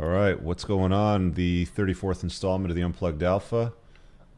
All 0.00 0.06
right, 0.08 0.40
what's 0.40 0.62
going 0.62 0.92
on? 0.92 1.32
The 1.32 1.66
34th 1.66 2.22
installment 2.22 2.70
of 2.70 2.76
the 2.76 2.84
Unplugged 2.84 3.24
Alpha. 3.24 3.72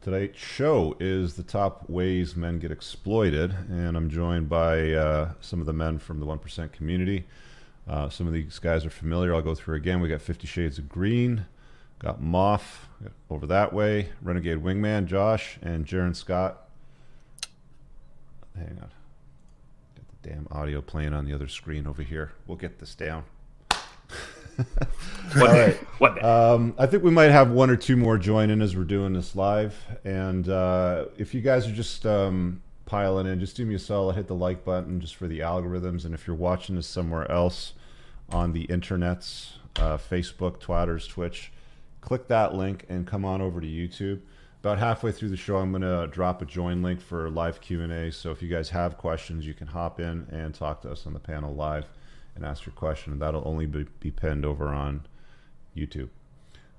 Tonight's 0.01 0.39
show 0.39 0.97
is 0.99 1.35
the 1.35 1.43
top 1.43 1.87
ways 1.87 2.35
men 2.35 2.57
get 2.57 2.71
exploited, 2.71 3.55
and 3.69 3.95
I'm 3.95 4.09
joined 4.09 4.49
by 4.49 4.91
uh, 4.93 5.33
some 5.39 5.59
of 5.59 5.67
the 5.67 5.73
men 5.73 5.99
from 5.99 6.19
the 6.19 6.25
1% 6.25 6.71
community. 6.71 7.27
Uh, 7.87 8.09
some 8.09 8.25
of 8.25 8.33
these 8.33 8.57
guys 8.57 8.87
are 8.87 8.89
familiar. 8.89 9.35
I'll 9.35 9.43
go 9.43 9.53
through 9.53 9.75
again. 9.75 10.01
We 10.01 10.09
got 10.09 10.23
Fifty 10.23 10.47
Shades 10.47 10.79
of 10.79 10.89
Green, 10.89 11.45
got 11.99 12.19
Moth 12.19 12.87
over 13.29 13.45
that 13.45 13.71
way, 13.71 14.09
Renegade 14.23 14.63
Wingman, 14.63 15.05
Josh, 15.05 15.59
and 15.61 15.85
Jaron 15.85 16.15
Scott. 16.15 16.69
Hang 18.55 18.79
on. 18.81 18.89
Got 19.95 20.23
the 20.23 20.27
damn 20.27 20.47
audio 20.49 20.81
playing 20.81 21.13
on 21.13 21.25
the 21.25 21.33
other 21.35 21.47
screen 21.47 21.85
over 21.85 22.01
here. 22.01 22.31
We'll 22.47 22.57
get 22.57 22.79
this 22.79 22.95
down. 22.95 23.25
All 25.35 25.47
right. 25.47 25.75
What 25.99 26.23
Um, 26.23 26.73
I 26.77 26.85
think 26.85 27.03
we 27.03 27.11
might 27.11 27.31
have 27.31 27.51
one 27.51 27.69
or 27.69 27.75
two 27.75 27.95
more 27.95 28.17
join 28.17 28.49
in 28.49 28.61
as 28.61 28.75
we're 28.75 28.83
doing 28.83 29.13
this 29.13 29.35
live. 29.35 29.75
And 30.03 30.47
uh, 30.49 31.05
if 31.17 31.33
you 31.33 31.41
guys 31.41 31.67
are 31.67 31.73
just 31.73 32.05
um, 32.05 32.61
piling 32.85 33.27
in, 33.27 33.39
just 33.39 33.55
do 33.55 33.65
me 33.65 33.75
a 33.75 33.79
solid, 33.79 34.15
hit 34.15 34.27
the 34.27 34.35
like 34.35 34.65
button 34.65 34.99
just 34.99 35.15
for 35.15 35.27
the 35.27 35.39
algorithms. 35.39 36.05
And 36.05 36.13
if 36.13 36.27
you're 36.27 36.35
watching 36.35 36.75
this 36.75 36.87
somewhere 36.87 37.29
else 37.31 37.73
on 38.29 38.53
the 38.53 38.67
internets, 38.67 39.53
uh, 39.77 39.97
Facebook, 39.97 40.59
Twitters, 40.59 41.07
Twitch, 41.07 41.51
click 42.01 42.27
that 42.27 42.53
link 42.53 42.85
and 42.89 43.07
come 43.07 43.25
on 43.25 43.41
over 43.41 43.61
to 43.61 43.67
YouTube. 43.67 44.21
About 44.59 44.77
halfway 44.77 45.11
through 45.11 45.29
the 45.29 45.37
show, 45.37 45.57
I'm 45.57 45.71
going 45.71 45.81
to 45.81 46.07
drop 46.11 46.41
a 46.41 46.45
join 46.45 46.83
link 46.83 47.01
for 47.01 47.29
live 47.31 47.61
Q&A. 47.61 48.11
So 48.11 48.29
if 48.29 48.43
you 48.43 48.47
guys 48.47 48.69
have 48.69 48.97
questions, 48.97 49.45
you 49.47 49.55
can 49.55 49.67
hop 49.67 49.99
in 49.99 50.27
and 50.29 50.53
talk 50.53 50.81
to 50.83 50.91
us 50.91 51.07
on 51.07 51.13
the 51.13 51.19
panel 51.19 51.55
live 51.55 51.85
and 52.35 52.45
ask 52.45 52.65
your 52.65 52.73
question. 52.73 53.13
And 53.13 53.21
that'll 53.21 53.47
only 53.47 53.65
be, 53.65 53.85
be 53.99 54.11
pinned 54.11 54.45
over 54.45 54.69
on 54.69 55.05
YouTube. 55.75 56.09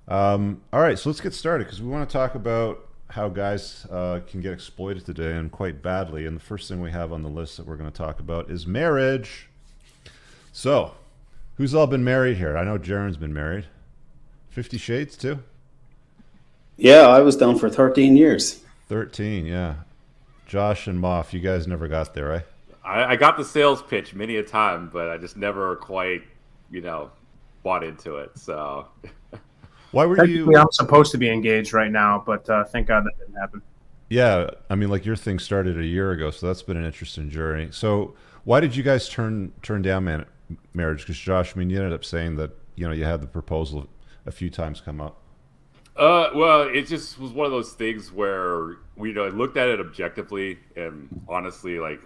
Um, 0.09 0.63
all 0.73 0.81
right, 0.81 0.99
so 0.99 1.09
let's 1.09 1.21
get 1.21 1.35
started 1.35 1.65
because 1.65 1.81
we 1.81 1.89
want 1.89 2.09
to 2.09 2.13
talk 2.13 2.35
about 2.35 2.87
how 3.11 3.29
guys 3.29 3.87
uh, 3.91 4.21
can 4.27 4.41
get 4.41 4.53
exploited 4.53 5.05
today 5.05 5.33
and 5.33 5.53
quite 5.53 5.83
badly. 5.83 6.27
And 6.27 6.37
the 6.37 6.41
first 6.41 6.69
thing 6.69 6.81
we 6.81 6.91
have 6.91 7.13
on 7.13 7.23
the 7.23 7.29
list 7.29 7.57
that 7.57 7.67
we're 7.67 7.77
going 7.77 7.91
to 7.91 7.97
talk 7.97 8.21
about 8.21 8.51
is 8.51 8.67
marriage. 8.67 9.49
So, 10.53 10.95
who's 11.57 11.75
all 11.75 11.87
been 11.87 12.05
married 12.05 12.39
here? 12.39 12.57
I 12.57 12.65
know 12.65 12.79
Jaron's 12.79 13.17
been 13.17 13.35
married. 13.35 13.67
Fifty 14.51 14.77
Shades 14.77 15.17
too. 15.17 15.43
Yeah, 16.77 17.07
I 17.07 17.21
was 17.21 17.37
down 17.37 17.59
for 17.59 17.71
13 17.71 18.17
years. 18.17 18.63
Thirteen, 18.89 19.47
yeah. 19.47 19.77
Josh 20.47 20.87
and 20.87 21.03
Moff, 21.03 21.33
you 21.33 21.41
guys 21.41 21.67
never 21.67 21.89
got 21.89 22.13
there, 22.13 22.29
right? 22.29 22.47
I, 22.85 23.05
I 23.05 23.17
got 23.17 23.37
the 23.37 23.45
sales 23.45 23.83
pitch 23.83 24.15
many 24.15 24.37
a 24.37 24.43
time, 24.43 24.91
but 24.93 25.09
I 25.09 25.19
just 25.19 25.37
never 25.37 25.77
quite, 25.77 26.23
you 26.71 26.81
know, 26.81 27.11
bought 27.63 27.85
into 27.85 28.17
it. 28.17 28.37
So 28.39 28.89
Why 29.93 30.07
were 30.07 30.25
you? 30.25 30.57
I'm 30.57 30.73
supposed 30.73 31.13
to 31.13 31.19
be 31.19 31.31
engaged 31.31 31.73
right 31.73 31.91
now, 31.91 32.23
but 32.25 32.49
uh, 32.49 32.65
thank 32.65 32.89
God 32.89 33.05
that 33.05 33.19
didn't 33.19 33.39
happen. 33.39 33.63
Yeah, 34.09 34.51
I 34.69 34.75
mean, 34.75 34.89
like 34.89 35.05
your 35.05 35.17
thing 35.17 35.39
started 35.39 35.79
a 35.79 35.85
year 35.85 36.11
ago, 36.13 36.31
so 36.31 36.47
that's 36.47 36.63
been 36.63 36.79
an 36.79 36.85
interesting 36.85 37.31
journey. 37.31 37.69
So, 37.71 38.15
why 38.45 38.61
did 38.61 38.75
you 38.75 38.83
guys 38.83 39.09
turn 39.09 39.53
turn 39.63 39.83
down 39.83 40.05
man- 40.05 40.27
marriage? 40.73 41.01
Because 41.01 41.19
Josh, 41.19 41.55
I 41.55 41.59
mean, 41.59 41.71
you 41.71 41.77
ended 41.77 41.93
up 41.93 42.05
saying 42.05 42.37
that 42.37 42.53
you 42.75 42.87
know 42.87 42.93
you 42.93 43.05
had 43.05 43.21
the 43.21 43.27
proposal 43.27 43.87
a 44.25 44.33
few 44.33 44.49
times 44.49 44.81
come 44.81 45.01
up. 45.01 45.19
Uh, 45.95 46.31
well, 46.35 46.63
it 46.63 46.87
just 46.87 47.19
was 47.19 47.33
one 47.33 47.45
of 47.45 47.53
those 47.53 47.75
things 47.75 48.11
where 48.11 48.77
we 48.97 49.11
you 49.11 49.15
know 49.15 49.27
I 49.27 49.29
looked 49.29 49.59
at 49.59 49.69
it 49.69 49.79
objectively 49.79 50.59
and 50.75 51.23
honestly 51.29 51.79
like 51.79 52.01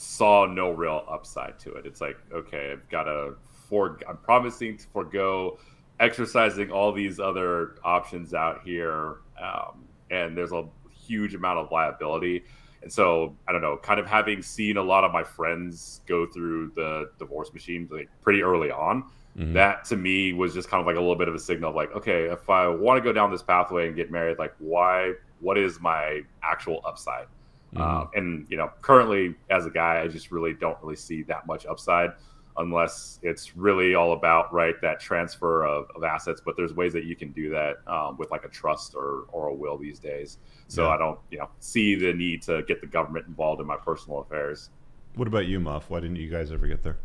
saw 0.00 0.46
no 0.46 0.70
real 0.70 1.04
upside 1.10 1.58
to 1.58 1.72
it. 1.74 1.84
It's 1.84 2.00
like, 2.00 2.16
okay, 2.32 2.72
I've 2.72 2.88
got 2.88 3.04
to 3.04 3.34
for 3.68 3.98
I'm 4.08 4.16
promising 4.16 4.78
to 4.78 4.86
forego 4.88 5.58
exercising 6.00 6.70
all 6.72 6.90
these 6.90 7.20
other 7.20 7.76
options 7.84 8.32
out 8.32 8.62
here, 8.64 9.16
um, 9.40 9.84
and 10.10 10.34
there's 10.36 10.52
a 10.52 10.64
huge 10.90 11.34
amount 11.34 11.58
of 11.58 11.70
liability. 11.70 12.44
And 12.82 12.90
so 12.90 13.36
I 13.46 13.52
don't 13.52 13.60
know, 13.60 13.76
kind 13.76 14.00
of 14.00 14.06
having 14.06 14.40
seen 14.40 14.78
a 14.78 14.82
lot 14.82 15.04
of 15.04 15.12
my 15.12 15.22
friends 15.22 16.00
go 16.06 16.24
through 16.26 16.72
the 16.74 17.10
divorce 17.18 17.52
machine 17.52 17.86
like 17.92 18.08
pretty 18.22 18.42
early 18.42 18.70
on, 18.70 19.04
Mhm. 19.36 19.52
that 19.52 19.84
to 19.84 19.96
me 19.96 20.32
was 20.32 20.54
just 20.54 20.70
kind 20.70 20.80
of 20.80 20.86
like 20.86 20.96
a 20.96 21.00
little 21.00 21.14
bit 21.14 21.28
of 21.28 21.34
a 21.34 21.38
signal 21.38 21.70
of 21.70 21.76
like 21.76 21.94
okay 21.94 22.24
if 22.24 22.50
i 22.50 22.66
want 22.66 22.98
to 22.98 23.00
go 23.00 23.12
down 23.12 23.30
this 23.30 23.42
pathway 23.44 23.86
and 23.86 23.94
get 23.94 24.10
married 24.10 24.40
like 24.40 24.52
why 24.58 25.12
what 25.38 25.56
is 25.56 25.80
my 25.80 26.22
actual 26.42 26.80
upside 26.84 27.26
Mhm. 27.74 27.80
um, 27.80 28.08
and 28.14 28.46
you 28.50 28.56
know 28.56 28.70
currently 28.82 29.34
as 29.50 29.64
a 29.66 29.70
guy 29.70 30.00
i 30.00 30.08
just 30.08 30.30
really 30.32 30.52
don't 30.54 30.76
really 30.82 30.96
see 30.96 31.22
that 31.24 31.46
much 31.46 31.66
upside 31.66 32.10
unless 32.56 33.20
it's 33.22 33.56
really 33.56 33.94
all 33.94 34.12
about 34.12 34.52
right 34.52 34.74
that 34.82 34.98
transfer 34.98 35.64
of, 35.64 35.86
of 35.94 36.02
assets 36.02 36.40
but 36.44 36.56
there's 36.56 36.74
ways 36.74 36.92
that 36.92 37.04
you 37.04 37.14
can 37.14 37.30
do 37.30 37.48
that 37.50 37.76
um, 37.86 38.16
with 38.18 38.28
like 38.32 38.44
a 38.44 38.48
trust 38.48 38.94
or, 38.96 39.24
or 39.30 39.48
a 39.48 39.54
will 39.54 39.78
these 39.78 40.00
days 40.00 40.38
so 40.66 40.84
Yeah. 40.84 40.90
i 40.90 40.98
don't 40.98 41.18
you 41.30 41.38
know 41.38 41.48
see 41.60 41.94
the 41.94 42.12
need 42.12 42.42
to 42.42 42.62
get 42.64 42.80
the 42.80 42.86
government 42.88 43.26
involved 43.28 43.60
in 43.60 43.66
my 43.68 43.76
personal 43.76 44.18
affairs 44.20 44.70
What 45.14 45.28
about 45.28 45.46
you, 45.46 45.58
Muff? 45.60 45.90
Why 45.90 45.98
didn't 46.00 46.16
you 46.16 46.30
guys 46.30 46.52
ever 46.52 46.66
get 46.68 46.82
there? 46.84 46.96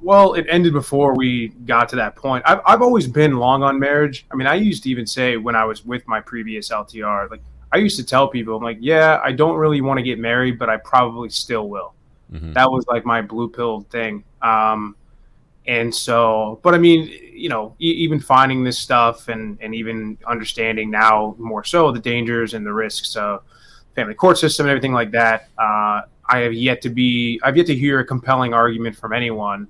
Well, 0.00 0.34
it 0.34 0.46
ended 0.48 0.72
before 0.72 1.14
we 1.16 1.48
got 1.66 1.88
to 1.90 1.96
that 1.96 2.14
point. 2.16 2.42
I've, 2.46 2.60
I've 2.64 2.82
always 2.82 3.06
been 3.06 3.36
long 3.36 3.62
on 3.62 3.78
marriage. 3.78 4.26
I 4.30 4.36
mean, 4.36 4.46
I 4.46 4.54
used 4.54 4.84
to 4.84 4.90
even 4.90 5.06
say 5.06 5.36
when 5.36 5.54
I 5.56 5.64
was 5.64 5.84
with 5.84 6.06
my 6.08 6.20
previous 6.20 6.70
LTR, 6.70 7.28
like, 7.30 7.42
I 7.72 7.76
used 7.76 7.96
to 7.98 8.04
tell 8.04 8.28
people, 8.28 8.56
I'm 8.56 8.62
like, 8.62 8.78
yeah, 8.80 9.20
I 9.22 9.32
don't 9.32 9.56
really 9.56 9.80
want 9.80 9.98
to 9.98 10.02
get 10.02 10.18
married, 10.18 10.58
but 10.58 10.68
I 10.68 10.76
probably 10.78 11.30
still 11.30 11.68
will. 11.68 11.94
Mhm. 12.32 12.54
That 12.54 12.70
was 12.70 12.86
like 12.86 13.04
my 13.04 13.22
blue 13.22 13.48
pill 13.48 13.82
thing. 13.90 14.24
Um, 14.42 14.96
and 15.66 15.94
so, 15.94 16.58
but 16.62 16.74
I 16.74 16.78
mean, 16.78 17.10
you 17.32 17.48
know, 17.48 17.74
e- 17.80 17.92
even 18.04 18.18
finding 18.18 18.64
this 18.64 18.78
stuff 18.78 19.28
and, 19.28 19.58
and 19.60 19.74
even 19.74 20.18
understanding 20.26 20.90
now 20.90 21.34
more 21.38 21.64
so 21.64 21.92
the 21.92 22.00
dangers 22.00 22.54
and 22.54 22.64
the 22.66 22.72
risks 22.72 23.14
of 23.16 23.42
family 23.94 24.14
court 24.14 24.38
system 24.38 24.66
and 24.66 24.70
everything 24.70 24.92
like 24.92 25.10
that. 25.12 25.48
Uh, 25.58 26.02
I 26.28 26.38
have 26.38 26.52
yet 26.54 26.80
to 26.82 26.90
be, 26.90 27.40
I've 27.42 27.56
yet 27.56 27.66
to 27.66 27.74
hear 27.74 28.00
a 28.00 28.04
compelling 28.04 28.54
argument 28.54 28.96
from 28.96 29.12
anyone 29.12 29.68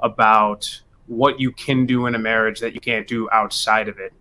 about 0.00 0.80
what 1.06 1.38
you 1.38 1.52
can 1.52 1.86
do 1.86 2.06
in 2.06 2.14
a 2.14 2.18
marriage 2.18 2.60
that 2.60 2.74
you 2.74 2.80
can't 2.80 3.06
do 3.06 3.28
outside 3.30 3.88
of 3.88 3.98
it, 3.98 4.12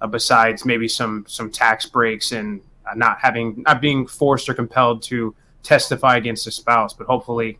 uh, 0.00 0.06
besides 0.06 0.64
maybe 0.64 0.88
some 0.88 1.24
some 1.28 1.50
tax 1.50 1.86
breaks 1.86 2.32
and 2.32 2.60
uh, 2.90 2.94
not 2.94 3.18
having 3.20 3.62
not 3.66 3.80
being 3.80 4.06
forced 4.06 4.48
or 4.48 4.54
compelled 4.54 5.02
to 5.04 5.34
testify 5.62 6.16
against 6.16 6.46
a 6.46 6.50
spouse. 6.50 6.92
But 6.92 7.06
hopefully, 7.06 7.58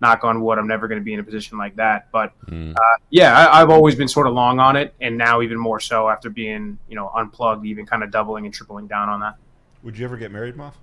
knock 0.00 0.22
on 0.24 0.40
wood, 0.42 0.58
I'm 0.58 0.66
never 0.68 0.86
going 0.88 1.00
to 1.00 1.04
be 1.04 1.14
in 1.14 1.20
a 1.20 1.22
position 1.24 1.56
like 1.58 1.74
that. 1.76 2.08
But 2.12 2.32
Mm. 2.50 2.74
yeah, 3.10 3.36
I, 3.36 3.60
I've 3.60 3.70
always 3.70 3.94
been 3.94 4.08
sort 4.08 4.26
of 4.26 4.34
long 4.34 4.58
on 4.60 4.76
it, 4.76 4.94
and 5.00 5.16
now 5.16 5.40
even 5.42 5.58
more 5.58 5.80
so 5.80 6.08
after 6.08 6.28
being 6.30 6.78
you 6.88 6.96
know 6.96 7.10
unplugged, 7.16 7.64
even 7.66 7.86
kind 7.86 8.02
of 8.02 8.10
doubling 8.10 8.44
and 8.44 8.54
tripling 8.54 8.86
down 8.86 9.08
on 9.08 9.20
that. 9.20 9.34
Would 9.82 9.96
you 9.98 10.04
ever 10.04 10.16
get 10.16 10.30
married, 10.32 10.56
Muff? 10.56 10.76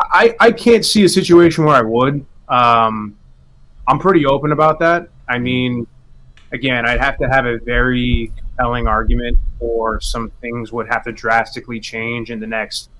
I, 0.00 0.34
I 0.40 0.50
can't 0.52 0.84
see 0.84 1.04
a 1.04 1.08
situation 1.08 1.64
where 1.64 1.74
I 1.76 1.82
would. 1.82 2.24
Um, 2.48 3.16
I'm 3.86 3.98
pretty 3.98 4.24
open 4.26 4.52
about 4.52 4.78
that. 4.80 5.08
I 5.28 5.38
mean, 5.38 5.86
again, 6.52 6.86
I'd 6.86 7.00
have 7.00 7.18
to 7.18 7.28
have 7.28 7.46
a 7.46 7.58
very 7.58 8.32
compelling 8.56 8.86
argument, 8.86 9.38
or 9.60 10.00
some 10.00 10.30
things 10.40 10.72
would 10.72 10.88
have 10.88 11.04
to 11.04 11.12
drastically 11.12 11.80
change 11.80 12.30
in 12.30 12.40
the 12.40 12.46
next 12.46 12.90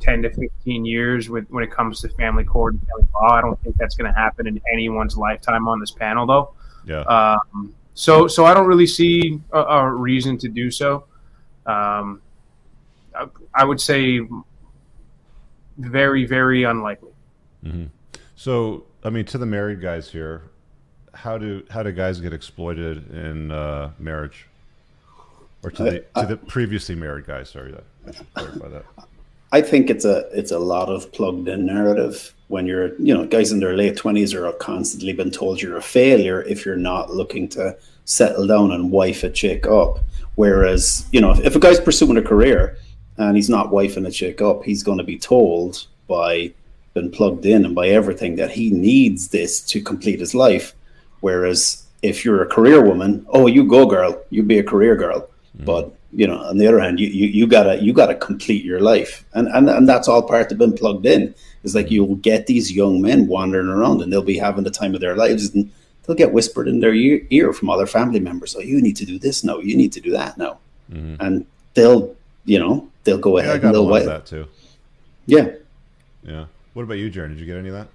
10 0.00 0.22
to 0.22 0.30
15 0.30 0.84
years 0.84 1.28
with 1.28 1.46
when 1.48 1.64
it 1.64 1.70
comes 1.70 2.00
to 2.00 2.08
family 2.10 2.44
court 2.44 2.74
and 2.74 2.82
family 2.86 3.08
law. 3.14 3.34
I 3.34 3.40
don't 3.40 3.60
think 3.62 3.76
that's 3.76 3.96
going 3.96 4.12
to 4.12 4.18
happen 4.18 4.46
in 4.46 4.60
anyone's 4.72 5.16
lifetime 5.16 5.68
on 5.68 5.80
this 5.80 5.90
panel, 5.90 6.26
though. 6.26 6.52
Yeah. 6.86 7.00
Um, 7.02 7.74
so, 7.94 8.28
so 8.28 8.44
I 8.44 8.54
don't 8.54 8.66
really 8.66 8.86
see 8.86 9.40
a, 9.52 9.60
a 9.60 9.90
reason 9.90 10.38
to 10.38 10.48
do 10.48 10.70
so. 10.70 11.04
Um, 11.66 12.22
I, 13.14 13.26
I 13.54 13.64
would 13.64 13.80
say 13.80 14.20
very, 15.78 16.24
very 16.24 16.62
unlikely. 16.64 17.12
hmm 17.62 17.86
So, 18.36 18.84
I 19.04 19.10
mean, 19.10 19.24
to 19.26 19.38
the 19.38 19.46
married 19.46 19.80
guys 19.80 20.10
here, 20.10 20.42
how 21.14 21.36
do 21.36 21.64
how 21.70 21.82
do 21.82 21.90
guys 21.90 22.20
get 22.20 22.32
exploited 22.32 23.10
in 23.10 23.50
uh, 23.50 23.90
marriage, 23.98 24.46
or 25.62 25.70
to 25.70 25.82
the 25.82 26.04
to 26.20 26.26
the 26.26 26.36
previously 26.36 26.94
married 26.94 27.26
guys? 27.26 27.50
Sorry, 27.50 27.74
I 28.06 28.12
should 28.12 28.34
clarify 28.34 28.68
that. 28.68 28.84
I 29.50 29.62
think 29.62 29.90
it's 29.90 30.04
a 30.04 30.28
it's 30.38 30.52
a 30.52 30.58
lot 30.58 30.88
of 30.88 31.10
plugged 31.12 31.48
in 31.48 31.66
narrative 31.66 32.34
when 32.48 32.66
you're 32.66 32.94
you 33.00 33.14
know 33.14 33.26
guys 33.26 33.52
in 33.52 33.60
their 33.60 33.76
late 33.76 33.96
twenties 33.96 34.34
are 34.34 34.50
constantly 34.52 35.12
been 35.12 35.30
told 35.30 35.60
you're 35.60 35.78
a 35.78 35.82
failure 35.82 36.42
if 36.42 36.66
you're 36.66 36.76
not 36.76 37.10
looking 37.10 37.48
to 37.50 37.76
settle 38.04 38.46
down 38.46 38.72
and 38.72 38.90
wife 38.90 39.24
a 39.24 39.30
chick 39.30 39.66
up. 39.66 40.00
Whereas 40.34 41.06
you 41.12 41.20
know 41.20 41.30
if, 41.30 41.40
if 41.40 41.56
a 41.56 41.60
guy's 41.60 41.80
pursuing 41.80 42.18
a 42.18 42.22
career 42.22 42.78
and 43.16 43.36
he's 43.36 43.50
not 43.50 43.70
wifing 43.70 44.06
a 44.06 44.10
chick 44.10 44.40
up, 44.40 44.64
he's 44.64 44.82
going 44.82 44.98
to 44.98 45.04
be 45.04 45.18
told 45.18 45.86
by 46.06 46.52
been 46.94 47.10
plugged 47.10 47.46
in 47.46 47.64
and 47.64 47.74
by 47.74 47.88
everything 47.88 48.36
that 48.36 48.50
he 48.50 48.70
needs 48.70 49.28
this 49.28 49.60
to 49.60 49.80
complete 49.80 50.20
his 50.20 50.34
life. 50.34 50.74
Whereas 51.20 51.84
if 52.02 52.24
you're 52.24 52.42
a 52.42 52.46
career 52.46 52.82
woman, 52.84 53.26
oh 53.30 53.46
you 53.46 53.64
go 53.64 53.86
girl, 53.86 54.22
you 54.30 54.42
be 54.42 54.58
a 54.58 54.64
career 54.64 54.94
girl. 54.94 55.28
But 55.64 55.92
you 56.12 56.26
know, 56.26 56.38
on 56.38 56.58
the 56.58 56.66
other 56.66 56.80
hand, 56.80 57.00
you, 57.00 57.08
you, 57.08 57.28
you 57.28 57.46
gotta 57.46 57.82
you 57.82 57.92
gotta 57.92 58.14
complete 58.14 58.64
your 58.64 58.80
life, 58.80 59.24
and 59.34 59.48
and 59.48 59.68
and 59.68 59.88
that's 59.88 60.08
all 60.08 60.22
part 60.22 60.52
of 60.52 60.58
being 60.58 60.76
plugged 60.76 61.06
in. 61.06 61.34
Is 61.64 61.74
like 61.74 61.90
you'll 61.90 62.16
get 62.16 62.46
these 62.46 62.72
young 62.72 63.02
men 63.02 63.26
wandering 63.26 63.68
around, 63.68 64.00
and 64.00 64.12
they'll 64.12 64.22
be 64.22 64.38
having 64.38 64.64
the 64.64 64.70
time 64.70 64.94
of 64.94 65.00
their 65.00 65.16
lives, 65.16 65.52
and 65.54 65.70
they'll 66.04 66.16
get 66.16 66.32
whispered 66.32 66.68
in 66.68 66.80
their 66.80 66.94
ear 66.94 67.52
from 67.52 67.70
other 67.70 67.86
family 67.86 68.20
members. 68.20 68.54
Oh, 68.56 68.60
you 68.60 68.80
need 68.80 68.96
to 68.96 69.04
do 69.04 69.18
this 69.18 69.42
now. 69.42 69.58
You 69.58 69.76
need 69.76 69.92
to 69.92 70.00
do 70.00 70.12
that 70.12 70.38
now, 70.38 70.58
mm-hmm. 70.90 71.16
and 71.20 71.46
they'll 71.74 72.14
you 72.44 72.58
know 72.58 72.88
they'll 73.04 73.18
go 73.18 73.38
ahead 73.38 73.60
yeah, 73.60 73.66
and 73.66 73.74
they'll 73.74 73.88
wait. 73.88 74.06
that 74.06 74.26
too. 74.26 74.46
Yeah. 75.26 75.50
Yeah. 76.22 76.46
What 76.74 76.84
about 76.84 76.94
you, 76.94 77.10
Jaron? 77.10 77.30
Did 77.30 77.40
you 77.40 77.46
get 77.46 77.56
any 77.56 77.68
of 77.68 77.74
that? 77.74 77.88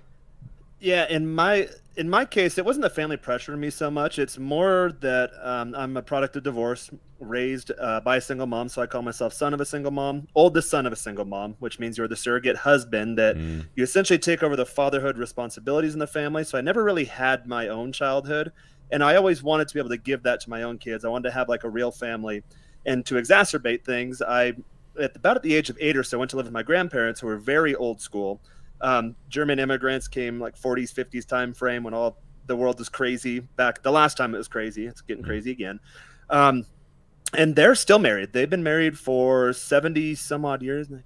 Yeah, 0.80 1.08
in 1.10 1.34
my 1.34 1.70
in 1.96 2.10
my 2.10 2.26
case, 2.26 2.58
it 2.58 2.66
wasn't 2.66 2.82
the 2.82 2.90
family 2.90 3.18
pressure 3.18 3.52
to 3.52 3.58
me 3.58 3.70
so 3.70 3.92
much. 3.92 4.18
It's 4.18 4.40
more 4.40 4.94
that 5.02 5.32
um, 5.42 5.76
I'm 5.76 5.96
a 5.96 6.02
product 6.02 6.36
of 6.36 6.44
divorce, 6.44 6.90
raised 7.20 7.72
uh, 7.80 8.02
by 8.02 8.18
a 8.18 8.22
single 8.22 8.48
mom. 8.48 8.68
So 8.68 8.82
I 8.82 8.88
call 8.88 9.04
myself 9.04 9.32
son 9.34 9.54
of 9.54 9.62
a 9.62 9.66
single 9.66 9.92
mom, 9.92 10.28
oldest 10.36 10.70
son 10.70 10.86
of 10.86 10.94
a 10.94 10.96
single 10.96 11.26
mom, 11.26 11.56
which 11.60 11.80
means 11.80 11.98
you're 11.98 12.08
the 12.08 12.16
surrogate 12.16 12.58
husband 12.58 13.18
that 13.18 13.38
mm. 13.38 13.66
you 13.76 13.84
essentially 13.84 14.18
take 14.18 14.42
over 14.42 14.56
the 14.56 14.66
fatherhood 14.66 15.18
responsibilities 15.18 15.94
in 15.94 16.00
the 16.00 16.08
family. 16.08 16.44
So 16.44 16.58
I 16.58 16.62
never 16.62 16.84
really 16.84 17.06
had 17.06 17.46
my 17.48 17.68
own 17.68 17.92
childhood. 17.92 18.52
And 18.92 19.04
I 19.04 19.16
always 19.16 19.44
wanted 19.44 19.68
to 19.68 19.74
be 19.74 19.80
able 19.80 19.90
to 19.90 19.98
give 19.98 20.24
that 20.24 20.40
to 20.42 20.50
my 20.50 20.64
own 20.64 20.80
kids. 20.80 21.06
I 21.06 21.10
wanted 21.10 21.30
to 21.30 21.36
have 21.36 21.48
like 21.48 21.64
a 21.64 21.70
real 21.70 21.92
family. 21.92 22.44
And 22.86 23.06
to 23.06 23.16
exacerbate 23.16 23.86
things, 23.86 24.22
I, 24.22 24.54
at 25.00 25.16
about 25.16 25.38
at 25.38 25.44
the 25.44 25.56
age 25.56 25.70
of 25.70 25.78
eight 25.80 25.96
or 25.96 26.04
so, 26.04 26.18
went 26.18 26.32
to 26.32 26.38
live 26.38 26.48
with 26.48 26.54
my 26.54 26.64
grandparents 26.64 27.22
who 27.22 27.28
were 27.28 27.38
very 27.38 27.76
old 27.76 28.02
school 28.02 28.42
um, 28.84 29.16
German 29.30 29.60
immigrants 29.60 30.08
came 30.08 30.40
like 30.40 30.60
40s, 30.60 30.94
50s 30.94 31.26
time 31.26 31.54
frame 31.54 31.84
when 31.84 31.94
all 31.94 32.18
the 32.46 32.56
world 32.56 32.78
was 32.78 32.90
crazy. 32.90 33.40
Back 33.40 33.82
the 33.82 33.92
last 33.92 34.18
time 34.18 34.36
it 34.36 34.38
was 34.38 34.50
crazy, 34.50 34.86
it's 34.86 35.02
getting 35.02 35.24
mm-hmm. 35.24 35.32
crazy 35.32 35.52
again. 35.52 35.80
Um, 36.30 36.66
and 37.36 37.56
they're 37.56 37.76
still 37.76 37.98
married. 37.98 38.34
They've 38.34 38.50
been 38.50 38.62
married 38.62 39.00
for 39.00 39.54
70 39.54 40.16
some 40.16 40.46
odd 40.46 40.62
years. 40.62 40.88
Uh, 40.92 40.98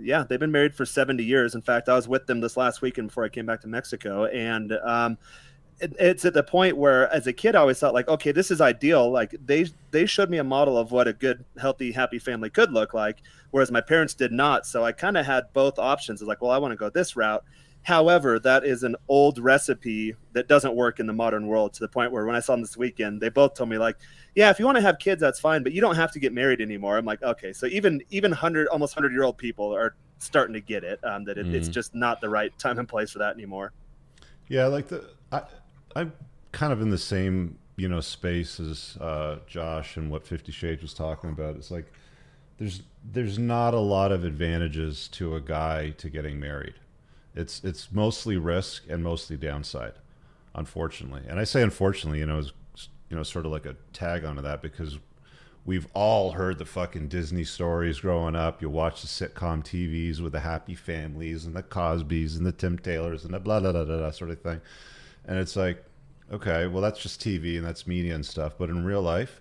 yeah, 0.00 0.22
they've 0.22 0.38
been 0.38 0.52
married 0.52 0.74
for 0.74 0.84
70 0.84 1.24
years. 1.24 1.54
In 1.54 1.62
fact, 1.62 1.88
I 1.88 1.96
was 1.96 2.06
with 2.06 2.26
them 2.26 2.40
this 2.40 2.56
last 2.56 2.82
weekend 2.82 3.08
before 3.08 3.24
I 3.24 3.28
came 3.30 3.46
back 3.46 3.62
to 3.62 3.68
Mexico. 3.68 4.26
And 4.26 4.72
um, 4.84 5.18
it's 5.80 6.24
at 6.24 6.34
the 6.34 6.42
point 6.42 6.76
where 6.76 7.12
as 7.12 7.26
a 7.26 7.32
kid 7.32 7.56
i 7.56 7.60
always 7.60 7.78
thought 7.78 7.94
like 7.94 8.08
okay 8.08 8.32
this 8.32 8.50
is 8.50 8.60
ideal. 8.60 9.10
Like 9.10 9.34
they 9.44 9.66
they 9.90 10.06
showed 10.06 10.30
me 10.30 10.38
a 10.38 10.44
model 10.44 10.78
of 10.78 10.92
what 10.92 11.08
a 11.08 11.12
good 11.12 11.44
healthy 11.58 11.92
happy 11.92 12.18
family 12.18 12.50
could 12.50 12.72
look 12.72 12.94
like 12.94 13.18
whereas 13.50 13.70
my 13.70 13.80
parents 13.80 14.14
did 14.14 14.32
not. 14.32 14.66
So 14.66 14.84
i 14.84 14.92
kind 14.92 15.16
of 15.16 15.26
had 15.26 15.52
both 15.52 15.78
options. 15.78 16.20
It's 16.20 16.28
like 16.28 16.42
well 16.42 16.52
i 16.52 16.58
want 16.58 16.72
to 16.72 16.76
go 16.76 16.90
this 16.90 17.16
route. 17.16 17.44
However 17.82 18.38
that 18.38 18.64
is 18.64 18.82
an 18.82 18.96
old 19.08 19.38
recipe 19.38 20.14
that 20.32 20.48
doesn't 20.48 20.74
work 20.74 21.00
in 21.00 21.06
the 21.06 21.12
modern 21.12 21.46
world 21.46 21.74
to 21.74 21.80
the 21.80 21.88
point 21.88 22.12
where 22.12 22.24
when 22.24 22.36
i 22.36 22.40
saw 22.40 22.52
them 22.54 22.62
this 22.62 22.76
weekend 22.76 23.20
they 23.20 23.28
both 23.28 23.54
told 23.54 23.68
me 23.68 23.78
like 23.78 23.96
yeah 24.34 24.50
if 24.50 24.58
you 24.58 24.64
want 24.64 24.76
to 24.76 24.82
have 24.82 24.98
kids 24.98 25.20
that's 25.20 25.40
fine 25.40 25.62
but 25.62 25.72
you 25.72 25.80
don't 25.80 25.96
have 25.96 26.12
to 26.12 26.20
get 26.20 26.32
married 26.32 26.60
anymore. 26.60 26.96
I'm 26.96 27.04
like 27.04 27.22
okay. 27.22 27.52
So 27.52 27.66
even 27.66 28.00
even 28.10 28.30
100 28.30 28.68
almost 28.68 28.96
100 28.96 29.12
year 29.12 29.24
old 29.24 29.38
people 29.38 29.74
are 29.74 29.96
starting 30.18 30.54
to 30.54 30.60
get 30.60 30.84
it 30.84 31.00
um, 31.04 31.24
that 31.24 31.36
it, 31.36 31.46
mm. 31.46 31.52
it's 31.52 31.68
just 31.68 31.94
not 31.94 32.20
the 32.20 32.28
right 32.28 32.56
time 32.58 32.78
and 32.78 32.88
place 32.88 33.10
for 33.10 33.18
that 33.18 33.34
anymore. 33.34 33.72
Yeah 34.48 34.66
like 34.66 34.88
the 34.88 35.04
I, 35.32 35.42
I'm 35.94 36.12
kind 36.52 36.72
of 36.72 36.80
in 36.80 36.90
the 36.90 36.98
same 36.98 37.58
you 37.76 37.88
know 37.88 38.00
space 38.00 38.60
as 38.60 38.96
uh, 39.00 39.38
Josh 39.46 39.96
and 39.96 40.10
what 40.10 40.26
Fifty 40.26 40.52
Shades 40.52 40.82
was 40.82 40.94
talking 40.94 41.30
about. 41.30 41.56
It's 41.56 41.70
like 41.70 41.92
there's 42.58 42.82
there's 43.04 43.38
not 43.38 43.74
a 43.74 43.80
lot 43.80 44.12
of 44.12 44.24
advantages 44.24 45.08
to 45.08 45.34
a 45.36 45.40
guy 45.40 45.90
to 45.90 46.08
getting 46.08 46.38
married. 46.38 46.74
It's 47.34 47.62
it's 47.64 47.90
mostly 47.92 48.36
risk 48.36 48.84
and 48.88 49.02
mostly 49.02 49.36
downside, 49.36 49.94
unfortunately. 50.54 51.22
And 51.28 51.40
I 51.40 51.44
say 51.44 51.62
unfortunately, 51.62 52.20
you 52.20 52.26
know, 52.26 52.42
you 53.10 53.16
know 53.16 53.22
sort 53.22 53.46
of 53.46 53.52
like 53.52 53.66
a 53.66 53.76
tag 53.92 54.24
onto 54.24 54.42
that 54.42 54.62
because 54.62 54.98
we've 55.64 55.88
all 55.94 56.32
heard 56.32 56.58
the 56.58 56.64
fucking 56.64 57.08
Disney 57.08 57.44
stories 57.44 58.00
growing 58.00 58.36
up. 58.36 58.62
You 58.62 58.70
watch 58.70 59.02
the 59.02 59.08
sitcom 59.08 59.64
TVs 59.64 60.20
with 60.20 60.32
the 60.32 60.40
happy 60.40 60.74
families 60.74 61.44
and 61.44 61.56
the 61.56 61.62
Cosbys 61.62 62.36
and 62.36 62.46
the 62.46 62.52
Tim 62.52 62.78
Taylors 62.78 63.24
and 63.24 63.34
the 63.34 63.40
blah 63.40 63.58
blah 63.58 63.72
blah 63.72 63.84
blah, 63.84 63.98
blah 63.98 64.10
sort 64.12 64.30
of 64.30 64.40
thing. 64.40 64.60
And 65.26 65.38
it's 65.38 65.56
like, 65.56 65.84
okay, 66.32 66.66
well, 66.66 66.82
that's 66.82 67.00
just 67.00 67.20
TV 67.20 67.56
and 67.56 67.64
that's 67.64 67.86
media 67.86 68.14
and 68.14 68.24
stuff. 68.24 68.54
But 68.58 68.70
in 68.70 68.84
real 68.84 69.02
life, 69.02 69.40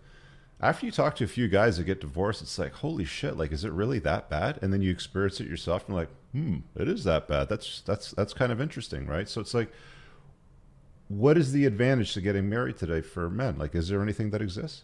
after 0.62 0.85
you 0.85 0.91
talk 0.91 1.15
to 1.18 1.25
a 1.25 1.27
few 1.27 1.47
guys 1.47 1.77
that 1.77 1.83
get 1.83 2.00
divorced, 2.00 2.41
it's 2.41 2.57
like, 2.57 2.74
holy 2.74 3.06
shit, 3.06 3.38
like, 3.38 3.51
is 3.51 3.65
it 3.65 3.71
really 3.71 4.00
that 4.00 4.30
bad? 4.30 4.59
And 4.62 4.71
then 4.71 4.81
you 4.81 4.91
experience 4.91 5.39
it 5.41 5.47
yourself 5.47 5.88
and 5.88 5.95
like, 5.95 6.09
hmm, 6.31 6.57
it 6.75 6.88
is 6.88 7.03
that 7.03 7.27
bad. 7.27 7.50
That's 7.50 7.81
that's 7.81 8.12
that's 8.12 8.33
kind 8.33 8.51
of 8.51 8.62
interesting, 8.62 9.06
right? 9.06 9.27
So 9.27 9.41
it's 9.41 9.53
like, 9.53 9.71
what 11.09 11.38
is 11.38 11.51
the 11.51 11.65
advantage 11.65 12.13
to 12.13 12.21
getting 12.21 12.50
married 12.50 12.77
today 12.77 13.01
for 13.01 13.29
men? 13.29 13.57
Like, 13.57 13.75
is 13.75 13.89
there 13.89 14.01
anything 14.01 14.29
that 14.31 14.41
exists? 14.41 14.83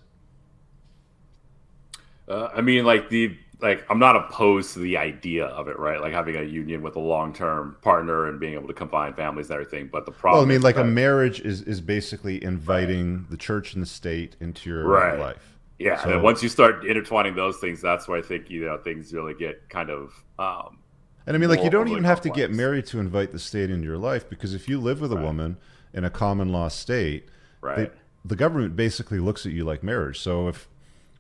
Uh, 2.28 2.50
I 2.54 2.62
mean, 2.62 2.86
like 2.86 3.10
the 3.10 3.38
like 3.62 3.86
I'm 3.90 4.00
not 4.00 4.16
opposed 4.16 4.74
to 4.74 4.80
the 4.80 4.98
idea 4.98 5.46
of 5.46 5.68
it, 5.68 5.78
right? 5.78 6.00
Like 6.00 6.14
having 6.14 6.36
a 6.36 6.44
union 6.44 6.82
with 6.82 6.96
a 6.96 7.00
long 7.00 7.34
term 7.34 7.76
partner 7.82 8.28
and 8.28 8.40
being 8.40 8.54
able 8.54 8.68
to 8.68 8.74
combine 8.74 9.14
families 9.14 9.50
and 9.50 9.60
everything. 9.60 9.90
But 9.92 10.06
the 10.06 10.12
problem, 10.12 10.40
well, 10.40 10.46
I 10.46 10.50
mean, 10.50 10.62
like 10.62 10.76
that, 10.76 10.86
a 10.86 10.90
marriage 10.90 11.42
is 11.42 11.62
is 11.64 11.82
basically 11.82 12.44
inviting 12.44 13.26
the 13.30 13.38
church 13.38 13.74
and 13.74 13.82
the 13.82 13.88
state 13.88 14.36
into 14.40 14.70
your 14.70 14.88
right. 14.88 15.20
life. 15.20 15.58
Yeah, 15.78 16.02
so, 16.02 16.12
and 16.12 16.24
once 16.24 16.44
you 16.44 16.50
start 16.50 16.86
intertwining 16.86 17.36
those 17.36 17.58
things, 17.58 17.82
that's 17.82 18.08
where 18.08 18.20
I 18.20 18.22
think 18.22 18.50
you 18.50 18.66
know 18.66 18.78
things 18.78 19.14
really 19.14 19.34
get 19.34 19.68
kind 19.70 19.90
of. 19.90 20.14
Um, 20.38 20.80
and 21.26 21.36
I 21.36 21.40
mean, 21.40 21.50
like 21.50 21.64
you 21.64 21.70
don't 21.70 21.90
even 21.90 22.06
have 22.06 22.22
to 22.22 22.30
get 22.30 22.52
married 22.52 22.86
to 22.88 23.00
invite 23.00 23.32
the 23.32 23.40
state 23.40 23.70
into 23.70 23.86
your 23.86 23.98
life 23.98 24.30
because 24.30 24.54
if 24.54 24.68
you 24.70 24.80
live 24.80 25.02
with 25.02 25.12
a 25.12 25.16
right. 25.16 25.26
woman 25.26 25.58
in 25.94 26.04
a 26.06 26.10
common 26.10 26.52
law 26.52 26.70
state, 26.70 27.28
right. 27.62 27.78
They, 27.78 27.90
the 28.26 28.36
government 28.36 28.76
basically 28.76 29.20
looks 29.20 29.46
at 29.46 29.52
you 29.52 29.64
like 29.64 29.84
marriage. 29.84 30.20
So 30.20 30.48
if 30.48 30.68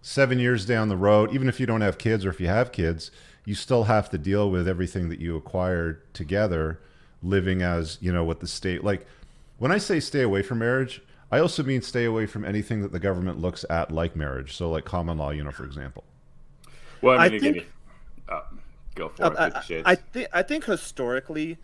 seven 0.01 0.40
years 0.40 0.66
down 0.66 0.90
the 0.90 0.98
road, 0.98 1.34
even 1.34 1.50
if 1.50 1.60
you 1.60 1.66
don't 1.66 1.81
have 1.81 1.98
kids 1.98 2.25
or 2.25 2.30
if 2.30 2.40
you 2.40 2.48
have 2.48 2.72
kids, 2.72 3.12
you 3.46 3.56
still 3.56 3.86
have 3.86 4.10
to 4.10 4.18
deal 4.18 4.50
with 4.50 4.68
everything 4.68 5.10
that 5.10 5.19
you 5.19 5.36
acquired 5.36 6.01
together, 6.13 6.80
living 7.24 7.62
as 7.62 7.98
you 8.01 8.12
know 8.12 8.24
what 8.24 8.40
the 8.40 8.48
state 8.48 8.84
like. 8.84 9.06
When 9.57 9.72
I 9.72 9.78
say 9.78 10.00
stay 10.00 10.22
away 10.22 10.42
from 10.42 10.60
marriage, 10.60 11.01
I 11.31 11.40
also 11.40 11.63
mean 11.63 11.81
stay 11.81 12.06
away 12.06 12.25
from 12.25 12.46
anything 12.46 12.81
that 12.81 12.92
the 12.92 13.00
government 13.00 13.40
looks 13.40 13.66
at 13.69 13.92
like 13.92 14.16
marriage. 14.16 14.56
So, 14.56 14.69
like 14.69 14.86
common 14.86 15.18
law, 15.18 15.31
you 15.31 15.44
know, 15.44 15.51
for 15.51 15.66
example. 15.66 16.04
Well, 17.01 17.19
I, 17.19 17.30
mean, 17.30 17.36
I 17.36 17.40
think, 17.40 17.68
uh, 18.28 18.42
go 18.96 19.10
for 19.10 19.24
uh, 19.24 19.48
it. 19.48 19.84
I, 19.86 19.92
I 19.92 19.96
think 19.96 20.28
I 20.34 20.42
think 20.44 20.66
historically, 20.66 21.57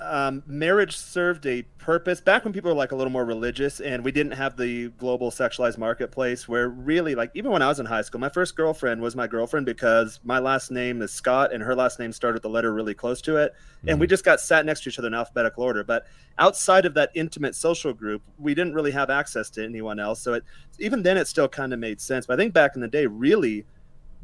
um, 0.00 0.42
marriage 0.46 0.96
served 0.96 1.46
a 1.46 1.62
purpose 1.78 2.20
back 2.20 2.44
when 2.44 2.52
people 2.52 2.70
were 2.70 2.76
like 2.76 2.90
a 2.90 2.96
little 2.96 3.12
more 3.12 3.24
religious 3.24 3.80
and 3.80 4.04
we 4.04 4.10
didn't 4.10 4.32
have 4.32 4.56
the 4.56 4.88
global 4.98 5.30
sexualized 5.30 5.78
marketplace 5.78 6.48
where 6.48 6.68
really 6.68 7.14
like 7.14 7.30
even 7.34 7.52
when 7.52 7.62
i 7.62 7.68
was 7.68 7.78
in 7.78 7.86
high 7.86 8.02
school 8.02 8.20
my 8.20 8.28
first 8.28 8.56
girlfriend 8.56 9.00
was 9.00 9.14
my 9.14 9.26
girlfriend 9.26 9.66
because 9.66 10.18
my 10.24 10.38
last 10.38 10.70
name 10.70 11.00
is 11.00 11.12
scott 11.12 11.52
and 11.52 11.62
her 11.62 11.76
last 11.76 12.00
name 12.00 12.10
started 12.10 12.34
with 12.34 12.42
the 12.42 12.48
letter 12.48 12.72
really 12.72 12.94
close 12.94 13.20
to 13.20 13.36
it 13.36 13.52
mm-hmm. 13.52 13.90
and 13.90 14.00
we 14.00 14.06
mm-hmm. 14.06 14.10
just 14.10 14.24
got 14.24 14.40
sat 14.40 14.66
next 14.66 14.82
to 14.82 14.88
each 14.88 14.98
other 14.98 15.08
in 15.08 15.14
alphabetical 15.14 15.62
order 15.62 15.84
but 15.84 16.06
outside 16.38 16.86
of 16.86 16.94
that 16.94 17.10
intimate 17.14 17.54
social 17.54 17.92
group 17.92 18.22
we 18.38 18.54
didn't 18.54 18.74
really 18.74 18.92
have 18.92 19.10
access 19.10 19.48
to 19.48 19.62
anyone 19.62 20.00
else 20.00 20.20
so 20.20 20.32
it 20.32 20.42
even 20.80 21.02
then 21.02 21.16
it 21.16 21.28
still 21.28 21.48
kind 21.48 21.72
of 21.72 21.78
made 21.78 22.00
sense 22.00 22.26
but 22.26 22.34
i 22.34 22.36
think 22.36 22.52
back 22.52 22.74
in 22.74 22.80
the 22.80 22.88
day 22.88 23.06
really 23.06 23.64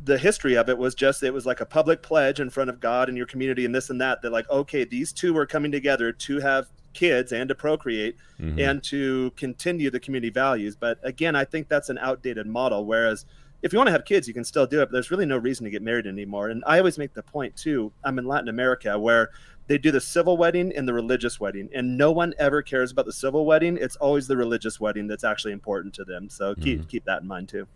the 0.03 0.19
history 0.19 0.55
of 0.57 0.69
it 0.69 0.79
was 0.79 0.95
just 0.95 1.23
it 1.23 1.33
was 1.33 1.47
like 1.47 1.61
a 1.61 1.67
public 1.67 2.03
pledge 2.03 2.41
in 2.41 2.51
front 2.51 2.71
of 2.71 2.81
God 2.81 3.09
and 3.09 3.17
your 3.17 3.27
community 3.27 3.65
and 3.65 3.75
this 3.75 3.91
and 3.91 4.01
that 4.01 4.23
that 4.23 4.33
like 4.33 4.49
okay 4.49 4.85
these 4.85 5.13
two 5.13 5.35
were 5.35 5.47
coming 5.47 5.71
together 5.71 6.13
to 6.13 6.41
have 6.41 6.69
kids 6.93 7.33
and 7.33 7.49
to 7.49 7.55
procreate 7.55 8.17
mm-hmm. 8.41 8.59
and 8.59 8.83
to 8.83 9.31
continue 9.37 9.91
the 9.91 10.01
community 10.01 10.31
values. 10.31 10.75
But 10.77 10.99
again 11.03 11.37
I 11.37 11.45
think 11.45 11.69
that's 11.69 11.91
an 11.91 11.99
outdated 11.99 12.47
model 12.47 12.87
whereas 12.87 13.27
if 13.63 13.73
you 13.73 13.79
want 13.79 13.89
to 13.89 13.93
have 13.93 14.07
kids 14.07 14.27
you 14.27 14.35
can 14.35 14.45
still 14.45 14.67
do 14.67 14.81
it 14.81 14.87
but 14.87 14.93
there's 14.93 15.11
really 15.11 15.27
no 15.27 15.37
reason 15.37 15.65
to 15.65 15.71
get 15.71 15.83
married 15.83 16.07
anymore. 16.07 16.49
And 16.49 16.65
I 16.67 16.79
always 16.79 16.97
make 16.97 17.13
the 17.13 17.23
point 17.23 17.57
too 17.57 17.93
I'm 18.03 18.19
in 18.19 18.27
Latin 18.27 18.49
America 18.49 18.99
where 18.99 19.31
they 19.67 19.77
do 19.77 19.93
the 19.93 20.01
civil 20.01 20.37
wedding 20.37 20.73
and 20.75 20.89
the 20.89 20.95
religious 20.95 21.39
wedding 21.39 21.69
and 21.75 21.99
no 21.99 22.11
one 22.11 22.33
ever 22.39 22.63
cares 22.63 22.91
about 22.91 23.05
the 23.05 23.13
civil 23.13 23.45
wedding. 23.45 23.77
It's 23.79 23.97
always 23.97 24.27
the 24.27 24.37
religious 24.37 24.81
wedding 24.81 25.07
that's 25.07 25.25
actually 25.25 25.53
important 25.53 25.93
to 25.95 26.05
them. 26.05 26.31
So 26.31 26.55
keep 26.55 26.81
mm-hmm. 26.81 26.89
keep 26.89 27.05
that 27.05 27.21
in 27.21 27.29
mind 27.29 27.51
too 27.51 27.69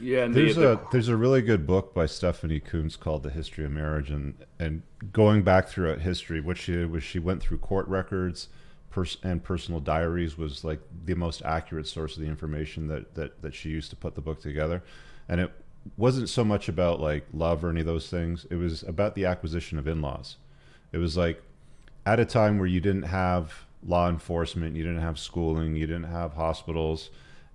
yeah, 0.00 0.26
there's 0.26 0.56
the, 0.56 0.72
a 0.72 0.80
there's 0.90 1.08
a 1.08 1.16
really 1.16 1.42
good 1.42 1.66
book 1.66 1.94
by 1.94 2.06
Stephanie 2.06 2.60
Coontz 2.60 2.98
called 2.98 3.22
The 3.22 3.30
History 3.30 3.64
of 3.64 3.70
Marriage, 3.70 4.10
and 4.10 4.34
and 4.58 4.82
going 5.12 5.42
back 5.42 5.68
throughout 5.68 6.00
history, 6.00 6.40
what 6.40 6.56
she 6.56 6.72
did 6.72 6.90
was 6.90 7.02
she 7.02 7.18
went 7.18 7.42
through 7.42 7.58
court 7.58 7.86
records, 7.88 8.48
pers- 8.90 9.18
and 9.22 9.42
personal 9.42 9.80
diaries 9.80 10.36
was 10.36 10.64
like 10.64 10.80
the 11.04 11.14
most 11.14 11.42
accurate 11.42 11.86
source 11.86 12.16
of 12.16 12.22
the 12.22 12.28
information 12.28 12.88
that 12.88 13.14
that 13.14 13.42
that 13.42 13.54
she 13.54 13.70
used 13.70 13.90
to 13.90 13.96
put 13.96 14.14
the 14.14 14.20
book 14.20 14.40
together, 14.40 14.82
and 15.28 15.40
it 15.40 15.52
wasn't 15.96 16.28
so 16.28 16.44
much 16.44 16.68
about 16.68 17.00
like 17.00 17.26
love 17.32 17.64
or 17.64 17.70
any 17.70 17.80
of 17.80 17.86
those 17.86 18.08
things. 18.08 18.46
It 18.50 18.56
was 18.56 18.82
about 18.82 19.14
the 19.14 19.26
acquisition 19.26 19.78
of 19.78 19.86
in-laws. 19.86 20.36
It 20.92 20.98
was 20.98 21.16
like 21.16 21.42
at 22.06 22.20
a 22.20 22.24
time 22.24 22.58
where 22.58 22.66
you 22.66 22.80
didn't 22.80 23.04
have 23.04 23.64
law 23.86 24.08
enforcement, 24.08 24.76
you 24.76 24.82
didn't 24.82 25.02
have 25.02 25.18
schooling, 25.18 25.76
you 25.76 25.86
didn't 25.86 26.10
have 26.10 26.34
hospitals 26.34 27.10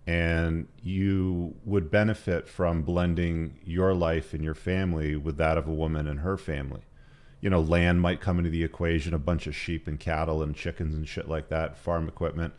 and 0.07 0.67
you 0.81 1.55
would 1.65 1.91
benefit 1.91 2.47
from 2.47 2.81
blending 2.81 3.59
your 3.63 3.93
life 3.93 4.33
and 4.33 4.43
your 4.43 4.55
family 4.55 5.15
with 5.15 5.37
that 5.37 5.57
of 5.57 5.67
a 5.67 5.73
woman 5.73 6.07
and 6.07 6.21
her 6.21 6.37
family. 6.37 6.81
You 7.41 7.49
know, 7.49 7.61
land 7.61 8.01
might 8.01 8.19
come 8.19 8.37
into 8.37 8.49
the 8.49 8.63
equation, 8.63 9.13
a 9.13 9.19
bunch 9.19 9.47
of 9.47 9.55
sheep 9.55 9.87
and 9.87 9.99
cattle 9.99 10.41
and 10.41 10.55
chickens 10.55 10.95
and 10.95 11.07
shit 11.07 11.29
like 11.29 11.49
that, 11.49 11.77
farm 11.77 12.07
equipment. 12.07 12.53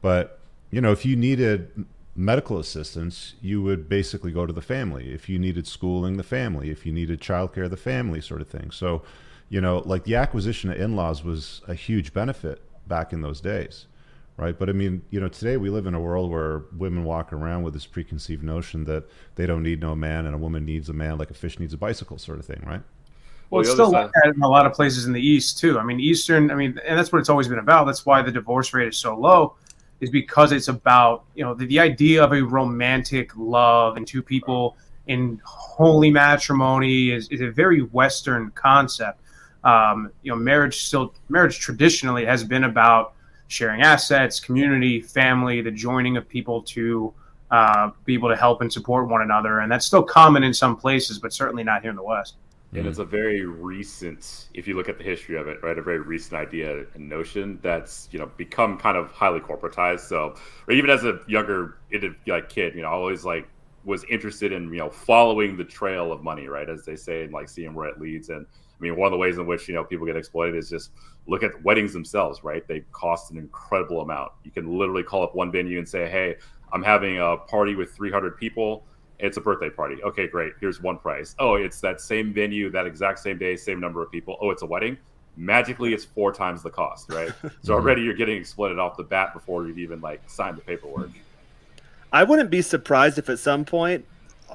But, 0.00 0.40
you 0.70 0.80
know, 0.80 0.92
if 0.92 1.04
you 1.04 1.14
needed 1.14 1.84
medical 2.16 2.58
assistance, 2.58 3.34
you 3.40 3.62
would 3.62 3.88
basically 3.88 4.32
go 4.32 4.46
to 4.46 4.52
the 4.52 4.62
family. 4.62 5.12
If 5.12 5.28
you 5.28 5.38
needed 5.38 5.66
schooling, 5.66 6.16
the 6.16 6.22
family. 6.22 6.70
If 6.70 6.86
you 6.86 6.92
needed 6.92 7.20
childcare, 7.20 7.68
the 7.68 7.76
family 7.76 8.20
sort 8.20 8.40
of 8.40 8.48
thing. 8.48 8.70
So, 8.70 9.02
you 9.48 9.60
know, 9.60 9.82
like 9.84 10.04
the 10.04 10.16
acquisition 10.16 10.70
of 10.70 10.80
in 10.80 10.96
laws 10.96 11.22
was 11.22 11.60
a 11.68 11.74
huge 11.74 12.12
benefit 12.12 12.62
back 12.88 13.12
in 13.12 13.20
those 13.20 13.40
days 13.40 13.86
right? 14.36 14.58
But 14.58 14.68
I 14.68 14.72
mean, 14.72 15.02
you 15.10 15.20
know, 15.20 15.28
today 15.28 15.56
we 15.56 15.70
live 15.70 15.86
in 15.86 15.94
a 15.94 16.00
world 16.00 16.30
where 16.30 16.64
women 16.76 17.04
walk 17.04 17.32
around 17.32 17.62
with 17.62 17.74
this 17.74 17.86
preconceived 17.86 18.42
notion 18.42 18.84
that 18.84 19.04
they 19.36 19.46
don't 19.46 19.62
need 19.62 19.80
no 19.80 19.94
man 19.94 20.26
and 20.26 20.34
a 20.34 20.38
woman 20.38 20.64
needs 20.64 20.88
a 20.88 20.92
man 20.92 21.18
like 21.18 21.30
a 21.30 21.34
fish 21.34 21.58
needs 21.58 21.72
a 21.72 21.78
bicycle, 21.78 22.18
sort 22.18 22.38
of 22.38 22.44
thing, 22.44 22.62
right? 22.66 22.82
Well, 23.50 23.60
it's 23.60 23.70
still 23.70 23.90
like 23.90 24.10
that 24.12 24.32
in 24.34 24.42
a 24.42 24.48
lot 24.48 24.66
of 24.66 24.72
places 24.72 25.06
in 25.06 25.12
the 25.12 25.20
East 25.20 25.58
too. 25.58 25.78
I 25.78 25.84
mean, 25.84 26.00
Eastern. 26.00 26.50
I 26.50 26.54
mean, 26.54 26.78
and 26.84 26.98
that's 26.98 27.12
what 27.12 27.20
it's 27.20 27.28
always 27.28 27.46
been 27.46 27.58
about. 27.58 27.84
That's 27.84 28.04
why 28.04 28.22
the 28.22 28.32
divorce 28.32 28.74
rate 28.74 28.88
is 28.88 28.96
so 28.96 29.16
low, 29.16 29.54
is 30.00 30.10
because 30.10 30.50
it's 30.50 30.68
about 30.68 31.24
you 31.34 31.44
know 31.44 31.54
the, 31.54 31.66
the 31.66 31.78
idea 31.78 32.24
of 32.24 32.32
a 32.32 32.42
romantic 32.42 33.30
love 33.36 33.96
and 33.96 34.06
two 34.06 34.22
people 34.22 34.76
in 35.06 35.40
holy 35.44 36.10
matrimony 36.10 37.10
is, 37.10 37.28
is 37.28 37.42
a 37.42 37.50
very 37.50 37.80
Western 37.82 38.50
concept. 38.52 39.20
Um, 39.62 40.10
you 40.22 40.32
know, 40.32 40.36
marriage 40.36 40.82
still 40.82 41.14
marriage 41.28 41.58
traditionally 41.58 42.24
has 42.24 42.42
been 42.42 42.64
about 42.64 43.14
sharing 43.54 43.82
assets, 43.82 44.40
community, 44.40 45.00
family, 45.00 45.60
the 45.60 45.70
joining 45.70 46.16
of 46.16 46.28
people 46.28 46.62
to 46.62 47.14
uh, 47.50 47.90
be 48.04 48.14
able 48.14 48.28
to 48.28 48.36
help 48.36 48.60
and 48.60 48.72
support 48.72 49.08
one 49.08 49.22
another, 49.22 49.60
and 49.60 49.70
that's 49.70 49.86
still 49.86 50.02
common 50.02 50.42
in 50.42 50.52
some 50.52 50.76
places, 50.76 51.18
but 51.18 51.32
certainly 51.32 51.62
not 51.62 51.82
here 51.82 51.90
in 51.90 51.96
the 51.96 52.02
West. 52.02 52.36
And 52.72 52.88
it's 52.88 52.98
a 52.98 53.04
very 53.04 53.44
recent 53.44 54.48
if 54.52 54.66
you 54.66 54.74
look 54.74 54.88
at 54.88 54.98
the 54.98 55.04
history 55.04 55.36
of 55.36 55.46
it 55.46 55.62
right 55.62 55.78
a 55.78 55.82
very 55.82 56.00
recent 56.00 56.34
idea 56.34 56.84
and 56.94 57.08
notion 57.08 57.60
that's 57.62 58.08
you 58.10 58.18
know 58.18 58.26
become 58.36 58.76
kind 58.78 58.96
of 58.96 59.12
highly 59.12 59.38
corporatized. 59.38 60.00
So 60.00 60.34
or 60.66 60.74
even 60.74 60.90
as 60.90 61.04
a 61.04 61.20
younger 61.28 61.78
like 62.26 62.48
kid 62.48 62.74
you 62.74 62.82
know 62.82 62.88
always 62.88 63.24
like 63.24 63.48
was 63.84 64.02
interested 64.04 64.50
in 64.50 64.72
you 64.72 64.78
know 64.78 64.90
following 64.90 65.56
the 65.56 65.64
trail 65.64 66.10
of 66.10 66.24
money 66.24 66.48
right 66.48 66.68
as 66.68 66.84
they 66.84 66.96
say 66.96 67.22
and 67.22 67.32
like 67.32 67.48
seeing 67.48 67.74
where 67.74 67.88
it 67.88 68.00
leads. 68.00 68.28
And 68.28 68.44
i 68.44 68.82
mean 68.82 68.96
one 68.96 69.06
of 69.06 69.12
the 69.12 69.18
ways 69.18 69.38
in 69.38 69.46
which 69.46 69.68
you 69.68 69.74
know 69.74 69.84
people 69.84 70.04
get 70.04 70.16
exploited 70.16 70.56
is 70.56 70.68
just 70.68 70.90
look 71.26 71.42
at 71.42 71.62
weddings 71.62 71.92
themselves 71.92 72.44
right 72.44 72.66
they 72.68 72.80
cost 72.92 73.30
an 73.30 73.38
incredible 73.38 74.00
amount 74.00 74.30
you 74.42 74.50
can 74.50 74.78
literally 74.78 75.02
call 75.02 75.22
up 75.22 75.34
one 75.34 75.50
venue 75.50 75.78
and 75.78 75.88
say 75.88 76.08
hey 76.08 76.36
i'm 76.72 76.82
having 76.82 77.18
a 77.18 77.36
party 77.36 77.74
with 77.74 77.92
300 77.92 78.36
people 78.36 78.84
it's 79.18 79.36
a 79.36 79.40
birthday 79.40 79.70
party. 79.70 80.02
Okay, 80.02 80.26
great. 80.26 80.54
Here's 80.60 80.82
one 80.82 80.98
price. 80.98 81.34
Oh, 81.38 81.54
it's 81.54 81.80
that 81.80 82.00
same 82.00 82.32
venue, 82.32 82.70
that 82.70 82.86
exact 82.86 83.18
same 83.20 83.38
day, 83.38 83.56
same 83.56 83.80
number 83.80 84.02
of 84.02 84.10
people. 84.10 84.36
Oh, 84.40 84.50
it's 84.50 84.62
a 84.62 84.66
wedding. 84.66 84.98
Magically, 85.36 85.94
it's 85.94 86.04
four 86.04 86.32
times 86.32 86.62
the 86.62 86.70
cost, 86.70 87.10
right? 87.10 87.32
so 87.62 87.74
already 87.74 88.02
you're 88.02 88.14
getting 88.14 88.36
exploited 88.36 88.78
off 88.78 88.96
the 88.96 89.02
bat 89.02 89.32
before 89.32 89.66
you've 89.66 89.78
even 89.78 90.00
like 90.00 90.22
signed 90.28 90.56
the 90.56 90.62
paperwork. 90.62 91.10
I 92.12 92.22
wouldn't 92.22 92.50
be 92.50 92.62
surprised 92.62 93.18
if 93.18 93.28
at 93.28 93.38
some 93.38 93.64
point 93.64 94.04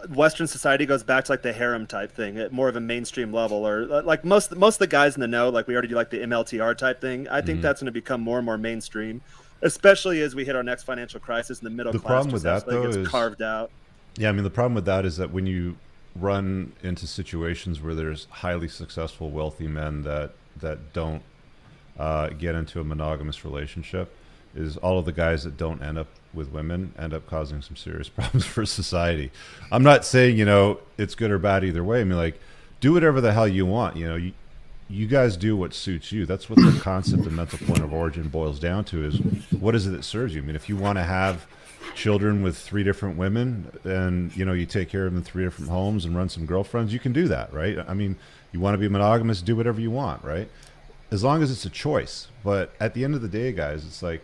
Western 0.10 0.48
society 0.48 0.86
goes 0.86 1.03
back 1.03 1.25
to 1.25 1.31
like 1.31 1.41
the 1.41 1.53
harem 1.53 1.86
type 1.86 2.12
thing 2.12 2.38
at 2.38 2.51
more 2.51 2.69
of 2.69 2.75
a 2.75 2.79
mainstream 2.79 3.34
level, 3.34 3.67
or 3.67 3.88
uh, 3.91 4.01
like 4.03 4.24
most 4.24 4.55
most 4.55 4.75
of 4.75 4.79
the 4.79 4.88
guys 4.88 5.15
in 5.15 5.22
the 5.22 5.27
know, 5.27 5.50
like 5.50 5.67
we 5.67 5.74
already 5.74 5.88
do 5.88 5.96
like 5.96 6.10
the 6.10 6.19
MLTR 6.19 6.77
type 6.77 7.01
thing. 7.01 7.27
I 7.27 7.41
think 7.41 7.58
mm-hmm. 7.58 7.62
that's 7.62 7.81
going 7.81 7.88
to 7.88 7.91
become 7.91 8.22
more 8.22 8.38
and 8.38 8.46
more 8.46 8.58
mainstream, 8.58 9.22
especially 9.62 10.22
as 10.22 10.36
we 10.36 10.46
hit 10.46 10.55
our 10.55 10.63
next 10.63 10.84
financial 10.84 11.19
crisis 11.19 11.60
and 11.60 11.65
the 11.65 11.72
middle 11.72 11.91
the 11.91 12.00
class 12.00 12.10
problem 12.10 12.34
with 12.34 12.43
that, 12.43 12.65
though, 12.65 12.84
gets 12.84 12.98
is... 12.98 13.08
carved 13.08 13.41
out. 13.41 13.72
Yeah, 14.17 14.29
I 14.29 14.31
mean 14.31 14.43
the 14.43 14.50
problem 14.50 14.75
with 14.75 14.86
that 14.86 15.05
is 15.05 15.17
that 15.17 15.31
when 15.31 15.46
you 15.46 15.77
run 16.15 16.74
into 16.84 17.08
situations 17.08 17.81
where 17.81 17.93
there's 17.93 18.27
highly 18.29 18.67
successful, 18.67 19.29
wealthy 19.29 19.67
men 19.67 20.03
that 20.03 20.31
that 20.58 20.93
don't 20.93 21.24
uh, 21.98 22.29
get 22.29 22.55
into 22.55 22.79
a 22.79 22.84
monogamous 22.84 23.43
relationship, 23.43 24.15
is 24.55 24.77
all 24.77 25.00
of 25.00 25.05
the 25.05 25.12
guys 25.12 25.43
that 25.43 25.58
don't 25.58 25.81
end 25.81 25.98
up 25.98 26.08
with 26.33 26.51
women 26.51 26.93
end 26.98 27.13
up 27.13 27.25
causing 27.27 27.62
some 27.62 27.75
serious 27.75 28.09
problems 28.09 28.45
for 28.45 28.65
society. 28.65 29.31
I'm 29.71 29.83
not 29.83 30.05
saying 30.05 30.38
you 30.38 30.45
know 30.45 30.79
it's 30.98 31.15
good 31.15 31.31
or 31.31 31.39
bad 31.39 31.63
either 31.63 31.83
way. 31.83 32.01
I 32.01 32.03
mean 32.03 32.17
like 32.17 32.39
do 32.79 32.93
whatever 32.93 33.21
the 33.21 33.33
hell 33.33 33.48
you 33.48 33.65
want. 33.65 33.95
You 33.95 34.07
know 34.07 34.15
you 34.15 34.33
you 34.91 35.05
guys 35.05 35.38
do 35.38 35.55
what 35.55 35.74
suits 35.74 36.12
you. 36.12 36.25
That's 36.25 36.50
what 36.50 36.57
the 36.57 36.79
concept 36.81 37.24
and 37.24 37.36
mental 37.36 37.59
point 37.59 37.83
of 37.83 37.93
origin 37.93 38.27
boils 38.27 38.59
down 38.59 38.86
to 38.86 39.05
is 39.05 39.17
what 39.51 39.75
is 39.75 39.86
it 39.86 39.91
that 39.91 40.03
serves 40.03 40.33
you? 40.33 40.41
I 40.41 40.45
mean 40.45 40.55
if 40.55 40.67
you 40.67 40.77
want 40.77 40.98
to 40.98 41.03
have 41.03 41.45
children 41.95 42.41
with 42.41 42.57
three 42.57 42.83
different 42.83 43.17
women 43.17 43.71
and 43.83 44.36
you 44.36 44.45
know 44.45 44.53
you 44.53 44.65
take 44.65 44.89
care 44.89 45.05
of 45.05 45.12
them 45.12 45.17
in 45.19 45.24
three 45.24 45.43
different 45.43 45.69
homes 45.69 46.05
and 46.05 46.15
run 46.15 46.29
some 46.29 46.45
girlfriends 46.45 46.93
you 46.93 47.00
can 47.00 47.12
do 47.12 47.27
that 47.27 47.51
right 47.53 47.77
i 47.88 47.93
mean 47.93 48.15
you 48.51 48.59
want 48.59 48.74
to 48.74 48.77
be 48.77 48.88
monogamous 48.88 49.41
do 49.41 49.55
whatever 49.55 49.81
you 49.81 49.91
want 49.91 50.24
right 50.24 50.50
as 51.12 51.24
long 51.24 51.41
as 51.41 51.51
it's 51.51 51.65
a 51.65 51.69
choice 51.69 52.27
but 52.43 52.74
at 52.79 52.93
the 52.93 53.03
end 53.03 53.15
of 53.15 53.21
the 53.21 53.27
day 53.27 53.51
guys 53.51 53.86
it's 53.86 54.03
like 54.03 54.21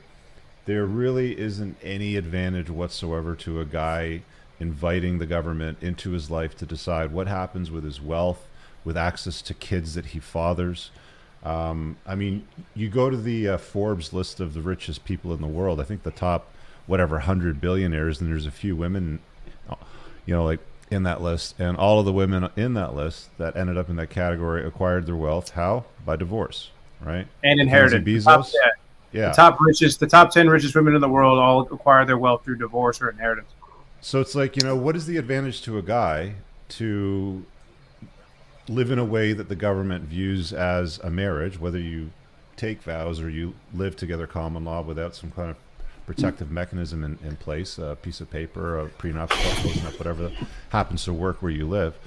there 0.65 0.85
really 0.85 1.37
isn't 1.39 1.77
any 1.81 2.15
advantage 2.15 2.69
whatsoever 2.69 3.35
to 3.35 3.59
a 3.59 3.65
guy 3.65 4.23
inviting 4.59 5.19
the 5.19 5.25
government 5.25 5.77
into 5.81 6.11
his 6.11 6.31
life 6.31 6.55
to 6.57 6.65
decide 6.65 7.11
what 7.11 7.27
happens 7.27 7.69
with 7.69 7.83
his 7.83 8.01
wealth 8.01 8.47
with 8.83 8.97
access 8.97 9.41
to 9.41 9.53
kids 9.53 9.95
that 9.95 10.07
he 10.07 10.19
fathers 10.19 10.91
um, 11.45 11.97
I 12.07 12.15
mean, 12.15 12.47
you 12.73 12.89
go 12.89 13.11
to 13.11 13.15
the 13.15 13.49
uh, 13.49 13.57
Forbes 13.59 14.11
list 14.11 14.39
of 14.39 14.55
the 14.55 14.61
richest 14.61 15.05
people 15.05 15.31
in 15.31 15.41
the 15.41 15.47
world. 15.47 15.79
I 15.79 15.83
think 15.83 16.01
the 16.01 16.11
top 16.11 16.51
whatever 16.87 17.19
hundred 17.19 17.61
billionaires, 17.61 18.19
and 18.19 18.29
there's 18.29 18.47
a 18.47 18.51
few 18.51 18.75
women, 18.75 19.19
you 20.25 20.33
know, 20.33 20.43
like 20.43 20.59
in 20.89 21.03
that 21.03 21.21
list, 21.21 21.55
and 21.59 21.77
all 21.77 21.99
of 21.99 22.05
the 22.05 22.13
women 22.13 22.49
in 22.55 22.73
that 22.73 22.95
list 22.95 23.29
that 23.37 23.55
ended 23.55 23.77
up 23.77 23.89
in 23.89 23.95
that 23.97 24.09
category 24.09 24.65
acquired 24.65 25.05
their 25.05 25.15
wealth 25.15 25.51
how 25.51 25.85
by 26.03 26.15
divorce, 26.15 26.71
right? 26.99 27.27
And 27.43 27.59
inherited. 27.59 28.03
Bezos. 28.03 28.23
Top, 28.23 28.47
yeah. 28.51 28.71
Yeah. 29.15 29.29
The 29.29 29.35
top 29.35 29.61
richest, 29.61 29.99
the 29.99 30.07
top 30.07 30.31
ten 30.31 30.49
richest 30.49 30.75
women 30.75 30.93
in 30.93 31.01
the 31.01 31.09
world 31.09 31.39
all 31.39 31.61
acquire 31.61 32.05
their 32.05 32.17
wealth 32.17 32.43
through 32.43 32.57
divorce 32.57 33.01
or 33.01 33.09
inheritance. 33.09 33.49
So 34.01 34.19
it's 34.19 34.35
like 34.35 34.57
you 34.57 34.63
know, 34.63 34.75
what 34.75 34.95
is 34.95 35.05
the 35.05 35.17
advantage 35.17 35.61
to 35.63 35.77
a 35.77 35.81
guy 35.81 36.35
to 36.67 37.45
live 38.67 38.91
in 38.91 38.99
a 38.99 39.05
way 39.05 39.31
that 39.31 39.47
the 39.47 39.55
government 39.55 40.05
views 40.05 40.51
as 40.51 40.99
a 40.99 41.09
marriage, 41.09 41.59
whether 41.59 41.79
you 41.79 42.11
take 42.57 42.81
vows 42.81 43.19
or 43.21 43.29
you 43.29 43.53
live 43.73 43.95
together 43.95 44.27
common 44.27 44.65
law 44.65 44.81
without 44.81 45.15
some 45.15 45.31
kind 45.31 45.51
of 45.51 45.57
protective 46.05 46.51
mechanism 46.51 47.03
in, 47.03 47.17
in 47.23 47.35
place, 47.35 47.77
a 47.77 47.97
piece 48.01 48.21
of 48.21 48.29
paper, 48.29 48.79
a 48.79 48.89
prenup, 48.89 49.29
whatever 49.97 50.31
happens 50.69 51.03
to 51.05 51.13
work 51.13 51.41
where 51.41 51.51
you 51.51 51.67
live. 51.67 51.97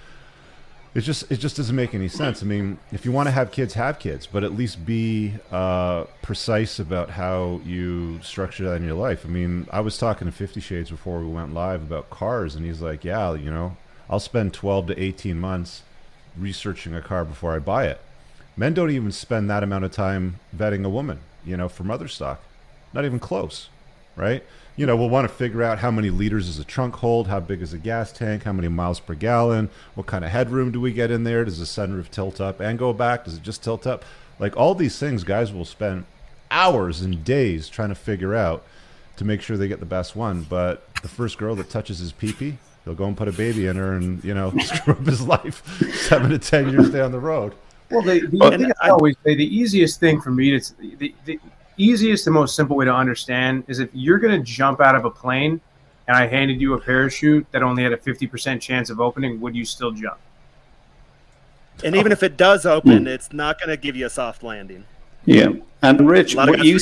It 0.99 1.03
just 1.03 1.31
it 1.31 1.37
just 1.37 1.57
doesn't 1.57 1.77
make 1.77 1.95
any 1.95 2.09
sense. 2.09 2.43
I 2.43 2.47
mean, 2.47 2.77
if 2.91 3.05
you 3.05 3.13
want 3.13 3.29
to 3.29 3.31
have 3.31 3.53
kids, 3.53 3.75
have 3.75 4.01
kids, 4.01 4.27
but 4.27 4.43
at 4.43 4.57
least 4.57 4.85
be 4.85 5.35
uh, 5.53 6.07
precise 6.23 6.81
about 6.81 7.11
how 7.11 7.61
you 7.65 8.21
structure 8.21 8.65
that 8.65 8.75
in 8.81 8.85
your 8.85 8.97
life. 8.97 9.25
I 9.25 9.29
mean, 9.29 9.69
I 9.71 9.79
was 9.79 9.97
talking 9.97 10.27
to 10.27 10.33
Fifty 10.33 10.59
Shades 10.59 10.91
before 10.91 11.21
we 11.21 11.29
went 11.29 11.55
live 11.55 11.83
about 11.83 12.11
cars, 12.11 12.57
and 12.57 12.67
he's 12.67 12.81
like, 12.81 13.05
"Yeah, 13.05 13.35
you 13.35 13.49
know, 13.49 13.77
I'll 14.11 14.19
spend 14.19 14.53
twelve 14.53 14.89
to 14.89 15.01
eighteen 15.01 15.39
months 15.39 15.85
researching 16.37 16.97
a 16.97 17.01
car 17.01 17.25
before 17.25 17.55
I 17.55 17.61
buy 17.61 17.87
it." 17.87 18.01
Men 18.57 18.75
don't 18.75 18.91
even 18.91 19.13
spend 19.13 19.49
that 19.49 19.63
amount 19.63 19.85
of 19.85 19.93
time 19.93 20.41
vetting 20.53 20.85
a 20.85 20.89
woman, 20.89 21.21
you 21.45 21.57
know, 21.57 21.69
for 21.69 21.85
mother 21.85 22.09
stock. 22.09 22.41
Not 22.93 23.05
even 23.05 23.21
close 23.21 23.69
right? 24.19 24.43
You 24.79 24.87
know, 24.87 24.95
we'll 24.95 25.11
want 25.11 25.29
to 25.29 25.35
figure 25.35 25.65
out 25.65 25.81
how 25.81 25.91
many 25.91 26.09
liters 26.09 26.47
does 26.47 26.61
a 26.61 26.65
trunk 26.65 26.95
hold, 26.95 27.27
how 27.27 27.41
big 27.41 27.63
is 27.63 27.73
a 27.73 27.79
gas 27.79 28.13
tank, 28.13 28.45
how 28.45 28.53
many 28.53 28.69
miles 28.69 29.01
per 29.01 29.15
gallon, 29.15 29.71
what 29.97 30.07
kind 30.07 30.25
of 30.25 30.31
headroom 30.31 30.71
do 30.71 30.81
we 30.81 30.93
get 30.93 31.11
in 31.11 31.25
there? 31.25 31.45
Does 31.45 31.59
the 31.59 31.65
sunroof 31.65 32.09
tilt 32.13 32.41
up 32.41 32.61
and 32.61 32.79
go 32.79 32.93
back? 32.93 33.25
Does 33.25 33.35
it 33.35 33.43
just 33.43 33.65
tilt 33.65 33.89
up? 33.89 34.05
Like 34.39 34.57
all 34.57 34.77
these 34.77 34.97
things, 34.97 35.25
guys 35.25 35.53
will 35.53 35.65
spend 35.65 36.05
hours 36.49 37.01
and 37.01 37.25
days 37.25 37.69
trying 37.69 37.89
to 37.89 37.97
figure 37.97 38.37
out 38.37 38.63
to 39.17 39.25
make 39.25 39.41
sure 39.41 39.57
they 39.57 39.67
get 39.67 39.81
the 39.81 39.85
best 39.85 40.15
one. 40.15 40.43
But 40.43 40.89
the 41.03 41.09
first 41.09 41.39
girl 41.39 41.57
that 41.57 41.71
touches 41.71 41.99
his 41.99 42.13
peepee, 42.13 42.59
he'll 42.85 42.95
go 42.95 43.07
and 43.07 43.17
put 43.17 43.27
a 43.27 43.33
baby 43.33 43.67
in 43.67 43.75
her 43.75 43.95
and, 43.95 44.23
you 44.23 44.33
know, 44.33 44.57
screw 44.63 44.95
up 44.95 45.05
his 45.05 45.23
life 45.23 45.67
seven 46.07 46.31
to 46.31 46.39
10 46.39 46.71
years 46.71 46.91
down 46.91 47.11
the 47.11 47.19
road. 47.19 47.53
Well, 47.91 48.03
the, 48.03 48.21
the 48.21 48.51
thing 48.51 48.73
I 48.81 48.91
always 48.91 49.17
say 49.25 49.35
the 49.35 49.57
easiest 49.57 49.99
thing 49.99 50.21
for 50.21 50.31
me 50.31 50.57
to 50.57 50.79
the, 50.99 51.15
the, 51.25 51.41
easiest 51.79 52.27
and 52.27 52.35
most 52.35 52.57
simple 52.57 52.77
way 52.77 52.85
to 52.85 52.95
understand 52.95 53.65
is 53.69 53.79
if 53.79 53.89
you're 53.93 54.19
going 54.19 54.39
to 54.39 54.45
jump 54.45 54.81
out 54.81 54.95
of 54.95 55.05
a 55.05 55.11
plane 55.11 55.61
and 56.07 56.17
I 56.17 56.27
handed 56.27 56.61
you 56.61 56.75
a 56.75 56.81
parachute 56.81 57.47
that 57.53 57.63
only 57.63 57.83
had 57.83 57.93
a 57.93 57.97
50% 57.97 58.61
chance 58.61 58.91
of 58.91 59.01
opening, 59.01 59.41
would 59.41 59.55
you 59.55 59.65
still 59.65 59.91
jump? 59.91 60.19
And 61.85 61.95
even 61.95 62.11
if 62.11 62.23
it 62.23 62.37
does 62.37 62.67
open, 62.67 63.05
mm. 63.05 63.09
it's 63.09 63.33
not 63.33 63.59
going 63.59 63.69
to 63.69 63.77
give 63.77 63.95
you 63.95 64.07
a 64.07 64.11
soft 64.11 64.43
landing. 64.43 64.85
Yeah, 65.25 65.53
and 65.83 66.09
Rich, 66.09 66.37
what 66.37 66.65
you, 66.65 66.79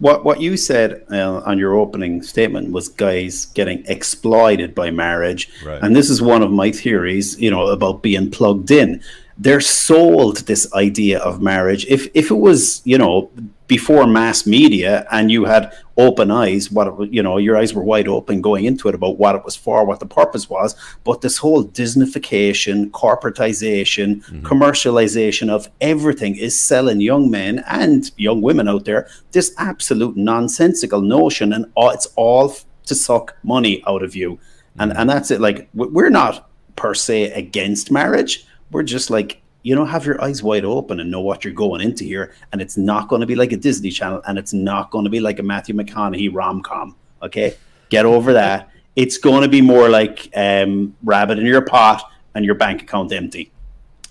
what, 0.00 0.24
what 0.24 0.40
you 0.40 0.56
said 0.56 1.04
uh, 1.10 1.38
on 1.38 1.58
your 1.58 1.74
opening 1.74 2.22
statement 2.22 2.72
was 2.72 2.88
guys 2.88 3.46
getting 3.46 3.82
exploited 3.86 4.74
by 4.74 4.90
marriage, 4.90 5.50
right. 5.64 5.82
and 5.82 5.96
this 5.96 6.10
is 6.10 6.20
one 6.20 6.42
of 6.42 6.50
my 6.52 6.70
theories. 6.70 7.40
You 7.40 7.50
know 7.50 7.68
about 7.68 8.02
being 8.02 8.30
plugged 8.30 8.70
in 8.70 9.02
they're 9.40 9.60
sold 9.60 10.36
this 10.46 10.72
idea 10.74 11.18
of 11.18 11.40
marriage. 11.40 11.86
If 11.86 12.08
if 12.14 12.30
it 12.30 12.36
was, 12.36 12.82
you 12.84 12.98
know, 12.98 13.30
before 13.70 14.04
mass 14.04 14.48
media 14.48 15.06
and 15.12 15.30
you 15.30 15.44
had 15.44 15.72
open 15.96 16.28
eyes, 16.28 16.72
what 16.72 16.88
it, 16.88 17.12
you 17.12 17.22
know, 17.22 17.36
your 17.36 17.56
eyes 17.56 17.72
were 17.72 17.84
wide 17.84 18.08
open 18.08 18.40
going 18.40 18.64
into 18.64 18.88
it 18.88 18.96
about 18.96 19.16
what 19.16 19.36
it 19.36 19.44
was 19.44 19.54
for, 19.54 19.86
what 19.86 20.00
the 20.00 20.06
purpose 20.06 20.50
was. 20.50 20.74
But 21.04 21.20
this 21.20 21.38
whole 21.38 21.64
Disneyfication, 21.64 22.90
corporatization, 22.90 24.24
mm-hmm. 24.24 24.44
commercialization 24.44 25.50
of 25.50 25.70
everything 25.80 26.34
is 26.34 26.58
selling 26.58 27.00
young 27.00 27.30
men 27.30 27.62
and 27.68 28.10
young 28.16 28.42
women 28.42 28.66
out 28.66 28.86
there 28.86 29.08
this 29.30 29.54
absolute 29.56 30.16
nonsensical 30.16 31.00
notion, 31.00 31.52
and 31.52 31.66
it's 31.76 32.06
all 32.16 32.52
to 32.86 32.94
suck 32.96 33.36
money 33.44 33.84
out 33.86 34.02
of 34.02 34.16
you. 34.16 34.40
And, 34.80 34.90
mm-hmm. 34.90 35.00
and 35.00 35.08
that's 35.08 35.30
it. 35.30 35.40
Like, 35.40 35.68
we're 35.74 36.10
not 36.10 36.50
per 36.74 36.92
se 36.92 37.30
against 37.34 37.92
marriage 37.92 38.48
we're 38.70 38.82
just 38.82 39.10
like 39.10 39.39
you 39.62 39.74
know, 39.74 39.84
have 39.84 40.06
your 40.06 40.22
eyes 40.22 40.42
wide 40.42 40.64
open 40.64 41.00
and 41.00 41.10
know 41.10 41.20
what 41.20 41.44
you're 41.44 41.52
going 41.52 41.80
into 41.80 42.04
here. 42.04 42.32
And 42.52 42.60
it's 42.62 42.76
not 42.76 43.08
going 43.08 43.20
to 43.20 43.26
be 43.26 43.34
like 43.34 43.52
a 43.52 43.56
Disney 43.56 43.90
Channel, 43.90 44.22
and 44.26 44.38
it's 44.38 44.52
not 44.52 44.90
going 44.90 45.04
to 45.04 45.10
be 45.10 45.20
like 45.20 45.38
a 45.38 45.42
Matthew 45.42 45.74
McConaughey 45.74 46.32
rom 46.34 46.62
com. 46.62 46.96
Okay, 47.22 47.54
get 47.90 48.06
over 48.06 48.32
that. 48.32 48.70
It's 48.96 49.18
going 49.18 49.42
to 49.42 49.48
be 49.48 49.60
more 49.60 49.88
like 49.88 50.28
um, 50.34 50.96
rabbit 51.04 51.38
in 51.38 51.46
your 51.46 51.62
pot 51.62 52.02
and 52.34 52.44
your 52.44 52.54
bank 52.54 52.82
account 52.82 53.12
empty. 53.12 53.52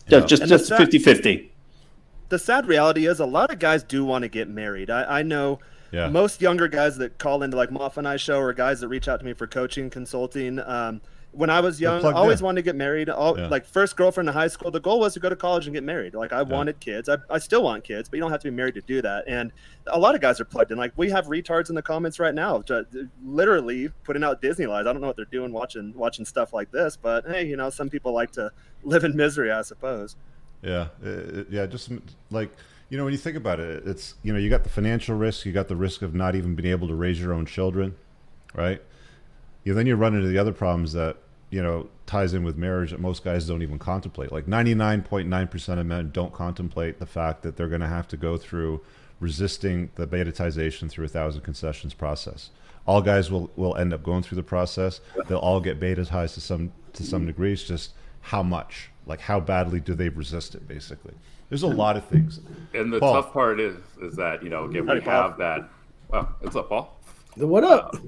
Yeah. 0.08 0.22
Just 0.22 0.42
And 0.44 0.50
just 0.50 0.66
the 0.70 0.78
sad- 0.78 0.78
50 0.78 1.00
50. 1.00 1.52
the 2.30 2.40
sad 2.40 2.68
reality 2.68 3.06
is 3.08 3.20
a 3.20 3.26
lot 3.26 3.52
of 3.52 3.60
guys 3.60 3.84
do 3.84 4.06
want 4.06 4.22
to 4.24 4.28
get 4.30 4.48
married. 4.50 4.90
I, 4.90 5.20
I 5.20 5.24
know 5.24 5.60
Yeah. 5.92 6.10
most 6.10 6.42
younger 6.42 6.68
guys 6.68 6.98
that 6.98 7.18
call 7.18 7.42
into 7.44 7.58
like 7.58 7.70
Moff 7.70 7.98
and 7.98 8.08
I 8.08 8.18
show 8.18 8.40
or 8.40 8.54
guys 8.54 8.80
that 8.82 8.88
reach 8.88 9.08
out 9.08 9.20
to 9.20 9.26
me 9.26 9.34
for 9.34 9.48
coaching, 9.48 9.90
consulting. 9.90 10.60
Um, 10.60 11.02
when 11.32 11.50
I 11.50 11.60
was 11.60 11.80
young, 11.80 12.02
plugged 12.02 12.18
always 12.18 12.40
in. 12.40 12.46
wanted 12.46 12.62
to 12.62 12.64
get 12.64 12.76
married. 12.76 13.10
All, 13.10 13.38
Yeah. 13.38 13.48
Like 13.48 13.66
first 13.66 13.96
girlfriend 13.96 14.28
in 14.30 14.34
high 14.34 14.48
school, 14.48 14.72
the 14.72 14.80
goal 14.80 15.00
was 15.00 15.14
to 15.14 15.20
go 15.20 15.30
to 15.30 15.36
college 15.36 15.68
and 15.68 15.74
get 15.74 15.84
married. 15.84 16.16
Like 16.16 16.34
I 16.34 16.42
wanted 16.42 16.80
kids. 16.80 17.08
I, 17.08 17.18
I 17.30 17.38
still 17.38 17.64
want 17.64 17.84
kids, 17.84 18.10
but 18.10 18.18
you 18.18 18.22
don't 18.22 18.32
have 18.32 18.42
to 18.42 18.50
be 18.50 18.56
married 18.56 18.74
to 18.76 18.82
do 18.82 19.02
that. 19.02 19.26
And 19.28 19.52
a 19.88 20.00
lot 20.00 20.16
of 20.16 20.22
guys 20.22 20.40
are 20.40 20.46
plugged 20.46 20.72
in. 20.72 20.78
Like 20.78 20.94
we 20.96 21.10
have 21.12 21.28
retards 21.28 21.70
in 21.70 21.76
the 21.76 21.82
comments 21.82 22.20
right 22.20 22.34
now, 22.34 22.64
literally 23.24 23.90
putting 24.04 24.24
out 24.24 24.42
Disney 24.42 24.66
lies. 24.66 24.88
I 24.88 24.92
don't 24.92 25.02
know 25.02 25.08
what 25.08 25.18
they're 25.18 25.26
doing 25.26 25.52
watching 25.52 25.94
watching 25.96 26.26
stuff 26.26 26.52
like 26.52 26.72
this, 26.72 26.98
but 26.98 27.26
hey, 27.28 27.46
you 27.46 27.58
know, 27.58 27.70
some 27.70 27.90
people 27.90 28.12
like 28.14 28.32
to 28.32 28.52
live 28.84 29.04
in 29.04 29.16
misery, 29.16 29.52
I 29.52 29.62
suppose. 29.62 30.16
Yeah, 30.64 30.88
yeah. 31.50 31.68
Just 31.68 31.92
like 32.32 32.50
you 32.90 32.98
know, 32.98 33.04
when 33.04 33.14
you 33.14 33.20
think 33.20 33.38
about 33.38 33.60
it, 33.60 33.84
it's 33.86 34.16
you 34.24 34.34
know, 34.34 34.40
you 34.40 34.50
got 34.50 34.64
the 34.64 34.70
financial 34.70 35.16
risk, 35.16 35.46
you 35.46 35.52
got 35.52 35.68
the 35.68 35.76
risk 35.76 36.02
of 36.02 36.16
not 36.16 36.36
even 36.36 36.56
being 36.56 36.72
able 36.72 36.88
to 36.88 36.96
raise 36.96 37.20
your 37.20 37.34
own 37.34 37.46
children, 37.46 37.96
right? 38.56 38.82
You 39.64 39.74
then 39.74 39.86
you 39.86 39.96
run 39.96 40.16
into 40.16 40.28
the 40.28 40.38
other 40.38 40.54
problems 40.54 40.94
that 40.94 41.18
you 41.50 41.62
know 41.62 41.90
ties 42.06 42.34
in 42.34 42.44
with 42.44 42.58
marriage 42.58 42.92
that 42.92 43.00
most 43.00 43.24
guys 43.24 43.48
don't 43.48 43.62
even 43.62 43.80
contemplate. 43.80 44.32
Like 44.32 44.48
ninety 44.48 44.74
nine 44.74 45.02
point 45.04 45.28
nine 45.28 45.48
percent 45.48 45.80
of 45.80 45.86
men 45.86 46.12
don't 46.12 46.34
contemplate 46.34 47.00
the 47.00 47.06
fact 47.06 47.44
that 47.44 47.58
they're 47.58 47.68
going 47.68 47.82
to 47.82 47.88
have 47.88 48.08
to 48.10 48.18
go 48.18 48.38
through 48.38 48.82
resisting 49.20 49.92
the 49.96 50.08
betatization 50.08 50.90
through 50.90 51.06
a 51.06 51.10
thousand 51.10 51.42
concessions 51.42 51.94
process. 51.94 52.52
All 52.86 53.02
guys 53.02 53.30
will 53.30 53.52
will 53.56 53.76
end 53.76 53.94
up 53.94 54.04
going 54.04 54.24
through 54.24 54.38
the 54.38 54.44
process. 54.44 55.02
They'll 55.28 55.38
all 55.40 55.60
get 55.60 55.80
betatized 55.80 56.36
to 56.36 56.42
some 56.42 56.72
to 56.94 57.04
some 57.04 57.26
degree. 57.26 57.54
It's 57.54 57.64
just 57.64 57.92
how 58.22 58.44
much, 58.44 58.90
like 59.06 59.22
how 59.22 59.40
badly 59.40 59.80
do 59.80 59.94
they 59.94 60.10
resist 60.10 60.56
it? 60.56 60.68
Basically, 60.68 61.14
there's 61.50 61.64
a 61.64 61.68
lot 61.68 61.98
of 61.98 62.06
things. 62.06 62.40
And 62.74 62.92
the 62.92 63.00
Paul. 63.00 63.22
tough 63.22 63.34
part 63.34 63.60
is 63.60 63.76
is 64.02 64.16
that 64.16 64.44
you 64.44 64.50
know 64.50 64.66
again 64.66 64.88
we 64.88 65.02
have 65.02 65.38
that. 65.38 65.70
Well, 66.08 66.36
what's 66.40 66.56
up, 66.56 66.70
Paul? 66.70 66.99
The 67.40 67.48
what 67.48 67.64
up? 67.64 67.96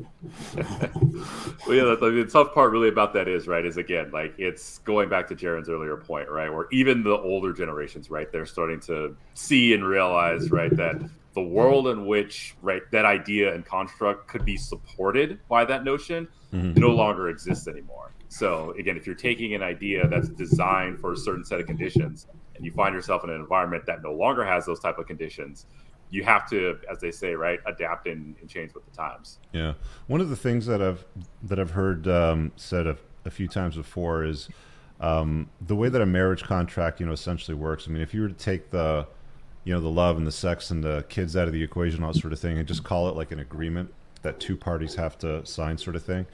Well, 1.68 1.76
yeah, 1.76 1.84
the, 1.84 2.10
the 2.10 2.26
tough 2.26 2.54
part 2.56 2.72
really 2.72 2.90
about 2.90 3.14
that 3.14 3.28
is 3.28 3.48
right 3.48 3.64
is 3.64 3.78
again 3.78 4.10
like 4.12 4.34
it's 4.38 4.80
going 4.80 5.10
back 5.10 5.28
to 5.28 5.36
Jaron's 5.36 5.70
earlier 5.70 5.96
point, 5.96 6.28
right? 6.28 6.52
Where 6.52 6.66
even 6.72 7.04
the 7.04 7.18
older 7.18 7.54
generations, 7.54 8.10
right, 8.10 8.30
they're 8.32 8.48
starting 8.48 8.80
to 8.82 9.16
see 9.36 9.74
and 9.74 9.86
realize, 9.86 10.50
right, 10.50 10.76
that 10.76 10.96
the 11.34 11.42
world 11.42 11.88
in 11.88 12.08
which 12.08 12.56
right 12.62 12.82
that 12.92 13.06
idea 13.06 13.54
and 13.54 13.64
construct 13.64 14.28
could 14.28 14.44
be 14.44 14.58
supported 14.58 15.40
by 15.48 15.64
that 15.66 15.84
notion 15.84 16.28
mm-hmm. 16.52 16.80
no 16.80 16.90
longer 16.90 17.30
exists 17.30 17.68
anymore. 17.68 18.12
So 18.28 18.72
again, 18.78 18.98
if 18.98 19.06
you're 19.06 19.16
taking 19.16 19.54
an 19.54 19.62
idea 19.62 20.08
that's 20.08 20.30
designed 20.30 21.00
for 21.00 21.14
a 21.14 21.18
certain 21.18 21.46
set 21.46 21.60
of 21.60 21.68
conditions 21.68 22.28
and 22.56 22.66
you 22.66 22.72
find 22.72 22.94
yourself 22.96 23.24
in 23.24 23.30
an 23.30 23.40
environment 23.40 23.86
that 23.86 24.02
no 24.02 24.14
longer 24.14 24.44
has 24.44 24.66
those 24.66 24.80
type 24.80 24.98
of 24.98 25.06
conditions, 25.06 25.68
you 26.12 26.24
have 26.24 26.48
to, 26.50 26.78
as 26.92 27.00
they 27.00 27.10
say, 27.10 27.34
right, 27.34 27.60
adapt 27.66 28.06
and, 28.06 28.36
and 28.42 28.50
change 28.50 28.74
with 28.74 28.86
the 28.86 28.96
times. 28.96 29.40
Yeah, 29.54 29.74
one 30.08 30.22
of 30.22 30.30
the 30.30 30.36
things 30.36 30.66
that 30.68 30.82
I've 30.82 31.04
that 31.44 31.58
I've 31.58 31.72
heard 31.72 32.08
um, 32.08 32.52
said 32.58 32.86
a, 32.86 32.98
a 33.26 33.32
few 33.32 33.48
times 33.48 33.78
before 33.78 34.24
is 34.26 34.50
um, 35.00 35.50
the 35.62 35.76
way 35.76 35.90
that 35.90 36.02
a 36.02 36.06
marriage 36.06 36.44
contract, 36.44 37.00
you 37.00 37.06
know, 37.06 37.14
essentially 37.14 37.56
works. 37.56 37.86
I 37.88 37.92
mean, 37.92 38.04
if 38.04 38.14
you 38.14 38.22
were 38.22 38.28
to 38.28 38.34
take 38.34 38.70
the, 38.70 39.08
you 39.64 39.74
know, 39.74 39.82
the 39.82 39.90
love 39.90 40.18
and 40.18 40.28
the 40.28 40.32
sex 40.32 40.70
and 40.70 40.84
the 40.84 41.06
kids 41.10 41.36
out 41.36 41.48
of 41.48 41.54
the 41.54 41.64
equation, 41.64 42.04
all 42.04 42.14
that 42.14 42.20
sort 42.20 42.34
of 42.34 42.40
thing, 42.40 42.58
and 42.58 42.68
just 42.68 42.84
call 42.84 43.10
it 43.10 43.16
like 43.16 43.32
an 43.32 43.40
agreement 43.40 43.92
that 44.22 44.40
two 44.40 44.56
parties 44.56 44.94
have 44.96 45.18
to 45.20 45.44
sign, 45.46 45.78
sort 45.78 45.96
of 45.96 46.04
thing. 46.04 46.28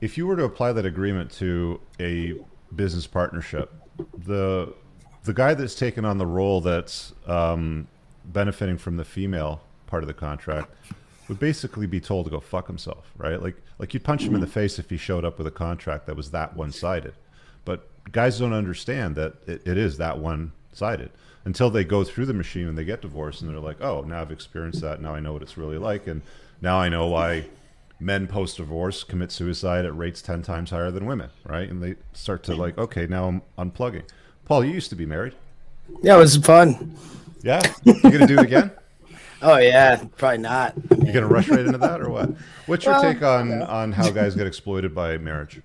If 0.00 0.16
you 0.16 0.26
were 0.26 0.36
to 0.36 0.44
apply 0.44 0.72
that 0.72 0.86
agreement 0.86 1.30
to 1.32 1.80
a 1.98 2.36
business 2.74 3.06
partnership, 3.06 3.72
the 4.16 4.72
the 5.24 5.34
guy 5.34 5.52
that's 5.52 5.74
taken 5.74 6.06
on 6.06 6.16
the 6.16 6.24
role 6.24 6.62
that's 6.62 7.12
um, 7.26 7.86
benefiting 8.32 8.78
from 8.78 8.96
the 8.96 9.04
female 9.04 9.60
part 9.86 10.02
of 10.02 10.06
the 10.06 10.14
contract 10.14 10.70
would 11.28 11.38
basically 11.38 11.86
be 11.86 12.00
told 12.00 12.26
to 12.26 12.30
go 12.30 12.40
fuck 12.40 12.66
himself, 12.66 13.12
right? 13.16 13.42
Like 13.42 13.56
like 13.78 13.94
you'd 13.94 14.04
punch 14.04 14.22
him 14.22 14.34
in 14.34 14.40
the 14.40 14.46
face 14.46 14.78
if 14.78 14.90
he 14.90 14.96
showed 14.96 15.24
up 15.24 15.38
with 15.38 15.46
a 15.46 15.50
contract 15.52 16.06
that 16.06 16.16
was 16.16 16.30
that 16.32 16.56
one 16.56 16.72
sided. 16.72 17.14
But 17.64 17.88
guys 18.12 18.38
don't 18.38 18.52
understand 18.52 19.16
that 19.16 19.34
it, 19.46 19.66
it 19.66 19.78
is 19.78 19.96
that 19.98 20.18
one 20.18 20.52
sided 20.72 21.10
until 21.44 21.70
they 21.70 21.84
go 21.84 22.04
through 22.04 22.26
the 22.26 22.34
machine 22.34 22.68
and 22.68 22.76
they 22.76 22.84
get 22.84 23.00
divorced 23.00 23.40
and 23.40 23.50
they're 23.50 23.60
like, 23.60 23.80
oh, 23.80 24.02
now 24.02 24.20
I've 24.20 24.32
experienced 24.32 24.80
that. 24.82 25.00
Now 25.00 25.14
I 25.14 25.20
know 25.20 25.32
what 25.32 25.42
it's 25.42 25.56
really 25.56 25.78
like, 25.78 26.06
and 26.06 26.22
now 26.60 26.78
I 26.78 26.88
know 26.88 27.06
why 27.06 27.46
men 27.98 28.26
post 28.26 28.56
divorce 28.56 29.04
commit 29.04 29.30
suicide 29.30 29.84
at 29.84 29.96
rates 29.96 30.20
ten 30.22 30.42
times 30.42 30.70
higher 30.70 30.90
than 30.90 31.06
women, 31.06 31.30
right? 31.46 31.68
And 31.68 31.82
they 31.82 31.94
start 32.12 32.42
to 32.44 32.54
like, 32.54 32.76
okay, 32.76 33.06
now 33.06 33.26
I'm 33.26 33.42
unplugging. 33.58 34.04
Paul, 34.44 34.64
you 34.64 34.72
used 34.72 34.90
to 34.90 34.96
be 34.96 35.06
married. 35.06 35.34
Yeah, 36.02 36.16
it 36.16 36.20
was 36.20 36.36
fun. 36.36 36.96
Yeah, 37.42 37.62
you 37.84 37.94
gonna 38.02 38.26
do 38.26 38.38
it 38.38 38.44
again? 38.44 38.70
Oh 39.42 39.56
yeah, 39.56 40.04
probably 40.18 40.36
not. 40.36 40.74
You 40.90 41.14
gonna 41.14 41.26
rush 41.26 41.48
right 41.48 41.60
into 41.60 41.78
that, 41.78 42.02
or 42.02 42.10
what? 42.10 42.30
What's 42.66 42.84
your 42.84 42.92
Well, 42.92 43.02
take 43.02 43.22
on 43.22 43.62
on 43.62 43.90
how 43.90 44.10
guys 44.10 44.34
get 44.34 44.46
exploited 44.46 44.94
by 44.94 45.16
marriage? 45.16 45.62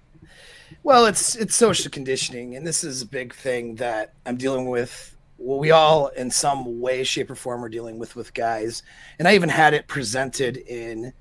Well, 0.83 1.05
it's 1.07 1.35
it's 1.35 1.55
social 1.55 1.91
conditioning, 1.91 2.55
and 2.55 2.65
this 2.65 2.85
is 2.85 3.01
a 3.01 3.05
big 3.05 3.33
thing 3.33 3.75
that 3.75 4.13
I'm 4.25 4.37
dealing 4.37 4.69
with. 4.69 5.17
Well, 5.37 5.59
we 5.59 5.71
all, 5.71 6.07
in 6.07 6.31
some 6.31 6.79
way, 6.79 7.03
shape, 7.03 7.29
or 7.29 7.35
form, 7.35 7.65
are 7.65 7.69
dealing 7.69 7.99
with 7.99 8.15
with 8.15 8.33
guys, 8.33 8.81
and 9.19 9.27
I 9.27 9.35
even 9.35 9.49
had 9.49 9.73
it 9.73 9.87
presented 9.87 10.55
in 10.55 11.11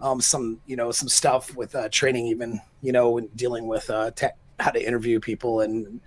um, 0.00 0.20
some, 0.20 0.60
you 0.66 0.76
know, 0.76 0.92
some 0.92 1.08
stuff 1.08 1.56
with 1.56 1.74
uh, 1.74 1.88
training, 1.88 2.26
even 2.26 2.60
you 2.82 2.92
know, 2.92 3.10
when 3.10 3.26
dealing 3.34 3.66
with 3.66 3.90
uh, 3.90 4.12
te- 4.12 4.28
how 4.60 4.70
to 4.70 4.86
interview 4.86 5.18
people 5.18 5.62
and 5.62 6.00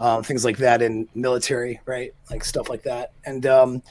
um, 0.00 0.22
things 0.22 0.44
like 0.44 0.58
that 0.58 0.82
in 0.82 1.08
military, 1.14 1.80
right? 1.86 2.14
Like 2.30 2.44
stuff 2.44 2.68
like 2.68 2.82
that, 2.84 3.12
and 3.24 3.46
um, 3.46 3.82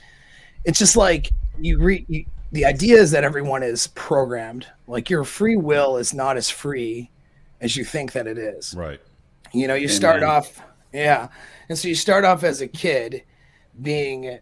it's 0.65 0.79
just 0.79 0.95
like 0.95 1.31
you 1.59 1.79
read. 1.79 2.05
You, 2.07 2.25
the 2.51 2.65
idea 2.65 2.97
is 2.97 3.11
that 3.11 3.23
everyone 3.23 3.63
is 3.63 3.87
programmed. 3.87 4.67
Like 4.87 5.09
your 5.09 5.23
free 5.23 5.57
will 5.57 5.97
is 5.97 6.13
not 6.13 6.37
as 6.37 6.49
free 6.49 7.09
as 7.61 7.75
you 7.75 7.83
think 7.83 8.13
that 8.13 8.27
it 8.27 8.37
is. 8.37 8.73
Right. 8.75 8.99
You 9.53 9.67
know, 9.67 9.75
you 9.75 9.87
start 9.87 10.17
Amen. 10.17 10.29
off, 10.29 10.61
yeah. 10.93 11.29
And 11.69 11.77
so 11.77 11.87
you 11.87 11.95
start 11.95 12.25
off 12.25 12.43
as 12.43 12.61
a 12.61 12.67
kid 12.67 13.23
being, 13.81 14.39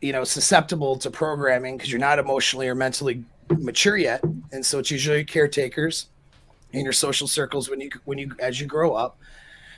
you 0.00 0.12
know, 0.12 0.24
susceptible 0.24 0.96
to 0.98 1.10
programming 1.10 1.76
because 1.76 1.90
you're 1.90 2.00
not 2.00 2.18
emotionally 2.18 2.68
or 2.68 2.74
mentally 2.74 3.24
mature 3.58 3.96
yet. 3.96 4.22
And 4.52 4.64
so 4.64 4.78
it's 4.78 4.90
usually 4.90 5.24
caretakers 5.24 6.08
in 6.72 6.84
your 6.84 6.92
social 6.92 7.26
circles 7.26 7.70
when 7.70 7.80
you, 7.80 7.90
when 8.04 8.18
you, 8.18 8.32
as 8.38 8.60
you 8.60 8.66
grow 8.66 8.94
up, 8.94 9.18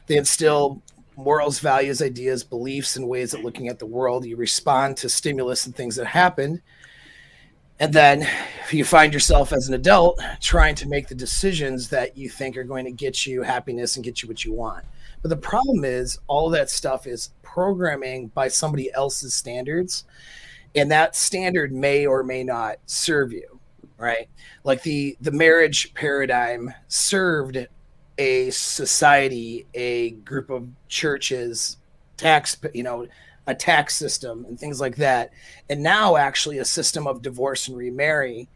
they 0.07 0.17
instill 0.17 0.83
morals, 1.19 1.59
values, 1.59 2.01
ideas, 2.01 2.45
beliefs, 2.45 2.95
and 2.95 3.09
ways 3.09 3.35
of 3.35 3.43
looking 3.43 3.67
at 3.67 3.81
the 3.81 3.87
world. 3.87 4.25
You 4.25 4.37
respond 4.37 4.97
to 4.99 5.09
stimulus 5.09 5.67
and 5.67 5.75
things 5.75 5.97
that 5.97 6.07
happen. 6.07 6.63
And 7.81 7.93
then 7.93 8.27
you 8.71 8.85
find 8.85 9.13
yourself 9.13 9.53
as 9.53 9.67
an 9.67 9.75
adult 9.75 10.21
trying 10.41 10.77
to 10.77 10.89
make 10.89 11.09
the 11.09 11.17
decisions 11.17 11.89
that 11.89 12.17
you 12.17 12.29
think 12.29 12.57
are 12.57 12.65
going 12.65 12.85
to 12.85 12.93
get 12.93 13.27
you 13.27 13.43
happiness 13.43 13.97
and 13.97 14.05
get 14.05 14.23
you 14.23 14.29
what 14.29 14.45
you 14.45 14.53
want. 14.53 14.85
But 15.21 15.31
the 15.31 15.37
problem 15.37 15.85
is, 15.85 16.21
all 16.29 16.51
that 16.51 16.71
stuff 16.71 17.05
is 17.05 17.31
programming 17.43 18.29
by 18.29 18.47
somebody 18.47 18.93
else's 18.93 19.35
standards. 19.35 20.05
And 20.77 20.89
that 20.93 21.17
standard 21.17 21.73
may 21.73 22.07
or 22.07 22.23
may 22.23 22.45
not 22.45 22.79
serve 22.87 23.33
you, 23.33 23.59
right? 23.97 24.29
Like 24.63 24.83
the, 24.83 25.17
the 25.21 25.33
marriage 25.33 25.93
paradigm 25.95 26.73
served 26.87 27.67
a 28.19 28.51
society, 28.51 29.67
a 29.75 30.11
group 30.11 30.51
of 30.51 30.69
churches, 30.89 31.77
tax, 32.17 32.57
you 32.75 32.83
know, 32.83 33.07
a 33.47 33.55
tax 33.55 33.97
system 33.97 34.45
and 34.47 34.61
things 34.61 34.81
like 34.81 34.97
that. 34.97 35.33
And 35.71 35.83
now, 35.83 36.17
actually, 36.17 36.59
a 36.59 36.65
system 36.65 37.07
of 37.07 37.23
divorce 37.23 37.69
and 37.69 37.77
remarry 37.77 38.49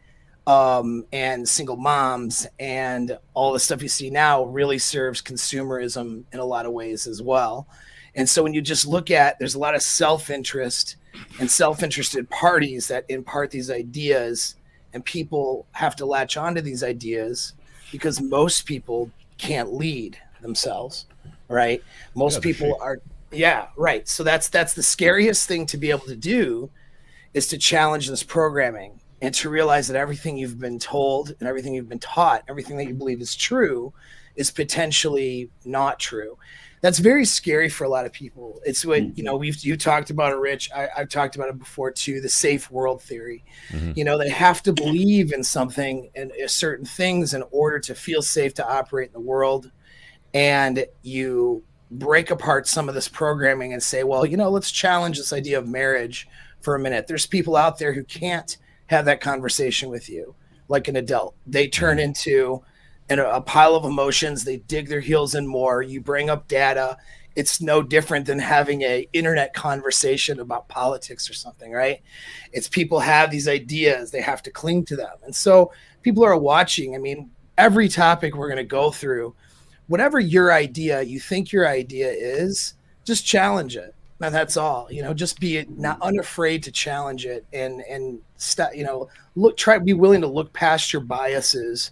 um, 0.46 1.06
and 1.12 1.48
single 1.48 1.76
moms 1.76 2.46
and 2.58 3.16
all 3.32 3.52
the 3.52 3.60
stuff 3.60 3.82
you 3.82 3.88
see 3.88 4.10
now 4.10 4.44
really 4.44 4.78
serves 4.78 5.22
consumerism 5.22 6.24
in 6.32 6.40
a 6.40 6.44
lot 6.44 6.66
of 6.66 6.72
ways 6.72 7.06
as 7.06 7.22
well. 7.22 7.66
And 8.14 8.28
so, 8.28 8.42
when 8.42 8.52
you 8.52 8.60
just 8.60 8.86
look 8.86 9.10
at, 9.10 9.38
there's 9.38 9.54
a 9.54 9.60
lot 9.60 9.74
of 9.74 9.82
self 9.82 10.28
interest 10.28 10.96
and 11.40 11.50
self 11.50 11.82
interested 11.82 12.28
parties 12.28 12.88
that 12.88 13.06
impart 13.08 13.50
these 13.50 13.70
ideas, 13.70 14.56
and 14.92 15.04
people 15.04 15.66
have 15.72 15.96
to 15.96 16.06
latch 16.06 16.36
onto 16.36 16.60
these 16.60 16.82
ideas 16.82 17.54
because 17.90 18.20
most 18.20 18.66
people 18.66 19.10
can't 19.42 19.74
lead 19.74 20.18
themselves, 20.40 21.06
right? 21.48 21.84
Most 22.14 22.36
Yeah, 22.36 22.40
people 22.40 22.68
shaky. 22.68 22.80
are 22.80 23.02
yeah, 23.32 23.68
right. 23.76 24.08
So 24.08 24.22
that's 24.24 24.48
that's 24.50 24.74
the 24.74 24.82
scariest 24.82 25.48
thing 25.48 25.66
to 25.66 25.78
be 25.78 25.90
able 25.90 26.06
to 26.06 26.16
do 26.16 26.70
is 27.34 27.48
to 27.48 27.58
challenge 27.58 28.08
this 28.08 28.22
programming. 28.22 29.00
and 29.22 29.34
to 29.34 29.48
realize 29.50 29.86
that 29.88 29.96
everything 29.96 30.36
you've 30.36 30.58
been 30.58 30.78
told 30.80 31.30
and 31.38 31.48
everything 31.48 31.74
you've 31.74 31.88
been 31.88 31.98
taught, 32.00 32.42
everything 32.48 32.76
that 32.76 32.86
you 32.88 32.94
believe 32.94 33.20
is 33.20 33.36
true, 33.36 33.92
is 34.36 34.50
potentially 34.50 35.50
not 35.64 36.00
true. 36.00 36.36
That's 36.82 36.98
very 36.98 37.24
scary 37.24 37.68
for 37.68 37.84
a 37.84 37.88
lot 37.88 38.06
of 38.06 38.12
people. 38.12 38.60
It's 38.66 38.84
what 38.84 39.16
you 39.16 39.22
know. 39.22 39.36
We've 39.36 39.56
you 39.64 39.76
talked 39.76 40.10
about 40.10 40.32
it, 40.32 40.36
Rich. 40.36 40.68
I, 40.74 40.88
have 40.96 41.08
talked 41.08 41.36
about 41.36 41.48
it 41.48 41.58
before 41.58 41.92
too. 41.92 42.20
The 42.20 42.28
safe 42.28 42.70
world 42.72 43.00
theory. 43.00 43.44
Mm-hmm. 43.70 43.92
You 43.94 44.04
know, 44.04 44.18
they 44.18 44.28
have 44.28 44.64
to 44.64 44.72
believe 44.72 45.32
in 45.32 45.44
something 45.44 46.10
and 46.16 46.32
uh, 46.32 46.48
certain 46.48 46.84
things 46.84 47.34
in 47.34 47.44
order 47.52 47.78
to 47.78 47.94
feel 47.94 48.20
safe 48.20 48.52
to 48.54 48.68
operate 48.68 49.08
in 49.08 49.12
the 49.12 49.20
world. 49.20 49.70
And 50.34 50.84
you 51.02 51.62
break 51.92 52.32
apart 52.32 52.66
some 52.66 52.88
of 52.88 52.96
this 52.96 53.08
programming 53.08 53.72
and 53.72 53.82
say, 53.82 54.02
well, 54.02 54.26
you 54.26 54.36
know, 54.36 54.50
let's 54.50 54.72
challenge 54.72 55.18
this 55.18 55.32
idea 55.32 55.58
of 55.58 55.68
marriage 55.68 56.26
for 56.62 56.74
a 56.74 56.80
minute. 56.80 57.06
There's 57.06 57.26
people 57.26 57.54
out 57.54 57.78
there 57.78 57.92
who 57.92 58.02
can't 58.02 58.56
have 58.86 59.04
that 59.04 59.20
conversation 59.20 59.88
with 59.88 60.08
you 60.08 60.34
like 60.68 60.88
an 60.88 60.96
adult. 60.96 61.36
They 61.46 61.68
turn 61.68 61.98
mm-hmm. 61.98 62.06
into 62.06 62.62
an, 63.12 63.20
a 63.20 63.40
pile 63.40 63.74
of 63.74 63.84
emotions. 63.84 64.44
They 64.44 64.58
dig 64.58 64.88
their 64.88 65.00
heels 65.00 65.34
in 65.34 65.46
more. 65.46 65.82
You 65.82 66.00
bring 66.00 66.30
up 66.30 66.48
data. 66.48 66.96
It's 67.34 67.60
no 67.60 67.82
different 67.82 68.26
than 68.26 68.38
having 68.38 68.82
a 68.82 69.08
internet 69.12 69.54
conversation 69.54 70.40
about 70.40 70.68
politics 70.68 71.30
or 71.30 71.34
something, 71.34 71.72
right? 71.72 72.02
It's 72.52 72.68
people 72.68 73.00
have 73.00 73.30
these 73.30 73.48
ideas. 73.48 74.10
They 74.10 74.20
have 74.20 74.42
to 74.42 74.50
cling 74.50 74.84
to 74.86 74.96
them. 74.96 75.16
And 75.24 75.34
so 75.34 75.72
people 76.02 76.24
are 76.24 76.38
watching. 76.38 76.94
I 76.94 76.98
mean, 76.98 77.30
every 77.56 77.88
topic 77.88 78.34
we're 78.34 78.48
going 78.48 78.56
to 78.58 78.64
go 78.64 78.90
through, 78.90 79.34
whatever 79.86 80.20
your 80.20 80.52
idea, 80.52 81.02
you 81.02 81.20
think 81.20 81.52
your 81.52 81.66
idea 81.66 82.10
is, 82.10 82.74
just 83.04 83.26
challenge 83.26 83.76
it 83.76 83.94
and 84.22 84.34
that's 84.34 84.56
all 84.56 84.86
you 84.90 85.02
know 85.02 85.12
just 85.12 85.40
be 85.40 85.64
not 85.68 86.00
unafraid 86.00 86.62
to 86.62 86.70
challenge 86.70 87.26
it 87.26 87.44
and 87.52 87.80
and 87.82 88.20
st- 88.36 88.74
you 88.74 88.84
know 88.84 89.08
look 89.34 89.56
try 89.56 89.78
be 89.78 89.92
willing 89.92 90.20
to 90.20 90.26
look 90.26 90.52
past 90.52 90.92
your 90.92 91.02
biases 91.02 91.90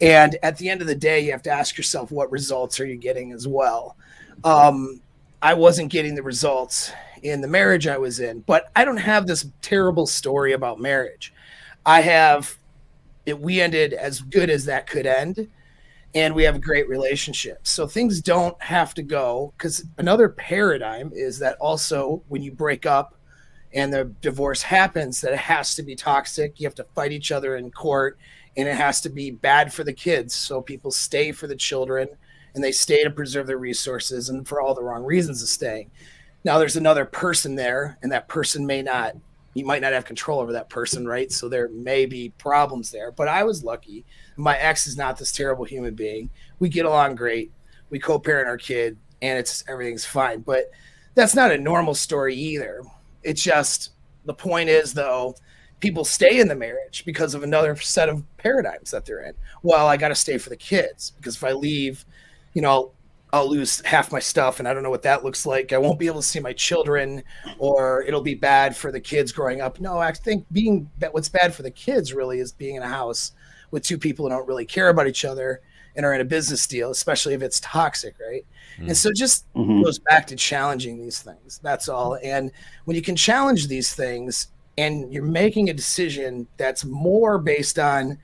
and 0.00 0.36
at 0.42 0.56
the 0.58 0.68
end 0.68 0.80
of 0.80 0.86
the 0.86 0.94
day 0.94 1.20
you 1.20 1.30
have 1.30 1.42
to 1.42 1.50
ask 1.50 1.76
yourself 1.76 2.10
what 2.10 2.30
results 2.30 2.80
are 2.80 2.86
you 2.86 2.96
getting 2.96 3.32
as 3.32 3.46
well 3.46 3.96
um, 4.44 5.00
i 5.42 5.54
wasn't 5.54 5.90
getting 5.90 6.14
the 6.14 6.22
results 6.22 6.92
in 7.22 7.40
the 7.40 7.48
marriage 7.48 7.86
i 7.86 7.98
was 7.98 8.20
in 8.20 8.40
but 8.40 8.70
i 8.76 8.84
don't 8.84 8.96
have 8.96 9.26
this 9.26 9.46
terrible 9.62 10.06
story 10.06 10.52
about 10.52 10.80
marriage 10.80 11.32
i 11.84 12.00
have 12.00 12.56
it 13.26 13.38
we 13.38 13.60
ended 13.60 13.92
as 13.92 14.20
good 14.20 14.48
as 14.50 14.64
that 14.64 14.86
could 14.86 15.06
end 15.06 15.48
and 16.14 16.34
we 16.34 16.42
have 16.42 16.56
a 16.56 16.60
great 16.60 16.88
relationship. 16.88 17.66
So 17.66 17.86
things 17.86 18.20
don't 18.20 18.60
have 18.62 18.94
to 18.94 19.02
go 19.02 19.52
because 19.56 19.84
another 19.98 20.28
paradigm 20.28 21.12
is 21.14 21.38
that 21.38 21.56
also 21.58 22.22
when 22.28 22.42
you 22.42 22.52
break 22.52 22.84
up 22.84 23.14
and 23.72 23.92
the 23.92 24.04
divorce 24.20 24.62
happens, 24.62 25.20
that 25.20 25.32
it 25.32 25.38
has 25.38 25.76
to 25.76 25.84
be 25.84 25.94
toxic. 25.94 26.58
You 26.58 26.66
have 26.66 26.74
to 26.76 26.86
fight 26.96 27.12
each 27.12 27.30
other 27.30 27.56
in 27.56 27.70
court 27.70 28.18
and 28.56 28.68
it 28.68 28.76
has 28.76 29.00
to 29.02 29.08
be 29.08 29.30
bad 29.30 29.72
for 29.72 29.84
the 29.84 29.92
kids. 29.92 30.34
So 30.34 30.60
people 30.60 30.90
stay 30.90 31.32
for 31.32 31.46
the 31.46 31.56
children 31.56 32.08
and 32.54 32.64
they 32.64 32.72
stay 32.72 33.04
to 33.04 33.10
preserve 33.10 33.46
their 33.46 33.58
resources 33.58 34.28
and 34.28 34.46
for 34.46 34.60
all 34.60 34.74
the 34.74 34.82
wrong 34.82 35.04
reasons 35.04 35.42
of 35.42 35.48
staying. 35.48 35.90
Now 36.44 36.58
there's 36.58 36.76
another 36.76 37.04
person 37.04 37.54
there 37.54 37.98
and 38.02 38.10
that 38.12 38.28
person 38.28 38.66
may 38.66 38.82
not 38.82 39.16
you 39.52 39.64
might 39.64 39.82
not 39.82 39.92
have 39.92 40.04
control 40.04 40.38
over 40.38 40.52
that 40.52 40.70
person, 40.70 41.08
right? 41.08 41.32
So 41.32 41.48
there 41.48 41.68
may 41.70 42.06
be 42.06 42.28
problems 42.38 42.92
there. 42.92 43.10
But 43.10 43.26
I 43.26 43.42
was 43.42 43.64
lucky 43.64 44.04
my 44.40 44.56
ex 44.56 44.86
is 44.86 44.96
not 44.96 45.18
this 45.18 45.32
terrible 45.32 45.64
human 45.64 45.94
being. 45.94 46.30
We 46.58 46.68
get 46.68 46.86
along 46.86 47.16
great. 47.16 47.52
We 47.90 47.98
co-parent 47.98 48.48
our 48.48 48.56
kid, 48.56 48.96
and 49.22 49.38
it's 49.38 49.64
everything's 49.68 50.04
fine. 50.04 50.40
But 50.40 50.70
that's 51.14 51.34
not 51.34 51.52
a 51.52 51.58
normal 51.58 51.94
story 51.94 52.34
either. 52.34 52.82
It's 53.22 53.42
just 53.42 53.90
the 54.24 54.34
point 54.34 54.68
is 54.68 54.94
though, 54.94 55.34
people 55.80 56.04
stay 56.04 56.40
in 56.40 56.48
the 56.48 56.54
marriage 56.54 57.04
because 57.04 57.34
of 57.34 57.42
another 57.42 57.74
set 57.76 58.08
of 58.08 58.22
paradigms 58.36 58.90
that 58.90 59.04
they're 59.04 59.22
in. 59.22 59.34
Well, 59.62 59.86
I 59.86 59.96
got 59.96 60.08
to 60.08 60.14
stay 60.14 60.38
for 60.38 60.50
the 60.50 60.56
kids 60.56 61.12
because 61.16 61.36
if 61.36 61.44
I 61.44 61.52
leave, 61.52 62.04
you 62.54 62.62
know, 62.62 62.92
I'll 63.32 63.48
lose 63.48 63.80
half 63.84 64.10
my 64.10 64.18
stuff 64.18 64.58
and 64.58 64.66
I 64.66 64.74
don't 64.74 64.82
know 64.82 64.90
what 64.90 65.02
that 65.02 65.24
looks 65.24 65.46
like. 65.46 65.72
I 65.72 65.78
won't 65.78 65.98
be 65.98 66.06
able 66.06 66.20
to 66.20 66.26
see 66.26 66.40
my 66.40 66.52
children 66.52 67.22
or 67.58 68.02
it'll 68.02 68.20
be 68.20 68.34
bad 68.34 68.76
for 68.76 68.90
the 68.90 69.00
kids 69.00 69.30
growing 69.30 69.60
up. 69.60 69.80
No, 69.80 69.98
I 69.98 70.12
think 70.12 70.46
being 70.52 70.90
what's 71.12 71.28
bad 71.28 71.54
for 71.54 71.62
the 71.62 71.70
kids 71.70 72.12
really 72.12 72.40
is 72.40 72.52
being 72.52 72.74
in 72.74 72.82
a 72.82 72.88
house 72.88 73.32
with 73.70 73.84
two 73.84 73.98
people 73.98 74.24
who 74.24 74.30
don't 74.30 74.48
really 74.48 74.64
care 74.64 74.88
about 74.88 75.06
each 75.06 75.24
other 75.24 75.60
and 75.94 76.04
are 76.04 76.12
in 76.12 76.20
a 76.20 76.24
business 76.24 76.66
deal, 76.66 76.90
especially 76.90 77.34
if 77.34 77.42
it's 77.42 77.60
toxic, 77.60 78.16
right? 78.20 78.44
Mm. 78.78 78.88
And 78.88 78.96
so 78.96 79.10
just 79.12 79.52
mm-hmm. 79.54 79.82
goes 79.82 79.98
back 80.00 80.26
to 80.28 80.36
challenging 80.36 80.98
these 80.98 81.20
things. 81.20 81.60
That's 81.62 81.88
all. 81.88 82.18
And 82.22 82.50
when 82.84 82.96
you 82.96 83.02
can 83.02 83.16
challenge 83.16 83.68
these 83.68 83.94
things 83.94 84.48
and 84.80 85.12
you're 85.12 85.22
making 85.22 85.68
a 85.68 85.74
decision 85.74 86.46
that's 86.56 86.86
more 86.86 87.38
based 87.38 87.78
on 87.78 88.18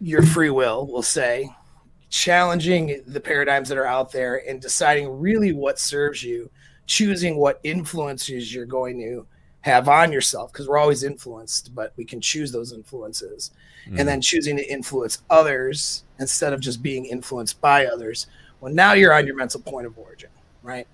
your 0.00 0.22
free 0.22 0.50
will, 0.50 0.86
we'll 0.86 1.00
say, 1.00 1.48
challenging 2.08 3.02
the 3.06 3.20
paradigms 3.20 3.68
that 3.68 3.78
are 3.78 3.86
out 3.86 4.10
there 4.10 4.42
and 4.48 4.60
deciding 4.60 5.20
really 5.20 5.52
what 5.52 5.78
serves 5.78 6.24
you, 6.24 6.50
choosing 6.86 7.36
what 7.36 7.60
influences 7.62 8.52
you're 8.52 8.66
going 8.66 8.98
to 8.98 9.24
have 9.60 9.88
on 9.88 10.10
yourself 10.10 10.52
because 10.52 10.66
we're 10.66 10.78
always 10.78 11.04
influenced, 11.04 11.72
but 11.72 11.92
we 11.96 12.04
can 12.04 12.20
choose 12.20 12.50
those 12.50 12.72
influences. 12.72 13.52
Mm. 13.88 14.00
And 14.00 14.08
then 14.08 14.20
choosing 14.20 14.56
to 14.56 14.72
influence 14.72 15.22
others 15.30 16.02
instead 16.18 16.52
of 16.52 16.60
just 16.60 16.82
being 16.82 17.04
influenced 17.04 17.60
by 17.60 17.86
others. 17.86 18.26
Well, 18.60 18.72
now 18.72 18.94
you're 18.94 19.14
on 19.14 19.24
your 19.26 19.36
mental 19.36 19.60
point 19.60 19.86
of 19.86 19.96
origin, 19.96 20.30
right? 20.62 20.88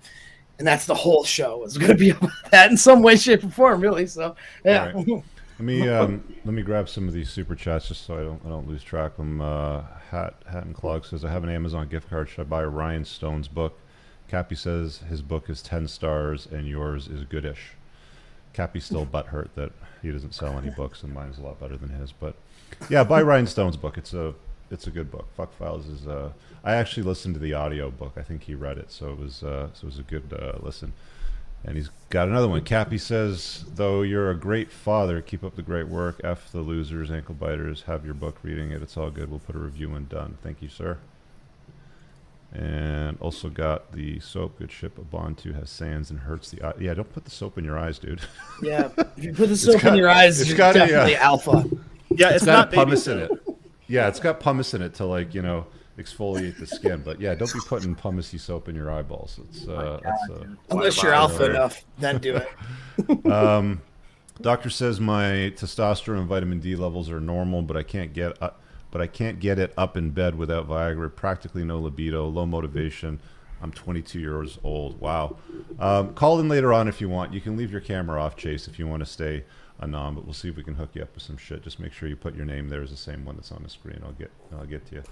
And 0.59 0.67
that's 0.67 0.85
the 0.85 0.95
whole 0.95 1.23
show 1.23 1.63
is 1.65 1.77
going 1.77 1.91
to 1.91 1.97
be 1.97 2.09
about 2.11 2.31
that 2.51 2.71
in 2.71 2.77
some 2.77 3.01
way, 3.01 3.15
shape, 3.15 3.43
or 3.43 3.49
form, 3.49 3.81
really. 3.81 4.07
So, 4.07 4.35
yeah. 4.65 4.91
Right. 4.91 5.23
Let 5.59 5.65
me 5.65 5.87
um, 5.89 6.23
let 6.45 6.53
me 6.53 6.61
grab 6.61 6.89
some 6.89 7.07
of 7.07 7.13
these 7.13 7.29
super 7.29 7.55
chats 7.55 7.87
just 7.87 8.05
so 8.05 8.15
I 8.15 8.23
don't 8.23 8.41
I 8.45 8.49
don't 8.49 8.67
lose 8.67 8.83
track 8.83 9.11
of 9.11 9.17
them. 9.17 9.41
Uh, 9.41 9.83
Hat 10.11 10.35
Hat 10.49 10.63
and 10.63 10.75
Clog 10.75 11.05
says 11.05 11.25
I 11.25 11.31
have 11.31 11.43
an 11.43 11.49
Amazon 11.49 11.87
gift 11.87 12.09
card. 12.09 12.29
Should 12.29 12.41
I 12.41 12.43
buy 12.43 12.63
Ryan 12.63 13.05
Stone's 13.05 13.47
book? 13.47 13.79
Cappy 14.27 14.55
says 14.55 14.99
his 15.09 15.21
book 15.21 15.49
is 15.49 15.61
ten 15.61 15.87
stars 15.87 16.47
and 16.51 16.67
yours 16.67 17.07
is 17.07 17.23
goodish. 17.23 17.71
Cappy's 18.53 18.85
still 18.85 19.05
butthurt 19.13 19.49
that 19.55 19.71
he 20.01 20.11
doesn't 20.11 20.33
sell 20.33 20.57
any 20.57 20.69
books, 20.69 21.03
and 21.03 21.13
mine's 21.13 21.37
a 21.37 21.41
lot 21.41 21.59
better 21.59 21.77
than 21.77 21.89
his. 21.89 22.11
But 22.11 22.35
yeah, 22.89 23.03
buy 23.03 23.21
Ryan 23.21 23.47
Stone's 23.47 23.77
book. 23.77 23.97
It's 23.97 24.13
a 24.13 24.35
it's 24.71 24.87
a 24.87 24.91
good 24.91 25.11
book. 25.11 25.27
Fuck 25.35 25.53
Files 25.53 25.87
is. 25.87 26.07
Uh, 26.07 26.31
I 26.63 26.75
actually 26.75 27.03
listened 27.03 27.35
to 27.35 27.39
the 27.39 27.53
audio 27.53 27.89
book. 27.89 28.13
I 28.17 28.21
think 28.21 28.43
he 28.43 28.55
read 28.55 28.77
it, 28.77 28.91
so 28.91 29.11
it 29.11 29.19
was 29.19 29.43
uh, 29.43 29.69
so 29.73 29.83
it 29.83 29.85
was 29.85 29.99
a 29.99 30.03
good 30.03 30.33
uh, 30.33 30.59
listen. 30.61 30.93
And 31.63 31.75
he's 31.75 31.89
got 32.09 32.27
another 32.27 32.47
one. 32.47 32.63
Cappy 32.63 32.97
says, 32.97 33.65
though 33.73 34.01
you're 34.01 34.29
a 34.29 34.37
great 34.37 34.71
father, 34.71 35.21
keep 35.21 35.43
up 35.43 35.55
the 35.55 35.61
great 35.61 35.87
work. 35.87 36.21
F 36.23 36.51
the 36.51 36.61
losers, 36.61 37.09
ankle 37.11 37.35
biters. 37.35 37.83
Have 37.83 38.05
your 38.05 38.13
book 38.13 38.37
reading 38.43 38.71
it. 38.71 38.81
It's 38.81 38.95
all 38.95 39.09
good. 39.09 39.29
We'll 39.29 39.39
put 39.39 39.55
a 39.55 39.59
review 39.59 39.95
in. 39.95 40.07
Done. 40.07 40.37
Thank 40.43 40.61
you, 40.61 40.69
sir. 40.69 40.97
And 42.53 43.17
also 43.19 43.49
got 43.49 43.91
the 43.91 44.19
soap. 44.19 44.59
Good 44.59 44.71
ship. 44.71 44.97
A 44.97 45.01
bond 45.01 45.39
too 45.39 45.53
has 45.53 45.69
sands 45.69 46.09
and 46.09 46.19
hurts 46.19 46.51
the 46.51 46.63
eye. 46.63 46.73
Yeah, 46.79 46.93
don't 46.93 47.11
put 47.11 47.25
the 47.25 47.31
soap 47.31 47.57
in 47.57 47.65
your 47.65 47.77
eyes, 47.77 47.99
dude. 47.99 48.21
Yeah, 48.61 48.89
if 49.17 49.23
you 49.23 49.33
put 49.33 49.49
the 49.49 49.57
soap 49.57 49.81
got, 49.81 49.93
in 49.93 49.97
your 49.97 50.09
eyes, 50.09 50.39
it's 50.39 50.53
got 50.53 50.75
definitely 50.75 51.15
a, 51.15 51.19
uh, 51.19 51.23
alpha. 51.23 51.65
Yeah, 52.09 52.27
it's, 52.27 52.37
it's 52.37 52.45
got 52.45 52.71
pumice 52.71 53.07
in 53.07 53.19
it. 53.19 53.31
Yeah, 53.87 54.07
it's 54.07 54.19
got 54.19 54.39
pumice 54.39 54.73
in 54.73 54.81
it 54.81 54.93
to 54.95 55.05
like 55.05 55.33
you 55.33 55.41
know 55.41 55.65
exfoliate 55.97 56.57
the 56.59 56.67
skin. 56.67 57.01
But 57.03 57.19
yeah, 57.19 57.35
don't 57.35 57.51
be 57.51 57.59
putting 57.67 57.95
pumicey 57.95 58.39
soap 58.39 58.69
in 58.69 58.75
your 58.75 58.91
eyeballs. 58.91 59.39
It's 59.49 59.67
uh, 59.67 59.99
that's, 60.03 60.29
uh, 60.29 60.45
unless 60.69 61.01
you're 61.01 61.13
alpha 61.13 61.43
right. 61.43 61.49
enough, 61.51 61.83
then 61.97 62.19
do 62.19 62.37
it. 62.37 63.25
um, 63.31 63.81
doctor 64.41 64.69
says 64.69 64.99
my 64.99 65.53
testosterone 65.55 66.19
and 66.19 66.27
vitamin 66.27 66.59
D 66.59 66.75
levels 66.75 67.09
are 67.09 67.19
normal, 67.19 67.61
but 67.61 67.77
I 67.77 67.83
can't 67.83 68.13
get. 68.13 68.41
Uh, 68.41 68.51
but 68.89 69.01
I 69.01 69.07
can't 69.07 69.39
get 69.39 69.59
it 69.59 69.73
up 69.77 69.97
in 69.97 70.11
bed 70.11 70.35
without 70.35 70.67
Viagra. 70.67 71.13
Practically 71.13 71.65
no 71.65 71.77
libido, 71.77 72.25
low 72.27 72.45
motivation. 72.45 73.19
I'm 73.61 73.71
22 73.71 74.19
years 74.19 74.59
old. 74.63 74.99
Wow. 75.01 75.37
Um, 75.79 76.13
call 76.13 76.39
in 76.39 76.47
later 76.47 76.71
on 76.71 76.87
if 76.87 77.01
you 77.01 77.09
want. 77.09 77.33
You 77.33 77.41
can 77.41 77.57
leave 77.57 77.71
your 77.71 77.81
camera 77.81 78.21
off, 78.21 78.35
Chase, 78.35 78.67
if 78.67 78.77
you 78.79 78.87
want 78.87 79.01
to 79.01 79.05
stay 79.05 79.43
anon. 79.81 80.15
But 80.15 80.25
we'll 80.25 80.33
see 80.33 80.49
if 80.49 80.55
we 80.55 80.63
can 80.63 80.75
hook 80.75 80.89
you 80.93 81.01
up 81.01 81.13
with 81.13 81.23
some 81.23 81.37
shit. 81.37 81.63
Just 81.63 81.79
make 81.79 81.93
sure 81.93 82.09
you 82.09 82.15
put 82.15 82.35
your 82.35 82.45
name 82.45 82.69
there 82.69 82.81
as 82.81 82.91
the 82.91 82.97
same 82.97 83.25
one 83.25 83.35
that's 83.35 83.51
on 83.51 83.63
the 83.63 83.69
screen. 83.69 84.01
I'll 84.03 84.11
get 84.13 84.31
I'll 84.57 84.65
get 84.65 84.85
to 84.87 84.95
you. 84.95 85.03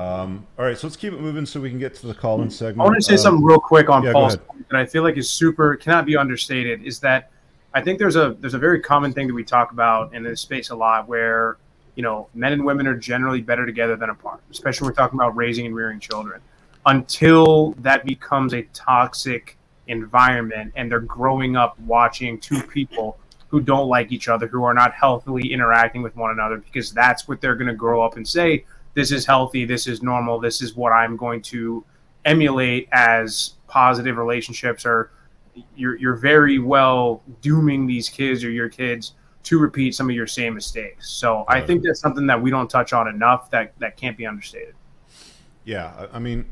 Um, 0.00 0.46
all 0.58 0.64
right, 0.64 0.78
so 0.78 0.86
let's 0.86 0.96
keep 0.96 1.12
it 1.12 1.20
moving 1.20 1.46
so 1.46 1.60
we 1.60 1.70
can 1.70 1.78
get 1.78 1.94
to 1.96 2.06
the 2.06 2.14
call-in 2.14 2.48
segment. 2.48 2.80
I 2.80 2.84
want 2.84 2.96
to 2.96 3.02
say 3.02 3.16
something 3.16 3.44
real 3.44 3.58
quick 3.58 3.88
on 3.88 4.04
yeah, 4.04 4.12
Paul's 4.12 4.36
point 4.36 4.68
that 4.68 4.78
I 4.78 4.86
feel 4.86 5.02
like 5.02 5.16
is 5.16 5.28
super 5.28 5.76
cannot 5.76 6.06
be 6.06 6.16
understated. 6.16 6.82
Is 6.84 7.00
that 7.00 7.30
I 7.74 7.82
think 7.82 7.98
there's 7.98 8.16
a 8.16 8.36
there's 8.40 8.54
a 8.54 8.58
very 8.58 8.80
common 8.80 9.12
thing 9.12 9.26
that 9.26 9.34
we 9.34 9.44
talk 9.44 9.72
about 9.72 10.14
in 10.14 10.22
this 10.22 10.40
space 10.40 10.70
a 10.70 10.76
lot 10.76 11.08
where 11.08 11.58
you 12.00 12.02
know, 12.02 12.28
men 12.34 12.54
and 12.54 12.64
women 12.64 12.86
are 12.86 12.96
generally 12.96 13.42
better 13.42 13.66
together 13.66 13.94
than 13.94 14.08
apart, 14.08 14.40
especially 14.50 14.86
when 14.86 14.92
we're 14.92 14.96
talking 14.96 15.18
about 15.18 15.36
raising 15.36 15.66
and 15.66 15.74
rearing 15.74 16.00
children. 16.00 16.40
Until 16.86 17.72
that 17.72 18.06
becomes 18.06 18.54
a 18.54 18.62
toxic 18.72 19.58
environment 19.86 20.72
and 20.76 20.90
they're 20.90 21.00
growing 21.00 21.56
up 21.56 21.78
watching 21.80 22.40
two 22.40 22.62
people 22.62 23.18
who 23.50 23.60
don't 23.60 23.88
like 23.88 24.12
each 24.12 24.28
other, 24.28 24.46
who 24.46 24.62
are 24.62 24.74
not 24.74 24.94
healthily 24.94 25.52
interacting 25.52 26.02
with 26.02 26.16
one 26.16 26.30
another, 26.30 26.56
because 26.56 26.92
that's 26.92 27.26
what 27.26 27.40
they're 27.40 27.56
going 27.56 27.68
to 27.68 27.74
grow 27.74 28.02
up 28.02 28.16
and 28.16 28.26
say, 28.26 28.64
this 28.94 29.10
is 29.10 29.26
healthy, 29.26 29.64
this 29.64 29.86
is 29.86 30.02
normal, 30.02 30.38
this 30.38 30.62
is 30.62 30.76
what 30.76 30.92
I'm 30.92 31.16
going 31.16 31.42
to 31.42 31.84
emulate 32.24 32.88
as 32.92 33.54
positive 33.66 34.16
relationships, 34.16 34.86
or 34.86 35.10
you're, 35.74 35.96
you're 35.98 36.16
very 36.16 36.58
well 36.58 37.22
dooming 37.40 37.86
these 37.86 38.08
kids 38.08 38.44
or 38.44 38.50
your 38.50 38.68
kids 38.68 39.14
to 39.42 39.58
repeat 39.58 39.94
some 39.94 40.08
of 40.08 40.14
your 40.14 40.26
same 40.26 40.54
mistakes. 40.54 41.10
So 41.10 41.44
I 41.48 41.60
think 41.60 41.82
that's 41.82 42.00
something 42.00 42.26
that 42.26 42.40
we 42.40 42.50
don't 42.50 42.68
touch 42.68 42.92
on 42.92 43.08
enough 43.08 43.50
that 43.50 43.72
that 43.78 43.96
can't 43.96 44.16
be 44.16 44.26
understated. 44.26 44.74
Yeah, 45.64 46.06
I 46.12 46.18
mean, 46.18 46.46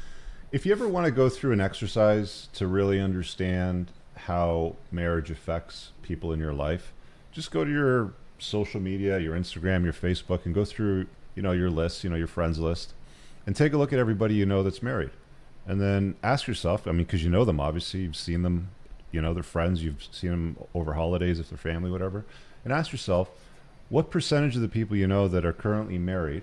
if 0.52 0.66
you 0.66 0.72
ever 0.72 0.88
want 0.88 1.04
to 1.06 1.12
go 1.12 1.28
through 1.28 1.52
an 1.52 1.60
exercise 1.60 2.48
to 2.54 2.66
really 2.66 2.98
understand 2.98 3.92
how 4.16 4.76
marriage 4.90 5.30
affects 5.30 5.92
people 6.10 6.32
in 6.32 6.40
your 6.40 6.52
life, 6.52 6.92
just 7.30 7.52
go 7.52 7.64
to 7.64 7.70
your 7.70 8.12
social 8.40 8.80
media, 8.80 9.20
your 9.20 9.36
Instagram, 9.36 9.84
your 9.84 9.92
Facebook, 9.92 10.44
and 10.44 10.52
go 10.52 10.64
through 10.64 11.06
you 11.36 11.42
know 11.42 11.52
your 11.52 11.70
list, 11.70 12.02
you 12.02 12.10
know 12.10 12.16
your 12.16 12.26
friends 12.26 12.58
list, 12.58 12.94
and 13.46 13.54
take 13.54 13.72
a 13.72 13.78
look 13.78 13.92
at 13.92 13.98
everybody 14.00 14.34
you 14.34 14.44
know 14.44 14.64
that's 14.64 14.82
married, 14.82 15.10
and 15.66 15.80
then 15.80 16.16
ask 16.22 16.48
yourself. 16.48 16.88
I 16.88 16.90
mean, 16.90 17.04
because 17.04 17.22
you 17.22 17.30
know 17.30 17.44
them, 17.44 17.60
obviously, 17.60 18.00
you've 18.00 18.16
seen 18.16 18.42
them, 18.42 18.70
you 19.12 19.22
know, 19.22 19.32
they're 19.32 19.44
friends, 19.44 19.84
you've 19.84 20.04
seen 20.10 20.30
them 20.30 20.56
over 20.74 20.94
holidays 20.94 21.38
if 21.38 21.48
they're 21.50 21.58
family, 21.58 21.90
whatever, 21.90 22.24
and 22.64 22.72
ask 22.72 22.90
yourself, 22.90 23.30
what 23.88 24.10
percentage 24.10 24.56
of 24.56 24.62
the 24.62 24.68
people 24.68 24.96
you 24.96 25.06
know 25.06 25.28
that 25.28 25.44
are 25.44 25.52
currently 25.52 25.98
married 25.98 26.42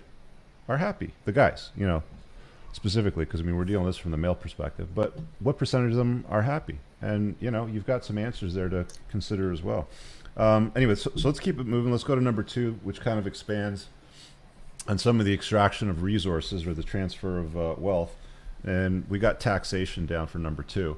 are 0.69 0.77
happy? 0.77 1.11
The 1.25 1.33
guys, 1.33 1.71
you 1.75 1.85
know, 1.85 2.03
specifically, 2.71 3.25
because 3.25 3.41
I 3.41 3.43
mean 3.43 3.57
we're 3.57 3.65
dealing 3.65 3.85
with 3.85 3.95
this 3.95 4.01
from 4.01 4.11
the 4.11 4.17
male 4.17 4.35
perspective, 4.35 4.95
but 4.95 5.17
what 5.39 5.57
percentage 5.57 5.91
of 5.91 5.97
them 5.97 6.23
are 6.29 6.43
happy? 6.43 6.79
And 7.01 7.35
you 7.39 7.51
know, 7.51 7.67
you've 7.67 7.85
got 7.85 8.03
some 8.03 8.17
answers 8.17 8.53
there 8.53 8.69
to 8.69 8.85
consider 9.09 9.51
as 9.51 9.61
well. 9.61 9.87
Um, 10.35 10.71
anyway, 10.75 10.95
so, 10.95 11.11
so 11.15 11.27
let's 11.27 11.39
keep 11.39 11.59
it 11.59 11.65
moving. 11.65 11.91
Let's 11.91 12.03
go 12.03 12.15
to 12.15 12.21
number 12.21 12.43
two, 12.43 12.79
which 12.83 13.01
kind 13.01 13.19
of 13.19 13.27
expands 13.27 13.87
on 14.87 14.97
some 14.97 15.19
of 15.19 15.25
the 15.25 15.33
extraction 15.33 15.89
of 15.89 16.01
resources 16.03 16.65
or 16.65 16.73
the 16.73 16.83
transfer 16.83 17.39
of 17.39 17.57
uh, 17.57 17.75
wealth. 17.77 18.15
And 18.63 19.07
we 19.09 19.19
got 19.19 19.39
taxation 19.39 20.05
down 20.05 20.27
for 20.27 20.39
number 20.39 20.63
two. 20.63 20.97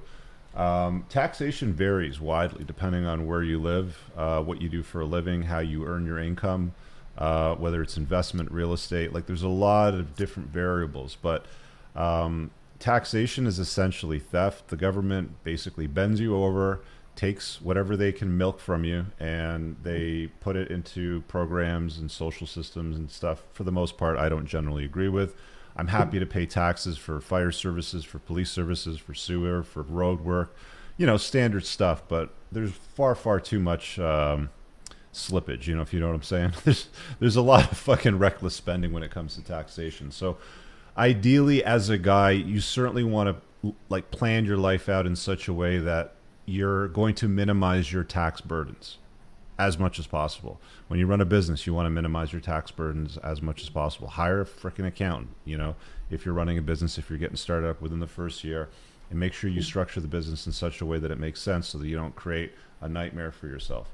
Um, 0.56 1.06
taxation 1.10 1.74
varies 1.74 2.20
widely 2.20 2.64
depending 2.64 3.06
on 3.06 3.28
where 3.28 3.44
you 3.44 3.60
live, 3.62 3.98
uh, 4.18 4.42
what 4.42 4.62
you 4.62 4.70
do 4.70 4.84
for 4.84 5.02
a 5.02 5.06
living, 5.06 5.44
how 5.44 5.60
you 5.60 5.86
earn 5.86 6.06
your 6.06 6.20
income, 6.20 6.74
uh, 7.18 7.56
whether 7.56 7.82
it's 7.82 7.98
investment, 7.98 8.52
real 8.52 8.74
estate. 8.74 9.14
Like 9.14 9.26
there's 9.26 9.44
a 9.44 9.48
lot 9.50 9.94
of 9.94 10.16
different 10.16 10.50
variables, 10.50 11.18
but 11.22 11.46
um, 11.96 12.52
taxation 12.80 13.46
is 13.46 13.60
essentially 13.60 14.20
theft. 14.20 14.70
The 14.70 14.78
government 14.78 15.44
basically 15.44 15.88
bends 15.88 16.20
you 16.20 16.36
over 16.36 16.82
takes 17.20 17.62
whatever 17.62 17.98
they 17.98 18.14
can 18.14 18.38
milk 18.38 18.62
from 18.62 18.86
you 18.86 19.06
and 19.20 19.76
they 19.84 20.28
put 20.40 20.56
it 20.56 20.72
into 20.72 21.22
programs 21.28 21.98
and 21.98 22.10
social 22.10 22.48
systems 22.48 22.96
and 22.96 23.12
stuff. 23.12 23.44
For 23.52 23.66
the 23.66 23.74
most 23.74 23.98
part, 23.98 24.18
I 24.18 24.30
don't 24.30 24.46
generally 24.46 24.86
agree 24.86 25.10
with. 25.10 25.36
I'm 25.76 25.88
happy 25.88 26.18
to 26.20 26.26
pay 26.26 26.46
taxes 26.46 26.98
for 26.98 27.20
fire 27.20 27.52
services, 27.52 28.06
for 28.06 28.20
police 28.20 28.50
services, 28.50 29.00
for 29.00 29.14
sewer, 29.14 29.64
for 29.64 29.84
road 29.84 30.22
work, 30.22 30.56
you 30.96 31.06
know, 31.06 31.18
standard 31.18 31.66
stuff. 31.66 32.04
But 32.08 32.34
there's 32.54 32.72
far, 32.72 33.16
far 33.16 33.42
too 33.42 33.60
much 33.60 34.00
um, 34.00 34.50
slippage. 35.14 35.68
You 35.68 35.76
know, 35.76 35.82
if 35.82 35.94
you 35.94 36.00
know 36.00 36.08
what 36.08 36.16
I'm 36.16 36.24
saying. 36.24 36.54
There's 36.64 36.88
there's 37.20 37.36
a 37.36 37.42
lot 37.42 37.70
of 37.72 37.78
fucking 37.78 38.18
reckless 38.18 38.56
spending 38.56 38.94
when 38.94 39.04
it 39.04 39.12
comes 39.12 39.36
to 39.36 39.44
taxation. 39.44 40.12
So, 40.12 40.38
ideally, 40.98 41.64
as 41.64 41.90
a 41.90 41.98
guy, 41.98 42.32
you 42.32 42.60
certainly 42.62 43.04
want 43.04 43.38
to 43.64 43.74
like 43.90 44.12
plan 44.12 44.46
your 44.46 44.58
life 44.58 44.88
out 44.88 45.06
in 45.06 45.16
such 45.16 45.48
a 45.48 45.54
way 45.54 45.78
that 45.80 46.16
you're 46.46 46.88
going 46.88 47.14
to 47.16 47.28
minimize 47.28 47.92
your 47.92 48.04
tax 48.04 48.42
burdens 48.42 48.98
as 49.60 49.78
much 49.78 50.00
as 50.00 50.08
possible. 50.08 50.60
When 50.88 51.00
you 51.00 51.06
run 51.06 51.20
a 51.22 51.26
business, 51.26 51.68
you 51.68 51.74
want 51.74 51.86
to 51.86 51.90
minimize 51.90 52.32
your 52.32 52.42
tax 52.42 52.72
burdens 52.72 53.18
as 53.18 53.42
much 53.42 53.62
as 53.62 53.70
possible. 53.70 54.08
Hire 54.08 54.42
a 54.42 54.46
freaking 54.46 54.88
accountant, 54.88 55.32
you 55.44 55.58
know, 55.58 55.76
if 56.10 56.26
you're 56.26 56.34
running 56.34 56.58
a 56.58 56.62
business, 56.62 56.98
if 56.98 57.10
you're 57.10 57.20
getting 57.20 57.36
started 57.36 57.70
up 57.70 57.82
within 57.82 58.00
the 58.00 58.08
first 58.08 58.44
year, 58.44 58.70
and 59.10 59.20
make 59.20 59.34
sure 59.34 59.50
you 59.50 59.62
structure 59.62 60.00
the 60.00 60.08
business 60.08 60.46
in 60.46 60.54
such 60.54 60.82
a 60.82 60.86
way 60.86 60.98
that 60.98 61.12
it 61.12 61.20
makes 61.20 61.42
sense 61.42 61.68
so 61.68 61.78
that 61.78 61.88
you 61.88 61.96
don't 61.96 62.16
create 62.16 62.54
a 62.80 62.88
nightmare 62.88 63.32
for 63.32 63.48
yourself. 63.48 63.90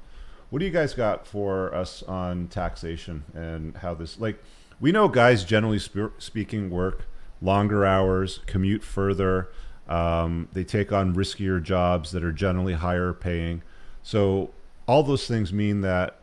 What 0.50 0.60
do 0.60 0.64
you 0.64 0.70
guys 0.70 0.94
got 0.94 1.26
for 1.26 1.74
us 1.74 2.02
on 2.04 2.46
taxation 2.48 3.24
and 3.34 3.76
how 3.76 3.94
this 3.94 4.20
like 4.20 4.42
we 4.80 4.92
know 4.92 5.08
guys 5.08 5.44
generally 5.44 5.78
spe- 5.78 6.18
speaking 6.18 6.70
work 6.70 7.06
longer 7.42 7.84
hours, 7.84 8.40
commute 8.46 8.82
further, 8.82 9.48
um, 9.88 10.48
they 10.52 10.64
take 10.64 10.92
on 10.92 11.14
riskier 11.14 11.62
jobs 11.62 12.10
that 12.12 12.24
are 12.24 12.32
generally 12.32 12.74
higher 12.74 13.12
paying. 13.12 13.62
So 14.02 14.50
all 14.86 15.02
those 15.02 15.26
things 15.26 15.52
mean 15.52 15.82
that 15.82 16.18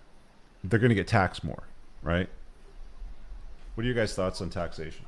they're 0.63 0.79
going 0.79 0.89
to 0.89 0.95
get 0.95 1.07
taxed 1.07 1.43
more, 1.43 1.63
right? 2.01 2.29
What 3.75 3.83
are 3.83 3.85
your 3.85 3.95
guys' 3.95 4.13
thoughts 4.13 4.41
on 4.41 4.49
taxation? 4.49 5.05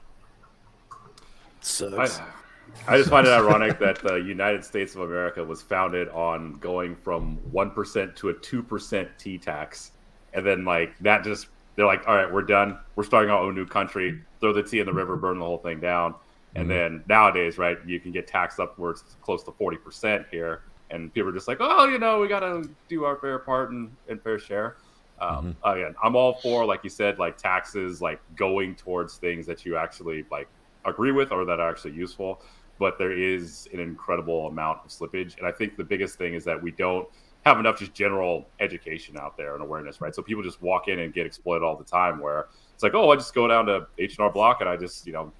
I, 2.88 2.94
I 2.94 2.98
just 2.98 3.10
find 3.10 3.26
it 3.28 3.32
ironic 3.32 3.80
that 3.80 4.00
the 4.02 4.16
United 4.16 4.64
States 4.64 4.96
of 4.96 5.02
America 5.02 5.44
was 5.44 5.62
founded 5.62 6.10
on 6.10 6.54
going 6.54 6.96
from 6.96 7.38
one 7.52 7.72
percent 7.72 8.16
to 8.18 8.30
a 8.30 8.34
two 8.34 8.62
percent 8.62 9.10
T 9.18 9.38
tax, 9.38 9.92
and 10.34 10.46
then 10.46 10.66
like 10.66 10.98
that 11.00 11.24
just 11.24 11.48
they're 11.76 11.86
like, 11.86 12.08
all 12.08 12.16
right, 12.16 12.32
we're 12.32 12.42
done. 12.42 12.80
We're 12.96 13.04
starting 13.04 13.30
our 13.30 13.40
own 13.40 13.56
new 13.56 13.66
country. 13.66 14.22
Throw 14.40 14.54
the 14.54 14.64
tea 14.64 14.80
in 14.80 14.86
the 14.86 14.94
river, 14.94 15.16
burn 15.16 15.40
the 15.40 15.46
whole 15.46 15.58
thing 15.58 15.80
down. 15.80 16.16
And 16.56 16.70
mm-hmm. 16.70 16.70
then 16.70 17.04
nowadays, 17.08 17.58
right, 17.58 17.78
you 17.86 18.00
can 18.00 18.12
get 18.12 18.28
taxed 18.28 18.60
upwards 18.60 19.04
close 19.22 19.44
to 19.44 19.52
40% 19.52 20.30
here. 20.30 20.64
And 20.90 21.14
people 21.14 21.30
are 21.30 21.34
just 21.34 21.48
like, 21.48 21.58
oh, 21.60 21.86
you 21.88 22.00
know, 22.00 22.20
we 22.20 22.28
got 22.28 22.42
to 22.42 22.70
do 22.88 23.04
our 23.04 23.18
fair 23.18 23.40
part 23.40 23.72
and, 23.72 23.92
and 24.08 24.22
fair 24.22 24.40
share. 24.40 24.78
Um, 25.20 25.56
mm-hmm. 25.64 25.70
Again, 25.70 25.96
I'm 26.02 26.16
all 26.16 26.36
for, 26.36 26.66
like 26.66 26.84
you 26.84 26.90
said, 26.90 27.20
like 27.20 27.38
taxes, 27.38 28.02
like 28.02 28.20
going 28.36 28.76
towards 28.76 29.18
things 29.18 29.46
that 29.48 29.66
you 29.66 29.78
actually 29.78 30.26
like 30.32 30.48
agree 30.86 31.12
with 31.12 31.32
or 31.32 31.46
that 31.46 31.60
are 31.60 31.70
actually 31.70 31.94
useful. 31.94 32.42
But 32.78 32.98
there 32.98 33.12
is 33.12 33.68
an 33.74 33.80
incredible 33.80 34.48
amount 34.48 34.80
of 34.86 34.92
slippage. 34.92 35.38
And 35.38 35.48
I 35.48 35.52
think 35.52 35.78
the 35.78 35.84
biggest 35.84 36.18
thing 36.18 36.34
is 36.34 36.44
that 36.46 36.62
we 36.62 36.72
don't 36.72 37.08
have 37.46 37.60
enough 37.60 37.78
just 37.78 37.94
general 37.94 38.48
education 38.60 39.18
out 39.18 39.38
there 39.38 39.54
and 39.54 39.62
awareness, 39.64 40.02
right? 40.02 40.16
So 40.16 40.22
people 40.24 40.42
just 40.42 40.62
walk 40.62 40.88
in 40.88 41.00
and 41.00 41.14
get 41.14 41.26
exploited 41.28 41.64
all 41.64 41.76
the 41.76 41.84
time 41.84 42.20
where 42.20 42.48
it's 42.74 42.82
like, 42.82 42.96
oh, 42.96 43.12
I 43.12 43.16
just 43.16 43.36
go 43.36 43.48
down 43.48 43.68
to 43.68 43.86
H&R 44.00 44.32
Block 44.32 44.62
and 44.62 44.70
I 44.70 44.76
just, 44.78 45.06
you 45.06 45.14
know, 45.14 45.32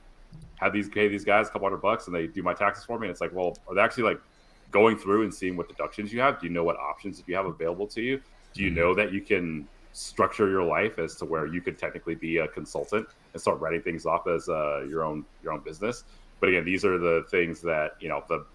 have 0.58 0.72
these 0.72 0.88
pay 0.88 1.08
these 1.08 1.26
guys 1.26 1.48
a 1.48 1.52
couple 1.52 1.68
hundred 1.68 1.82
bucks 1.82 2.06
and 2.06 2.16
they 2.16 2.28
do 2.28 2.44
my 2.44 2.54
taxes 2.54 2.86
for 2.86 3.00
me. 3.00 3.08
And 3.08 3.12
it's 3.12 3.22
like, 3.22 3.34
well, 3.34 3.58
are 3.68 3.74
they 3.74 3.82
actually 3.82 4.04
like 4.04 4.22
going 4.70 4.98
through 4.98 5.24
and 5.24 5.34
seeing 5.34 5.58
what 5.58 5.68
deductions 5.68 6.14
you 6.14 6.20
have? 6.22 6.40
Do 6.40 6.46
you 6.46 6.54
know 6.54 6.64
what 6.64 6.78
options 6.78 7.24
you 7.26 7.36
have 7.36 7.48
available 7.48 7.88
to 7.88 8.02
you? 8.02 8.22
Do 8.54 8.62
you 8.62 8.70
mm-hmm. 8.70 8.80
know 8.80 8.94
that 8.94 9.12
you 9.12 9.22
can 9.22 9.68
structure 9.92 10.50
your 10.50 10.64
life 10.64 11.00
as 11.00 11.16
to 11.16 11.26
where 11.26 11.48
you 11.48 11.62
could 11.62 11.80
technically 11.80 12.16
be 12.16 12.38
a 12.38 12.48
consultant 12.48 13.08
and 13.34 13.42
start 13.42 13.60
writing 13.60 13.82
things 13.82 14.06
off 14.06 14.28
as 14.28 14.48
uh, 14.48 14.86
your 14.88 15.04
own 15.04 15.26
your 15.42 15.54
own 15.54 15.62
business? 15.62 16.04
But 16.40 16.50
again, 16.50 16.66
these 16.66 16.86
are 16.86 17.00
the 17.00 17.26
things 17.32 17.62
that 17.62 17.96
you 18.00 18.10
know 18.10 18.24
the 18.30 18.46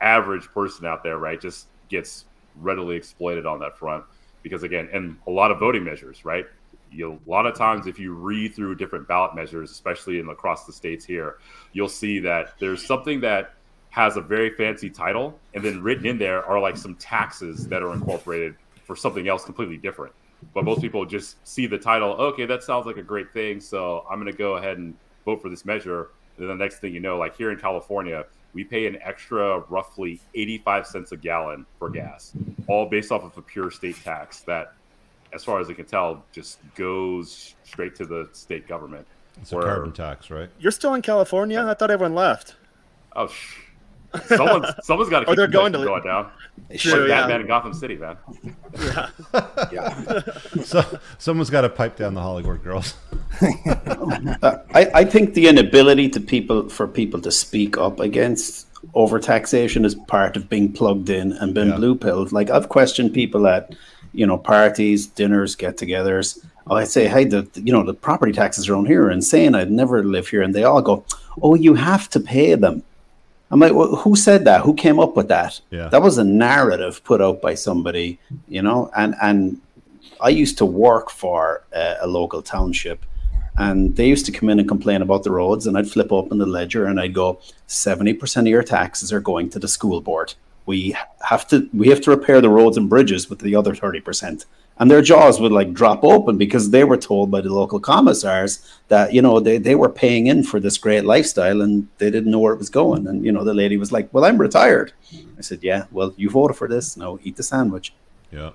average 0.00 0.46
person 0.48 0.86
out 0.86 1.02
there, 1.02 1.18
right, 1.18 1.40
just 1.40 1.66
gets 1.88 2.26
readily 2.56 2.96
exploited 2.96 3.46
on 3.46 3.60
that 3.60 3.78
front 3.78 4.04
because 4.42 4.62
again, 4.62 4.88
and 4.92 5.16
a 5.26 5.30
lot 5.30 5.50
of 5.50 5.58
voting 5.58 5.84
measures, 5.84 6.24
right? 6.24 6.46
you 6.92 7.20
a 7.26 7.30
lot 7.30 7.46
of 7.46 7.54
times 7.54 7.86
if 7.86 7.98
you 7.98 8.12
read 8.14 8.54
through 8.54 8.74
different 8.74 9.06
ballot 9.06 9.34
measures, 9.34 9.70
especially 9.70 10.18
in 10.18 10.28
across 10.28 10.66
the 10.66 10.72
states 10.72 11.04
here, 11.04 11.38
you'll 11.72 11.88
see 11.88 12.18
that 12.20 12.54
there's 12.58 12.84
something 12.84 13.20
that 13.20 13.54
has 13.90 14.16
a 14.16 14.20
very 14.20 14.50
fancy 14.50 14.88
title, 14.88 15.38
and 15.54 15.64
then 15.64 15.82
written 15.82 16.06
in 16.06 16.18
there 16.18 16.44
are 16.44 16.60
like 16.60 16.76
some 16.76 16.94
taxes 16.96 17.66
that 17.68 17.82
are 17.82 17.92
incorporated 17.92 18.54
for 18.84 18.94
something 18.94 19.28
else 19.28 19.44
completely 19.44 19.76
different. 19.76 20.12
But 20.54 20.64
most 20.64 20.80
people 20.80 21.04
just 21.04 21.46
see 21.46 21.66
the 21.66 21.78
title, 21.78 22.12
okay, 22.12 22.46
that 22.46 22.62
sounds 22.62 22.86
like 22.86 22.96
a 22.96 23.02
great 23.02 23.32
thing, 23.32 23.60
so 23.60 24.06
I'm 24.08 24.20
going 24.20 24.30
to 24.30 24.36
go 24.36 24.56
ahead 24.56 24.78
and 24.78 24.94
vote 25.24 25.42
for 25.42 25.48
this 25.48 25.64
measure. 25.64 26.10
And 26.36 26.48
then 26.48 26.56
the 26.56 26.64
next 26.64 26.78
thing 26.78 26.94
you 26.94 27.00
know, 27.00 27.18
like 27.18 27.36
here 27.36 27.50
in 27.50 27.58
California, 27.58 28.24
we 28.52 28.64
pay 28.64 28.86
an 28.86 28.98
extra 29.02 29.60
roughly 29.68 30.20
85 30.34 30.86
cents 30.86 31.12
a 31.12 31.16
gallon 31.16 31.66
for 31.78 31.88
gas, 31.90 32.32
all 32.66 32.86
based 32.86 33.12
off 33.12 33.22
of 33.24 33.36
a 33.38 33.42
pure 33.42 33.70
state 33.70 33.96
tax 34.02 34.40
that 34.42 34.72
as 35.32 35.44
far 35.44 35.60
as 35.60 35.70
I 35.70 35.74
can 35.74 35.84
tell, 35.86 36.24
just 36.32 36.58
goes 36.74 37.54
straight 37.62 37.94
to 37.96 38.06
the 38.06 38.28
state 38.32 38.66
government. 38.66 39.06
It's 39.40 39.52
a 39.52 39.60
carbon 39.60 39.92
tax, 39.92 40.30
right? 40.30 40.50
You're 40.58 40.72
still 40.72 40.94
in 40.94 41.02
California? 41.02 41.64
I 41.64 41.74
thought 41.74 41.90
everyone 41.90 42.14
left. 42.16 42.56
Oh, 43.14 43.28
sh- 43.28 43.56
someone's 44.26 44.66
someone's 44.82 45.10
got 45.10 45.20
to 45.20 45.26
keep 45.26 45.32
oh, 45.32 45.34
they're 45.34 45.46
going 45.46 45.72
to 45.72 45.78
going 45.78 46.02
down. 46.02 46.30
Sure, 46.76 47.00
like 47.00 47.08
yeah. 47.08 47.20
Batman 47.22 47.40
in 47.42 47.46
Gotham 47.46 47.74
City, 47.74 47.96
man. 47.96 48.16
Yeah, 48.80 49.10
yeah. 49.72 50.20
so 50.62 50.84
someone's 51.18 51.50
got 51.50 51.62
to 51.62 51.68
pipe 51.68 51.96
down 51.96 52.14
the 52.14 52.20
Hollywood 52.20 52.62
girls. 52.62 52.94
uh, 53.42 54.58
I, 54.74 54.90
I 54.94 55.04
think 55.04 55.34
the 55.34 55.48
inability 55.48 56.08
to 56.10 56.20
people 56.20 56.68
for 56.68 56.86
people 56.86 57.20
to 57.22 57.30
speak 57.30 57.76
up 57.78 58.00
against 58.00 58.66
overtaxation 58.94 59.84
is 59.84 59.94
part 59.94 60.36
of 60.36 60.48
being 60.48 60.72
plugged 60.72 61.10
in 61.10 61.32
and 61.34 61.54
been 61.54 61.68
yeah. 61.68 61.76
blue 61.76 61.94
pilled. 61.94 62.32
Like 62.32 62.50
I've 62.50 62.68
questioned 62.68 63.12
people 63.12 63.46
at 63.46 63.74
you 64.12 64.26
know, 64.26 64.36
parties, 64.36 65.06
dinners, 65.06 65.54
get-togethers. 65.54 66.44
I 66.68 66.84
say, 66.84 67.08
hey, 67.08 67.24
the 67.24 67.48
you 67.54 67.72
know 67.72 67.82
the 67.82 67.94
property 67.94 68.32
taxes 68.32 68.68
around 68.68 68.86
here 68.86 69.04
are 69.04 69.10
insane. 69.10 69.54
I'd 69.54 69.70
never 69.70 70.04
live 70.04 70.28
here, 70.28 70.42
and 70.42 70.54
they 70.54 70.62
all 70.62 70.82
go, 70.82 71.04
oh, 71.42 71.54
you 71.54 71.74
have 71.74 72.08
to 72.10 72.20
pay 72.20 72.54
them. 72.54 72.82
I'm 73.50 73.60
like, 73.60 73.74
well, 73.74 73.96
who 73.96 74.14
said 74.14 74.44
that? 74.44 74.62
Who 74.62 74.74
came 74.74 75.00
up 75.00 75.16
with 75.16 75.28
that? 75.28 75.60
Yeah. 75.70 75.88
That 75.88 76.02
was 76.02 76.18
a 76.18 76.24
narrative 76.24 77.02
put 77.02 77.20
out 77.20 77.42
by 77.42 77.54
somebody, 77.54 78.18
you 78.48 78.62
know. 78.62 78.90
And 78.96 79.14
and 79.20 79.60
I 80.20 80.28
used 80.28 80.58
to 80.58 80.66
work 80.66 81.10
for 81.10 81.64
a, 81.72 81.96
a 82.02 82.06
local 82.06 82.42
township, 82.42 83.04
and 83.56 83.96
they 83.96 84.06
used 84.06 84.26
to 84.26 84.32
come 84.32 84.48
in 84.50 84.60
and 84.60 84.68
complain 84.68 85.02
about 85.02 85.24
the 85.24 85.32
roads, 85.32 85.66
and 85.66 85.76
I'd 85.76 85.90
flip 85.90 86.12
open 86.12 86.38
the 86.38 86.46
ledger 86.46 86.86
and 86.86 87.00
I'd 87.00 87.14
go, 87.14 87.40
seventy 87.66 88.14
percent 88.14 88.46
of 88.46 88.50
your 88.50 88.62
taxes 88.62 89.12
are 89.12 89.20
going 89.20 89.50
to 89.50 89.58
the 89.58 89.68
school 89.68 90.00
board 90.00 90.34
we 90.70 90.96
have 91.22 91.48
to 91.48 91.68
we 91.72 91.88
have 91.88 92.00
to 92.00 92.10
repair 92.10 92.40
the 92.40 92.48
roads 92.48 92.76
and 92.76 92.88
bridges 92.88 93.28
with 93.28 93.40
the 93.40 93.56
other 93.56 93.74
30% 93.74 94.44
and 94.80 94.90
their 94.90 95.02
jaws 95.02 95.40
would 95.40 95.52
like 95.52 95.72
drop 95.72 96.02
open 96.02 96.36
because 96.38 96.70
they 96.70 96.82
were 96.84 96.96
told 96.96 97.30
by 97.30 97.40
the 97.40 97.52
local 97.52 97.78
commissars 97.78 98.80
that 98.88 99.12
you 99.12 99.22
know 99.22 99.38
they, 99.38 99.58
they 99.58 99.74
were 99.76 99.88
paying 99.90 100.26
in 100.26 100.42
for 100.42 100.58
this 100.58 100.78
great 100.78 101.04
lifestyle 101.04 101.60
and 101.60 101.86
they 101.98 102.10
didn't 102.10 102.30
know 102.32 102.40
where 102.40 102.54
it 102.54 102.58
was 102.58 102.70
going 102.70 103.06
and 103.06 103.24
you 103.24 103.30
know 103.30 103.44
the 103.44 103.54
lady 103.54 103.76
was 103.76 103.92
like 103.92 104.12
well 104.12 104.24
i'm 104.24 104.38
retired 104.38 104.92
i 105.38 105.40
said 105.40 105.62
yeah 105.62 105.84
well 105.92 106.12
you 106.16 106.28
voted 106.30 106.56
for 106.56 106.66
this 106.66 106.96
now 106.96 107.18
eat 107.22 107.36
the 107.36 107.42
sandwich 107.42 107.92
Yeah. 108.32 108.50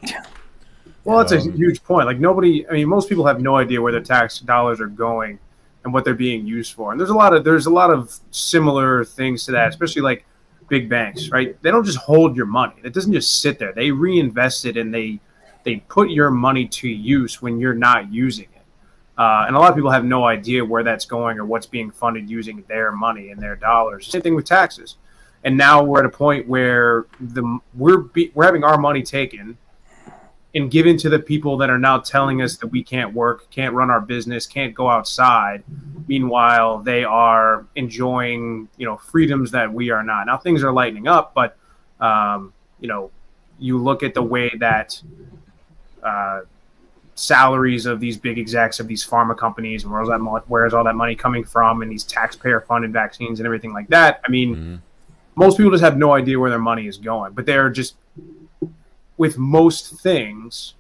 Well, 1.03 1.17
that's 1.19 1.33
a 1.33 1.39
Um, 1.39 1.51
huge 1.53 1.83
point. 1.83 2.07
Like 2.07 2.19
nobody, 2.19 2.67
I 2.67 2.71
mean, 2.73 2.87
most 2.89 3.09
people 3.09 3.25
have 3.27 3.39
no 3.39 3.57
idea 3.57 3.79
where 3.81 3.91
their 3.91 4.01
tax 4.01 4.39
dollars 4.39 4.81
are 4.81 4.87
going 4.87 5.37
and 5.83 5.93
what 5.93 6.03
they're 6.03 6.15
being 6.15 6.47
used 6.47 6.73
for. 6.73 6.91
And 6.91 6.99
there's 6.99 7.11
a 7.11 7.13
lot 7.23 7.31
of 7.35 7.43
there's 7.43 7.67
a 7.67 7.75
lot 7.81 7.91
of 7.91 8.19
similar 8.31 9.05
things 9.05 9.45
to 9.45 9.51
that, 9.51 9.67
especially 9.69 10.01
like 10.01 10.25
big 10.67 10.89
banks, 10.89 11.29
right? 11.29 11.61
They 11.61 11.69
don't 11.69 11.85
just 11.85 11.99
hold 11.99 12.35
your 12.35 12.47
money. 12.47 12.73
It 12.83 12.93
doesn't 12.93 13.13
just 13.13 13.41
sit 13.41 13.59
there. 13.59 13.71
They 13.71 13.91
reinvest 13.91 14.65
it 14.65 14.77
and 14.77 14.91
they 14.91 15.19
they 15.65 15.77
put 15.77 16.09
your 16.09 16.31
money 16.31 16.65
to 16.67 16.87
use 16.87 17.41
when 17.41 17.59
you're 17.59 17.73
not 17.73 18.13
using 18.13 18.45
it. 18.45 18.61
Uh, 19.17 19.45
and 19.47 19.55
a 19.55 19.59
lot 19.59 19.69
of 19.69 19.75
people 19.75 19.91
have 19.91 20.05
no 20.05 20.25
idea 20.25 20.63
where 20.63 20.83
that's 20.83 21.05
going 21.05 21.39
or 21.39 21.45
what's 21.45 21.65
being 21.65 21.89
funded 21.89 22.29
using 22.29 22.63
their 22.67 22.91
money 22.91 23.31
and 23.31 23.41
their 23.41 23.55
dollars. 23.55 24.07
Same 24.07 24.21
thing 24.21 24.35
with 24.35 24.45
taxes. 24.45 24.97
And 25.43 25.57
now 25.57 25.83
we're 25.83 25.99
at 25.99 26.05
a 26.05 26.09
point 26.09 26.47
where 26.47 27.05
the 27.19 27.59
we're 27.73 27.97
be, 27.99 28.31
we're 28.33 28.45
having 28.45 28.63
our 28.63 28.77
money 28.77 29.03
taken 29.03 29.57
and 30.53 30.71
given 30.71 30.97
to 30.97 31.09
the 31.09 31.19
people 31.19 31.57
that 31.57 31.69
are 31.69 31.77
now 31.77 31.99
telling 31.99 32.41
us 32.41 32.57
that 32.57 32.67
we 32.67 32.83
can't 32.83 33.13
work, 33.13 33.49
can't 33.51 33.73
run 33.73 33.89
our 33.89 34.01
business, 34.01 34.47
can't 34.47 34.73
go 34.73 34.89
outside. 34.89 35.63
Meanwhile, 36.07 36.79
they 36.79 37.03
are 37.03 37.65
enjoying, 37.75 38.69
you 38.77 38.85
know, 38.85 38.97
freedoms 38.97 39.51
that 39.51 39.71
we 39.71 39.89
are 39.89 40.03
not. 40.03 40.27
Now 40.27 40.37
things 40.37 40.63
are 40.63 40.71
lightening 40.71 41.07
up, 41.07 41.33
but 41.33 41.57
um, 41.99 42.53
you 42.79 42.87
know, 42.87 43.11
you 43.59 43.77
look 43.77 44.03
at 44.03 44.13
the 44.13 44.23
way 44.23 44.51
that 44.59 45.01
uh, 46.05 46.41
salaries 47.15 47.85
of 47.85 47.99
these 47.99 48.17
big 48.17 48.37
execs 48.37 48.79
of 48.79 48.87
these 48.87 49.05
pharma 49.05 49.37
companies 49.37 49.83
and 49.83 49.91
where's 49.91 50.09
that 50.09 50.19
where's 50.47 50.73
all 50.73 50.83
that 50.83 50.95
money 50.95 51.15
coming 51.15 51.43
from 51.43 51.81
and 51.81 51.89
these 51.91 52.03
taxpayer 52.03 52.59
funded 52.61 52.91
vaccines 52.91 53.39
and 53.39 53.45
everything 53.45 53.73
like 53.73 53.87
that. 53.87 54.21
I 54.27 54.31
mean, 54.31 54.55
Mhm. 54.55 54.79
most 55.35 55.57
people 55.57 55.71
just 55.71 55.83
have 55.83 55.97
no 55.97 56.11
idea 56.13 56.37
where 56.39 56.49
their 56.49 56.59
money 56.59 56.87
is 56.87 56.97
going, 56.97 57.31
but 57.33 57.45
they're 57.45 57.69
just 57.69 57.95
with 59.17 59.37
most 59.37 60.01
things 60.01 60.73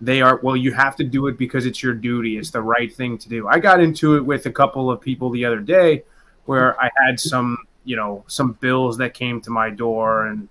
they 0.00 0.22
are 0.22 0.40
well 0.42 0.56
you 0.56 0.72
have 0.72 0.96
to 0.96 1.04
do 1.04 1.26
it 1.26 1.36
because 1.38 1.66
it's 1.66 1.82
your 1.82 1.92
duty 1.92 2.38
it's 2.38 2.50
the 2.50 2.60
right 2.60 2.92
thing 2.92 3.18
to 3.18 3.28
do 3.28 3.46
i 3.46 3.58
got 3.58 3.80
into 3.80 4.16
it 4.16 4.24
with 4.24 4.46
a 4.46 4.50
couple 4.50 4.90
of 4.90 5.00
people 5.00 5.28
the 5.30 5.44
other 5.44 5.60
day 5.60 6.02
where 6.46 6.80
i 6.80 6.90
had 7.06 7.20
some 7.20 7.56
you 7.84 7.96
know 7.96 8.24
some 8.26 8.52
bills 8.54 8.96
that 8.96 9.12
came 9.14 9.40
to 9.40 9.50
my 9.50 9.68
door 9.70 10.26
and 10.26 10.48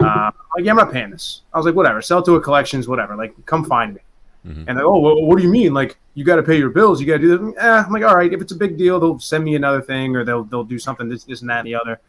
uh, 0.00 0.30
like 0.54 0.64
yeah 0.64 0.70
i'm 0.70 0.76
not 0.76 0.92
paying 0.92 1.10
this. 1.10 1.42
I 1.52 1.56
was 1.58 1.66
like 1.66 1.74
whatever 1.74 2.02
sell 2.02 2.22
to 2.22 2.34
a 2.34 2.40
collections 2.40 2.86
whatever 2.88 3.16
like 3.16 3.34
come 3.46 3.64
find 3.64 3.94
me. 3.94 4.00
Mhm. 4.46 4.64
and 4.68 4.76
like 4.76 4.84
oh 4.84 4.98
well, 4.98 5.22
what 5.22 5.36
do 5.38 5.42
you 5.42 5.50
mean? 5.50 5.74
Like 5.74 5.96
you 6.14 6.24
got 6.24 6.36
to 6.36 6.42
pay 6.42 6.56
your 6.56 6.70
bills 6.70 7.00
you 7.00 7.06
got 7.06 7.14
to 7.14 7.18
do 7.18 7.38
that? 7.38 7.64
Eh, 7.64 7.82
i'm 7.86 7.92
like 7.92 8.02
all 8.04 8.16
right 8.16 8.32
if 8.32 8.40
it's 8.40 8.52
a 8.52 8.56
big 8.56 8.76
deal 8.76 9.00
they'll 9.00 9.18
send 9.18 9.42
me 9.44 9.54
another 9.56 9.82
thing 9.82 10.14
or 10.16 10.24
they'll 10.24 10.44
they'll 10.44 10.64
do 10.64 10.78
something 10.78 11.08
this 11.08 11.24
this 11.24 11.40
and 11.40 11.50
that 11.50 11.58
and 11.60 11.66
the 11.66 11.74
other. 11.74 12.00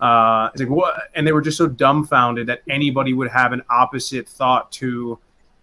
Uh, 0.00 0.48
it's 0.52 0.60
like 0.60 0.70
what? 0.70 0.94
And 1.16 1.26
they 1.26 1.32
were 1.32 1.40
just 1.42 1.58
so 1.58 1.66
dumbfounded 1.66 2.46
that 2.46 2.62
anybody 2.68 3.14
would 3.14 3.28
have 3.28 3.52
an 3.52 3.62
opposite 3.68 4.28
thought 4.28 4.70
to 4.72 5.18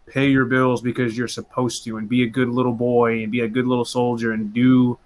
pay 0.08 0.28
your 0.28 0.44
bills 0.44 0.82
because 0.82 1.18
you're 1.18 1.30
supposed 1.30 1.86
to, 1.86 1.96
and 1.96 2.10
be 2.10 2.24
a 2.24 2.28
good 2.28 2.50
little 2.50 2.74
boy, 2.74 3.24
and 3.24 3.32
be 3.32 3.40
a 3.42 3.48
good 3.48 3.66
little 3.66 3.86
soldier, 3.86 4.34
and 4.34 4.54
do 4.54 5.00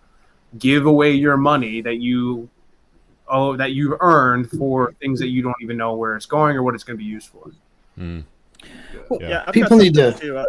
give 0.58 0.88
away 0.88 1.12
your 1.12 1.38
money 1.38 1.80
that 1.82 1.98
you 1.98 2.50
oh 3.30 3.56
that 3.58 3.72
you've 3.74 3.98
earned 4.02 4.50
for 4.52 4.94
things 5.02 5.20
that 5.20 5.28
you 5.30 5.42
don't 5.42 5.56
even 5.62 5.78
know 5.78 5.96
where 5.96 6.16
it's 6.16 6.26
going 6.26 6.56
or 6.56 6.64
what 6.64 6.76
it's 6.76 6.84
going 6.84 6.98
to 6.98 7.04
be 7.04 7.10
used 7.10 7.30
for. 7.30 7.52
Mm. 7.98 8.24
Yeah, 9.12 9.18
Yeah. 9.30 9.52
People 9.52 9.78
need 9.78 9.96
something 9.96 10.20
to- 10.20 10.26
too, 10.28 10.38
uh, 10.38 10.46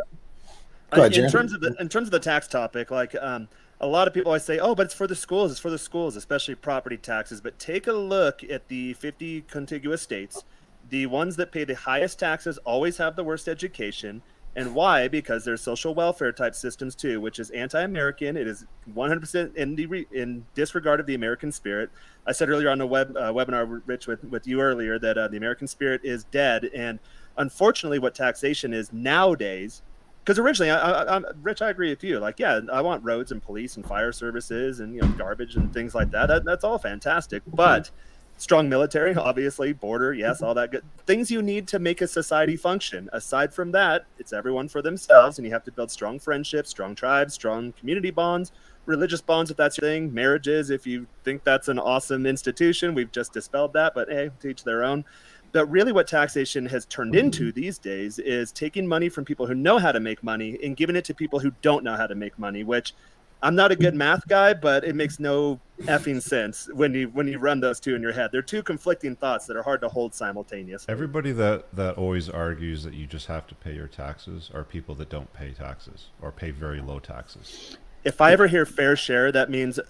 Go 0.93 1.03
ahead, 1.03 1.13
in 1.13 1.13
Jared. 1.19 1.33
terms 1.33 1.53
of 1.53 1.61
the 1.61 1.75
in 1.79 1.89
terms 1.89 2.09
of 2.09 2.13
the 2.13 2.19
tax 2.19 2.49
topic, 2.49 2.91
like 2.91 3.15
um, 3.21 3.49
a 3.81 3.87
lot 3.87 4.09
of 4.09 4.15
people 4.15 4.31
always 4.31 4.43
say, 4.45 4.59
"Oh, 4.59 4.75
but 4.75 4.87
it's 4.87 4.95
for 4.95 5.07
the 5.07 5.15
schools. 5.15 5.53
It's 5.53 5.61
for 5.61 5.71
the 5.71 5.79
schools, 5.79 6.17
especially 6.17 6.57
property 6.57 6.97
taxes." 6.97 7.41
But 7.41 7.59
take 7.61 7.87
a 7.87 7.93
look 7.93 8.43
at 8.43 8.67
the 8.69 8.95
50 8.95 9.43
contiguous 9.43 10.03
states. 10.03 10.43
The 10.89 11.07
ones 11.07 11.37
that 11.37 11.53
pay 11.53 11.63
the 11.63 11.77
highest 11.77 12.19
taxes 12.19 12.59
always 12.59 12.97
have 12.97 13.15
the 13.15 13.23
worst 13.23 13.47
education. 13.49 14.23
And 14.57 14.75
why? 14.75 15.07
Because 15.07 15.45
there's 15.45 15.61
social 15.61 15.95
welfare 15.95 16.33
type 16.33 16.57
systems 16.57 16.97
too, 16.97 17.21
which 17.21 17.39
is 17.39 17.51
anti-American. 17.51 18.37
It 18.37 18.49
is 18.49 18.67
100% 18.95 19.55
in 19.55 19.77
the 19.77 19.87
re- 19.87 20.07
in 20.13 20.45
disregard 20.55 20.99
of 20.99 21.07
the 21.07 21.15
American 21.15 21.53
spirit. 21.53 21.91
I 22.27 22.33
said 22.33 22.49
earlier 22.49 22.69
on 22.69 22.79
the 22.79 22.87
web 22.87 23.17
uh, 23.17 23.33
webinar, 23.33 23.81
Rich, 23.87 24.09
with 24.09 24.25
with 24.25 24.49
you 24.49 24.61
earlier, 24.61 24.99
that 24.99 25.17
uh, 25.17 25.29
the 25.29 25.37
American 25.37 25.69
spirit 25.69 26.01
is 26.03 26.25
dead. 26.25 26.69
And 26.75 26.99
unfortunately, 27.37 28.01
what 28.01 28.15
taxation 28.15 28.75
is 28.75 28.93
nowadays, 28.93 29.83
because 30.25 30.39
originally, 30.41 30.73
I, 30.73 30.79
I, 30.79 31.17
I'm 31.17 31.25
Rich, 31.43 31.63
I 31.63 31.71
agree 31.71 31.91
with 31.91 32.03
you. 32.03 32.19
Like, 32.19 32.41
yeah, 32.41 32.61
I 32.73 32.81
want 32.81 33.05
roads 33.05 33.31
and 33.31 33.41
police 33.41 33.77
and 33.77 33.87
fire 33.87 34.11
services 34.11 34.81
and 34.81 34.97
you 34.97 35.03
know 35.03 35.09
garbage 35.11 35.55
and 35.55 35.73
things 35.73 35.95
like 35.95 36.11
that. 36.11 36.27
that 36.27 36.45
that's 36.45 36.65
all 36.65 36.79
fantastic, 36.79 37.45
but 37.47 37.93
strong 38.41 38.71
military, 38.71 39.15
obviously, 39.15 39.73
border, 39.73 40.15
yes, 40.15 40.37
mm-hmm. 40.37 40.47
all 40.47 40.55
that 40.55 40.71
good 40.73 40.83
things 41.07 41.31
you 41.31 41.43
need 41.43 41.69
to 41.69 41.79
make 41.79 42.01
a 42.01 42.09
society 42.09 42.57
function. 42.57 43.09
Aside 43.13 43.53
from 43.53 43.71
that, 43.73 44.07
it's 44.19 44.33
everyone 44.33 44.67
for 44.67 44.81
themselves, 44.83 45.39
and 45.39 45.47
you 45.47 45.53
have 45.53 45.65
to 45.65 45.73
build 45.73 45.91
strong 45.91 46.19
friendships, 46.19 46.71
strong 46.71 46.95
tribes, 46.95 47.35
strong 47.35 47.73
community 47.73 48.11
bonds, 48.11 48.53
religious 48.87 49.21
bonds 49.21 49.51
if 49.51 49.57
that's 49.59 49.77
your 49.77 49.89
thing, 49.89 50.13
marriages 50.13 50.71
if 50.71 50.87
you 50.87 51.07
think 51.23 51.45
that's 51.45 51.69
an 51.69 51.79
awesome 51.79 52.27
institution. 52.27 52.95
We've 52.95 53.13
just 53.13 53.33
dispelled 53.33 53.75
that, 53.75 53.95
but 53.95 54.09
hey, 54.09 54.31
to 54.41 54.49
each 54.49 54.65
their 54.65 54.85
own. 54.85 55.05
But 55.53 55.67
really, 55.67 55.93
what 55.93 56.07
taxation 56.07 56.65
has 56.67 56.87
turned 56.87 57.13
mm-hmm. 57.13 57.27
into 57.27 57.53
these 57.53 57.77
days 57.77 58.19
is 58.19 58.53
taking 58.53 58.87
money 58.87 59.11
from 59.11 59.25
people 59.25 59.47
who 59.47 59.55
know 59.55 59.79
how 59.79 59.93
to 59.93 60.01
make 60.01 60.23
money 60.23 60.59
and 60.63 60.77
giving 60.77 60.97
it 60.97 61.05
to 61.07 61.15
people 61.15 61.41
who 61.41 61.53
don't 61.61 61.85
know 61.85 61.97
how 61.97 62.07
to 62.07 62.15
make 62.15 62.39
money, 62.39 62.65
which 62.65 62.95
I'm 63.43 63.55
not 63.55 63.73
a 63.73 63.77
good 63.77 63.95
math 63.95 64.29
guy, 64.29 64.53
but 64.53 64.85
it 64.85 64.95
makes 64.95 65.19
no 65.19 65.61
effing 65.83 66.23
sense 66.23 66.69
when 66.75 66.93
you 66.93 67.09
when 67.09 67.27
you 67.27 67.39
run 67.39 67.61
those 67.61 67.81
two 67.81 67.95
in 67.95 68.03
your 68.03 68.13
head. 68.13 68.31
They're 68.33 68.43
two 68.43 68.63
conflicting 68.63 69.17
thoughts 69.17 69.47
that 69.47 69.57
are 69.57 69.63
hard 69.63 69.81
to 69.81 69.89
hold 69.89 70.15
simultaneously. 70.15 70.93
Everybody 70.93 71.33
that, 71.33 71.75
that 71.75 71.97
always 71.97 72.29
argues 72.29 72.85
that 72.85 72.95
you 72.95 73.07
just 73.07 73.27
have 73.27 73.47
to 73.47 73.55
pay 73.55 73.75
your 73.75 73.87
taxes 73.87 74.51
are 74.53 74.63
people 74.63 74.95
that 74.97 75.09
don't 75.09 75.33
pay 75.33 75.53
taxes 75.53 76.09
or 76.21 76.31
pay 76.31 76.51
very 76.51 76.81
low 76.81 76.99
taxes. 76.99 77.79
If 78.05 78.21
I 78.21 78.33
ever 78.33 78.47
hear 78.47 78.67
fair 78.67 78.97
share, 78.97 79.33
that 79.33 79.51
means 79.51 79.81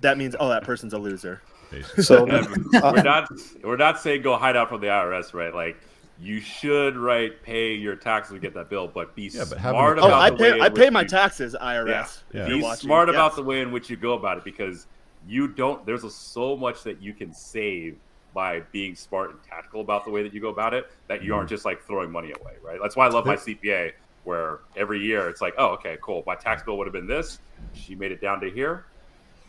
that 0.00 0.16
means 0.16 0.36
oh 0.38 0.48
that 0.48 0.62
person's 0.62 0.92
a 0.92 0.98
loser. 0.98 1.42
Basically. 1.70 2.04
So 2.04 2.24
we're 2.72 3.02
not 3.02 3.28
we're 3.62 3.76
not 3.76 4.00
saying 4.00 4.22
go 4.22 4.36
hide 4.36 4.56
out 4.56 4.68
from 4.68 4.80
the 4.80 4.88
IRS, 4.88 5.34
right? 5.34 5.54
Like 5.54 5.76
you 6.22 6.40
should 6.40 6.96
right 6.96 7.42
pay 7.42 7.72
your 7.74 7.96
taxes 7.96 8.34
to 8.34 8.38
get 8.40 8.52
that 8.54 8.68
bill, 8.68 8.86
but 8.88 9.14
be 9.14 9.24
Yeah, 9.32 9.44
but 9.48 9.58
smart 9.60 9.98
a- 9.98 10.02
Oh, 10.02 10.06
about 10.08 10.20
I 10.20 10.30
pay 10.30 10.52
way 10.52 10.60
I 10.60 10.68
pay 10.68 10.90
my 10.90 11.02
you- 11.02 11.08
taxes, 11.08 11.56
IRS. 11.60 12.22
Yeah. 12.32 12.42
if 12.42 12.46
be 12.48 12.54
you're 12.56 12.62
watching. 12.62 12.88
smart 12.88 13.08
about 13.08 13.36
the 13.36 13.42
way 13.42 13.60
in 13.60 13.72
which 13.72 13.88
you 13.88 13.96
go 13.96 14.12
about 14.14 14.36
it 14.38 14.44
because 14.44 14.86
you 15.26 15.48
don't. 15.48 15.84
There's 15.86 16.04
a, 16.04 16.10
so 16.10 16.56
much 16.56 16.82
that 16.84 17.00
you 17.02 17.12
can 17.14 17.32
save 17.32 17.96
by 18.34 18.60
being 18.72 18.94
smart 18.94 19.30
and 19.30 19.42
tactical 19.42 19.80
about 19.80 20.04
the 20.04 20.10
way 20.10 20.22
that 20.22 20.32
you 20.32 20.40
go 20.40 20.50
about 20.50 20.72
it 20.74 20.90
that 21.08 21.22
you 21.24 21.34
aren't 21.34 21.46
Mm-hmm. 21.46 21.54
just 21.54 21.64
like 21.64 21.82
throwing 21.84 22.10
money 22.10 22.32
away, 22.40 22.52
right? 22.62 22.78
That's 22.80 22.94
why 22.96 23.06
I 23.06 23.08
love 23.10 23.26
my 23.26 23.36
CPA, 23.36 23.92
where 24.24 24.60
every 24.76 25.00
year 25.00 25.28
it's 25.28 25.40
like, 25.40 25.54
oh, 25.58 25.68
okay, 25.70 25.98
cool. 26.00 26.22
My 26.26 26.36
tax 26.36 26.62
bill 26.62 26.78
would 26.78 26.86
have 26.86 26.92
been 26.94 27.06
this. 27.08 27.38
She 27.74 27.94
made 27.94 28.12
it 28.12 28.20
down 28.20 28.40
to 28.40 28.50
here. 28.50 28.84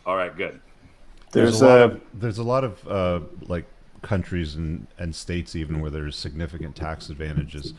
All 0.04 0.16
right, 0.16 0.34
good. 0.36 0.60
There's, 1.30 1.60
there's 1.60 1.62
a 1.62 1.66
lot 1.66 1.80
of 1.82 2.00
there's 2.14 2.38
a 2.38 2.42
lot 2.42 2.64
of 2.64 2.88
uh, 2.88 3.20
like 3.46 3.64
countries 4.02 4.54
and, 4.54 4.86
and 4.98 5.14
states 5.14 5.56
even 5.56 5.80
where 5.80 5.90
there's 5.90 6.16
significant 6.16 6.76
tax 6.76 7.08
advantages, 7.08 7.74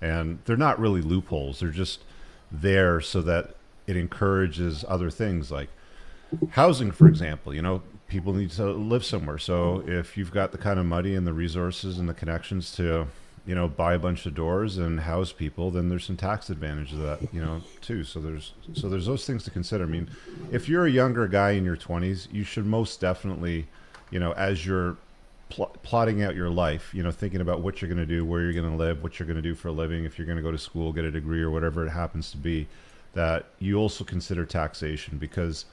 and 0.00 0.38
they're 0.44 0.56
not 0.56 0.78
really 0.78 1.00
loopholes. 1.00 1.60
They're 1.60 1.70
just 1.70 2.04
there 2.50 3.00
so 3.00 3.22
that 3.22 3.56
it 3.86 3.96
encourages 3.96 4.84
other 4.86 5.10
things 5.10 5.50
like 5.50 5.68
housing, 6.50 6.92
for 6.92 7.08
example. 7.08 7.54
You 7.54 7.62
know, 7.62 7.82
people 8.06 8.32
need 8.32 8.50
to 8.52 8.70
live 8.72 9.04
somewhere. 9.04 9.38
So 9.38 9.82
if 9.86 10.16
you've 10.16 10.32
got 10.32 10.52
the 10.52 10.58
kind 10.58 10.78
of 10.78 10.86
money 10.86 11.14
and 11.14 11.26
the 11.26 11.32
resources 11.32 11.98
and 11.98 12.08
the 12.08 12.14
connections 12.14 12.72
to 12.76 13.08
you 13.46 13.54
know 13.54 13.66
buy 13.66 13.94
a 13.94 13.98
bunch 13.98 14.24
of 14.26 14.34
doors 14.34 14.78
and 14.78 15.00
house 15.00 15.32
people 15.32 15.70
then 15.70 15.88
there's 15.88 16.04
some 16.04 16.16
tax 16.16 16.48
advantage 16.48 16.92
of 16.92 17.00
that 17.00 17.20
you 17.34 17.40
know 17.40 17.60
too 17.80 18.04
so 18.04 18.20
there's 18.20 18.52
so 18.72 18.88
there's 18.88 19.06
those 19.06 19.26
things 19.26 19.42
to 19.42 19.50
consider 19.50 19.84
i 19.84 19.86
mean 19.86 20.08
if 20.52 20.68
you're 20.68 20.86
a 20.86 20.90
younger 20.90 21.26
guy 21.26 21.50
in 21.50 21.64
your 21.64 21.76
20s 21.76 22.28
you 22.32 22.44
should 22.44 22.64
most 22.64 23.00
definitely 23.00 23.66
you 24.10 24.20
know 24.20 24.32
as 24.32 24.64
you're 24.64 24.96
pl- 25.52 25.74
plotting 25.82 26.22
out 26.22 26.34
your 26.34 26.50
life 26.50 26.92
you 26.94 27.02
know 27.02 27.10
thinking 27.10 27.40
about 27.40 27.60
what 27.60 27.80
you're 27.80 27.88
going 27.88 27.98
to 27.98 28.06
do 28.06 28.24
where 28.24 28.40
you're 28.40 28.52
going 28.52 28.70
to 28.70 28.76
live 28.76 29.02
what 29.02 29.18
you're 29.18 29.26
going 29.26 29.36
to 29.36 29.42
do 29.42 29.54
for 29.54 29.68
a 29.68 29.72
living 29.72 30.04
if 30.04 30.18
you're 30.18 30.26
going 30.26 30.36
to 30.36 30.42
go 30.42 30.50
to 30.50 30.58
school 30.58 30.92
get 30.92 31.04
a 31.04 31.10
degree 31.10 31.42
or 31.42 31.50
whatever 31.50 31.86
it 31.86 31.90
happens 31.90 32.30
to 32.30 32.36
be 32.36 32.66
that 33.14 33.46
you 33.58 33.76
also 33.76 34.04
consider 34.04 34.44
taxation 34.44 35.18
because 35.18 35.66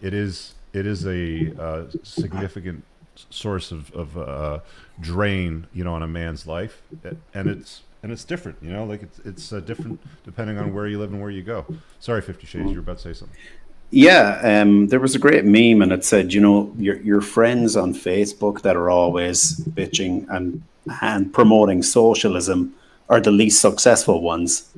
it 0.00 0.14
is 0.14 0.54
it 0.72 0.86
is 0.86 1.06
a 1.06 1.54
uh, 1.62 1.84
significant 2.02 2.84
source 3.30 3.72
of, 3.72 3.90
of 3.92 4.18
uh, 4.18 4.60
drain, 5.00 5.66
you 5.72 5.84
know, 5.84 5.94
on 5.94 6.02
a 6.02 6.06
man's 6.06 6.46
life, 6.46 6.82
and 7.34 7.48
it's 7.48 7.82
and 8.02 8.12
it's 8.12 8.24
different, 8.24 8.58
you 8.62 8.70
know, 8.70 8.84
like 8.84 9.02
it's 9.02 9.18
it's 9.20 9.52
uh, 9.52 9.60
different 9.60 10.00
depending 10.24 10.58
on 10.58 10.74
where 10.74 10.86
you 10.86 10.98
live 10.98 11.12
and 11.12 11.20
where 11.20 11.30
you 11.30 11.42
go. 11.42 11.66
Sorry, 11.98 12.20
Fifty 12.20 12.46
Shades, 12.46 12.70
you 12.70 12.76
were 12.76 12.80
about 12.80 12.98
to 12.98 13.02
say 13.02 13.18
something. 13.18 13.38
Yeah, 13.90 14.40
um, 14.42 14.88
there 14.88 15.00
was 15.00 15.14
a 15.14 15.18
great 15.18 15.44
meme, 15.44 15.80
and 15.80 15.92
it 15.92 16.04
said, 16.04 16.32
you 16.32 16.40
know, 16.40 16.72
your 16.76 16.96
your 17.02 17.20
friends 17.20 17.76
on 17.76 17.94
Facebook 17.94 18.62
that 18.62 18.76
are 18.76 18.90
always 18.90 19.60
bitching 19.60 20.26
and 20.28 20.62
and 21.02 21.32
promoting 21.32 21.82
socialism 21.82 22.74
are 23.08 23.20
the 23.20 23.30
least 23.30 23.60
successful 23.60 24.20
ones. 24.20 24.68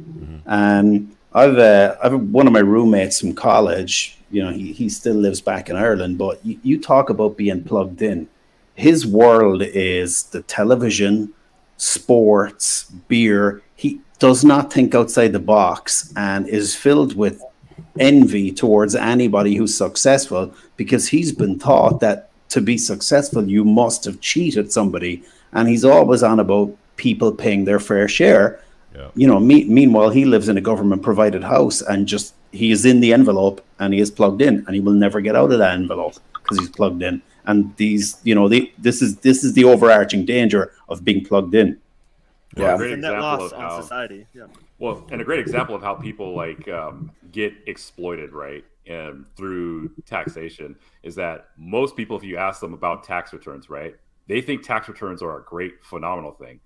And 0.47 1.17
I've, 1.33 1.59
uh, 1.59 1.97
I've 2.03 2.21
one 2.21 2.47
of 2.47 2.53
my 2.53 2.61
roommates 2.61 3.21
from 3.21 3.35
college. 3.35 4.19
You 4.31 4.45
know, 4.45 4.51
he, 4.51 4.73
he 4.73 4.89
still 4.89 5.15
lives 5.15 5.41
back 5.41 5.71
in 5.71 5.77
Ireland. 5.77 6.19
But 6.19 6.45
you, 6.45 6.59
you 6.63 6.81
talk 6.81 7.11
about 7.11 7.37
being 7.37 7.65
plugged 7.65 8.03
in. 8.03 8.29
His 8.75 9.07
world 9.07 9.63
is 9.63 10.25
the 10.25 10.43
television, 10.43 11.33
sports, 11.77 12.85
beer. 13.09 13.63
He 13.75 14.01
does 14.19 14.45
not 14.45 14.73
think 14.73 14.95
outside 14.95 15.33
the 15.33 15.39
box 15.39 16.13
and 16.17 16.47
is 16.49 16.75
filled 16.75 17.17
with 17.17 17.43
envy 18.01 18.53
towards 18.53 18.95
anybody 18.95 19.55
who's 19.57 19.77
successful 19.77 20.53
because 20.77 21.09
he's 21.09 21.33
been 21.33 21.59
taught 21.59 22.01
that 22.01 22.31
to 22.51 22.61
be 22.61 22.79
successful 22.79 23.45
you 23.49 23.65
must 23.65 24.05
have 24.05 24.21
cheated 24.21 24.73
somebody 24.73 25.23
and 25.53 25.69
he's 25.69 25.85
always 25.85 26.23
on 26.23 26.41
about 26.41 26.75
people 26.97 27.31
paying 27.33 27.65
their 27.65 27.81
fair 27.81 28.09
share 28.09 28.61
Yeah. 28.97 29.09
you 29.15 29.27
know 29.31 29.39
me, 29.41 29.65
meanwhile 29.65 30.11
he 30.11 30.25
lives 30.25 30.49
in 30.49 30.57
a 30.57 30.61
government 30.71 31.03
provided 31.03 31.43
house 31.45 31.83
and 31.83 32.07
just 32.15 32.35
he 32.53 32.71
is 32.71 32.85
in 32.85 33.01
the 33.01 33.13
envelope 33.13 33.61
and 33.79 33.93
he 33.95 34.01
is 34.01 34.11
plugged 34.11 34.41
in 34.43 34.55
and 34.67 34.75
he 34.77 34.81
will 34.81 34.99
never 35.05 35.21
get 35.21 35.37
out 35.37 35.53
of 35.53 35.59
that 35.59 35.75
envelope 35.75 36.15
because 36.35 36.59
he's 36.59 36.71
plugged 36.71 37.03
in 37.03 37.21
and 37.47 37.59
these 37.77 38.17
you 38.25 38.35
know 38.35 38.49
the, 38.49 38.73
this 38.79 39.03
is 39.03 39.17
this 39.29 39.45
is 39.45 39.53
the 39.53 39.65
overarching 39.65 40.25
danger 40.25 40.73
of 40.89 41.05
being 41.05 41.23
plugged 41.25 41.55
in 41.55 41.69
Well, 42.57 42.67
a 42.67 42.71
Yeah. 42.71 42.77
great 42.79 42.93
and 42.95 43.03
net 43.03 43.13
example 43.13 43.39
loss 43.45 43.53
of 43.53 43.59
on 43.59 43.65
how 43.65 43.81
society. 43.83 44.27
Yeah. 44.35 44.47
Well, 44.79 45.07
and 45.11 45.21
a 45.21 45.25
great 45.25 45.41
example 45.41 45.75
of 45.75 45.83
how 45.83 45.95
people 45.95 46.35
like 46.37 46.69
um, 46.69 47.11
get 47.33 47.53
exploited, 47.67 48.33
right, 48.33 48.65
and 48.87 49.27
through 49.37 49.91
taxation 50.07 50.77
is 51.03 51.15
that 51.17 51.49
most 51.57 51.97
people, 51.97 52.17
if 52.17 52.23
you 52.23 52.37
ask 52.37 52.61
them 52.61 52.75
about 52.75 53.03
tax 53.03 53.33
returns, 53.33 53.69
right, 53.69 53.97
they 54.29 54.41
think 54.41 54.63
tax 54.63 54.89
returns 54.89 55.21
are 55.21 55.39
a 55.39 55.43
great, 55.43 55.83
phenomenal 55.83 56.33
thing. 56.33 56.61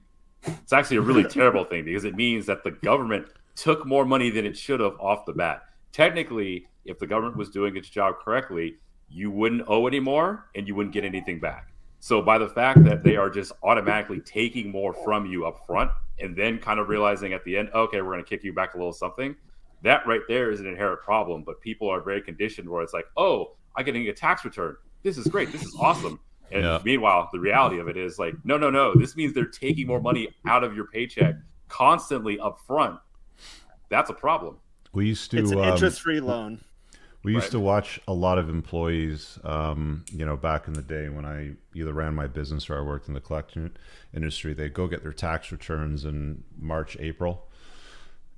It's 0.45 0.73
actually 0.73 0.99
a 0.99 1.03
really 1.03 1.25
terrible 1.29 1.65
thing 1.65 1.85
because 1.85 2.05
it 2.05 2.15
means 2.15 2.47
that 2.47 2.65
the 2.65 2.73
government 2.73 3.29
took 3.55 3.87
more 3.87 4.05
money 4.05 4.29
than 4.29 4.45
it 4.45 4.57
should 4.57 4.81
have 4.81 4.99
off 5.01 5.25
the 5.25 5.33
bat. 5.33 5.63
Technically, 5.93 6.67
if 6.85 6.99
the 6.99 7.07
government 7.07 7.37
was 7.37 7.49
doing 7.49 7.77
its 7.77 7.89
job 7.89 8.17
correctly, 8.23 8.77
you 9.09 9.31
wouldn't 9.31 9.63
owe 9.69 9.87
any 9.87 10.01
more 10.01 10.49
and 10.55 10.67
you 10.67 10.75
wouldn't 10.75 10.95
get 10.95 11.05
anything 11.05 11.39
back. 11.39 11.72
So 12.03 12.20
by 12.20 12.36
the 12.36 12.48
fact 12.48 12.82
that 12.82 13.05
they 13.05 13.14
are 13.14 13.30
just 13.30 13.53
automatically 13.62 14.18
taking 14.18 14.72
more 14.72 14.92
from 14.92 15.24
you 15.24 15.46
up 15.46 15.64
front 15.64 15.92
and 16.18 16.36
then 16.36 16.59
kind 16.59 16.80
of 16.80 16.88
realizing 16.88 17.32
at 17.32 17.44
the 17.44 17.57
end, 17.57 17.70
okay, 17.72 18.03
we're 18.03 18.11
going 18.11 18.24
to 18.24 18.28
kick 18.28 18.42
you 18.42 18.53
back 18.53 18.74
a 18.74 18.76
little 18.76 18.92
something, 18.92 19.36
that 19.82 20.05
right 20.05 20.22
there 20.26 20.50
is 20.50 20.59
an 20.59 20.66
inherent 20.66 21.00
problem. 21.03 21.44
But 21.44 21.61
people 21.61 21.88
are 21.88 22.00
very 22.00 22.20
conditioned 22.20 22.68
where 22.68 22.82
it's 22.82 22.92
like, 22.92 23.05
oh, 23.16 23.53
I'm 23.76 23.84
getting 23.84 24.09
a 24.09 24.12
tax 24.12 24.44
return. 24.44 24.74
This 25.05 25.16
is 25.16 25.28
great. 25.28 25.53
This 25.53 25.62
is 25.62 25.76
awesome. 25.78 26.18
And 26.50 26.64
Yeah. 26.64 26.80
meanwhile, 26.84 27.28
the 27.32 27.38
reality 27.38 27.78
of 27.78 27.86
it 27.86 27.96
is 27.96 28.18
like, 28.18 28.34
no, 28.42 28.59
no, 28.59 28.68
no. 28.68 28.96
This 28.96 29.14
means 29.14 29.32
they're 29.32 29.46
taking 29.46 29.86
more 29.86 30.00
money 30.00 30.26
out 30.44 30.64
of 30.64 30.74
your 30.74 30.86
paycheck 30.86 31.36
constantly 31.68 32.36
up 32.40 32.59
front. 32.66 32.98
That's 33.90 34.11
a 34.11 34.14
problem. 34.14 34.57
We 34.92 35.07
used 35.07 35.30
to 35.30 35.38
It's 35.38 35.53
an 35.53 35.59
um, 35.61 35.68
interest-free 35.68 36.18
loan. 36.18 36.64
We 37.25 37.33
used 37.35 37.45
Right. 37.47 37.51
to 37.53 37.61
watch 37.61 38.01
a 38.09 38.12
lot 38.12 38.39
of 38.39 38.49
employees, 38.49 39.39
um, 39.45 40.05
you 40.12 40.27
know, 40.27 40.37
back 40.37 40.66
in 40.66 40.75
the 40.75 40.83
day 40.83 41.09
when 41.09 41.25
I 41.25 41.53
either 41.75 41.93
ran 41.93 42.14
my 42.14 42.27
business 42.27 42.68
or 42.68 42.77
I 42.77 42.83
worked 42.83 43.07
in 43.07 43.14
the 43.14 43.20
collection 43.20 43.77
industry. 44.12 44.55
They'd 44.55 44.75
go 44.75 44.89
get 44.89 45.03
their 45.05 45.12
tax 45.12 45.53
returns 45.53 46.05
in 46.05 46.43
March, 46.59 46.97
April. 46.99 47.47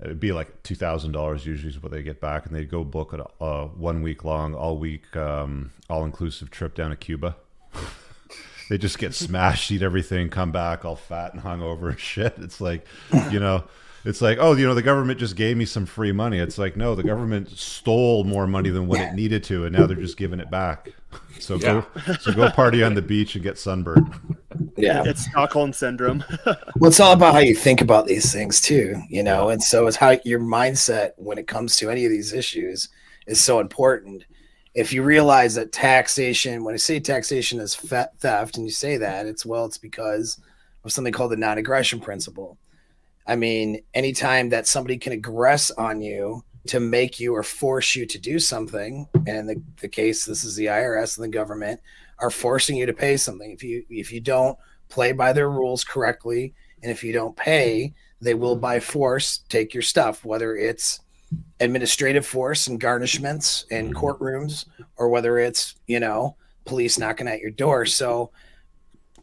It'd 0.02 0.20
be 0.20 0.32
like 0.32 0.62
two 0.64 0.74
thousand 0.74 1.12
dollars 1.12 1.46
usually 1.46 1.70
is 1.70 1.82
what 1.82 1.92
they 1.92 2.02
get 2.02 2.20
back, 2.20 2.44
and 2.46 2.54
they'd 2.54 2.70
go 2.70 2.84
book 2.84 3.12
a, 3.14 3.26
a 3.42 3.66
one 3.68 4.02
week 4.02 4.24
long, 4.24 4.54
all 4.54 4.76
week, 4.76 5.16
um, 5.16 5.70
all 5.88 6.04
inclusive 6.04 6.50
trip 6.50 6.74
down 6.74 6.90
to 6.90 6.96
Cuba. 6.96 7.36
they 8.68 8.76
just 8.76 8.98
get 8.98 9.14
smashed, 9.14 9.70
eat 9.70 9.82
everything, 9.82 10.28
come 10.28 10.50
back 10.52 10.84
all 10.84 10.96
fat 10.96 11.32
and 11.32 11.42
hungover 11.42 11.90
and 11.90 11.98
shit. 12.12 12.34
It's 12.38 12.60
like, 12.60 12.84
you 13.30 13.38
know, 13.38 13.64
it's 14.04 14.20
like, 14.20 14.38
oh, 14.40 14.52
you 14.52 14.66
know, 14.66 14.74
the 14.74 14.82
government 14.82 15.18
just 15.18 15.34
gave 15.34 15.56
me 15.56 15.64
some 15.64 15.86
free 15.86 16.12
money. 16.12 16.38
It's 16.38 16.58
like, 16.58 16.76
no, 16.76 16.94
the 16.94 17.02
government 17.02 17.50
stole 17.50 18.24
more 18.24 18.46
money 18.46 18.68
than 18.68 18.86
what 18.86 19.00
it 19.00 19.14
needed 19.14 19.42
to, 19.44 19.64
and 19.64 19.74
now 19.74 19.86
they're 19.86 19.96
just 19.96 20.16
giving 20.16 20.40
it 20.40 20.50
back. 20.50 20.92
So 21.40 21.58
go, 21.58 21.86
so 22.20 22.32
go 22.32 22.50
party 22.50 22.82
on 22.82 22.94
the 22.94 23.02
beach 23.02 23.34
and 23.34 23.42
get 23.42 23.58
sunburned. 23.58 24.12
Yeah. 24.76 25.04
It's 25.06 25.24
Stockholm 25.24 25.72
syndrome. 25.72 26.24
Well, 26.76 26.88
it's 26.90 27.00
all 27.00 27.12
about 27.12 27.34
how 27.34 27.40
you 27.40 27.54
think 27.54 27.80
about 27.80 28.06
these 28.06 28.32
things 28.32 28.60
too, 28.60 29.00
you 29.08 29.22
know, 29.22 29.48
and 29.48 29.62
so 29.62 29.86
it's 29.86 29.96
how 29.96 30.18
your 30.24 30.40
mindset 30.40 31.12
when 31.16 31.38
it 31.38 31.46
comes 31.46 31.76
to 31.76 31.88
any 31.88 32.04
of 32.04 32.10
these 32.10 32.32
issues 32.32 32.88
is 33.26 33.40
so 33.40 33.60
important. 33.60 34.24
If 34.74 34.92
you 34.92 35.02
realize 35.02 35.54
that 35.54 35.72
taxation, 35.72 36.64
when 36.64 36.74
I 36.74 36.78
say 36.78 36.98
taxation 36.98 37.60
is 37.60 37.76
theft, 37.76 38.56
and 38.56 38.66
you 38.66 38.72
say 38.72 38.96
that, 38.96 39.26
it's 39.26 39.46
well, 39.46 39.64
it's 39.64 39.78
because 39.78 40.38
of 40.84 40.92
something 40.92 41.12
called 41.12 41.30
the 41.30 41.36
non-aggression 41.36 42.00
principle. 42.00 42.58
I 43.26 43.36
mean, 43.36 43.82
anytime 43.94 44.50
that 44.50 44.66
somebody 44.66 44.98
can 44.98 45.20
aggress 45.20 45.70
on 45.78 46.00
you 46.00 46.44
to 46.66 46.80
make 46.80 47.20
you 47.20 47.34
or 47.34 47.42
force 47.42 47.94
you 47.94 48.06
to 48.06 48.18
do 48.18 48.38
something, 48.38 49.08
and 49.14 49.28
in 49.28 49.46
the, 49.46 49.62
the 49.80 49.88
case, 49.88 50.24
this 50.24 50.44
is 50.44 50.56
the 50.56 50.66
IRS 50.66 51.16
and 51.16 51.24
the 51.24 51.36
government 51.36 51.80
are 52.18 52.30
forcing 52.30 52.76
you 52.76 52.86
to 52.86 52.92
pay 52.92 53.16
something. 53.16 53.50
If 53.50 53.62
you 53.62 53.84
if 53.90 54.12
you 54.12 54.20
don't 54.20 54.58
play 54.88 55.12
by 55.12 55.32
their 55.32 55.50
rules 55.50 55.84
correctly, 55.84 56.54
and 56.82 56.90
if 56.90 57.02
you 57.02 57.12
don't 57.12 57.36
pay, 57.36 57.94
they 58.20 58.34
will 58.34 58.56
by 58.56 58.80
force 58.80 59.38
take 59.48 59.74
your 59.74 59.82
stuff, 59.82 60.24
whether 60.24 60.56
it's 60.56 61.00
administrative 61.60 62.26
force 62.26 62.66
and 62.66 62.80
garnishments 62.80 63.64
and 63.70 63.94
mm-hmm. 63.94 64.04
courtrooms, 64.04 64.66
or 64.96 65.08
whether 65.08 65.38
it's, 65.38 65.74
you 65.86 65.98
know, 65.98 66.36
police 66.64 66.98
knocking 66.98 67.28
at 67.28 67.40
your 67.40 67.50
door. 67.50 67.86
So 67.86 68.30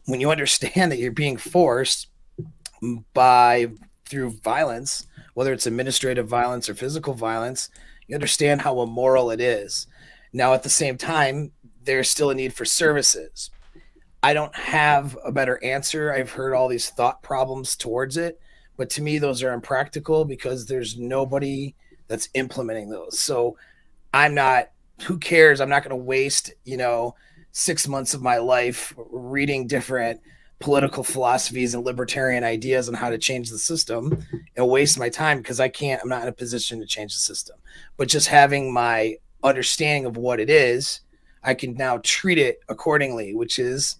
when 0.06 0.20
you 0.20 0.30
understand 0.30 0.92
that 0.92 0.98
you're 0.98 1.12
being 1.12 1.36
forced 1.36 2.08
by 3.14 3.68
through 4.12 4.30
violence, 4.44 5.06
whether 5.32 5.54
it's 5.54 5.66
administrative 5.66 6.28
violence 6.28 6.68
or 6.68 6.74
physical 6.74 7.14
violence, 7.14 7.70
you 8.06 8.14
understand 8.14 8.60
how 8.60 8.82
immoral 8.82 9.30
it 9.30 9.40
is. 9.40 9.86
Now, 10.34 10.52
at 10.52 10.62
the 10.62 10.68
same 10.68 10.98
time, 10.98 11.52
there's 11.82 12.10
still 12.10 12.28
a 12.28 12.34
need 12.34 12.52
for 12.52 12.66
services. 12.66 13.50
I 14.22 14.34
don't 14.34 14.54
have 14.54 15.16
a 15.24 15.32
better 15.32 15.58
answer. 15.64 16.12
I've 16.12 16.30
heard 16.30 16.54
all 16.54 16.68
these 16.68 16.90
thought 16.90 17.22
problems 17.22 17.74
towards 17.74 18.18
it, 18.18 18.38
but 18.76 18.90
to 18.90 19.02
me, 19.02 19.18
those 19.18 19.42
are 19.42 19.54
impractical 19.54 20.26
because 20.26 20.66
there's 20.66 20.98
nobody 20.98 21.74
that's 22.06 22.28
implementing 22.34 22.90
those. 22.90 23.18
So 23.18 23.56
I'm 24.12 24.34
not, 24.34 24.70
who 25.04 25.16
cares? 25.18 25.58
I'm 25.60 25.70
not 25.70 25.82
going 25.82 25.98
to 25.98 26.04
waste, 26.04 26.52
you 26.64 26.76
know, 26.76 27.14
six 27.52 27.88
months 27.88 28.12
of 28.12 28.20
my 28.20 28.36
life 28.36 28.92
reading 29.10 29.66
different 29.66 30.20
political 30.62 31.02
philosophies 31.02 31.74
and 31.74 31.84
libertarian 31.84 32.44
ideas 32.44 32.88
on 32.88 32.94
how 32.94 33.10
to 33.10 33.18
change 33.18 33.50
the 33.50 33.58
system 33.58 34.24
and 34.56 34.68
waste 34.68 34.98
my 34.98 35.08
time 35.08 35.38
because 35.38 35.58
I 35.60 35.68
can't, 35.68 36.00
I'm 36.00 36.08
not 36.08 36.22
in 36.22 36.28
a 36.28 36.32
position 36.32 36.78
to 36.80 36.86
change 36.86 37.12
the 37.12 37.20
system. 37.20 37.56
But 37.96 38.08
just 38.08 38.28
having 38.28 38.72
my 38.72 39.16
understanding 39.42 40.06
of 40.06 40.16
what 40.16 40.38
it 40.40 40.48
is, 40.48 41.00
I 41.42 41.54
can 41.54 41.74
now 41.74 42.00
treat 42.04 42.38
it 42.38 42.60
accordingly, 42.68 43.34
which 43.34 43.58
is 43.58 43.96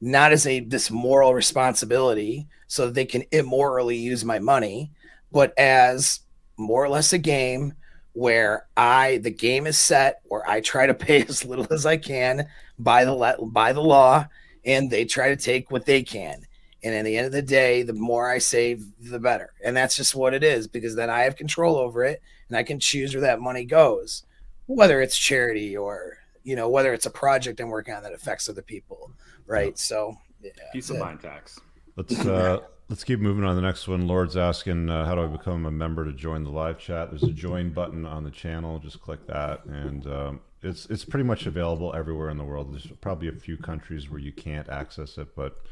not 0.00 0.32
as 0.32 0.46
a 0.46 0.60
this 0.60 0.90
moral 0.90 1.34
responsibility 1.34 2.48
so 2.66 2.90
they 2.90 3.04
can 3.04 3.22
immorally 3.30 3.96
use 3.96 4.24
my 4.24 4.38
money, 4.38 4.90
but 5.30 5.56
as 5.58 6.20
more 6.56 6.82
or 6.82 6.88
less 6.88 7.12
a 7.12 7.18
game 7.18 7.74
where 8.14 8.66
I 8.76 9.18
the 9.18 9.30
game 9.30 9.66
is 9.66 9.78
set 9.78 10.20
where 10.24 10.48
I 10.48 10.60
try 10.60 10.86
to 10.86 10.94
pay 10.94 11.22
as 11.28 11.44
little 11.44 11.66
as 11.70 11.84
I 11.84 11.98
can 11.98 12.48
by 12.78 13.04
the 13.04 13.36
by 13.52 13.72
the 13.74 13.82
law 13.82 14.26
and 14.64 14.90
they 14.90 15.04
try 15.04 15.28
to 15.28 15.36
take 15.36 15.70
what 15.70 15.86
they 15.86 16.02
can. 16.02 16.46
And 16.84 16.94
at 16.94 17.04
the 17.04 17.16
end 17.16 17.26
of 17.26 17.32
the 17.32 17.42
day, 17.42 17.82
the 17.82 17.92
more 17.92 18.28
I 18.28 18.38
save, 18.38 18.84
the 19.00 19.20
better. 19.20 19.52
And 19.64 19.76
that's 19.76 19.96
just 19.96 20.14
what 20.14 20.34
it 20.34 20.42
is 20.42 20.66
because 20.66 20.96
then 20.96 21.10
I 21.10 21.20
have 21.20 21.36
control 21.36 21.76
over 21.76 22.04
it 22.04 22.20
and 22.48 22.56
I 22.56 22.64
can 22.64 22.80
choose 22.80 23.14
where 23.14 23.22
that 23.22 23.40
money 23.40 23.64
goes, 23.64 24.24
whether 24.66 25.00
it's 25.00 25.16
charity 25.16 25.76
or, 25.76 26.18
you 26.42 26.56
know, 26.56 26.68
whether 26.68 26.92
it's 26.92 27.06
a 27.06 27.10
project 27.10 27.60
I'm 27.60 27.68
working 27.68 27.94
on 27.94 28.02
that 28.02 28.12
affects 28.12 28.48
other 28.48 28.62
people. 28.62 29.12
Right. 29.46 29.78
So, 29.78 30.16
yeah, 30.42 30.50
Peace 30.72 30.90
of 30.90 30.98
mind 30.98 31.20
tax. 31.20 31.60
Let's 31.96 32.18
uh, 32.26 32.60
let's 32.88 33.04
keep 33.04 33.20
moving 33.20 33.44
on 33.44 33.54
the 33.54 33.62
next 33.62 33.86
one. 33.86 34.06
Lord's 34.08 34.36
asking, 34.36 34.90
uh, 34.90 35.04
how 35.04 35.14
do 35.14 35.22
I 35.22 35.26
become 35.26 35.66
a 35.66 35.70
member 35.70 36.04
to 36.04 36.12
join 36.12 36.42
the 36.42 36.50
live 36.50 36.78
chat? 36.78 37.10
There's 37.10 37.22
a 37.22 37.32
join 37.32 37.70
button 37.70 38.04
on 38.06 38.24
the 38.24 38.30
channel. 38.30 38.78
Just 38.78 39.00
click 39.00 39.26
that, 39.28 39.64
and 39.66 40.06
um, 40.06 40.40
it's 40.62 40.86
it's 40.86 41.04
pretty 41.04 41.24
much 41.24 41.46
available 41.46 41.94
everywhere 41.94 42.30
in 42.30 42.38
the 42.38 42.44
world. 42.44 42.72
There's 42.72 42.86
probably 43.00 43.28
a 43.28 43.32
few 43.32 43.56
countries 43.56 44.08
where 44.10 44.20
you 44.20 44.32
can't 44.32 44.68
access 44.68 45.18
it, 45.18 45.34
but 45.34 45.64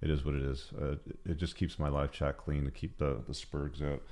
it 0.00 0.10
is 0.10 0.24
what 0.24 0.34
it 0.34 0.42
is. 0.42 0.70
Uh, 0.80 0.96
it 1.26 1.36
just 1.36 1.56
keeps 1.56 1.78
my 1.78 1.88
live 1.88 2.12
chat 2.12 2.38
clean 2.38 2.64
to 2.64 2.70
keep 2.70 2.98
the 2.98 3.22
the 3.26 3.34
spurgs 3.34 3.82
out. 3.82 4.02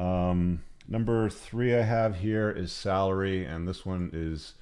Um, 0.00 0.62
number 0.88 1.28
three 1.28 1.74
I 1.74 1.82
have 1.82 2.16
here 2.16 2.50
is 2.50 2.72
salary, 2.72 3.44
and 3.44 3.66
this 3.66 3.84
one 3.84 4.10
is 4.12 4.54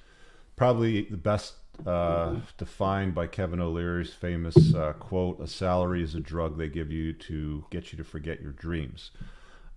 probably 0.55 1.03
the 1.03 1.17
best 1.17 1.55
uh, 1.85 2.35
defined 2.57 3.15
by 3.15 3.27
Kevin 3.27 3.59
O'Leary's 3.59 4.13
famous 4.13 4.73
uh, 4.73 4.93
quote: 4.93 5.39
"A 5.39 5.47
salary 5.47 6.03
is 6.03 6.15
a 6.15 6.19
drug 6.19 6.57
they 6.57 6.69
give 6.69 6.91
you 6.91 7.13
to 7.13 7.65
get 7.69 7.91
you 7.91 7.97
to 7.97 8.03
forget 8.03 8.41
your 8.41 8.51
dreams." 8.51 9.11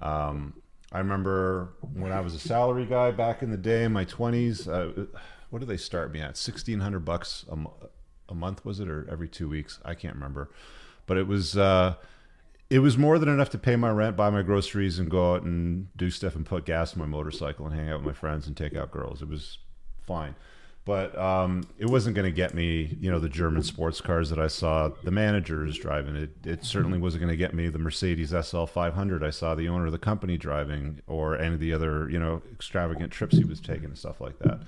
Um, 0.00 0.54
I 0.96 1.00
remember 1.00 1.74
when 1.92 2.10
I 2.10 2.20
was 2.20 2.32
a 2.32 2.38
salary 2.38 2.86
guy 2.86 3.10
back 3.10 3.42
in 3.42 3.50
the 3.50 3.58
day 3.58 3.84
in 3.84 3.92
my 3.92 4.04
twenties. 4.04 4.66
Uh, 4.66 5.04
what 5.50 5.58
did 5.58 5.68
they 5.68 5.76
start 5.76 6.10
me 6.10 6.22
at? 6.22 6.38
Sixteen 6.38 6.80
hundred 6.80 7.04
bucks 7.04 7.44
a, 7.50 7.58
a 8.30 8.34
month 8.34 8.64
was 8.64 8.80
it, 8.80 8.88
or 8.88 9.06
every 9.10 9.28
two 9.28 9.46
weeks? 9.46 9.78
I 9.84 9.94
can't 9.94 10.14
remember, 10.14 10.50
but 11.04 11.18
it 11.18 11.26
was. 11.26 11.54
Uh, 11.54 11.96
it 12.70 12.78
was 12.78 12.96
more 12.96 13.18
than 13.18 13.28
enough 13.28 13.50
to 13.50 13.58
pay 13.58 13.76
my 13.76 13.90
rent, 13.90 14.16
buy 14.16 14.30
my 14.30 14.40
groceries, 14.40 14.98
and 14.98 15.10
go 15.10 15.34
out 15.34 15.42
and 15.42 15.94
do 15.98 16.10
stuff 16.10 16.34
and 16.34 16.46
put 16.46 16.64
gas 16.64 16.94
in 16.94 16.98
my 16.98 17.06
motorcycle 17.06 17.66
and 17.66 17.74
hang 17.74 17.90
out 17.90 17.98
with 17.98 18.06
my 18.06 18.12
friends 18.14 18.46
and 18.46 18.56
take 18.56 18.74
out 18.74 18.90
girls. 18.90 19.20
It 19.20 19.28
was 19.28 19.58
fine. 20.06 20.34
But 20.86 21.18
um, 21.18 21.66
it 21.78 21.90
wasn't 21.90 22.14
going 22.14 22.26
to 22.26 22.34
get 22.34 22.54
me, 22.54 22.96
you 23.00 23.10
know, 23.10 23.18
the 23.18 23.28
German 23.28 23.64
sports 23.64 24.00
cars 24.00 24.30
that 24.30 24.38
I 24.38 24.46
saw 24.46 24.90
the 25.02 25.10
managers 25.10 25.76
driving. 25.76 26.14
It, 26.14 26.30
it 26.44 26.64
certainly 26.64 26.96
wasn't 26.96 27.22
going 27.22 27.32
to 27.32 27.36
get 27.36 27.52
me 27.52 27.68
the 27.68 27.80
Mercedes 27.80 28.32
SL 28.40 28.66
500 28.66 29.24
I 29.24 29.30
saw 29.30 29.56
the 29.56 29.68
owner 29.68 29.86
of 29.86 29.92
the 29.92 29.98
company 29.98 30.38
driving, 30.38 31.02
or 31.08 31.36
any 31.36 31.54
of 31.54 31.60
the 31.60 31.72
other, 31.72 32.08
you 32.08 32.20
know, 32.20 32.40
extravagant 32.52 33.12
trips 33.12 33.36
he 33.36 33.42
was 33.42 33.60
taking 33.60 33.86
and 33.86 33.98
stuff 33.98 34.20
like 34.20 34.38
that. 34.38 34.60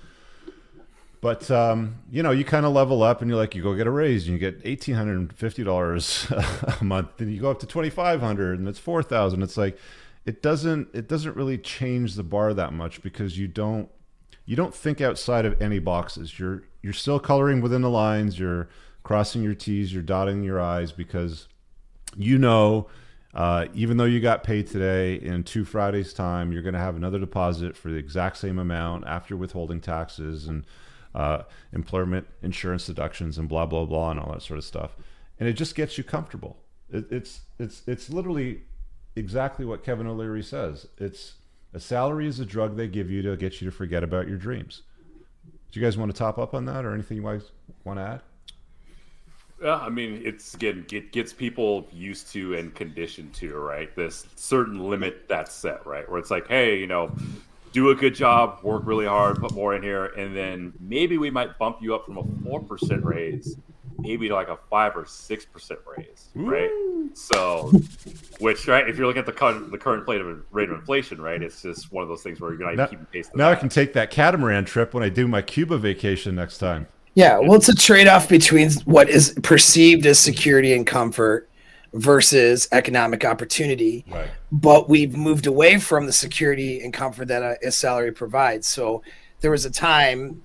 But 1.21 1.51
um, 1.53 1.97
you 2.11 2.23
know, 2.25 2.33
you 2.33 2.45
kind 2.45 2.67
of 2.67 2.73
level 2.73 3.03
up, 3.05 3.23
and 3.23 3.31
you're 3.31 3.39
like, 3.39 3.55
you 3.55 3.63
go 3.63 3.75
get 3.75 3.87
a 3.87 3.91
raise, 3.91 4.25
and 4.27 4.33
you 4.33 4.39
get 4.39 4.61
eighteen 4.65 4.95
hundred 4.95 5.19
and 5.19 5.33
fifty 5.33 5.65
dollars 5.65 6.31
a 6.81 6.85
month, 6.85 7.21
and 7.21 7.33
you 7.33 7.41
go 7.41 7.51
up 7.51 7.61
to 7.61 7.67
twenty 7.67 7.91
five 7.91 8.21
hundred, 8.21 8.59
and 8.59 8.69
it's 8.69 8.79
four 8.79 9.03
thousand. 9.03 9.43
It's 9.43 9.57
like 9.57 9.79
it 10.27 10.43
doesn't 10.43 10.89
it 10.95 11.09
doesn't 11.09 11.35
really 11.35 11.59
change 11.59 12.15
the 12.15 12.23
bar 12.23 12.55
that 12.55 12.73
much 12.73 13.03
because 13.03 13.37
you 13.37 13.49
don't 13.49 13.89
you 14.49 14.57
don't 14.57 14.75
think 14.75 15.03
outside 15.03 15.45
of 15.45 15.61
any 15.61 15.79
boxes. 15.79 16.39
You're 16.39 16.63
you're 16.81 16.95
still 16.95 17.21
coloring 17.21 17.61
within 17.61 17.83
the 17.83 17.91
lines. 17.91 18.39
You're 18.39 18.71
crossing 19.03 19.43
your 19.43 19.53
T's. 19.53 19.93
You're 19.93 20.03
dotting 20.03 20.43
your 20.43 20.59
I's 20.59 20.91
because 20.91 21.47
you 22.17 22.39
know. 22.39 22.89
Uh, 23.35 23.67
even 23.75 23.99
though 23.99 24.07
you 24.07 24.21
got 24.21 24.43
paid 24.43 24.67
today, 24.67 25.17
in 25.17 25.45
two 25.45 25.63
Fridays' 25.63 26.15
time, 26.15 26.51
you're 26.51 26.63
going 26.63 26.73
to 26.73 26.81
have 26.81 26.97
another 26.97 27.19
deposit 27.19 27.77
for 27.77 27.91
the 27.91 27.97
exact 27.97 28.39
same 28.39 28.59
amount 28.59 29.07
after 29.07 29.37
withholding 29.37 29.83
taxes 29.83 30.49
and 30.49 30.65
uh, 31.15 31.43
employment 31.75 32.27
insurance 32.41 32.87
deductions 32.87 33.37
and 33.37 33.51
blah 33.51 33.67
blah 33.67 33.85
blah 33.85 34.13
and 34.13 34.19
all 34.19 34.33
that 34.33 34.41
sort 34.41 34.57
of 34.57 34.65
stuff, 34.65 34.97
and 35.39 35.47
it 35.47 35.53
just 35.53 35.75
gets 35.75 35.99
you 35.99 36.05
comfortable. 36.05 36.57
It, 36.91 37.05
it's 37.11 37.43
it's 37.59 37.83
it's 37.87 38.09
literally 38.09 38.63
exactly 39.15 39.67
what 39.67 39.85
Kevin 39.85 40.07
O'Leary 40.07 40.43
says. 40.43 40.87
It's 40.97 41.35
a 41.75 41.81
salary 41.81 42.27
is 42.27 42.41
a 42.41 42.47
drug 42.47 42.77
they 42.77 42.89
give 42.89 43.11
you 43.11 43.23
to 43.23 43.37
get 43.37 43.61
you 43.61 43.71
to 43.71 43.77
forget 43.77 44.03
about 44.03 44.29
your 44.29 44.39
dreams. 44.39 44.83
Do 45.71 45.79
you 45.79 45.85
guys 45.85 45.99
want 45.99 46.11
to 46.11 46.17
top 46.17 46.39
up 46.39 46.55
on 46.55 46.65
that, 46.65 46.85
or 46.85 46.95
anything 46.95 47.19
you 47.19 47.23
guys 47.23 47.51
want 47.85 47.99
to 47.99 48.03
add? 48.03 48.23
Yeah, 49.63 49.77
I 49.77 49.89
mean, 49.89 50.23
it's 50.25 50.55
again, 50.55 50.87
it 50.93 51.13
gets 51.13 51.33
people 51.33 51.87
used 51.93 52.33
to 52.33 52.55
and 52.55 52.75
conditioned 52.75 53.35
to, 53.35 53.57
right? 53.57 53.95
This 53.97 54.27
certain 54.37 54.89
limit 54.89 55.29
that's 55.29 55.53
set, 55.53 55.85
right? 55.85 56.09
Where 56.09 56.19
it's 56.19 56.31
like, 56.31 56.47
hey, 56.47 56.79
you 56.79 56.87
know, 56.87 57.11
do 57.73 57.91
a 57.91 57.95
good 57.95 58.15
job, 58.15 58.61
work 58.63 58.83
really 58.87 59.07
hard, 59.07 59.41
put 59.41 59.53
more 59.53 59.75
in 59.75 59.83
here, 59.83 60.07
and 60.07 60.35
then 60.35 60.73
maybe 60.81 61.19
we 61.19 61.31
might 61.31 61.59
bump 61.59 61.79
you 61.83 61.95
up 61.95 62.07
from 62.07 62.19
a 62.19 62.25
four 62.45 62.63
percent 62.63 63.05
raise, 63.05 63.57
maybe 63.99 64.29
like 64.29 64.49
a 64.49 64.59
five 64.71 64.97
or 64.97 65.05
six 65.05 65.45
percent 65.45 65.81
raise, 65.97 66.29
right? 66.35 66.71
Ooh. 66.71 67.11
So, 67.15 67.73
which 68.41 68.67
right, 68.69 68.89
if 68.89 68.97
you're 68.97 69.07
looking 69.07 69.21
at 69.21 69.27
the 69.27 69.33
current 69.33 69.71
the 69.71 69.79
current 69.79 70.07
rate 70.09 70.21
of 70.21 70.43
rate 70.51 70.71
of 70.71 70.79
inflation, 70.79 71.21
right, 71.21 71.43
it's 71.43 71.63
just 71.63 71.93
one 71.93 72.03
of 72.03 72.09
those 72.09 72.23
things 72.23 72.41
where 72.41 72.51
you're 72.51 72.59
gonna 72.59 72.77
now, 72.77 72.87
keep 72.87 73.11
pace. 73.11 73.31
Now 73.35 73.49
that. 73.49 73.59
I 73.59 73.61
can 73.61 73.69
take 73.69 73.93
that 73.95 74.11
catamaran 74.11 74.65
trip 74.65 74.95
when 74.95 75.03
I 75.03 75.09
do 75.09 75.29
my 75.29 75.43
Cuba 75.43 75.79
vacation 75.79 76.35
next 76.35 76.59
time. 76.59 76.87
Yeah, 77.15 77.39
well, 77.39 77.55
it's 77.55 77.69
a 77.69 77.75
trade 77.75 78.07
off 78.07 78.29
between 78.29 78.71
what 78.85 79.09
is 79.09 79.37
perceived 79.43 80.07
as 80.07 80.21
security 80.21 80.73
and 80.73 80.87
comfort 80.87 81.49
versus 81.93 82.69
economic 82.73 83.25
opportunity. 83.25 84.05
Right. 84.09 84.31
But 84.53 84.89
we've 84.89 85.17
moved 85.17 85.47
away 85.47 85.79
from 85.79 86.07
the 86.07 86.13
security 86.13 86.81
and 86.81 86.93
comfort 86.93 87.29
that 87.29 87.43
a, 87.43 87.67
a, 87.67 87.71
salary 87.73 88.13
provides. 88.13 88.67
So 88.67 89.03
there 89.41 89.51
was 89.51 89.65
a 89.65 89.71
time, 89.71 90.43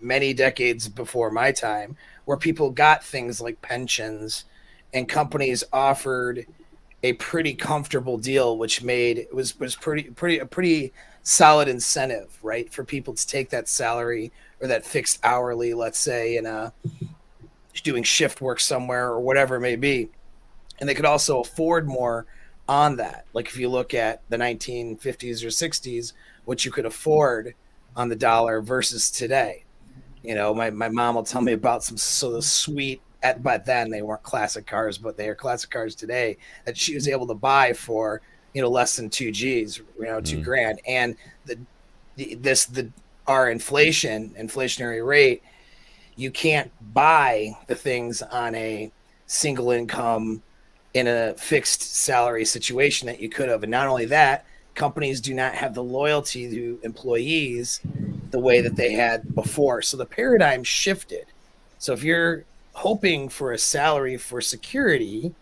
many 0.00 0.32
decades 0.32 0.88
before 0.88 1.30
my 1.30 1.52
time, 1.52 1.96
where 2.30 2.38
people 2.38 2.70
got 2.70 3.02
things 3.02 3.40
like 3.40 3.60
pensions, 3.60 4.44
and 4.94 5.08
companies 5.08 5.64
offered 5.72 6.46
a 7.02 7.14
pretty 7.14 7.54
comfortable 7.54 8.16
deal, 8.18 8.56
which 8.56 8.84
made 8.84 9.18
it 9.18 9.34
was 9.34 9.58
was 9.58 9.74
pretty 9.74 10.04
pretty 10.04 10.38
a 10.38 10.46
pretty 10.46 10.92
solid 11.24 11.66
incentive, 11.66 12.38
right, 12.40 12.72
for 12.72 12.84
people 12.84 13.14
to 13.14 13.26
take 13.26 13.50
that 13.50 13.68
salary 13.68 14.30
or 14.60 14.68
that 14.68 14.86
fixed 14.86 15.18
hourly, 15.24 15.74
let's 15.74 15.98
say, 15.98 16.36
in 16.36 16.46
a 16.46 16.72
doing 17.82 18.04
shift 18.04 18.40
work 18.40 18.60
somewhere 18.60 19.08
or 19.08 19.18
whatever 19.18 19.56
it 19.56 19.60
may 19.60 19.74
be 19.74 20.08
and 20.80 20.88
they 20.88 20.94
could 20.94 21.04
also 21.04 21.40
afford 21.40 21.86
more 21.86 22.26
on 22.68 22.96
that. 22.96 23.26
Like 23.32 23.46
if 23.46 23.56
you 23.58 23.68
look 23.68 23.94
at 23.94 24.22
the 24.28 24.36
1950s 24.36 25.42
or 25.42 25.48
60s, 25.48 26.12
what 26.44 26.64
you 26.64 26.70
could 26.70 26.86
afford 26.86 27.54
on 27.94 28.08
the 28.08 28.16
dollar 28.16 28.60
versus 28.60 29.10
today. 29.10 29.64
You 30.22 30.34
know, 30.34 30.54
my, 30.54 30.70
my 30.70 30.88
mom 30.88 31.14
will 31.14 31.22
tell 31.22 31.40
me 31.40 31.52
about 31.52 31.82
some 31.82 31.96
sort 31.96 32.36
of 32.36 32.44
sweet 32.44 33.00
at 33.22 33.42
but 33.42 33.66
then 33.66 33.90
they 33.90 34.02
weren't 34.02 34.22
classic 34.22 34.66
cars, 34.66 34.98
but 34.98 35.16
they 35.16 35.28
are 35.28 35.34
classic 35.34 35.70
cars 35.70 35.94
today 35.94 36.36
that 36.64 36.76
she 36.76 36.94
was 36.94 37.08
able 37.08 37.26
to 37.26 37.34
buy 37.34 37.72
for 37.72 38.22
you 38.54 38.62
know 38.62 38.68
less 38.68 38.96
than 38.96 39.10
two 39.10 39.30
G's, 39.30 39.78
you 39.98 40.04
know, 40.04 40.20
two 40.20 40.38
mm. 40.38 40.44
grand. 40.44 40.80
And 40.86 41.16
the, 41.46 41.58
the 42.16 42.34
this 42.36 42.66
the 42.66 42.90
our 43.26 43.50
inflation 43.50 44.34
inflationary 44.38 45.06
rate, 45.06 45.42
you 46.16 46.30
can't 46.30 46.70
buy 46.92 47.56
the 47.66 47.74
things 47.74 48.22
on 48.22 48.54
a 48.54 48.90
single 49.26 49.70
income 49.70 50.42
in 50.94 51.06
a 51.06 51.34
fixed 51.34 51.82
salary 51.82 52.44
situation 52.44 53.06
that 53.06 53.20
you 53.20 53.28
could 53.28 53.48
have. 53.48 53.62
And 53.62 53.70
not 53.70 53.86
only 53.86 54.06
that, 54.06 54.44
companies 54.74 55.20
do 55.20 55.34
not 55.34 55.54
have 55.54 55.74
the 55.74 55.82
loyalty 55.82 56.48
to 56.50 56.80
employees 56.82 57.80
the 58.30 58.38
way 58.38 58.60
that 58.60 58.76
they 58.76 58.92
had 58.92 59.34
before. 59.34 59.82
So 59.82 59.96
the 59.96 60.06
paradigm 60.06 60.62
shifted. 60.64 61.26
So 61.78 61.92
if 61.92 62.02
you're 62.02 62.44
hoping 62.72 63.28
for 63.28 63.52
a 63.52 63.58
salary 63.58 64.16
for 64.16 64.40
security, 64.40 65.34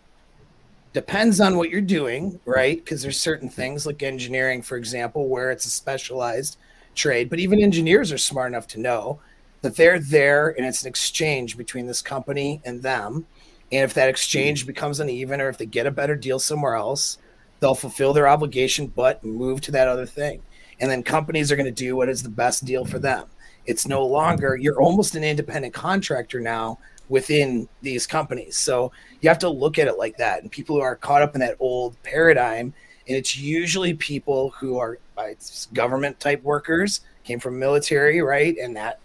depends 0.93 1.39
on 1.39 1.57
what 1.57 1.69
you're 1.69 1.81
doing, 1.81 2.39
right? 2.45 2.77
Because 2.77 3.01
there's 3.01 3.19
certain 3.19 3.49
things 3.49 3.85
like 3.85 4.01
engineering, 4.01 4.61
for 4.61 4.77
example, 4.77 5.27
where 5.27 5.51
it's 5.51 5.65
a 5.65 5.69
specialized 5.69 6.57
trade, 6.95 7.29
but 7.29 7.39
even 7.39 7.61
engineers 7.61 8.11
are 8.11 8.17
smart 8.17 8.51
enough 8.51 8.67
to 8.67 8.79
know 8.79 9.19
that 9.61 9.75
they're 9.75 9.99
there 9.99 10.49
and 10.49 10.65
it's 10.65 10.81
an 10.81 10.87
exchange 10.87 11.57
between 11.57 11.85
this 11.85 12.01
company 12.01 12.61
and 12.65 12.81
them 12.81 13.25
and 13.71 13.83
if 13.83 13.93
that 13.93 14.09
exchange 14.09 14.65
becomes 14.65 14.99
uneven 14.99 15.41
or 15.41 15.49
if 15.49 15.57
they 15.57 15.65
get 15.65 15.85
a 15.85 15.91
better 15.91 16.15
deal 16.15 16.39
somewhere 16.39 16.75
else, 16.75 17.17
they'll 17.59 17.75
fulfill 17.75 18.13
their 18.13 18.27
obligation 18.27 18.87
but 18.87 19.23
move 19.23 19.61
to 19.61 19.71
that 19.71 19.87
other 19.87 20.05
thing. 20.05 20.41
And 20.79 20.89
then 20.89 21.03
companies 21.03 21.51
are 21.51 21.55
going 21.55 21.65
to 21.65 21.71
do 21.71 21.95
what 21.95 22.09
is 22.09 22.23
the 22.23 22.29
best 22.29 22.65
deal 22.65 22.85
for 22.85 22.99
them. 22.99 23.27
It's 23.65 23.87
no 23.87 24.05
longer, 24.05 24.55
you're 24.55 24.81
almost 24.81 25.15
an 25.15 25.23
independent 25.23 25.73
contractor 25.73 26.39
now 26.39 26.79
within 27.09 27.67
these 27.81 28.07
companies. 28.07 28.57
So 28.57 28.91
you 29.21 29.29
have 29.29 29.39
to 29.39 29.49
look 29.49 29.77
at 29.77 29.87
it 29.87 29.97
like 29.97 30.17
that. 30.17 30.41
And 30.41 30.51
people 30.51 30.77
who 30.77 30.81
are 30.81 30.95
caught 30.95 31.21
up 31.21 31.35
in 31.35 31.41
that 31.41 31.57
old 31.59 32.01
paradigm, 32.03 32.73
and 33.07 33.17
it's 33.17 33.37
usually 33.37 33.93
people 33.93 34.51
who 34.51 34.77
are 34.77 34.99
uh, 35.17 35.29
government 35.73 36.19
type 36.19 36.41
workers, 36.43 37.01
came 37.23 37.39
from 37.39 37.59
military, 37.59 38.21
right? 38.21 38.55
And 38.57 38.75
that 38.77 38.99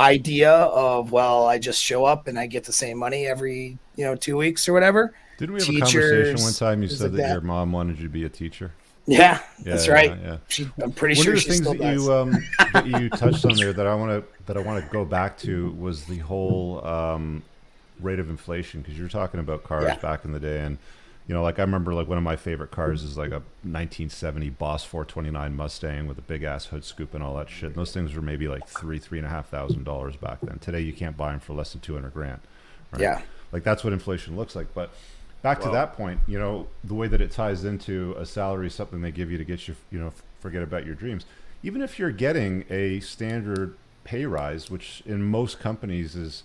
idea 0.00 0.50
of 0.50 1.12
well 1.12 1.46
i 1.46 1.58
just 1.58 1.80
show 1.80 2.04
up 2.04 2.26
and 2.26 2.38
i 2.38 2.46
get 2.46 2.64
the 2.64 2.72
same 2.72 2.98
money 2.98 3.26
every 3.26 3.78
you 3.94 4.04
know 4.04 4.16
two 4.16 4.36
weeks 4.36 4.68
or 4.68 4.72
whatever 4.72 5.14
didn't 5.46 5.54
we 5.54 5.60
have 5.60 5.88
Teachers, 5.88 6.10
a 6.10 6.14
conversation 6.14 6.44
one 6.44 6.52
time 6.54 6.82
you 6.82 6.88
said 6.88 7.00
like 7.00 7.12
that, 7.12 7.22
that, 7.22 7.32
your 7.32 7.40
mom 7.40 7.72
wanted 7.72 7.98
you 7.98 8.04
to 8.04 8.12
be 8.12 8.24
a 8.24 8.28
teacher 8.28 8.72
yeah, 9.06 9.18
yeah 9.18 9.72
that's 9.72 9.86
yeah, 9.88 9.92
right 9.92 10.18
yeah, 10.22 10.36
She, 10.48 10.70
i'm 10.80 10.92
pretty 10.92 11.16
one 11.16 11.24
sure 11.24 11.34
of 11.34 11.44
the 11.44 11.50
things 11.50 11.60
that 11.62 11.78
does. 11.78 12.04
you 12.04 12.12
um, 12.12 12.44
that 12.72 12.86
you 12.86 13.08
touched 13.10 13.44
on 13.44 13.54
there 13.56 13.72
that 13.72 13.86
i 13.86 13.94
want 13.94 14.24
to 14.24 14.44
that 14.46 14.56
i 14.56 14.60
want 14.60 14.84
to 14.84 14.90
go 14.92 15.04
back 15.04 15.36
to 15.38 15.72
was 15.72 16.04
the 16.04 16.18
whole 16.18 16.86
um, 16.86 17.42
rate 18.00 18.20
of 18.20 18.30
inflation 18.30 18.80
because 18.80 18.96
you 18.96 19.02
were 19.02 19.10
talking 19.10 19.40
about 19.40 19.64
cars 19.64 19.96
back 19.98 20.24
in 20.24 20.32
the 20.32 20.40
day 20.40 20.60
and 20.60 20.78
you 21.26 21.34
know, 21.34 21.42
like 21.42 21.58
I 21.58 21.62
remember 21.62 21.94
like 21.94 22.08
one 22.08 22.18
of 22.18 22.24
my 22.24 22.36
favorite 22.36 22.72
cars 22.72 23.02
is 23.02 23.16
like 23.16 23.30
a 23.30 23.42
1970 23.62 24.50
Boss 24.50 24.84
429 24.84 25.54
Mustang 25.54 26.06
with 26.08 26.18
a 26.18 26.22
big 26.22 26.42
ass 26.42 26.66
hood 26.66 26.84
scoop 26.84 27.14
and 27.14 27.22
all 27.22 27.36
that 27.36 27.48
shit. 27.48 27.68
And 27.68 27.74
those 27.76 27.92
things 27.92 28.14
were 28.14 28.22
maybe 28.22 28.48
like 28.48 28.66
three, 28.66 28.98
three 28.98 29.18
and 29.18 29.26
a 29.26 29.30
half 29.30 29.48
thousand 29.48 29.84
dollars 29.84 30.16
back 30.16 30.40
then. 30.42 30.58
Today 30.58 30.80
you 30.80 30.92
can't 30.92 31.16
buy 31.16 31.30
them 31.30 31.40
for 31.40 31.52
less 31.52 31.72
than 31.72 31.80
200 31.80 32.12
grand. 32.12 32.40
Right? 32.92 33.02
Yeah. 33.02 33.22
Like 33.52 33.62
that's 33.62 33.84
what 33.84 33.92
inflation 33.92 34.36
looks 34.36 34.56
like. 34.56 34.74
But 34.74 34.90
back 35.42 35.58
well, 35.60 35.68
to 35.68 35.72
that 35.72 35.92
point, 35.94 36.20
you 36.26 36.38
know, 36.38 36.68
the 36.84 36.94
way 36.94 37.08
that 37.08 37.20
it 37.20 37.30
ties 37.30 37.64
into 37.64 38.14
a 38.16 38.24
salary, 38.24 38.70
something 38.70 39.02
they 39.02 39.10
give 39.10 39.30
you 39.30 39.38
to 39.38 39.44
get 39.44 39.68
you, 39.68 39.76
you 39.90 39.98
know, 39.98 40.12
forget 40.40 40.62
about 40.62 40.86
your 40.86 40.94
dreams. 40.94 41.26
Even 41.62 41.82
if 41.82 41.98
you're 41.98 42.10
getting 42.10 42.64
a 42.70 43.00
standard 43.00 43.76
pay 44.04 44.24
rise, 44.24 44.70
which 44.70 45.02
in 45.06 45.22
most 45.22 45.60
companies 45.60 46.16
is 46.16 46.42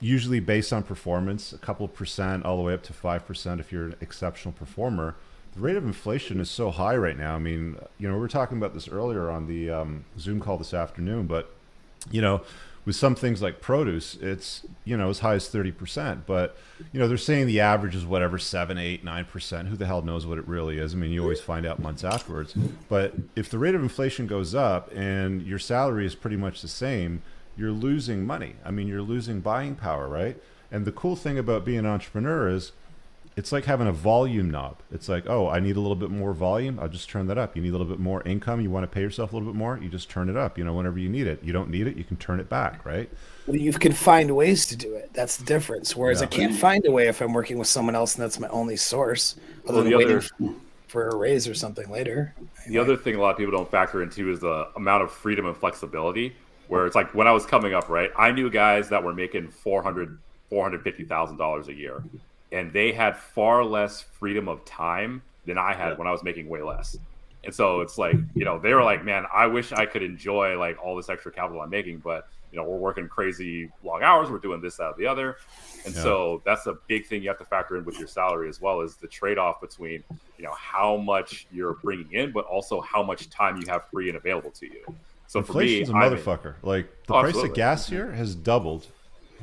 usually 0.00 0.40
based 0.40 0.72
on 0.72 0.82
performance, 0.82 1.52
a 1.52 1.58
couple 1.58 1.86
percent 1.88 2.44
all 2.44 2.56
the 2.56 2.62
way 2.62 2.74
up 2.74 2.82
to 2.82 2.92
5% 2.92 3.60
if 3.60 3.72
you're 3.72 3.86
an 3.86 3.96
exceptional 4.00 4.52
performer. 4.52 5.14
The 5.54 5.60
rate 5.60 5.76
of 5.76 5.84
inflation 5.84 6.40
is 6.40 6.50
so 6.50 6.70
high 6.70 6.96
right 6.96 7.16
now. 7.16 7.36
I 7.36 7.38
mean, 7.38 7.76
you 7.98 8.08
know, 8.08 8.14
we 8.14 8.20
were 8.20 8.28
talking 8.28 8.56
about 8.56 8.74
this 8.74 8.88
earlier 8.88 9.30
on 9.30 9.46
the 9.46 9.70
um, 9.70 10.04
Zoom 10.18 10.40
call 10.40 10.56
this 10.56 10.72
afternoon, 10.72 11.26
but, 11.26 11.54
you 12.10 12.22
know, 12.22 12.42
with 12.84 12.96
some 12.96 13.14
things 13.14 13.40
like 13.40 13.60
produce, 13.60 14.16
it's, 14.16 14.66
you 14.84 14.96
know, 14.96 15.08
as 15.08 15.20
high 15.20 15.34
as 15.34 15.48
30%. 15.48 16.22
But, 16.26 16.56
you 16.92 16.98
know, 16.98 17.06
they're 17.06 17.16
saying 17.16 17.46
the 17.46 17.60
average 17.60 17.94
is 17.94 18.04
whatever, 18.04 18.38
7, 18.38 18.76
8, 18.76 19.04
9%. 19.04 19.68
Who 19.68 19.76
the 19.76 19.86
hell 19.86 20.02
knows 20.02 20.26
what 20.26 20.38
it 20.38 20.48
really 20.48 20.78
is? 20.78 20.92
I 20.94 20.96
mean, 20.96 21.12
you 21.12 21.22
always 21.22 21.40
find 21.40 21.64
out 21.64 21.78
months 21.78 22.02
afterwards. 22.02 22.54
But 22.88 23.14
if 23.36 23.48
the 23.48 23.58
rate 23.58 23.74
of 23.74 23.82
inflation 23.82 24.26
goes 24.26 24.54
up 24.54 24.92
and 24.94 25.42
your 25.42 25.60
salary 25.60 26.06
is 26.06 26.16
pretty 26.16 26.36
much 26.36 26.60
the 26.60 26.68
same, 26.68 27.22
you're 27.56 27.70
losing 27.70 28.26
money. 28.26 28.56
I 28.64 28.70
mean, 28.70 28.88
you're 28.88 29.02
losing 29.02 29.40
buying 29.40 29.76
power, 29.76 30.08
right? 30.08 30.36
And 30.70 30.84
the 30.84 30.92
cool 30.92 31.16
thing 31.16 31.38
about 31.38 31.64
being 31.64 31.80
an 31.80 31.86
entrepreneur 31.86 32.48
is 32.48 32.72
it's 33.36 33.50
like 33.52 33.64
having 33.64 33.86
a 33.86 33.92
volume 33.92 34.50
knob. 34.50 34.76
It's 34.92 35.08
like, 35.08 35.24
oh, 35.28 35.48
I 35.48 35.58
need 35.60 35.76
a 35.76 35.80
little 35.80 35.96
bit 35.96 36.10
more 36.10 36.32
volume. 36.32 36.78
I'll 36.78 36.88
just 36.88 37.08
turn 37.08 37.26
that 37.28 37.38
up. 37.38 37.56
You 37.56 37.62
need 37.62 37.70
a 37.70 37.72
little 37.72 37.86
bit 37.86 37.98
more 37.98 38.22
income. 38.24 38.60
You 38.60 38.70
want 38.70 38.84
to 38.84 38.86
pay 38.88 39.00
yourself 39.00 39.32
a 39.32 39.36
little 39.36 39.50
bit 39.50 39.56
more. 39.56 39.78
You 39.78 39.88
just 39.88 40.10
turn 40.10 40.28
it 40.28 40.36
up. 40.36 40.58
You 40.58 40.64
know, 40.64 40.74
whenever 40.74 40.98
you 40.98 41.08
need 41.08 41.26
it. 41.26 41.42
You 41.42 41.52
don't 41.52 41.70
need 41.70 41.86
it. 41.86 41.96
You 41.96 42.04
can 42.04 42.16
turn 42.16 42.40
it 42.40 42.48
back, 42.48 42.84
right? 42.84 43.08
Well, 43.46 43.56
you 43.56 43.72
can 43.72 43.92
find 43.92 44.34
ways 44.36 44.66
to 44.66 44.76
do 44.76 44.94
it. 44.94 45.10
That's 45.14 45.36
the 45.38 45.44
difference. 45.44 45.96
Whereas 45.96 46.20
Yeah. 46.20 46.26
I 46.26 46.28
can't 46.28 46.54
find 46.54 46.84
a 46.86 46.90
way 46.90 47.08
if 47.08 47.20
I'm 47.20 47.32
working 47.32 47.58
with 47.58 47.68
someone 47.68 47.94
else 47.94 48.14
and 48.14 48.22
that's 48.22 48.38
my 48.38 48.48
only 48.48 48.76
source, 48.76 49.36
other 49.64 49.74
Well, 49.74 49.82
than 49.82 49.90
the 49.92 49.96
waiting 49.98 50.16
other- 50.40 50.54
for 50.86 51.08
a 51.08 51.16
raise 51.16 51.48
or 51.48 51.54
something 51.54 51.88
later. 51.90 52.34
The 52.68 52.76
other 52.78 52.96
thing 52.98 53.14
a 53.16 53.20
lot 53.20 53.30
of 53.30 53.38
people 53.38 53.52
don't 53.52 53.70
factor 53.70 54.02
into 54.02 54.30
is 54.30 54.40
the 54.40 54.68
amount 54.76 55.02
of 55.04 55.10
freedom 55.10 55.46
and 55.46 55.56
flexibility. 55.56 56.34
Where 56.68 56.86
it's 56.86 56.94
like 56.94 57.14
when 57.14 57.26
I 57.26 57.32
was 57.32 57.44
coming 57.44 57.74
up, 57.74 57.88
right? 57.88 58.10
I 58.16 58.30
knew 58.30 58.48
guys 58.48 58.88
that 58.90 59.02
were 59.02 59.12
making 59.12 59.48
four 59.48 59.82
hundred, 59.82 60.18
four 60.48 60.62
hundred 60.62 60.82
fifty 60.82 61.04
thousand 61.04 61.36
dollars 61.36 61.68
a 61.68 61.74
year, 61.74 62.02
and 62.52 62.72
they 62.72 62.92
had 62.92 63.16
far 63.16 63.64
less 63.64 64.02
freedom 64.02 64.48
of 64.48 64.64
time 64.64 65.22
than 65.46 65.58
I 65.58 65.72
had 65.74 65.98
when 65.98 66.06
I 66.06 66.12
was 66.12 66.22
making 66.22 66.48
way 66.48 66.62
less. 66.62 66.96
And 67.44 67.52
so 67.52 67.80
it's 67.80 67.98
like, 67.98 68.16
you 68.36 68.44
know, 68.44 68.58
they 68.60 68.72
were 68.72 68.84
like, 68.84 69.04
man, 69.04 69.24
I 69.32 69.46
wish 69.48 69.72
I 69.72 69.84
could 69.86 70.02
enjoy 70.02 70.56
like 70.58 70.76
all 70.82 70.94
this 70.94 71.08
extra 71.08 71.32
capital 71.32 71.60
I'm 71.60 71.70
making, 71.70 71.98
but 71.98 72.28
you 72.52 72.58
know, 72.58 72.64
we're 72.64 72.76
working 72.78 73.08
crazy 73.08 73.68
long 73.82 74.02
hours, 74.02 74.30
we're 74.30 74.38
doing 74.38 74.60
this, 74.60 74.76
that, 74.76 74.96
the 74.96 75.06
other. 75.06 75.36
And 75.84 75.94
Yeah. 75.94 76.02
so 76.02 76.42
that's 76.44 76.66
a 76.66 76.76
big 76.86 77.06
thing 77.06 77.22
you 77.22 77.28
have 77.28 77.38
to 77.38 77.44
factor 77.44 77.76
in 77.76 77.84
with 77.84 77.98
your 77.98 78.06
salary 78.06 78.48
as 78.48 78.60
well 78.60 78.82
is 78.82 78.94
the 78.96 79.08
trade 79.08 79.38
off 79.38 79.60
between, 79.60 80.04
you 80.38 80.44
know, 80.44 80.52
how 80.54 80.96
much 80.98 81.46
you're 81.50 81.74
bringing 81.82 82.12
in, 82.12 82.30
but 82.30 82.44
also 82.44 82.80
how 82.82 83.02
much 83.02 83.28
time 83.30 83.56
you 83.60 83.66
have 83.68 83.88
free 83.90 84.08
and 84.08 84.16
available 84.16 84.50
to 84.52 84.66
you. 84.66 84.84
So 85.26 85.42
for 85.42 85.54
me, 85.54 85.80
Inflation's 85.80 85.88
a 85.88 85.92
I'm 85.94 86.12
in- 86.12 86.18
motherfucker. 86.18 86.54
Like 86.62 86.88
the 87.06 87.14
Oh, 87.14 87.20
price 87.22 87.36
of 87.36 87.54
gas 87.54 87.88
here 87.88 88.12
has 88.12 88.34
doubled 88.36 88.86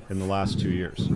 in 0.10 0.20
the 0.20 0.26
last 0.26 0.60
two 0.60 0.70
years. 0.70 1.10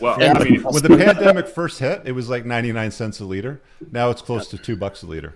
Well, 0.00 0.20
Yeah. 0.20 0.34
I 0.36 0.44
mean, 0.44 0.62
When 0.62 0.82
the 0.82 0.88
pandemic 1.04 1.48
first 1.48 1.78
hit, 1.78 2.02
it 2.04 2.12
was 2.12 2.28
like 2.28 2.44
99 2.44 2.90
cents 2.90 3.20
a 3.20 3.24
liter. 3.24 3.60
Now 3.90 4.10
it's 4.10 4.22
close 4.22 4.48
to 4.48 4.58
two 4.58 4.76
bucks 4.76 5.02
a 5.02 5.06
liter. 5.06 5.34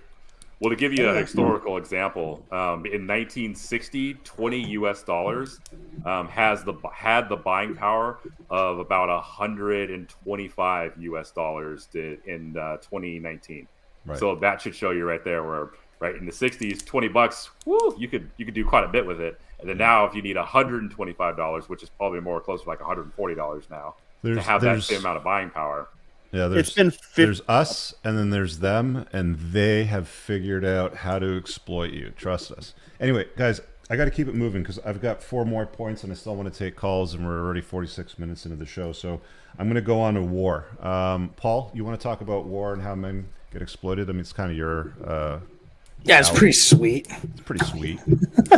Well, 0.59 0.69
to 0.69 0.75
give 0.77 0.93
you 0.93 1.09
an 1.09 1.17
historical 1.17 1.75
example, 1.77 2.45
um, 2.49 2.85
in 2.85 3.05
1960, 3.05 4.13
20 4.15 4.69
U.S. 4.71 5.03
dollars 5.03 5.59
um, 6.05 6.29
has 6.29 6.63
the 6.63 6.73
had 6.93 7.27
the 7.27 7.35
buying 7.35 7.75
power 7.75 8.19
of 8.49 8.79
about 8.79 9.09
125 9.09 10.93
U.S. 10.97 11.31
dollars 11.31 11.87
did 11.87 12.19
in 12.25 12.57
uh, 12.57 12.77
2019. 12.77 13.67
Right. 14.05 14.17
So 14.17 14.35
that 14.35 14.61
should 14.61 14.73
show 14.73 14.91
you 14.91 15.05
right 15.05 15.23
there 15.23 15.43
where 15.43 15.71
right 15.99 16.15
in 16.15 16.25
the 16.25 16.31
60s, 16.31 16.85
20 16.85 17.07
bucks, 17.09 17.49
woo, 17.65 17.93
you 17.97 18.07
could 18.07 18.31
you 18.37 18.45
could 18.45 18.53
do 18.53 18.63
quite 18.63 18.85
a 18.85 18.87
bit 18.89 19.05
with 19.05 19.19
it. 19.19 19.39
And 19.59 19.69
then 19.69 19.77
now, 19.77 20.05
if 20.05 20.13
you 20.13 20.21
need 20.21 20.35
125 20.35 21.37
dollars, 21.37 21.69
which 21.69 21.83
is 21.83 21.89
probably 21.89 22.19
more 22.19 22.41
close 22.41 22.63
to 22.63 22.69
like 22.69 22.79
140 22.79 23.35
dollars 23.35 23.65
now, 23.69 23.95
There's, 24.21 24.37
to 24.37 24.43
have 24.43 24.61
that 24.61 24.83
same 24.83 24.99
amount 24.99 25.17
of 25.17 25.23
buying 25.23 25.49
power. 25.49 25.87
yeah, 26.31 26.47
there's, 26.47 26.67
It's 26.67 26.75
been 26.75 26.91
fif- 26.91 27.15
there's 27.15 27.41
us 27.47 27.93
and 28.03 28.17
then 28.17 28.29
there's 28.29 28.59
them, 28.59 29.05
and 29.13 29.37
they 29.37 29.85
have 29.85 30.07
figured 30.07 30.65
out 30.65 30.97
how 30.97 31.19
to 31.19 31.37
exploit 31.37 31.91
you. 31.91 32.11
Trust 32.17 32.51
us. 32.51 32.73
Anyway, 32.99 33.27
guys, 33.37 33.61
I 33.89 33.95
got 33.95 34.05
to 34.05 34.11
keep 34.11 34.27
it 34.27 34.35
moving 34.35 34.61
because 34.63 34.79
I've 34.79 35.01
got 35.01 35.21
four 35.23 35.45
more 35.45 35.65
points 35.65 36.03
and 36.03 36.11
I 36.11 36.15
still 36.15 36.35
want 36.35 36.51
to 36.51 36.57
take 36.57 36.75
calls, 36.75 37.13
and 37.13 37.25
we're 37.25 37.39
already 37.39 37.61
46 37.61 38.17
minutes 38.19 38.45
into 38.45 38.57
the 38.57 38.65
show. 38.65 38.91
So 38.91 39.21
I'm 39.57 39.67
going 39.67 39.75
to 39.75 39.81
go 39.81 39.99
on 40.01 40.15
to 40.15 40.21
war. 40.21 40.65
Um, 40.81 41.29
Paul, 41.37 41.71
you 41.73 41.85
want 41.85 41.99
to 41.99 42.03
talk 42.03 42.21
about 42.21 42.45
war 42.45 42.73
and 42.73 42.81
how 42.81 42.95
men 42.95 43.27
get 43.53 43.61
exploited? 43.61 44.09
I 44.09 44.13
mean, 44.13 44.21
it's 44.21 44.33
kind 44.33 44.51
of 44.51 44.57
your. 44.57 44.93
Uh, 45.03 45.39
Yeah, 46.05 46.19
it's 46.19 46.29
pretty 46.29 46.51
sweet. 46.53 47.07
it's 47.09 47.41
pretty 47.41 47.65
sweet. 47.65 47.99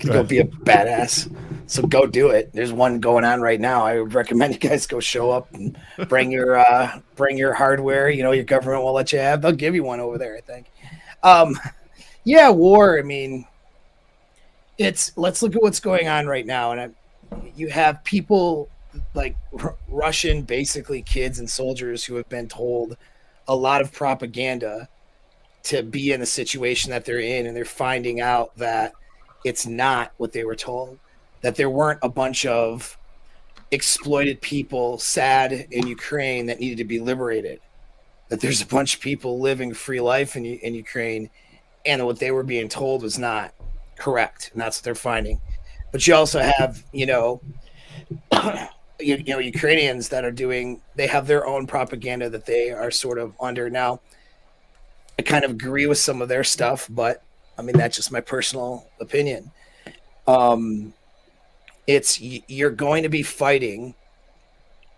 Can 0.00 0.10
go 0.10 0.24
be 0.24 0.40
a 0.40 0.44
badass. 0.44 1.32
So 1.68 1.82
go 1.82 2.04
do 2.04 2.30
it. 2.30 2.52
There's 2.52 2.72
one 2.72 2.98
going 2.98 3.24
on 3.24 3.40
right 3.40 3.60
now. 3.60 3.86
I 3.86 4.00
would 4.00 4.12
recommend 4.12 4.54
you 4.54 4.58
guys 4.58 4.84
go 4.84 4.98
show 4.98 5.30
up 5.30 5.54
and 5.54 5.78
bring 6.08 6.32
your 6.32 6.58
uh 6.58 7.00
bring 7.14 7.38
your 7.38 7.52
hardware. 7.52 8.10
You 8.10 8.24
know, 8.24 8.32
your 8.32 8.44
government 8.44 8.82
will 8.82 8.92
let 8.92 9.12
you 9.12 9.20
have. 9.20 9.40
They'll 9.40 9.52
give 9.52 9.76
you 9.76 9.84
one 9.84 10.00
over 10.00 10.18
there, 10.18 10.36
I 10.36 10.40
think. 10.40 10.66
Um 11.22 11.56
yeah, 12.24 12.50
war, 12.50 12.98
I 12.98 13.02
mean 13.02 13.46
it's 14.78 15.12
let's 15.16 15.42
look 15.42 15.54
at 15.54 15.62
what's 15.62 15.80
going 15.80 16.08
on 16.08 16.26
right 16.26 16.46
now 16.46 16.72
and 16.72 16.80
I, 16.80 16.90
you 17.56 17.68
have 17.68 18.02
people 18.04 18.68
like 19.14 19.36
R- 19.60 19.76
Russian 19.88 20.42
basically 20.42 21.02
kids 21.02 21.38
and 21.38 21.48
soldiers 21.48 22.04
who 22.04 22.16
have 22.16 22.28
been 22.28 22.48
told 22.48 22.96
a 23.46 23.54
lot 23.54 23.80
of 23.80 23.92
propaganda 23.92 24.88
to 25.64 25.82
be 25.82 26.12
in 26.12 26.20
the 26.20 26.26
situation 26.26 26.90
that 26.90 27.04
they're 27.04 27.20
in 27.20 27.46
and 27.46 27.56
they're 27.56 27.64
finding 27.64 28.20
out 28.20 28.56
that 28.56 28.92
it's 29.44 29.66
not 29.66 30.12
what 30.16 30.32
they 30.32 30.44
were 30.44 30.56
told 30.56 30.98
that 31.40 31.56
there 31.56 31.70
weren't 31.70 32.00
a 32.02 32.08
bunch 32.08 32.46
of 32.46 32.96
exploited 33.70 34.40
people 34.40 34.98
sad 34.98 35.52
in 35.70 35.86
Ukraine 35.86 36.46
that 36.46 36.58
needed 36.58 36.78
to 36.78 36.84
be 36.84 37.00
liberated 37.00 37.60
that 38.28 38.40
there's 38.40 38.60
a 38.60 38.66
bunch 38.66 38.94
of 38.94 39.00
people 39.00 39.40
living 39.40 39.72
free 39.72 40.00
life 40.00 40.36
in, 40.36 40.44
in 40.44 40.74
Ukraine 40.74 41.30
and 41.86 42.04
what 42.04 42.18
they 42.18 42.30
were 42.30 42.42
being 42.42 42.68
told 42.68 43.02
was 43.02 43.18
not 43.18 43.54
correct 43.96 44.50
and 44.52 44.60
that's 44.60 44.78
what 44.78 44.84
they're 44.84 44.94
finding. 44.94 45.40
But 45.92 46.06
you 46.06 46.14
also 46.14 46.40
have 46.40 46.82
you 46.92 47.06
know 47.06 47.40
you, 49.00 49.16
you 49.16 49.34
know 49.34 49.38
Ukrainians 49.38 50.08
that 50.08 50.24
are 50.24 50.30
doing 50.30 50.80
they 50.96 51.06
have 51.06 51.26
their 51.26 51.46
own 51.46 51.66
propaganda 51.66 52.28
that 52.30 52.46
they 52.46 52.70
are 52.70 52.90
sort 52.90 53.18
of 53.18 53.34
under. 53.40 53.70
Now 53.70 54.00
I 55.18 55.22
kind 55.22 55.44
of 55.44 55.50
agree 55.50 55.86
with 55.86 55.98
some 55.98 56.22
of 56.22 56.28
their 56.28 56.44
stuff, 56.44 56.86
but 56.88 57.22
I 57.58 57.62
mean 57.62 57.76
that's 57.76 57.96
just 57.96 58.12
my 58.12 58.20
personal 58.20 58.86
opinion. 59.00 59.50
Um, 60.26 60.94
it's 61.86 62.20
you're 62.20 62.70
going 62.70 63.02
to 63.02 63.08
be 63.08 63.22
fighting 63.22 63.94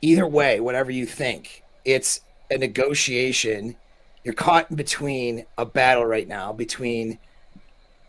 either 0.03 0.27
way, 0.27 0.61
whatever 0.61 0.91
you 0.91 1.07
think. 1.07 1.63
It's 1.85 2.21
a 2.51 2.59
negotiation. 2.59 3.77
You're 4.25 4.35
caught 4.35 4.71
in 4.71 4.77
between 4.77 5.47
a 5.57 5.65
battle 5.65 6.05
right 6.05 6.29
now 6.29 6.53
between 6.53 7.19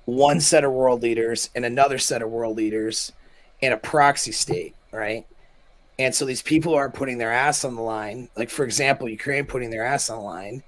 one 0.05 0.41
set 0.41 0.63
of 0.63 0.71
world 0.71 1.01
leaders 1.03 1.49
and 1.55 1.63
another 1.63 1.97
set 1.97 2.21
of 2.21 2.29
world 2.29 2.57
leaders 2.57 3.13
in 3.61 3.71
a 3.71 3.77
proxy 3.77 4.31
state, 4.31 4.75
right? 4.91 5.25
And 5.99 6.13
so 6.13 6.25
these 6.25 6.41
people 6.41 6.73
are 6.73 6.89
putting 6.89 7.19
their 7.19 7.31
ass 7.31 7.63
on 7.63 7.75
the 7.75 7.81
line. 7.81 8.29
Like 8.35 8.49
for 8.49 8.65
example, 8.65 9.07
Ukraine 9.07 9.45
putting 9.45 9.69
their 9.69 9.85
ass 9.85 10.09
on 10.09 10.17
the 10.17 10.23
line 10.23 10.63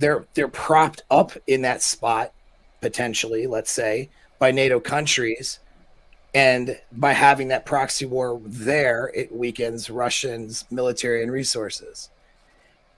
they're 0.00 0.24
they're 0.34 0.48
propped 0.48 1.04
up 1.10 1.32
in 1.46 1.62
that 1.62 1.82
spot 1.82 2.32
potentially 2.80 3.46
let's 3.46 3.70
say 3.70 4.10
by 4.40 4.50
nato 4.50 4.80
countries. 4.80 5.60
And 6.32 6.80
by 6.92 7.12
having 7.12 7.48
that 7.48 7.66
proxy 7.66 8.06
war 8.06 8.40
there 8.44 9.10
it 9.14 9.34
weakens 9.34 9.90
russians 9.90 10.64
military 10.70 11.22
and 11.22 11.30
resources. 11.30 12.10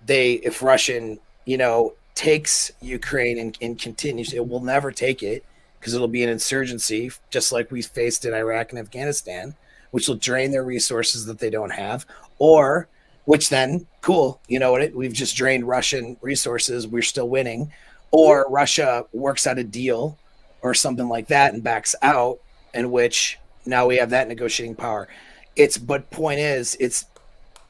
They 0.04 0.34
if 0.34 0.62
russian 0.62 1.18
you 1.44 1.58
know 1.58 1.94
takes 2.14 2.70
ukraine 2.80 3.38
and, 3.38 3.58
and 3.60 3.78
continues 3.78 4.32
it 4.32 4.46
will 4.46 4.60
never 4.60 4.92
take 4.92 5.22
it 5.22 5.44
because 5.80 5.94
it'll 5.94 6.08
be 6.08 6.22
an 6.22 6.28
insurgency 6.28 7.10
just 7.30 7.52
like 7.52 7.70
we 7.70 7.80
faced 7.80 8.26
in 8.26 8.34
iraq 8.34 8.70
and 8.70 8.78
afghanistan 8.78 9.54
which 9.92 10.08
will 10.08 10.16
drain 10.16 10.50
their 10.50 10.62
resources 10.62 11.24
that 11.24 11.38
they 11.38 11.48
don't 11.48 11.72
have 11.72 12.04
or 12.38 12.86
which 13.24 13.48
then 13.48 13.86
cool 14.00 14.40
you 14.48 14.58
know 14.58 14.72
what 14.72 14.94
we've 14.94 15.12
just 15.12 15.36
drained 15.36 15.66
russian 15.66 16.16
resources 16.20 16.86
we're 16.86 17.02
still 17.02 17.28
winning. 17.28 17.72
Or 18.10 18.46
russia 18.50 19.06
works 19.12 19.46
out 19.46 19.58
a 19.58 19.64
deal 19.64 20.18
or 20.60 20.74
something 20.74 21.08
like 21.08 21.28
that 21.28 21.54
and 21.54 21.62
backs 21.62 21.94
out 22.02 22.40
in 22.74 22.90
which 22.90 23.38
now 23.64 23.86
we 23.86 23.96
have 23.96 24.10
that 24.10 24.28
negotiating 24.28 24.74
power. 24.74 25.08
It's 25.56 25.78
but 25.78 26.10
point 26.10 26.40
is 26.40 26.76
it's 26.80 27.06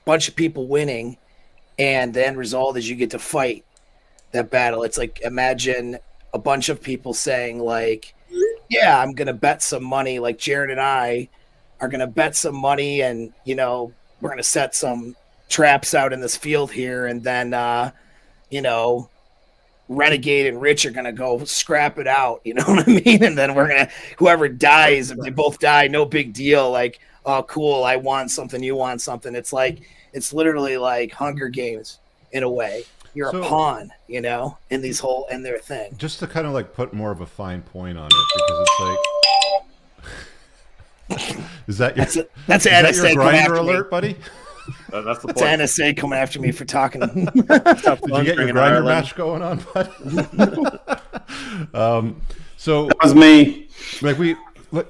bunch 0.05 0.29
of 0.29 0.35
people 0.35 0.67
winning 0.67 1.17
and 1.79 2.13
the 2.13 2.27
end 2.27 2.37
result 2.37 2.77
is 2.77 2.89
you 2.89 2.97
get 2.97 3.11
to 3.11 3.19
fight 3.19 3.65
that 4.33 4.51
battle. 4.51 4.83
It's 4.83 4.99
like 4.99 5.21
imagine 5.23 5.99
a 6.35 6.39
bunch 6.39 6.69
of 6.69 6.83
people 6.83 7.13
saying 7.13 7.59
like 7.59 8.15
yeah 8.71 8.99
i'm 8.99 9.13
gonna 9.13 9.33
bet 9.33 9.63
some 9.63 9.85
money 9.85 10.19
like 10.19 10.39
jared 10.39 10.71
and 10.71 10.81
i 10.81 11.29
are 11.81 11.89
gonna 11.89 12.07
bet 12.07 12.35
some 12.35 12.57
money 12.57 13.03
and 13.03 13.33
you 13.45 13.55
know 13.55 13.93
we're 14.21 14.31
gonna 14.31 14.43
set 14.43 14.75
some 14.75 15.15
traps 15.53 15.93
out 15.93 16.15
in 16.15 16.21
this 16.21 16.35
field 16.35 16.73
here 16.73 17.05
and 17.07 17.23
then 17.23 17.53
uh 17.53 17.91
you 18.49 18.63
know 18.63 19.07
renegade 19.91 20.47
and 20.47 20.63
rich 20.63 20.87
are 20.87 20.91
gonna 20.91 21.13
go 21.13 21.45
scrap 21.45 21.99
it 21.99 22.07
out 22.07 22.41
you 22.45 22.55
know 22.55 22.65
what 22.65 22.89
i 22.89 22.91
mean? 23.05 23.23
And 23.23 23.37
then 23.37 23.55
we're 23.55 23.69
gonna 23.69 23.91
whoever 24.17 24.49
dies 24.49 25.11
if 25.11 25.19
they 25.19 25.29
both 25.29 25.59
die 25.59 25.89
no 25.89 26.07
big 26.07 26.33
deal 26.33 26.71
like 26.71 27.01
oh 27.27 27.43
cool 27.43 27.85
i 27.85 27.97
want 27.97 28.31
something 28.31 28.63
you 28.63 28.75
want 28.77 29.03
something. 29.03 29.35
It's 29.35 29.53
like 29.53 29.83
it's 30.15 30.33
literally 30.33 30.79
like 30.79 31.13
hunger 31.13 31.49
games 31.49 31.99
in 32.33 32.43
a 32.45 32.51
way. 32.51 32.85
You're 33.15 33.31
So- 33.31 33.43
a 33.43 33.47
pawn 33.47 33.91
you 34.09 34.23
know 34.23 34.57
in 34.71 34.81
these 34.81 34.99
whole 35.01 35.27
in 35.31 35.43
their 35.43 35.59
thing. 35.59 35.95
Just 35.99 36.19
to 36.21 36.27
kind 36.27 36.47
of 36.47 36.55
like 36.55 36.73
put 36.73 36.95
more 36.95 37.11
of 37.11 37.21
a 37.21 37.27
fine 37.27 37.61
point 37.61 37.99
on 37.99 38.07
it, 38.07 38.13
because 38.35 38.69
it's 38.69 38.81
like, 41.21 41.39
is 41.69 41.77
that 41.79 41.95
your, 41.97 42.05
that's 42.07 42.17
a, 42.17 42.27
that's 42.47 42.67
an 42.67 42.87
is 42.87 43.03
that 43.03 43.13
your 43.13 43.23
Grindr 43.23 43.35
after 43.35 43.53
me. 43.55 43.59
alert, 43.61 43.91
buddy? 43.91 44.17
That- 44.93 45.05
that's 45.05 45.21
the 45.21 45.29
That's 45.29 45.41
point. 45.41 45.55
an 45.55 45.61
NSA 45.61 45.97
coming 45.97 46.19
after 46.19 46.41
me 46.41 46.53
for 46.53 46.65
talking. 46.65 47.01
Did 47.25 47.27
you 47.27 47.43
get 47.45 48.37
your 48.37 48.49
Grindr 48.49 48.85
match 48.85 49.15
going 49.17 49.43
on, 49.43 49.61
bud? 49.73 50.81
um, 51.75 52.21
so 52.57 52.87
That 52.87 52.97
was 53.03 53.15
me. 53.15 53.69
like 54.03 54.19
we, 54.19 54.37
like, 54.71 54.87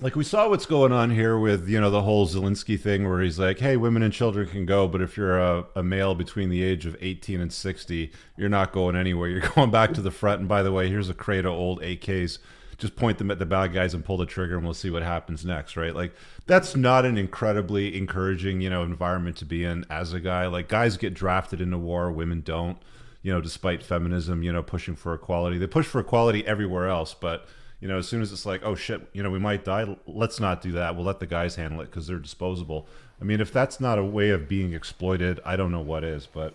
like 0.00 0.16
we 0.16 0.24
saw 0.24 0.48
what's 0.48 0.66
going 0.66 0.92
on 0.92 1.10
here 1.10 1.38
with 1.38 1.68
you 1.68 1.80
know 1.80 1.90
the 1.90 2.02
whole 2.02 2.26
Zelensky 2.26 2.78
thing, 2.80 3.08
where 3.08 3.20
he's 3.20 3.38
like, 3.38 3.58
"Hey, 3.58 3.76
women 3.76 4.02
and 4.02 4.12
children 4.12 4.48
can 4.48 4.66
go, 4.66 4.88
but 4.88 5.00
if 5.02 5.16
you're 5.16 5.38
a, 5.38 5.64
a 5.76 5.82
male 5.82 6.14
between 6.14 6.48
the 6.48 6.62
age 6.62 6.86
of 6.86 6.96
18 7.00 7.40
and 7.40 7.52
60, 7.52 8.10
you're 8.36 8.48
not 8.48 8.72
going 8.72 8.96
anywhere. 8.96 9.28
You're 9.28 9.40
going 9.54 9.70
back 9.70 9.92
to 9.94 10.00
the 10.00 10.10
front. 10.10 10.40
And 10.40 10.48
by 10.48 10.62
the 10.62 10.72
way, 10.72 10.88
here's 10.88 11.08
a 11.08 11.14
crate 11.14 11.44
of 11.44 11.52
old 11.52 11.80
AKs. 11.82 12.38
Just 12.82 12.96
point 12.96 13.16
them 13.16 13.30
at 13.30 13.38
the 13.38 13.46
bad 13.46 13.72
guys 13.72 13.94
and 13.94 14.04
pull 14.04 14.16
the 14.18 14.26
trigger, 14.26 14.56
and 14.56 14.64
we'll 14.64 14.74
see 14.74 14.90
what 14.90 15.02
happens 15.02 15.44
next." 15.44 15.76
Right? 15.76 15.94
Like 15.94 16.12
that's 16.46 16.76
not 16.76 17.06
an 17.06 17.16
incredibly 17.16 17.96
encouraging 17.96 18.60
you 18.60 18.68
know 18.68 18.82
environment 18.82 19.36
to 19.38 19.44
be 19.44 19.64
in 19.64 19.86
as 19.88 20.12
a 20.12 20.20
guy. 20.20 20.46
Like 20.48 20.68
guys 20.68 20.96
get 20.96 21.14
drafted 21.14 21.60
into 21.60 21.78
war, 21.78 22.10
women 22.10 22.42
don't. 22.42 22.76
You 23.22 23.32
know, 23.32 23.40
despite 23.40 23.84
feminism, 23.84 24.42
you 24.42 24.52
know, 24.52 24.64
pushing 24.64 24.96
for 24.96 25.14
equality, 25.14 25.56
they 25.56 25.68
push 25.68 25.86
for 25.86 26.00
equality 26.00 26.44
everywhere 26.44 26.88
else, 26.88 27.14
but 27.14 27.46
you 27.80 27.86
know, 27.86 27.98
as 27.98 28.08
soon 28.08 28.20
as 28.20 28.32
it's 28.32 28.44
like, 28.44 28.62
oh 28.64 28.74
shit, 28.74 29.08
you 29.12 29.22
know, 29.22 29.30
we 29.30 29.38
might 29.38 29.64
die, 29.64 29.96
let's 30.06 30.38
not 30.38 30.60
do 30.60 30.72
that. 30.72 30.96
We'll 30.96 31.04
let 31.04 31.20
the 31.20 31.26
guys 31.26 31.56
handle 31.56 31.80
it 31.80 31.86
because 31.86 32.08
they're 32.08 32.18
disposable. 32.18 32.88
I 33.20 33.24
mean, 33.24 33.40
if 33.40 33.52
that's 33.52 33.80
not 33.80 33.98
a 33.98 34.04
way 34.04 34.30
of 34.30 34.48
being 34.48 34.72
exploited, 34.72 35.38
I 35.44 35.54
don't 35.54 35.70
know 35.70 35.80
what 35.80 36.02
is. 36.02 36.26
But 36.26 36.54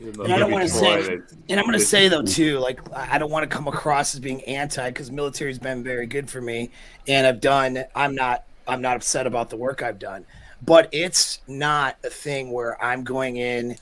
and 0.00 0.32
I 0.32 0.38
don't 0.38 0.50
want 0.50 0.64
to 0.64 0.68
say, 0.68 1.20
and 1.48 1.60
I'm 1.60 1.66
going 1.66 1.78
to 1.78 1.84
say 1.84 2.08
though 2.08 2.22
too, 2.22 2.58
like 2.58 2.80
I 2.94 3.18
don't 3.18 3.30
want 3.30 3.48
to 3.48 3.56
come 3.56 3.68
across 3.68 4.14
as 4.14 4.20
being 4.20 4.42
anti 4.44 4.88
because 4.88 5.10
military's 5.10 5.58
been 5.58 5.82
very 5.82 6.06
good 6.06 6.28
for 6.28 6.40
me, 6.40 6.70
and 7.06 7.26
I've 7.26 7.40
done. 7.40 7.84
I'm 7.94 8.14
not. 8.14 8.44
I'm 8.66 8.80
not 8.80 8.96
upset 8.96 9.26
about 9.26 9.50
the 9.50 9.56
work 9.56 9.82
I've 9.82 9.98
done, 9.98 10.24
but 10.62 10.88
it's 10.90 11.40
not 11.46 11.96
a 12.02 12.10
thing 12.10 12.50
where 12.50 12.82
I'm 12.82 13.04
going 13.04 13.36
in 13.36 13.76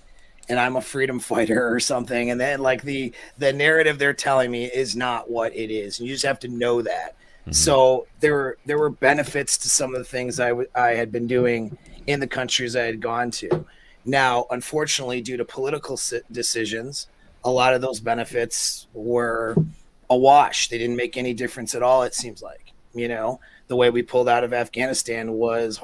and 0.49 0.59
I'm 0.59 0.77
a 0.77 0.81
freedom 0.81 1.21
fighter 1.21 1.73
or 1.73 1.81
something. 1.81 2.31
And 2.31 2.41
then 2.41 2.61
like 2.61 2.83
the 2.83 3.13
the 3.39 3.53
narrative 3.53 3.99
they're 3.99 4.13
telling 4.13 4.51
me 4.51 4.67
is 4.67 4.97
not 4.97 5.31
what 5.31 5.55
it 5.55 5.71
is. 5.71 5.99
And 5.99 6.09
you 6.09 6.15
just 6.15 6.27
have 6.27 6.41
to 6.41 6.49
know 6.49 6.83
that. 6.83 7.17
Mm-hmm. 7.43 7.53
So 7.53 8.07
there 8.21 8.35
were 8.35 8.59
there 8.67 8.79
were 8.79 8.91
benefits 8.91 9.57
to 9.59 9.69
some 9.69 9.95
of 9.95 9.99
the 9.99 10.05
things 10.05 10.41
I, 10.41 10.49
w- 10.49 10.69
I 10.75 10.91
had 10.91 11.11
been 11.11 11.27
doing 11.27 11.77
in 12.07 12.21
the 12.21 12.27
countries 12.27 12.77
I 12.77 12.83
had 12.83 13.01
gone 13.01 13.31
to. 13.33 13.65
Now, 14.05 14.47
unfortunately, 14.51 15.21
due 15.21 15.37
to 15.37 15.45
political 15.45 15.99
decisions, 16.31 17.09
a 17.45 17.51
lot 17.51 17.75
of 17.75 17.81
those 17.81 18.01
benefits 18.01 18.87
were 18.95 19.57
awash. 20.11 20.69
They 20.69 20.79
didn't 20.79 20.97
make 20.97 21.17
any 21.17 21.35
difference 21.35 21.75
at 21.75 21.83
all. 21.83 22.03
It 22.03 22.15
seems 22.15 22.43
like 22.43 22.73
you 22.95 23.09
know 23.09 23.41
the 23.69 23.77
way 23.77 23.91
we 23.91 24.03
pulled 24.03 24.29
out 24.29 24.45
of 24.45 24.53
Afghanistan 24.53 25.33
was 25.33 25.81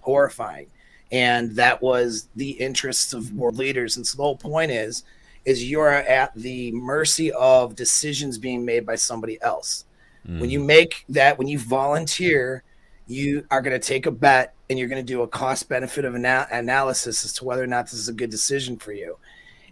horrifying 0.00 0.68
and 1.12 1.54
that 1.56 1.80
was 1.82 2.28
the 2.36 2.50
interests 2.50 3.12
of 3.12 3.32
world 3.32 3.56
leaders. 3.56 3.96
And 3.96 4.06
so 4.06 4.16
the 4.16 4.22
whole 4.22 4.36
point 4.36 4.70
is, 4.70 5.04
is 5.44 5.68
you're 5.68 5.88
at 5.88 6.34
the 6.34 6.72
mercy 6.72 7.30
of 7.32 7.76
decisions 7.76 8.38
being 8.38 8.64
made 8.64 8.84
by 8.84 8.96
somebody 8.96 9.40
else. 9.42 9.84
Mm. 10.28 10.40
When 10.40 10.50
you 10.50 10.58
make 10.58 11.04
that, 11.08 11.38
when 11.38 11.46
you 11.46 11.58
volunteer, 11.58 12.64
you 13.06 13.46
are 13.50 13.62
going 13.62 13.78
to 13.78 13.86
take 13.86 14.06
a 14.06 14.10
bet 14.10 14.54
and 14.68 14.78
you're 14.78 14.88
going 14.88 15.04
to 15.04 15.12
do 15.12 15.22
a 15.22 15.28
cost 15.28 15.68
benefit 15.68 16.04
of 16.04 16.14
ana- 16.14 16.48
analysis 16.50 17.24
as 17.24 17.32
to 17.34 17.44
whether 17.44 17.62
or 17.62 17.68
not 17.68 17.86
this 17.86 17.94
is 17.94 18.08
a 18.08 18.12
good 18.12 18.30
decision 18.30 18.76
for 18.76 18.92
you. 18.92 19.16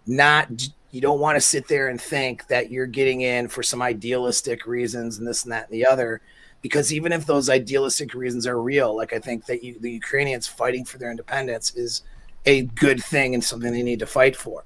Not 0.07 0.49
you 0.91 1.01
don't 1.01 1.19
want 1.19 1.35
to 1.35 1.41
sit 1.41 1.67
there 1.67 1.89
and 1.89 1.99
think 1.99 2.47
that 2.47 2.71
you're 2.71 2.85
getting 2.85 3.21
in 3.21 3.49
for 3.49 3.61
some 3.61 3.81
idealistic 3.81 4.65
reasons 4.65 5.17
and 5.17 5.27
this 5.27 5.43
and 5.43 5.51
that 5.51 5.69
and 5.69 5.73
the 5.73 5.85
other 5.85 6.21
because 6.65 6.91
even 6.91 7.11
if 7.11 7.27
those 7.27 7.47
idealistic 7.47 8.15
reasons 8.15 8.47
are 8.47 8.59
real, 8.59 8.95
like 8.95 9.13
I 9.13 9.19
think 9.19 9.45
that 9.45 9.63
you, 9.63 9.79
the 9.79 9.91
Ukrainians 9.91 10.47
fighting 10.47 10.83
for 10.83 10.97
their 10.97 11.11
independence 11.11 11.75
is 11.75 12.01
a 12.47 12.63
good 12.63 13.03
thing 13.03 13.35
and 13.35 13.43
something 13.43 13.71
they 13.71 13.83
need 13.83 13.99
to 13.99 14.07
fight 14.07 14.35
for. 14.35 14.63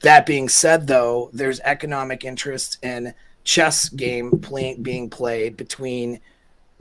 That 0.00 0.26
being 0.26 0.50
said, 0.50 0.86
though, 0.86 1.30
there's 1.32 1.60
economic 1.60 2.24
interest 2.24 2.76
in 2.82 3.14
chess 3.44 3.88
game 3.88 4.40
play, 4.40 4.74
being 4.74 5.08
played 5.08 5.56
between 5.56 6.20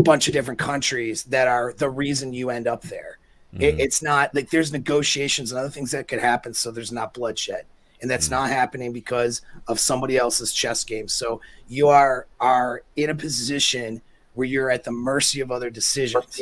bunch 0.01 0.27
of 0.27 0.33
different 0.33 0.59
countries 0.59 1.23
that 1.25 1.47
are 1.47 1.73
the 1.77 1.89
reason 1.89 2.33
you 2.33 2.49
end 2.49 2.67
up 2.67 2.83
there. 2.83 3.17
Mm-hmm. 3.53 3.63
It, 3.63 3.79
it's 3.79 4.01
not 4.01 4.33
like 4.33 4.49
there's 4.49 4.71
negotiations 4.71 5.51
and 5.51 5.59
other 5.59 5.69
things 5.69 5.91
that 5.91 6.07
could 6.07 6.19
happen, 6.19 6.53
so 6.53 6.71
there's 6.71 6.91
not 6.91 7.13
bloodshed, 7.13 7.65
and 8.01 8.09
that's 8.09 8.25
mm-hmm. 8.25 8.35
not 8.35 8.49
happening 8.49 8.93
because 8.93 9.41
of 9.67 9.79
somebody 9.79 10.17
else's 10.17 10.53
chess 10.53 10.83
game. 10.83 11.07
So 11.07 11.41
you 11.67 11.89
are 11.89 12.27
are 12.39 12.83
in 12.95 13.09
a 13.09 13.15
position 13.15 14.01
where 14.33 14.47
you're 14.47 14.71
at 14.71 14.83
the 14.83 14.91
mercy 14.91 15.41
of 15.41 15.51
other 15.51 15.69
decisions. 15.69 16.41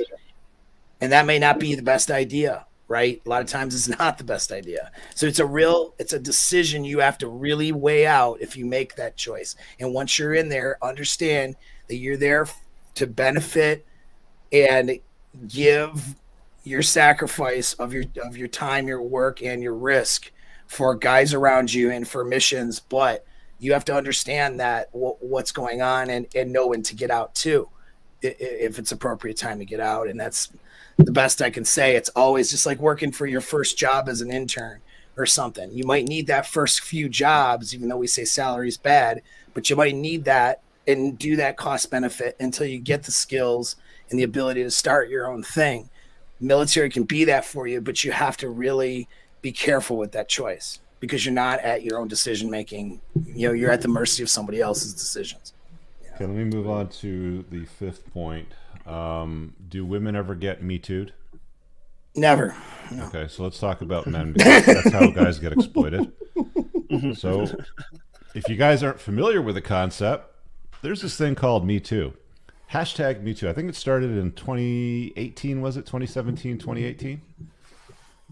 And 1.01 1.11
that 1.11 1.25
may 1.25 1.39
not 1.39 1.59
be 1.59 1.75
the 1.75 1.81
best 1.81 2.11
idea, 2.11 2.65
right? 2.87 3.21
A 3.25 3.29
lot 3.29 3.41
of 3.41 3.47
times 3.47 3.73
it's 3.73 3.97
not 3.99 4.17
the 4.17 4.23
best 4.23 4.51
idea. 4.51 4.91
So 5.15 5.25
it's 5.25 5.39
a 5.39 5.45
real 5.45 5.95
it's 5.97 6.13
a 6.13 6.19
decision 6.19 6.83
you 6.83 6.99
have 6.99 7.17
to 7.19 7.27
really 7.27 7.71
weigh 7.71 8.05
out 8.05 8.41
if 8.41 8.55
you 8.57 8.65
make 8.65 8.95
that 8.95 9.17
choice. 9.17 9.55
And 9.79 9.93
once 9.93 10.19
you're 10.19 10.33
in 10.33 10.49
there, 10.49 10.77
understand 10.81 11.55
that 11.87 11.95
you're 11.95 12.17
there 12.17 12.47
to 12.99 13.07
benefit 13.07 13.85
and 14.51 14.99
give 15.47 16.15
your 16.63 16.81
sacrifice 16.81 17.73
of 17.73 17.93
your 17.93 18.03
of 18.23 18.37
your 18.37 18.47
time, 18.47 18.87
your 18.87 19.01
work 19.01 19.41
and 19.41 19.63
your 19.63 19.73
risk 19.73 20.31
for 20.67 20.93
guys 20.95 21.33
around 21.33 21.73
you 21.73 21.89
and 21.91 22.07
for 22.07 22.23
missions, 22.23 22.79
but 22.79 23.25
you 23.57 23.73
have 23.73 23.85
to 23.85 23.95
understand 23.95 24.59
that 24.59 24.91
w- 24.93 25.15
what's 25.19 25.51
going 25.51 25.81
on 25.81 26.09
and, 26.09 26.27
and 26.35 26.53
know 26.53 26.67
when 26.67 26.83
to 26.83 26.95
get 26.95 27.09
out 27.09 27.33
too 27.33 27.67
if 28.21 28.77
it's 28.77 28.91
appropriate 28.91 29.37
time 29.37 29.59
to 29.59 29.65
get 29.65 29.79
out. 29.79 30.07
And 30.07 30.19
that's 30.19 30.51
the 30.97 31.11
best 31.11 31.41
I 31.41 31.49
can 31.49 31.65
say. 31.65 31.95
It's 31.95 32.09
always 32.09 32.51
just 32.51 32.65
like 32.65 32.79
working 32.79 33.11
for 33.11 33.25
your 33.25 33.41
first 33.41 33.77
job 33.77 34.09
as 34.09 34.21
an 34.21 34.31
intern 34.31 34.81
or 35.17 35.25
something. 35.25 35.71
You 35.71 35.85
might 35.85 36.07
need 36.07 36.27
that 36.27 36.45
first 36.45 36.81
few 36.81 37.09
jobs, 37.09 37.73
even 37.73 37.89
though 37.89 37.97
we 37.97 38.07
say 38.07 38.25
salary 38.25 38.67
is 38.67 38.77
bad, 38.77 39.21
but 39.53 39.69
you 39.69 39.75
might 39.75 39.95
need 39.95 40.25
that 40.25 40.61
and 40.89 41.17
do 41.17 41.35
that 41.35 41.57
cost 41.57 41.91
benefit 41.91 42.35
until 42.39 42.65
you 42.65 42.79
get 42.79 43.03
the 43.03 43.11
skills 43.11 43.75
and 44.09 44.19
the 44.19 44.23
ability 44.23 44.63
to 44.63 44.71
start 44.71 45.09
your 45.09 45.27
own 45.27 45.43
thing. 45.43 45.89
Military 46.39 46.89
can 46.89 47.03
be 47.03 47.25
that 47.25 47.45
for 47.45 47.67
you, 47.67 47.81
but 47.81 48.03
you 48.03 48.11
have 48.11 48.37
to 48.37 48.49
really 48.49 49.07
be 49.41 49.51
careful 49.51 49.97
with 49.97 50.11
that 50.13 50.27
choice 50.29 50.79
because 50.99 51.25
you're 51.25 51.33
not 51.33 51.59
at 51.59 51.83
your 51.83 51.99
own 51.99 52.07
decision 52.07 52.49
making. 52.49 53.01
You 53.25 53.49
know, 53.49 53.53
you're 53.53 53.71
at 53.71 53.81
the 53.81 53.87
mercy 53.87 54.23
of 54.23 54.29
somebody 54.29 54.61
else's 54.61 54.93
decisions. 54.93 55.53
Okay, 56.15 56.25
let 56.25 56.35
me 56.35 56.43
move 56.43 56.69
on 56.69 56.89
to 56.89 57.45
the 57.49 57.65
fifth 57.65 58.11
point. 58.13 58.47
Um, 58.85 59.53
do 59.69 59.85
women 59.85 60.15
ever 60.15 60.35
get 60.35 60.63
me 60.63 60.79
too'd? 60.79 61.13
Never. 62.15 62.55
No. 62.91 63.05
Okay, 63.05 63.27
so 63.27 63.43
let's 63.43 63.59
talk 63.59 63.81
about 63.81 64.07
men 64.07 64.33
because 64.33 64.65
that's 64.65 64.91
how 64.91 65.11
guys 65.11 65.39
get 65.39 65.53
exploited. 65.53 66.11
so, 67.15 67.45
if 68.33 68.49
you 68.49 68.55
guys 68.55 68.81
aren't 68.81 68.99
familiar 68.99 69.41
with 69.41 69.55
the 69.55 69.61
concept, 69.61 70.28
there's 70.81 71.01
this 71.01 71.17
thing 71.17 71.35
called 71.35 71.65
Me 71.65 71.79
Too. 71.79 72.13
Hashtag 72.71 73.21
Me 73.21 73.33
Too. 73.33 73.49
I 73.49 73.53
think 73.53 73.69
it 73.69 73.75
started 73.75 74.11
in 74.11 74.31
2018, 74.33 75.61
was 75.61 75.77
it? 75.77 75.81
2017, 75.81 76.57
2018? 76.57 77.21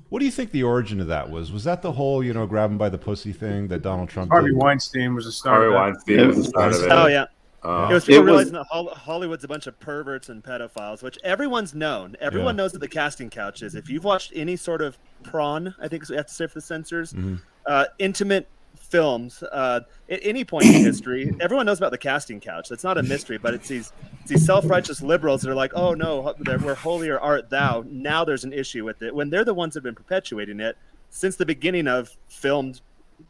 What 0.09 0.19
do 0.19 0.25
you 0.25 0.31
think 0.31 0.51
the 0.51 0.63
origin 0.63 1.01
of 1.01 1.07
that 1.07 1.29
was? 1.29 1.51
Was 1.51 1.65
that 1.65 1.81
the 1.81 1.91
whole, 1.91 2.23
you 2.23 2.33
know, 2.33 2.45
grab 2.45 2.71
him 2.71 2.77
by 2.77 2.89
the 2.89 2.97
pussy 2.97 3.33
thing 3.33 3.67
that 3.67 3.81
Donald 3.81 4.09
Trump 4.09 4.31
Harvey 4.31 4.49
did? 4.49 4.57
Weinstein 4.57 5.15
was 5.15 5.25
the 5.25 5.31
start 5.31 5.61
Harvey 5.61 5.75
Weinstein 5.75 6.27
was 6.27 6.37
the 6.37 6.43
start 6.45 6.73
of 6.73 6.83
it. 6.83 6.91
Oh, 6.91 7.07
yeah. 7.07 7.25
Uh, 7.63 7.87
it 7.89 7.93
was 7.93 8.05
people 8.05 8.21
it 8.21 8.25
realizing 8.25 8.53
was... 8.53 8.67
that 8.71 8.97
Hollywood's 8.97 9.43
a 9.43 9.47
bunch 9.47 9.67
of 9.67 9.77
perverts 9.79 10.29
and 10.29 10.41
pedophiles, 10.41 11.03
which 11.03 11.17
everyone's 11.23 11.73
known. 11.73 12.15
Everyone 12.21 12.55
yeah. 12.55 12.63
knows 12.63 12.71
that 12.71 12.79
the 12.79 12.87
casting 12.87 13.29
couch 13.29 13.61
is. 13.61 13.75
If 13.75 13.89
you've 13.89 14.05
watched 14.05 14.31
any 14.35 14.55
sort 14.55 14.81
of 14.81 14.97
prawn, 15.23 15.75
I 15.81 15.87
think 15.89 16.07
we 16.07 16.15
have 16.15 16.27
to 16.27 16.33
say 16.33 16.47
for 16.47 16.53
the 16.53 16.61
censors, 16.61 17.11
mm-hmm. 17.11 17.35
uh, 17.65 17.85
intimate 17.99 18.47
films 18.89 19.43
uh, 19.43 19.81
at 20.09 20.19
any 20.23 20.43
point 20.43 20.65
in 20.65 20.73
history, 20.83 21.35
everyone 21.39 21.65
knows 21.65 21.77
about 21.77 21.91
the 21.91 21.97
casting 21.97 22.39
couch. 22.39 22.69
That's 22.69 22.83
not 22.83 22.97
a 22.97 23.03
mystery, 23.03 23.37
but 23.37 23.53
it's 23.53 23.67
these 23.67 23.91
it's 24.21 24.31
these 24.31 24.45
self-righteous 24.45 25.01
liberals 25.01 25.41
that 25.41 25.51
are 25.51 25.55
like, 25.55 25.73
"Oh 25.75 25.93
no, 25.93 26.33
we're 26.45 26.75
holier 26.75 27.19
art 27.19 27.49
thou." 27.49 27.83
Now 27.87 28.25
there's 28.25 28.43
an 28.43 28.53
issue 28.53 28.83
with 28.85 29.01
it 29.01 29.13
when 29.13 29.29
they're 29.29 29.45
the 29.45 29.53
ones 29.53 29.73
that 29.73 29.79
have 29.79 29.83
been 29.83 29.95
perpetuating 29.95 30.59
it 30.59 30.77
since 31.09 31.35
the 31.35 31.45
beginning 31.45 31.87
of 31.87 32.15
filmed 32.27 32.81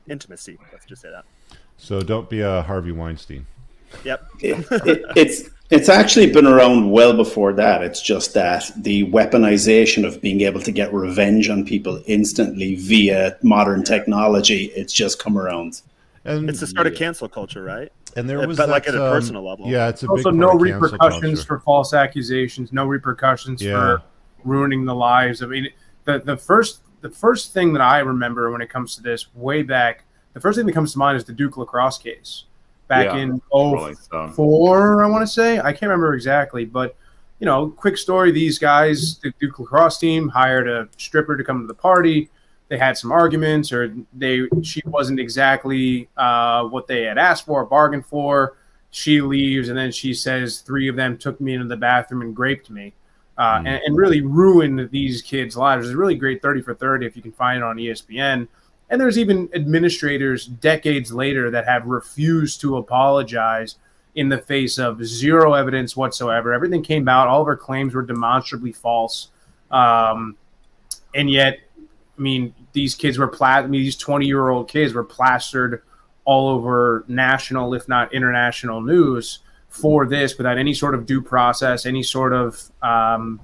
intimacy. 0.07 0.57
Let's 0.71 0.85
just 0.85 1.01
say 1.01 1.09
that. 1.09 1.25
So 1.77 2.01
don't 2.01 2.29
be 2.29 2.41
a 2.41 2.63
Harvey 2.63 2.91
Weinstein. 2.91 3.45
Yep. 4.03 4.29
it, 4.41 4.71
it, 4.71 5.05
it's 5.15 5.49
it's 5.69 5.89
actually 5.89 6.31
been 6.31 6.47
around 6.47 6.91
well 6.91 7.13
before 7.13 7.51
that. 7.53 7.83
It's 7.83 8.01
just 8.01 8.33
that 8.33 8.71
the 8.77 9.05
weaponization 9.11 10.05
of 10.05 10.21
being 10.21 10.41
able 10.41 10.61
to 10.61 10.71
get 10.71 10.93
revenge 10.93 11.49
on 11.49 11.65
people 11.65 12.01
instantly 12.05 12.75
via 12.75 13.37
modern 13.43 13.83
technology, 13.83 14.65
it's 14.75 14.93
just 14.93 15.19
come 15.19 15.37
around. 15.37 15.81
And 16.23 16.49
it's 16.49 16.61
the 16.61 16.67
start 16.67 16.87
of 16.87 16.95
cancel 16.95 17.27
culture, 17.27 17.63
right? 17.63 17.91
And 18.15 18.29
there 18.29 18.45
was 18.47 18.57
but 18.57 18.67
that, 18.67 18.71
like 18.71 18.87
at 18.87 18.95
a 18.95 19.05
um, 19.05 19.11
personal 19.11 19.47
level. 19.47 19.67
Yeah, 19.67 19.89
it's 19.89 20.03
also 20.03 20.31
no 20.31 20.53
repercussions 20.53 21.43
for 21.43 21.59
false 21.59 21.93
accusations, 21.93 22.71
no 22.73 22.85
repercussions 22.85 23.61
yeah. 23.61 23.73
for 23.73 24.01
ruining 24.43 24.85
the 24.85 24.95
lives. 24.95 25.43
I 25.43 25.47
mean, 25.47 25.69
the 26.05 26.19
the 26.19 26.37
first 26.37 26.81
the 27.01 27.09
first 27.09 27.53
thing 27.53 27.73
that 27.73 27.81
I 27.81 27.99
remember 27.99 28.51
when 28.51 28.61
it 28.61 28.69
comes 28.69 28.95
to 28.95 29.01
this 29.01 29.33
way 29.35 29.63
back, 29.63 30.05
the 30.33 30.39
first 30.39 30.57
thing 30.57 30.65
that 30.65 30.73
comes 30.73 30.93
to 30.93 30.97
mind 30.97 31.17
is 31.17 31.25
the 31.25 31.33
Duke 31.33 31.57
lacrosse 31.57 31.97
case 31.97 32.45
back 32.87 33.05
yeah, 33.05 33.17
in 33.17 33.41
04, 33.51 35.03
I 35.03 35.07
want 35.07 35.21
to 35.21 35.27
say. 35.27 35.59
I 35.59 35.71
can't 35.71 35.83
remember 35.83 36.13
exactly, 36.13 36.65
but 36.65 36.95
you 37.39 37.45
know, 37.45 37.69
quick 37.69 37.97
story. 37.97 38.31
These 38.31 38.59
guys, 38.59 39.19
the 39.19 39.31
Duke 39.39 39.59
lacrosse 39.59 39.97
team, 39.97 40.29
hired 40.29 40.67
a 40.67 40.89
stripper 40.97 41.37
to 41.37 41.43
come 41.43 41.61
to 41.61 41.67
the 41.67 41.73
party. 41.73 42.29
They 42.69 42.77
had 42.77 42.97
some 42.97 43.11
arguments, 43.11 43.71
or 43.71 43.95
they 44.13 44.47
she 44.63 44.81
wasn't 44.85 45.19
exactly 45.19 46.09
uh, 46.17 46.63
what 46.65 46.87
they 46.87 47.03
had 47.03 47.17
asked 47.17 47.45
for, 47.45 47.65
bargained 47.65 48.05
for. 48.05 48.57
she 48.89 49.21
leaves, 49.21 49.69
and 49.69 49.77
then 49.77 49.91
she 49.91 50.13
says 50.13 50.61
three 50.61 50.87
of 50.87 50.95
them 50.95 51.17
took 51.17 51.39
me 51.39 51.53
into 51.53 51.67
the 51.67 51.77
bathroom 51.77 52.21
and 52.21 52.37
raped 52.37 52.69
me. 52.69 52.93
Uh, 53.37 53.61
and, 53.67 53.79
and, 53.85 53.95
really 53.95 54.21
ruined 54.21 54.89
these 54.89 55.21
kids' 55.21 55.55
lives. 55.55 55.85
It's 55.85 55.93
a 55.93 55.97
really 55.97 56.15
great 56.15 56.41
30 56.41 56.63
for 56.63 56.73
30 56.73 57.05
if 57.05 57.15
you 57.15 57.21
can 57.21 57.31
find 57.33 57.57
it 57.57 57.63
on 57.63 57.77
ESPN. 57.77 58.47
And 58.89 59.01
there's 59.01 59.17
even 59.17 59.49
administrators 59.53 60.45
decades 60.45 61.11
later 61.11 61.51
that 61.51 61.65
have 61.65 61.85
refused 61.85 62.61
to 62.61 62.77
apologize 62.77 63.75
in 64.15 64.29
the 64.29 64.37
face 64.37 64.79
of 64.79 65.05
zero 65.05 65.53
evidence 65.53 65.95
whatsoever. 65.95 66.53
Everything 66.53 66.81
came 66.81 67.07
out, 67.07 67.27
all 67.27 67.41
of 67.41 67.47
her 67.47 67.57
claims 67.57 67.93
were 67.93 68.01
demonstrably 68.01 68.71
false. 68.71 69.29
Um, 69.69 70.37
and 71.13 71.29
yet, 71.29 71.59
I 71.77 72.21
mean, 72.21 72.53
these 72.73 72.95
kids 72.95 73.17
were 73.19 73.27
pla- 73.27 73.59
I 73.59 73.67
mean, 73.67 73.81
these 73.83 73.97
20 73.97 74.25
year 74.25 74.49
old 74.49 74.69
kids 74.69 74.93
were 74.93 75.03
plastered 75.03 75.83
all 76.25 76.49
over 76.49 77.05
national, 77.07 77.73
if 77.73 77.87
not 77.87 78.13
international 78.13 78.81
news 78.81 79.39
for 79.69 80.05
this 80.05 80.37
without 80.37 80.57
any 80.57 80.73
sort 80.73 80.95
of 80.95 81.05
due 81.05 81.21
process, 81.21 81.85
any 81.85 82.03
sort 82.03 82.33
of, 82.33 82.61
um, 82.81 83.39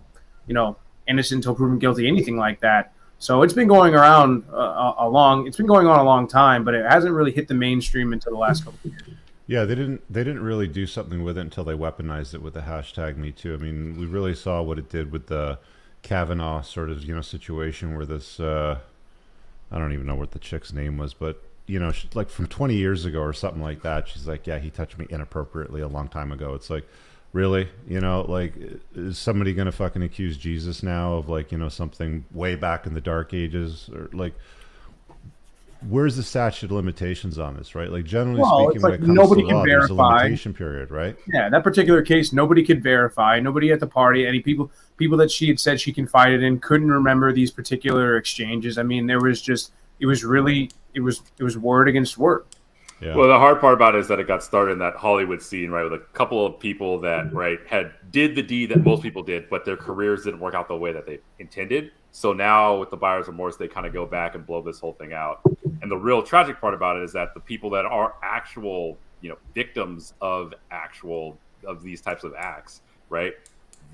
you 0.47 0.53
know, 0.53 0.77
innocent 1.07 1.39
until 1.39 1.55
proven 1.55 1.79
guilty, 1.79 2.07
anything 2.07 2.37
like 2.37 2.59
that. 2.61 2.92
So 3.23 3.41
it's 3.41 3.53
been 3.53 3.69
going 3.69 3.95
around 3.95 4.43
uh, 4.51 4.95
a 4.97 5.07
long. 5.07 5.47
It's 5.47 5.55
been 5.55 5.65
going 5.65 5.87
on 5.87 5.97
a 5.97 6.03
long 6.03 6.27
time, 6.27 6.65
but 6.65 6.73
it 6.73 6.85
hasn't 6.85 7.13
really 7.13 7.31
hit 7.31 7.47
the 7.47 7.53
mainstream 7.53 8.11
until 8.11 8.33
the 8.33 8.37
last 8.37 8.65
couple 8.65 8.79
of 8.83 8.91
years. 8.91 9.17
Yeah, 9.47 9.63
they 9.63 9.75
didn't. 9.75 10.01
They 10.11 10.25
didn't 10.25 10.43
really 10.43 10.67
do 10.67 10.85
something 10.85 11.23
with 11.23 11.37
it 11.37 11.41
until 11.41 11.63
they 11.63 11.73
weaponized 11.73 12.33
it 12.33 12.41
with 12.41 12.53
the 12.53 12.61
hashtag 12.61 13.15
Me 13.15 13.31
Too. 13.31 13.53
I 13.53 13.57
mean, 13.57 13.97
we 13.97 14.07
really 14.07 14.35
saw 14.35 14.61
what 14.61 14.77
it 14.77 14.89
did 14.89 15.13
with 15.13 15.27
the 15.27 15.57
Kavanaugh 16.01 16.63
sort 16.63 16.89
of 16.89 17.05
you 17.05 17.15
know 17.15 17.21
situation 17.21 17.95
where 17.95 18.05
this. 18.05 18.41
Uh, 18.41 18.79
I 19.71 19.79
don't 19.79 19.93
even 19.93 20.05
know 20.05 20.15
what 20.15 20.31
the 20.31 20.39
chick's 20.39 20.73
name 20.73 20.97
was, 20.97 21.13
but 21.13 21.41
you 21.65 21.79
know, 21.79 21.93
she, 21.93 22.09
like 22.13 22.29
from 22.29 22.47
20 22.47 22.75
years 22.75 23.05
ago 23.05 23.21
or 23.21 23.31
something 23.31 23.61
like 23.61 23.83
that. 23.83 24.09
She's 24.09 24.27
like, 24.27 24.45
yeah, 24.45 24.59
he 24.59 24.69
touched 24.69 24.99
me 24.99 25.07
inappropriately 25.09 25.79
a 25.79 25.87
long 25.87 26.09
time 26.09 26.33
ago. 26.33 26.55
It's 26.55 26.69
like, 26.69 26.85
really? 27.33 27.67
You 27.87 27.99
know 27.99 28.25
like 28.27 28.53
is 28.95 29.17
somebody 29.17 29.53
gonna 29.53 29.71
fucking 29.71 30.03
accuse 30.03 30.37
jesus 30.37 30.83
now 30.83 31.15
of 31.15 31.27
like 31.27 31.51
you 31.51 31.57
know 31.57 31.69
something 31.69 32.23
way 32.31 32.55
back 32.55 32.85
in 32.85 32.93
the 32.93 33.01
dark 33.01 33.33
ages? 33.33 33.89
Or 33.93 34.09
like 34.13 34.33
where's 35.89 36.15
the 36.15 36.23
statute 36.23 36.67
of 36.67 36.71
limitations 36.71 37.37
on 37.37 37.57
this 37.57 37.75
right? 37.75 37.91
Like 37.91 38.05
generally 38.05 38.39
well, 38.39 38.69
speaking 38.69 38.81
like 38.81 38.91
when 38.91 39.03
it 39.03 39.05
comes 39.05 39.17
nobody 39.17 39.41
to 39.41 39.47
can 39.47 39.57
law, 39.57 39.63
verify. 39.63 39.79
there's 39.79 39.89
a 39.89 39.93
limitation 39.93 40.53
period 40.53 40.91
right? 40.91 41.17
Yeah 41.27 41.49
that 41.49 41.63
particular 41.63 42.01
case 42.01 42.31
nobody 42.31 42.63
could 42.63 42.81
verify. 42.81 43.39
Nobody 43.39 43.71
at 43.71 43.79
the 43.79 43.87
party 43.87 44.25
any 44.25 44.39
people 44.39 44.71
people 44.97 45.17
that 45.17 45.31
she 45.31 45.47
had 45.47 45.59
said 45.59 45.81
she 45.81 45.91
confided 45.91 46.43
in 46.43 46.59
couldn't 46.59 46.89
remember 46.89 47.33
these 47.33 47.51
particular 47.51 48.15
exchanges. 48.17 48.77
I 48.77 48.83
mean 48.83 49.07
there 49.07 49.19
was 49.19 49.41
just 49.41 49.73
it 49.99 50.05
was 50.05 50.23
really 50.23 50.69
it 50.93 51.01
was 51.01 51.21
it 51.37 51.43
was 51.43 51.57
word 51.57 51.89
against 51.89 52.17
word 52.17 52.45
yeah. 53.03 53.15
Well, 53.15 53.27
the 53.27 53.37
hard 53.37 53.59
part 53.59 53.73
about 53.73 53.95
it 53.95 53.99
is 53.99 54.07
that 54.07 54.19
it 54.19 54.27
got 54.27 54.43
started 54.43 54.73
in 54.73 54.79
that 54.79 54.95
Hollywood 54.95 55.41
scene, 55.41 55.69
right, 55.69 55.83
with 55.83 55.93
a 55.93 56.03
couple 56.13 56.45
of 56.45 56.59
people 56.59 56.99
that 57.01 57.25
mm-hmm. 57.25 57.37
right 57.37 57.59
had 57.67 57.91
did 58.11 58.35
the 58.35 58.41
deed 58.41 58.69
that 58.69 58.83
most 58.83 59.03
people 59.03 59.23
did, 59.23 59.49
but 59.49 59.65
their 59.65 59.75
careers 59.75 60.23
didn't 60.23 60.39
work 60.39 60.53
out 60.53 60.67
the 60.67 60.77
way 60.77 60.93
that 60.93 61.05
they 61.05 61.19
intended. 61.39 61.91
So 62.11 62.31
now 62.31 62.77
with 62.77 62.91
the 62.91 62.97
buyer's 62.97 63.27
remorse, 63.27 63.57
they 63.57 63.67
kind 63.67 63.85
of 63.85 63.93
go 63.93 64.05
back 64.05 64.35
and 64.35 64.45
blow 64.45 64.61
this 64.61 64.79
whole 64.79 64.93
thing 64.93 65.13
out. 65.13 65.41
And 65.81 65.91
the 65.91 65.97
real 65.97 66.21
tragic 66.21 66.61
part 66.61 66.73
about 66.73 66.95
it 66.95 67.03
is 67.03 67.11
that 67.13 67.33
the 67.33 67.39
people 67.39 67.69
that 67.71 67.85
are 67.85 68.13
actual, 68.21 68.97
you 69.21 69.29
know, 69.29 69.37
victims 69.53 70.13
of 70.21 70.53
actual 70.71 71.37
of 71.65 71.81
these 71.81 72.01
types 72.01 72.23
of 72.23 72.33
acts, 72.37 72.81
right? 73.09 73.33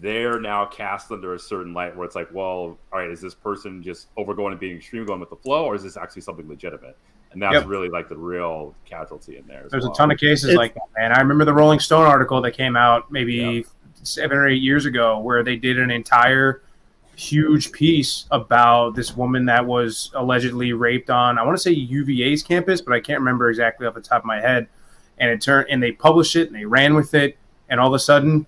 They're 0.02 0.40
now 0.40 0.66
cast 0.66 1.12
under 1.12 1.34
a 1.34 1.40
certain 1.40 1.74
light 1.74 1.96
where 1.96 2.06
it's 2.06 2.16
like, 2.16 2.30
well, 2.34 2.78
all 2.92 3.00
right, 3.00 3.10
is 3.10 3.22
this 3.22 3.34
person 3.34 3.82
just 3.82 4.08
overgoing 4.18 4.52
and 4.52 4.60
being 4.60 4.78
extreme, 4.78 5.06
going 5.06 5.20
with 5.20 5.30
the 5.30 5.36
flow, 5.38 5.66
or 5.66 5.76
is 5.76 5.84
this 5.84 5.98
actually 5.98 6.22
something 6.22 6.48
legitimate? 6.48 6.98
And 7.32 7.42
that's 7.42 7.54
yep. 7.54 7.68
really 7.68 7.90
like 7.90 8.10
the 8.10 8.18
real 8.18 8.76
casualty 8.86 9.38
in 9.38 9.46
there. 9.46 9.68
There's 9.70 9.84
well. 9.84 9.92
a 9.92 9.96
ton 9.96 10.12
of 10.12 10.18
cases 10.18 10.50
it's, 10.50 10.58
like 10.58 10.74
that, 10.74 10.88
man. 10.98 11.12
I 11.12 11.20
remember 11.20 11.46
the 11.46 11.54
Rolling 11.54 11.80
Stone 11.80 12.06
article 12.06 12.42
that 12.42 12.52
came 12.52 12.76
out 12.76 13.12
maybe 13.12 13.36
yep. 13.36 13.66
seven 14.04 14.38
or 14.38 14.48
eight 14.48 14.62
years 14.62 14.86
ago, 14.86 15.20
where 15.20 15.44
they 15.44 15.56
did 15.56 15.80
an 15.80 15.92
entire 15.92 16.64
huge 17.16 17.72
piece 17.72 18.26
about 18.32 18.96
this 18.96 19.16
woman 19.16 19.46
that 19.46 19.66
was 19.66 20.10
allegedly 20.16 20.72
raped 20.72 21.10
on 21.10 21.38
I 21.38 21.44
want 21.44 21.58
to 21.58 21.62
say 21.62 21.72
UVA's 21.72 22.42
campus, 22.42 22.80
but 22.82 22.94
I 22.94 23.02
can't 23.02 23.20
remember 23.20 23.50
exactly 23.50 23.86
off 23.86 23.94
the 23.94 24.02
top 24.02 24.22
of 24.22 24.26
my 24.26 24.40
head. 24.40 24.68
And 25.18 25.30
it 25.30 25.42
turned 25.42 25.68
and 25.70 25.84
they 25.84 25.92
published 25.92 26.38
it 26.38 26.48
and 26.48 26.56
they 26.56 26.66
ran 26.66 26.96
with 26.96 27.14
it, 27.14 27.38
and 27.70 27.80
all 27.80 27.88
of 27.90 27.94
a 27.94 28.00
sudden, 28.00 28.46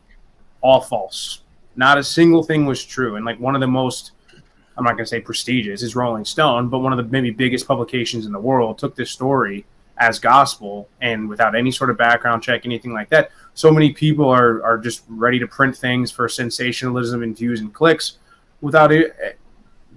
all 0.61 0.81
false. 0.81 1.41
Not 1.75 1.97
a 1.97 2.03
single 2.03 2.43
thing 2.43 2.65
was 2.65 2.83
true. 2.83 3.15
And 3.15 3.25
like 3.25 3.39
one 3.39 3.55
of 3.55 3.61
the 3.61 3.67
most 3.67 4.11
I'm 4.77 4.83
not 4.83 4.91
going 4.91 5.05
to 5.05 5.09
say 5.09 5.19
prestigious, 5.19 5.83
is 5.83 5.95
Rolling 5.95 6.25
Stone, 6.25 6.69
but 6.69 6.79
one 6.79 6.93
of 6.93 6.97
the 6.97 7.03
maybe 7.11 7.29
biggest 7.31 7.67
publications 7.67 8.25
in 8.25 8.31
the 8.31 8.39
world 8.39 8.77
took 8.77 8.95
this 8.95 9.11
story 9.11 9.65
as 9.97 10.17
gospel 10.17 10.89
and 11.01 11.29
without 11.29 11.55
any 11.55 11.71
sort 11.71 11.89
of 11.89 11.97
background 11.97 12.41
check, 12.41 12.65
anything 12.65 12.93
like 12.93 13.09
that. 13.09 13.31
So 13.53 13.69
many 13.71 13.91
people 13.91 14.29
are, 14.29 14.63
are 14.63 14.77
just 14.77 15.03
ready 15.07 15.39
to 15.39 15.47
print 15.47 15.77
things 15.77 16.09
for 16.09 16.27
sensationalism 16.27 17.21
and 17.21 17.37
views 17.37 17.59
and 17.59 17.73
clicks 17.73 18.17
without 18.61 18.91
it, 18.91 19.37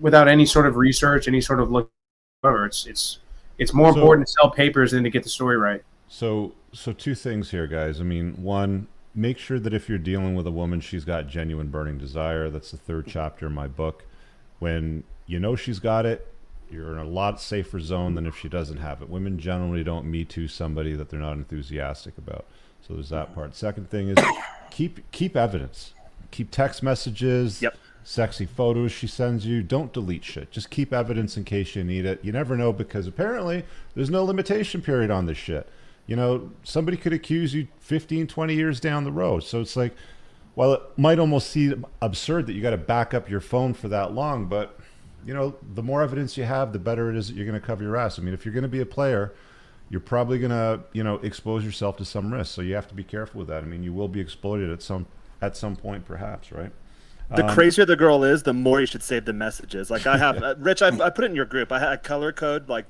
without 0.00 0.28
any 0.28 0.44
sort 0.44 0.66
of 0.66 0.76
research, 0.76 1.28
any 1.28 1.40
sort 1.40 1.60
of 1.60 1.70
look. 1.70 1.90
However, 2.42 2.66
it's 2.66 2.86
it's 2.86 3.20
it's 3.56 3.72
more 3.72 3.92
so, 3.92 3.98
important 3.98 4.26
to 4.26 4.32
sell 4.32 4.50
papers 4.50 4.90
than 4.90 5.04
to 5.04 5.10
get 5.10 5.22
the 5.22 5.30
story 5.30 5.56
right. 5.56 5.82
So 6.08 6.52
so 6.72 6.92
two 6.92 7.14
things 7.14 7.50
here, 7.50 7.66
guys. 7.66 8.00
I 8.00 8.04
mean, 8.04 8.34
one, 8.42 8.88
make 9.14 9.38
sure 9.38 9.58
that 9.58 9.72
if 9.72 9.88
you're 9.88 9.96
dealing 9.96 10.34
with 10.34 10.46
a 10.46 10.50
woman, 10.50 10.80
she's 10.80 11.04
got 11.04 11.28
genuine 11.28 11.68
burning 11.68 11.96
desire. 11.96 12.50
That's 12.50 12.72
the 12.72 12.76
third 12.76 13.06
chapter 13.06 13.46
in 13.46 13.54
my 13.54 13.68
book 13.68 14.04
when 14.58 15.04
you 15.26 15.38
know 15.38 15.56
she's 15.56 15.78
got 15.78 16.06
it, 16.06 16.26
you're 16.70 16.92
in 16.92 16.98
a 16.98 17.08
lot 17.08 17.40
safer 17.40 17.80
zone 17.80 18.14
than 18.14 18.26
if 18.26 18.36
she 18.36 18.48
doesn't 18.48 18.78
have 18.78 19.02
it. 19.02 19.08
Women 19.08 19.38
generally 19.38 19.84
don't 19.84 20.10
me 20.10 20.24
too 20.24 20.48
somebody 20.48 20.94
that 20.94 21.08
they're 21.08 21.20
not 21.20 21.34
enthusiastic 21.34 22.18
about. 22.18 22.46
So 22.86 22.94
there's 22.94 23.10
that 23.10 23.34
part. 23.34 23.54
Second 23.54 23.90
thing 23.90 24.08
is 24.08 24.18
keep 24.70 25.10
keep 25.10 25.36
evidence. 25.36 25.94
Keep 26.30 26.50
text 26.50 26.82
messages. 26.82 27.62
Yep. 27.62 27.76
Sexy 28.06 28.44
photos 28.44 28.92
she 28.92 29.06
sends 29.06 29.46
you. 29.46 29.62
Don't 29.62 29.92
delete 29.92 30.24
shit. 30.24 30.50
Just 30.50 30.68
keep 30.68 30.92
evidence 30.92 31.38
in 31.38 31.44
case 31.44 31.74
you 31.74 31.82
need 31.84 32.04
it. 32.04 32.22
You 32.22 32.32
never 32.32 32.54
know 32.54 32.70
because 32.70 33.06
apparently 33.06 33.64
there's 33.94 34.10
no 34.10 34.24
limitation 34.24 34.82
period 34.82 35.10
on 35.10 35.24
this 35.24 35.38
shit. 35.38 35.66
You 36.06 36.16
know, 36.16 36.50
somebody 36.64 36.98
could 36.98 37.14
accuse 37.14 37.54
you 37.54 37.68
15, 37.80 38.26
20 38.26 38.54
years 38.54 38.78
down 38.78 39.04
the 39.04 39.12
road. 39.12 39.40
So 39.40 39.62
it's 39.62 39.74
like 39.74 39.94
while 40.54 40.72
it 40.72 40.82
might 40.96 41.18
almost 41.18 41.50
seem 41.50 41.84
absurd 42.00 42.46
that 42.46 42.52
you 42.52 42.62
got 42.62 42.70
to 42.70 42.78
back 42.78 43.12
up 43.12 43.28
your 43.28 43.40
phone 43.40 43.74
for 43.74 43.88
that 43.88 44.12
long, 44.12 44.46
but 44.46 44.78
you 45.26 45.34
know, 45.34 45.56
the 45.74 45.82
more 45.82 46.02
evidence 46.02 46.36
you 46.36 46.44
have, 46.44 46.72
the 46.72 46.78
better 46.78 47.10
it 47.10 47.16
is 47.16 47.28
that 47.28 47.36
you're 47.36 47.46
going 47.46 47.58
to 47.58 47.66
cover 47.66 47.82
your 47.82 47.96
ass. 47.96 48.18
I 48.18 48.22
mean, 48.22 48.34
if 48.34 48.44
you're 48.44 48.54
going 48.54 48.62
to 48.62 48.68
be 48.68 48.80
a 48.80 48.86
player, 48.86 49.32
you're 49.88 50.00
probably 50.00 50.38
going 50.38 50.50
to, 50.50 50.80
you 50.92 51.02
know, 51.02 51.16
expose 51.16 51.64
yourself 51.64 51.96
to 51.98 52.04
some 52.04 52.32
risk. 52.32 52.54
So 52.54 52.62
you 52.62 52.74
have 52.74 52.88
to 52.88 52.94
be 52.94 53.04
careful 53.04 53.38
with 53.38 53.48
that. 53.48 53.62
I 53.62 53.66
mean, 53.66 53.82
you 53.82 53.92
will 53.92 54.08
be 54.08 54.20
exploited 54.20 54.70
at 54.70 54.82
some 54.82 55.06
at 55.40 55.56
some 55.56 55.76
point, 55.76 56.04
perhaps, 56.04 56.52
right? 56.52 56.72
The 57.34 57.46
um, 57.46 57.54
crazier 57.54 57.84
the 57.84 57.96
girl 57.96 58.22
is, 58.22 58.42
the 58.42 58.52
more 58.52 58.80
you 58.80 58.86
should 58.86 59.02
save 59.02 59.24
the 59.24 59.32
messages. 59.32 59.90
Like 59.90 60.06
I 60.06 60.18
have, 60.18 60.42
uh, 60.42 60.54
Rich, 60.58 60.82
I, 60.82 60.88
I, 60.88 61.10
put 61.10 61.24
it 61.24 61.30
in 61.30 61.36
your 61.36 61.44
group. 61.44 61.72
I 61.72 61.78
had 61.78 62.02
color 62.02 62.32
code. 62.32 62.68
Like 62.68 62.86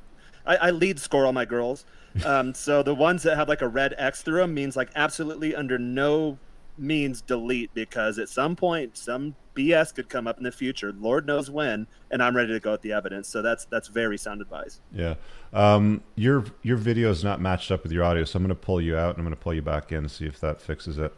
I, 0.47 0.57
I 0.57 0.71
lead 0.71 0.99
score 0.99 1.27
all 1.27 1.33
my 1.33 1.45
girls. 1.45 1.85
Um, 2.25 2.55
so 2.55 2.83
the 2.83 2.95
ones 2.95 3.25
that 3.25 3.37
have 3.37 3.49
like 3.49 3.61
a 3.61 3.69
red 3.69 3.95
X 3.99 4.23
through 4.23 4.41
them 4.41 4.55
means 4.55 4.77
like 4.77 4.89
absolutely 4.95 5.55
under 5.55 5.79
no 5.79 6.39
means 6.77 7.21
delete 7.21 7.73
because 7.75 8.19
at 8.19 8.29
some 8.29 8.57
point 8.57 8.97
some 8.97 9.35
BS 9.55 9.95
could 9.95 10.09
come 10.09 10.27
up 10.27 10.39
in 10.39 10.45
the 10.45 10.53
future. 10.53 10.93
Lord 10.99 11.27
knows 11.27 11.51
when, 11.51 11.87
and 12.11 12.23
I'm 12.23 12.35
ready 12.35 12.53
to 12.53 12.61
go 12.61 12.73
with 12.73 12.83
the 12.83 12.93
evidence. 12.93 13.29
So 13.29 13.43
that's 13.43 13.65
that's 13.67 13.89
very 13.89 14.19
sound 14.19 14.41
advice. 14.41 14.81
Yeah, 14.93 15.15
um, 15.53 16.03
your 16.17 16.45
your 16.63 16.77
video 16.77 17.11
is 17.11 17.23
not 17.23 17.41
matched 17.41 17.71
up 17.71 17.83
with 17.83 17.93
your 17.93 18.05
audio, 18.05 18.25
so 18.25 18.37
I'm 18.37 18.43
going 18.43 18.49
to 18.49 18.55
pull 18.55 18.81
you 18.81 18.97
out 18.97 19.11
and 19.11 19.19
I'm 19.19 19.25
going 19.25 19.37
to 19.37 19.41
pull 19.41 19.55
you 19.55 19.63
back 19.63 19.93
in 19.93 19.99
and 19.99 20.11
see 20.11 20.27
if 20.27 20.41
that 20.41 20.61
fixes 20.61 20.99
it. 20.99 21.15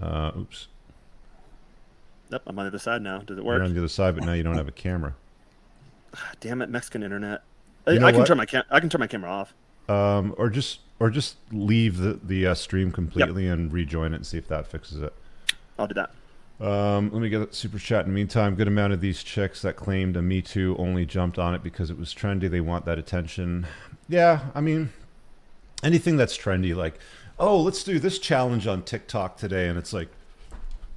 Uh, 0.00 0.32
oops. 0.38 0.68
Yep, 2.30 2.42
I'm 2.46 2.58
on 2.58 2.64
the 2.64 2.68
other 2.68 2.78
side 2.78 3.02
now. 3.02 3.18
Does 3.18 3.38
it 3.38 3.44
work? 3.44 3.56
You're 3.56 3.64
on 3.64 3.74
the 3.74 3.80
other 3.80 3.88
side, 3.88 4.14
but 4.14 4.24
now 4.24 4.32
you 4.32 4.42
don't 4.42 4.56
have 4.56 4.68
a 4.68 4.72
camera. 4.72 5.14
Damn 6.40 6.62
it, 6.62 6.70
Mexican 6.70 7.02
internet. 7.02 7.42
You 7.86 7.98
know 7.98 8.06
I, 8.06 8.10
can 8.12 8.20
what? 8.20 8.26
turn 8.26 8.36
my 8.36 8.46
cam- 8.46 8.64
I 8.70 8.80
can 8.80 8.88
turn 8.88 9.00
my 9.00 9.06
camera 9.06 9.30
off. 9.30 9.54
Um, 9.88 10.34
or 10.38 10.50
just 10.50 10.80
or 11.00 11.10
just 11.10 11.36
leave 11.50 11.96
the 11.96 12.20
the 12.22 12.46
uh, 12.46 12.54
stream 12.54 12.92
completely 12.92 13.46
yep. 13.46 13.54
and 13.54 13.72
rejoin 13.72 14.12
it 14.12 14.16
and 14.16 14.26
see 14.26 14.38
if 14.38 14.46
that 14.48 14.66
fixes 14.66 15.02
it. 15.02 15.12
I'll 15.78 15.88
do 15.88 15.94
that. 15.94 16.12
Um, 16.64 17.10
let 17.10 17.22
me 17.22 17.30
get 17.30 17.40
a 17.40 17.52
super 17.54 17.78
chat. 17.78 18.04
In 18.04 18.12
the 18.12 18.14
meantime, 18.14 18.54
good 18.54 18.68
amount 18.68 18.92
of 18.92 19.00
these 19.00 19.22
chicks 19.22 19.62
that 19.62 19.76
claimed 19.76 20.14
a 20.16 20.22
Me 20.22 20.42
Too 20.42 20.76
only 20.78 21.06
jumped 21.06 21.38
on 21.38 21.54
it 21.54 21.62
because 21.62 21.90
it 21.90 21.98
was 21.98 22.14
trendy. 22.14 22.50
They 22.50 22.60
want 22.60 22.84
that 22.84 22.98
attention. 22.98 23.66
Yeah, 24.08 24.40
I 24.54 24.60
mean, 24.60 24.92
anything 25.82 26.18
that's 26.18 26.36
trendy, 26.36 26.76
like, 26.76 26.98
oh, 27.38 27.58
let's 27.58 27.82
do 27.82 27.98
this 27.98 28.18
challenge 28.18 28.66
on 28.66 28.82
TikTok 28.82 29.38
today, 29.38 29.68
and 29.68 29.78
it's 29.78 29.94
like, 29.94 30.08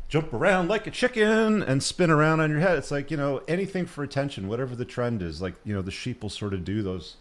jump 0.10 0.34
around 0.34 0.68
like 0.68 0.86
a 0.86 0.92
chicken 0.92 1.64
and 1.64 1.82
spin 1.82 2.12
around 2.12 2.42
on 2.42 2.52
your 2.52 2.60
head. 2.60 2.78
It's 2.78 2.92
like 2.92 3.10
you 3.10 3.16
know 3.16 3.42
anything 3.48 3.86
for 3.86 4.04
attention, 4.04 4.50
whatever 4.50 4.76
the 4.76 4.86
trend 4.86 5.22
is. 5.22 5.42
Like 5.42 5.56
you 5.64 5.74
know 5.74 5.82
the 5.82 5.92
sheep 5.92 6.24
will 6.24 6.30
sort 6.30 6.54
of 6.54 6.66
do 6.66 6.84
those, 6.84 7.16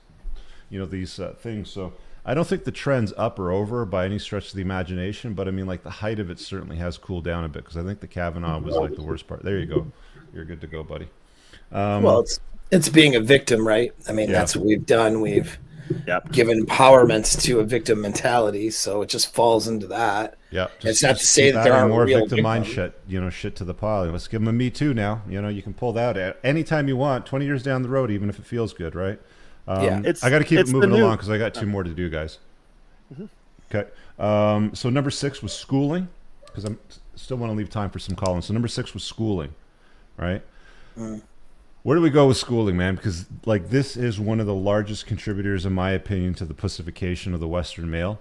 you 0.69 0.81
know 0.81 0.87
these 0.87 1.21
uh, 1.21 1.35
things. 1.39 1.71
So 1.71 1.93
I 2.25 2.35
don't 2.35 2.47
think 2.47 2.65
the 2.65 2.73
trend's 2.73 3.13
up 3.17 3.39
or 3.39 3.51
over 3.51 3.85
by 3.85 4.05
any 4.05 4.19
stretch 4.19 4.51
of 4.51 4.55
the 4.55 4.63
imagination, 4.63 5.35
but 5.35 5.49
I 5.49 5.51
mean, 5.51 5.67
like 5.67 5.83
the 5.83 5.91
height 5.91 6.21
of 6.21 6.31
it 6.31 6.39
certainly 6.39 6.77
has 6.77 6.97
cooled 6.97 7.25
down 7.25 7.45
a 7.45 7.49
bit 7.49 7.65
because 7.65 7.77
I 7.77 7.83
think 7.83 8.01
the 8.01 8.07
Kavanaugh 8.07 8.61
was 8.61 8.77
like 8.77 8.95
the 8.95 9.03
worst 9.03 9.27
part. 9.27 9.43
There 9.43 9.59
you 9.59 9.67
go. 9.67 9.87
You're 10.33 10.45
good 10.45 10.61
to 10.61 10.67
go, 10.67 10.85
buddy. 10.85 11.09
Um, 11.73 12.03
well, 12.03 12.21
it's 12.21 12.39
it's 12.71 12.89
being 12.89 13.17
a 13.17 13.21
victim, 13.21 13.67
right? 13.67 13.93
I 14.09 14.13
mean, 14.13 14.31
yeah. 14.31 14.39
that's 14.39 14.57
what 14.57 14.65
we've 14.65 14.87
done. 14.87 15.21
We've 15.21 15.59
Yep. 16.07 16.33
given 16.33 16.65
empowerments 16.65 17.41
to 17.43 17.61
a 17.61 17.65
victim 17.65 18.01
mentality. 18.01 18.71
So 18.71 19.03
it 19.03 19.09
just 19.09 19.35
falls 19.35 19.69
into 19.69 19.89
that. 19.89 20.39
Yeah, 20.51 20.69
It's 20.81 21.03
not 21.03 21.19
to 21.19 21.27
say 21.27 21.51
that 21.51 21.65
there 21.65 21.73
aren't 21.75 21.91
more 21.91 22.05
real 22.05 22.21
victim 22.21 22.43
mind 22.43 22.67
shit, 22.67 22.99
you 23.07 23.21
know, 23.21 23.31
shit 23.31 23.57
to 23.57 23.65
the 23.65 23.75
pile. 23.75 24.07
Let's 24.07 24.29
give 24.29 24.41
them 24.41 24.49
a 24.49 24.53
Me 24.53 24.71
Too 24.71 24.95
now. 24.95 25.23
You 25.29 25.43
know, 25.43 25.49
you 25.49 25.61
can 25.61 25.75
pull 25.75 25.93
that 25.95 26.17
at 26.17 26.39
anytime 26.45 26.89
you 26.89 26.97
want, 26.97 27.27
twenty 27.27 27.47
years 27.47 27.63
down 27.63 27.83
the 27.83 27.89
road, 27.89 28.11
even 28.11 28.29
if 28.29 28.39
it 28.39 28.47
feels 28.47 28.73
good, 28.73 28.95
right? 28.95 29.21
Um, 29.69 29.85
Yeah. 29.85 29.99
It's- 30.01 30.23
I 30.25 30.31
got 30.31 30.39
to 30.39 30.45
keep 30.45 30.59
it 30.59 30.69
moving 30.69 30.91
new- 30.91 31.05
along 31.05 31.17
because 31.17 31.31
I 31.31 31.39
got 31.39 31.55
two 31.55 31.67
more 31.67 31.83
to 31.85 31.91
do, 31.91 32.09
guys. 32.09 32.39
Okay. 33.73 33.89
Um, 34.19 34.75
so 34.75 34.91
number 34.91 35.11
six 35.11 35.43
was 35.43 35.53
schooling, 35.53 36.09
because 36.47 36.65
I'm 36.65 36.79
still 37.15 37.37
want 37.39 37.53
to 37.53 37.57
leave 37.57 37.71
time 37.71 37.91
for 37.91 37.99
some 37.99 38.15
calling. 38.17 38.43
So 38.43 38.53
number 38.53 38.69
six 38.69 38.93
was 38.95 39.03
schooling, 39.05 39.55
right? 40.17 40.43
Where 41.85 41.97
do 41.97 42.03
we 42.03 42.11
go 42.11 42.29
with 42.29 42.37
schooling, 42.37 42.77
man? 42.77 42.95
Because 42.97 43.27
like 43.47 43.71
this 43.71 43.97
is 43.97 44.21
one 44.21 44.41
of 44.41 44.47
the 44.47 44.55
largest 44.55 45.07
contributors, 45.07 45.65
in 45.67 45.73
my 45.73 45.91
opinion, 45.93 46.35
to 46.35 46.45
the 46.45 46.55
pussification 46.55 47.35
of 47.35 47.41
the 47.41 47.49
Western 47.49 47.91
male. 47.91 48.21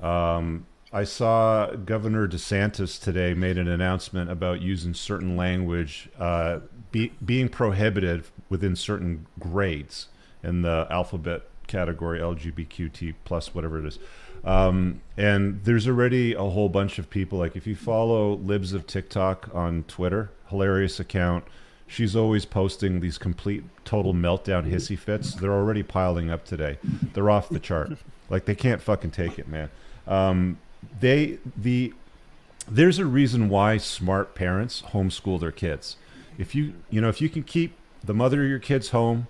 Um, 0.00 0.66
I 0.92 1.04
saw 1.04 1.70
Governor 1.72 2.26
DeSantis 2.26 3.00
today 3.02 3.34
made 3.34 3.56
an 3.58 3.68
announcement 3.68 4.30
about 4.30 4.60
using 4.62 4.94
certain 4.94 5.36
language 5.36 6.08
uh, 6.18 6.60
be, 6.92 7.12
being 7.24 7.48
prohibited 7.48 8.24
within 8.48 8.74
certain 8.74 9.26
grades 9.38 10.08
in 10.42 10.62
the 10.62 10.86
alphabet 10.90 11.42
category, 11.66 12.18
LGBTQ 12.18 13.14
plus 13.24 13.54
whatever 13.54 13.78
it 13.78 13.86
is. 13.86 13.98
Um, 14.44 15.02
and 15.16 15.62
there's 15.64 15.86
already 15.86 16.34
a 16.34 16.42
whole 16.42 16.68
bunch 16.68 16.98
of 16.98 17.10
people. 17.10 17.38
Like 17.38 17.56
if 17.56 17.66
you 17.66 17.76
follow 17.76 18.34
Libs 18.34 18.72
of 18.72 18.86
TikTok 18.86 19.50
on 19.54 19.84
Twitter, 19.84 20.30
hilarious 20.48 20.98
account. 20.98 21.44
She's 21.86 22.14
always 22.14 22.44
posting 22.44 23.00
these 23.00 23.16
complete 23.16 23.64
total 23.84 24.12
meltdown 24.12 24.70
hissy 24.70 24.98
fits. 24.98 25.34
They're 25.34 25.52
already 25.52 25.82
piling 25.82 26.30
up 26.30 26.44
today. 26.44 26.78
They're 27.14 27.30
off 27.30 27.48
the 27.48 27.60
chart. 27.60 27.92
Like 28.28 28.44
they 28.44 28.54
can't 28.54 28.82
fucking 28.82 29.12
take 29.12 29.38
it, 29.38 29.48
man. 29.48 29.70
Um, 30.06 30.58
they 31.00 31.38
the 31.56 31.94
there's 32.70 32.98
a 32.98 33.06
reason 33.06 33.48
why 33.48 33.78
smart 33.78 34.34
parents 34.34 34.82
homeschool 34.88 35.40
their 35.40 35.52
kids. 35.52 35.96
If 36.36 36.54
you 36.54 36.74
you 36.90 37.00
know 37.00 37.08
if 37.08 37.22
you 37.22 37.30
can 37.30 37.42
keep 37.42 37.74
the 38.04 38.14
mother 38.14 38.42
of 38.42 38.50
your 38.50 38.58
kids 38.58 38.90
home 38.90 39.26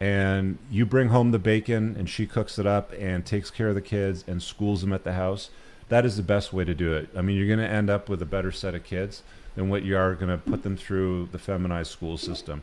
and 0.00 0.58
you 0.70 0.84
bring 0.84 1.08
home 1.08 1.30
the 1.30 1.38
bacon 1.38 1.96
and 1.98 2.08
she 2.08 2.26
cooks 2.26 2.58
it 2.58 2.66
up 2.66 2.92
and 2.98 3.24
takes 3.24 3.50
care 3.50 3.68
of 3.68 3.74
the 3.74 3.80
kids 3.80 4.24
and 4.26 4.42
schools 4.42 4.82
them 4.82 4.92
at 4.92 5.04
the 5.04 5.14
house, 5.14 5.50
that 5.88 6.04
is 6.04 6.16
the 6.16 6.22
best 6.22 6.52
way 6.52 6.64
to 6.64 6.74
do 6.74 6.92
it. 6.92 7.08
I 7.16 7.22
mean, 7.22 7.36
you're 7.36 7.46
going 7.46 7.66
to 7.66 7.68
end 7.68 7.88
up 7.88 8.08
with 8.08 8.20
a 8.20 8.26
better 8.26 8.52
set 8.52 8.74
of 8.74 8.84
kids 8.84 9.22
than 9.54 9.68
what 9.68 9.82
you 9.82 9.96
are 9.96 10.14
going 10.14 10.28
to 10.28 10.38
put 10.38 10.62
them 10.62 10.76
through 10.76 11.28
the 11.32 11.38
feminized 11.38 11.90
school 11.90 12.18
system. 12.18 12.62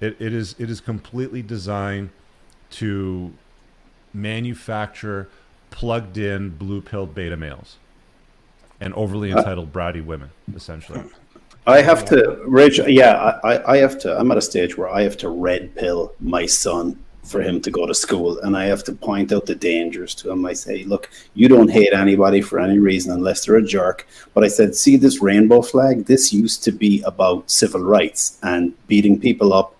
It, 0.00 0.16
it 0.20 0.32
is 0.32 0.54
it 0.58 0.70
is 0.70 0.80
completely 0.80 1.42
designed 1.42 2.10
to 2.70 3.32
manufacture 4.14 5.28
plugged 5.70 6.16
in 6.16 6.50
blue 6.50 6.80
pilled 6.80 7.14
beta 7.14 7.36
males 7.36 7.76
and 8.80 8.94
overly 8.94 9.32
uh, 9.32 9.38
entitled 9.38 9.72
bratty 9.72 10.04
women 10.04 10.30
essentially 10.54 11.02
I 11.68 11.82
have 11.82 12.04
to, 12.06 12.40
Rich. 12.46 12.80
Yeah, 12.86 13.38
I, 13.44 13.74
I- 13.74 13.76
have 13.78 13.98
to. 14.00 14.18
I'm 14.18 14.30
at 14.30 14.38
a 14.38 14.42
stage 14.42 14.76
where 14.78 14.88
I 14.88 15.02
have 15.02 15.16
to 15.18 15.28
red 15.28 15.74
pill 15.76 16.14
my 16.18 16.46
son 16.46 16.98
for 17.24 17.42
him 17.42 17.60
to 17.60 17.70
go 17.70 17.84
to 17.86 17.94
school, 17.94 18.38
and 18.40 18.56
I 18.56 18.64
have 18.64 18.82
to 18.84 18.92
point 18.92 19.32
out 19.32 19.44
the 19.44 19.54
dangers 19.54 20.14
to 20.16 20.30
him. 20.30 20.46
I 20.46 20.54
say, 20.54 20.84
look, 20.84 21.10
you 21.34 21.46
don't 21.46 21.70
hate 21.70 21.92
anybody 21.92 22.40
for 22.40 22.58
any 22.58 22.78
reason 22.78 23.12
unless 23.12 23.44
they're 23.44 23.56
a 23.56 23.62
jerk. 23.62 24.06
But 24.32 24.44
I 24.44 24.48
said, 24.48 24.74
see 24.74 24.96
this 24.96 25.20
rainbow 25.20 25.60
flag? 25.60 26.06
This 26.06 26.32
used 26.32 26.64
to 26.64 26.72
be 26.72 27.02
about 27.02 27.50
civil 27.50 27.82
rights 27.82 28.38
and 28.42 28.72
beating 28.86 29.20
people 29.20 29.52
up. 29.52 29.74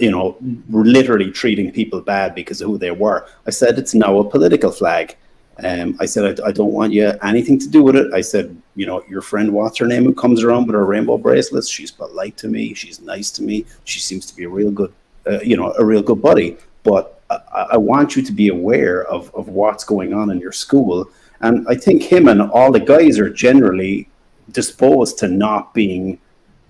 You 0.00 0.10
know, 0.10 0.36
literally 0.68 1.30
treating 1.30 1.70
people 1.72 2.00
bad 2.02 2.34
because 2.34 2.60
of 2.60 2.68
who 2.68 2.76
they 2.76 2.90
were. 2.90 3.26
I 3.46 3.50
said 3.50 3.78
it's 3.78 3.94
now 3.94 4.18
a 4.18 4.28
political 4.28 4.70
flag. 4.70 5.16
Um, 5.64 5.96
I 5.98 6.06
said, 6.06 6.40
I, 6.40 6.48
I 6.48 6.52
don't 6.52 6.72
want 6.72 6.92
you 6.92 7.12
anything 7.22 7.58
to 7.60 7.68
do 7.68 7.82
with 7.82 7.96
it. 7.96 8.12
I 8.12 8.20
said, 8.20 8.54
you 8.78 8.86
know, 8.86 9.02
your 9.08 9.22
friend, 9.22 9.52
what's 9.52 9.76
her 9.78 9.88
name, 9.88 10.04
who 10.04 10.14
comes 10.14 10.44
around 10.44 10.68
with 10.68 10.74
her 10.74 10.86
rainbow 10.86 11.18
bracelets? 11.18 11.68
She's 11.68 11.90
polite 11.90 12.36
to 12.36 12.46
me. 12.46 12.74
She's 12.74 13.00
nice 13.00 13.28
to 13.32 13.42
me. 13.42 13.66
She 13.82 13.98
seems 13.98 14.24
to 14.26 14.36
be 14.36 14.44
a 14.44 14.48
real 14.48 14.70
good, 14.70 14.92
uh, 15.28 15.40
you 15.40 15.56
know, 15.56 15.74
a 15.80 15.84
real 15.84 16.00
good 16.00 16.22
buddy. 16.22 16.56
But 16.84 17.20
I, 17.28 17.70
I 17.72 17.76
want 17.76 18.14
you 18.14 18.22
to 18.22 18.30
be 18.30 18.50
aware 18.50 19.04
of, 19.06 19.34
of 19.34 19.48
what's 19.48 19.82
going 19.82 20.14
on 20.14 20.30
in 20.30 20.38
your 20.38 20.52
school. 20.52 21.10
And 21.40 21.66
I 21.68 21.74
think 21.74 22.04
him 22.04 22.28
and 22.28 22.40
all 22.40 22.70
the 22.70 22.78
guys 22.78 23.18
are 23.18 23.28
generally 23.28 24.08
disposed 24.52 25.18
to 25.18 25.26
not 25.26 25.74
being, 25.74 26.20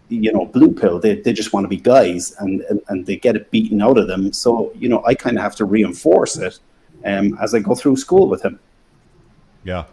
you 0.08 0.32
know, 0.32 0.46
blue 0.46 0.72
pill. 0.72 0.98
They, 0.98 1.20
they 1.20 1.34
just 1.34 1.52
want 1.52 1.64
to 1.64 1.68
be 1.68 1.76
guys 1.76 2.34
and, 2.38 2.62
and, 2.70 2.80
and 2.88 3.04
they 3.04 3.16
get 3.16 3.36
it 3.36 3.50
beaten 3.50 3.82
out 3.82 3.98
of 3.98 4.08
them. 4.08 4.32
So, 4.32 4.72
you 4.74 4.88
know, 4.88 5.04
I 5.04 5.14
kind 5.14 5.36
of 5.36 5.42
have 5.42 5.56
to 5.56 5.66
reinforce 5.66 6.38
it 6.38 6.58
um, 7.04 7.36
as 7.38 7.54
I 7.54 7.58
go 7.58 7.74
through 7.74 7.96
school 7.96 8.28
with 8.28 8.42
him. 8.42 8.58
Yeah, 9.62 9.84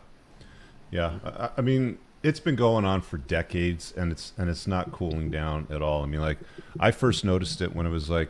yeah. 0.91 1.19
I, 1.25 1.49
I 1.57 1.61
mean, 1.61 1.97
it's 2.25 2.39
been 2.39 2.55
going 2.55 2.85
on 2.85 3.01
for 3.01 3.19
decades, 3.19 3.93
and 3.95 4.11
it's 4.11 4.33
and 4.35 4.49
it's 4.49 4.65
not 4.65 4.91
cooling 4.91 5.29
down 5.29 5.67
at 5.69 5.83
all. 5.83 6.01
I 6.01 6.07
mean, 6.07 6.21
like 6.21 6.39
I 6.79 6.89
first 6.89 7.23
noticed 7.23 7.61
it 7.61 7.75
when 7.75 7.85
it 7.85 7.91
was 7.91 8.09
like 8.09 8.29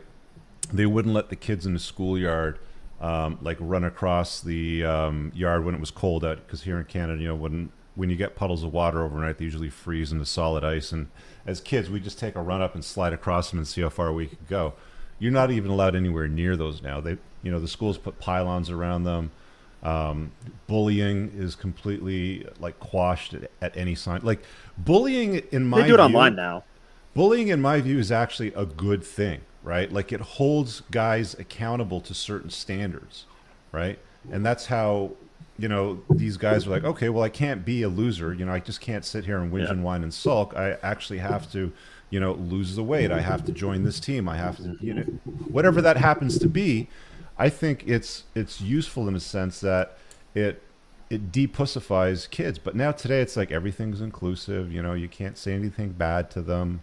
they 0.70 0.84
wouldn't 0.84 1.14
let 1.14 1.30
the 1.30 1.36
kids 1.36 1.64
in 1.64 1.72
the 1.72 1.80
schoolyard 1.80 2.58
um, 3.00 3.38
like 3.40 3.56
run 3.58 3.84
across 3.84 4.42
the 4.42 4.84
um, 4.84 5.32
yard 5.34 5.64
when 5.64 5.74
it 5.74 5.80
was 5.80 5.90
cold 5.90 6.26
out 6.26 6.46
because 6.46 6.64
here 6.64 6.76
in 6.78 6.84
Canada, 6.84 7.22
you 7.22 7.28
know, 7.28 7.34
when 7.34 7.72
when 7.94 8.10
you 8.10 8.16
get 8.16 8.36
puddles 8.36 8.62
of 8.62 8.70
water 8.70 9.02
overnight, 9.02 9.38
they 9.38 9.44
usually 9.44 9.70
freeze 9.70 10.12
into 10.12 10.26
solid 10.26 10.62
ice. 10.62 10.92
And 10.92 11.08
as 11.46 11.62
kids, 11.62 11.88
we 11.88 11.98
just 11.98 12.18
take 12.18 12.34
a 12.36 12.42
run 12.42 12.60
up 12.60 12.74
and 12.74 12.84
slide 12.84 13.14
across 13.14 13.48
them 13.48 13.58
and 13.58 13.66
see 13.66 13.80
how 13.80 13.88
far 13.88 14.12
we 14.12 14.26
could 14.26 14.46
go. 14.46 14.74
You're 15.18 15.32
not 15.32 15.50
even 15.50 15.70
allowed 15.70 15.96
anywhere 15.96 16.28
near 16.28 16.54
those 16.54 16.82
now. 16.82 17.00
They, 17.00 17.16
you 17.42 17.50
know, 17.50 17.60
the 17.60 17.68
schools 17.68 17.96
put 17.96 18.20
pylons 18.20 18.68
around 18.68 19.04
them. 19.04 19.30
Um, 19.82 20.32
bullying 20.66 21.32
is 21.36 21.54
completely 21.54 22.46
like 22.58 22.78
quashed 22.80 23.34
at, 23.34 23.50
at 23.60 23.76
any 23.76 23.94
sign. 23.94 24.20
Like 24.22 24.42
bullying, 24.76 25.36
in 25.52 25.64
my 25.66 25.82
They 25.82 25.88
do 25.88 25.94
it 25.94 25.96
view- 25.98 26.04
online 26.06 26.34
now. 26.34 26.64
bullying 27.14 27.48
in 27.48 27.60
my 27.60 27.80
view 27.80 27.98
is 27.98 28.10
actually 28.10 28.52
a 28.54 28.64
good 28.66 29.02
thing 29.04 29.40
right 29.62 29.90
like 29.92 30.12
it 30.12 30.20
holds 30.20 30.82
guys 30.92 31.34
accountable 31.40 32.00
to 32.00 32.14
certain 32.14 32.50
standards 32.50 33.24
right 33.72 33.98
and 34.30 34.44
that's 34.46 34.66
how 34.66 35.10
you 35.58 35.66
know 35.66 36.00
these 36.10 36.36
guys 36.36 36.66
are 36.66 36.70
like 36.70 36.84
okay 36.84 37.08
well 37.08 37.24
i 37.24 37.28
can't 37.28 37.64
be 37.64 37.82
a 37.82 37.88
loser 37.88 38.32
you 38.32 38.44
know 38.46 38.52
i 38.52 38.60
just 38.60 38.80
can't 38.80 39.04
sit 39.04 39.24
here 39.24 39.38
and 39.38 39.50
whinge 39.52 39.64
Yeah. 39.64 39.70
and 39.72 39.82
whine 39.82 40.02
and 40.04 40.14
sulk 40.14 40.54
i 40.56 40.76
actually 40.84 41.18
have 41.18 41.50
to 41.52 41.72
you 42.10 42.20
know 42.20 42.34
lose 42.34 42.76
the 42.76 42.84
weight 42.84 43.10
i 43.10 43.20
have 43.20 43.44
to 43.46 43.50
join 43.52 43.82
this 43.82 43.98
team 43.98 44.28
i 44.28 44.36
have 44.36 44.56
to 44.58 44.76
you 44.80 44.94
know 44.94 45.02
whatever 45.50 45.82
that 45.82 45.96
happens 45.96 46.38
to 46.38 46.48
be 46.48 46.86
i 47.38 47.48
think 47.48 47.84
it's 47.86 48.24
it's 48.34 48.60
useful 48.60 49.08
in 49.08 49.14
a 49.16 49.20
sense 49.20 49.60
that 49.60 49.96
it 50.34 50.62
it 51.10 51.30
depussifies 51.32 52.28
kids 52.30 52.58
but 52.58 52.74
now 52.74 52.90
today 52.92 53.20
it's 53.20 53.36
like 53.36 53.50
everything's 53.52 54.00
inclusive 54.00 54.72
you 54.72 54.82
know 54.82 54.94
you 54.94 55.08
can't 55.08 55.38
say 55.38 55.52
anything 55.52 55.90
bad 55.90 56.30
to 56.30 56.42
them 56.42 56.80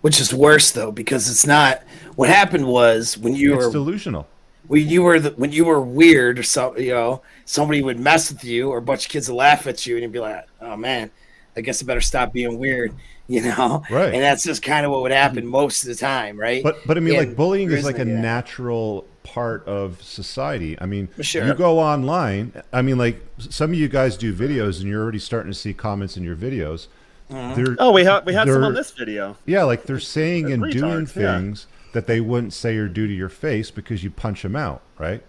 Which 0.00 0.20
is 0.20 0.32
worse 0.32 0.70
though, 0.70 0.90
because 0.90 1.28
it's 1.28 1.46
not. 1.46 1.82
What 2.14 2.30
happened 2.30 2.66
was 2.66 3.18
when 3.18 3.34
you 3.34 3.54
it's 3.56 3.66
were 3.66 3.72
delusional. 3.72 4.26
when 4.68 4.88
you 4.88 5.02
were 5.02 5.20
the, 5.20 5.30
when 5.32 5.52
you 5.52 5.66
were 5.66 5.80
weird 5.82 6.38
or 6.38 6.42
so, 6.44 6.74
you 6.78 6.92
know, 6.94 7.20
somebody 7.44 7.82
would 7.82 8.00
mess 8.00 8.32
with 8.32 8.42
you, 8.42 8.70
or 8.70 8.78
a 8.78 8.82
bunch 8.82 9.04
of 9.04 9.10
kids 9.12 9.28
would 9.28 9.36
laugh 9.36 9.66
at 9.66 9.84
you, 9.84 9.96
and 9.96 10.02
you'd 10.02 10.12
be 10.12 10.18
like, 10.18 10.46
"Oh 10.62 10.76
man, 10.78 11.10
I 11.58 11.60
guess 11.60 11.82
I 11.82 11.86
better 11.86 12.00
stop 12.00 12.32
being 12.32 12.58
weird," 12.58 12.94
you 13.28 13.42
know. 13.42 13.82
Right. 13.90 14.14
And 14.14 14.22
that's 14.22 14.44
just 14.44 14.62
kind 14.62 14.86
of 14.86 14.92
what 14.92 15.02
would 15.02 15.12
happen 15.12 15.44
most 15.46 15.82
of 15.82 15.88
the 15.88 15.94
time, 15.96 16.40
right? 16.40 16.62
But 16.62 16.76
but 16.86 16.96
I 16.96 17.00
mean, 17.00 17.12
Yeah, 17.12 17.20
like 17.20 17.36
bullying 17.36 17.70
is 17.70 17.84
like 17.84 17.98
a 17.98 18.00
isn't 18.00 18.08
any 18.08 18.16
of 18.16 18.22
that. 18.22 18.22
natural 18.22 19.04
part 19.26 19.66
of 19.66 20.00
society. 20.02 20.78
I 20.80 20.86
mean, 20.86 21.08
Sure. 21.20 21.44
you 21.46 21.54
go 21.54 21.78
online. 21.80 22.52
I 22.72 22.82
mean, 22.82 22.96
like 22.98 23.20
some 23.38 23.72
of 23.72 23.76
you 23.78 23.88
guys 23.88 24.16
do 24.16 24.32
videos, 24.32 24.78
and 24.80 24.88
you're 24.88 25.02
already 25.02 25.18
starting 25.18 25.50
to 25.52 25.58
see 25.58 25.72
comments 25.74 26.16
in 26.16 26.22
your 26.22 26.36
videos. 26.36 26.86
Mm-hmm. 27.30 27.54
They're 27.64 27.76
Oh, 27.80 27.90
we 27.92 28.04
have 28.04 28.24
we 28.24 28.34
had 28.34 28.46
some 28.48 28.62
on 28.62 28.74
this 28.74 28.92
video. 28.92 29.36
yeah, 29.46 29.64
like 29.64 29.82
they're 29.84 29.98
saying 29.98 30.44
They're 30.46 30.54
and 30.54 30.72
doing 30.72 31.06
retards, 31.06 31.16
yeah. 31.20 31.38
things 31.38 31.66
that 31.92 32.06
they 32.06 32.20
wouldn't 32.20 32.52
say 32.52 32.76
or 32.76 32.86
do 32.88 33.06
to 33.06 33.12
your 33.12 33.28
face 33.28 33.70
because 33.70 34.04
you 34.04 34.10
punch 34.10 34.42
them 34.42 34.54
out, 34.54 34.82
right? 34.98 35.22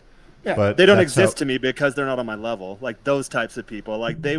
Yeah. 0.48 0.56
But 0.56 0.78
They 0.78 0.86
don't 0.86 1.00
exist 1.00 1.34
how- 1.36 1.40
to 1.40 1.46
me 1.46 1.58
because 1.58 1.94
they're 1.96 2.06
not 2.06 2.20
on 2.20 2.26
my 2.26 2.36
level. 2.36 2.78
Like 2.82 3.04
those 3.04 3.28
types 3.28 3.58
of 3.58 3.68
people, 3.68 3.98
like 3.98 4.22
they, 4.22 4.38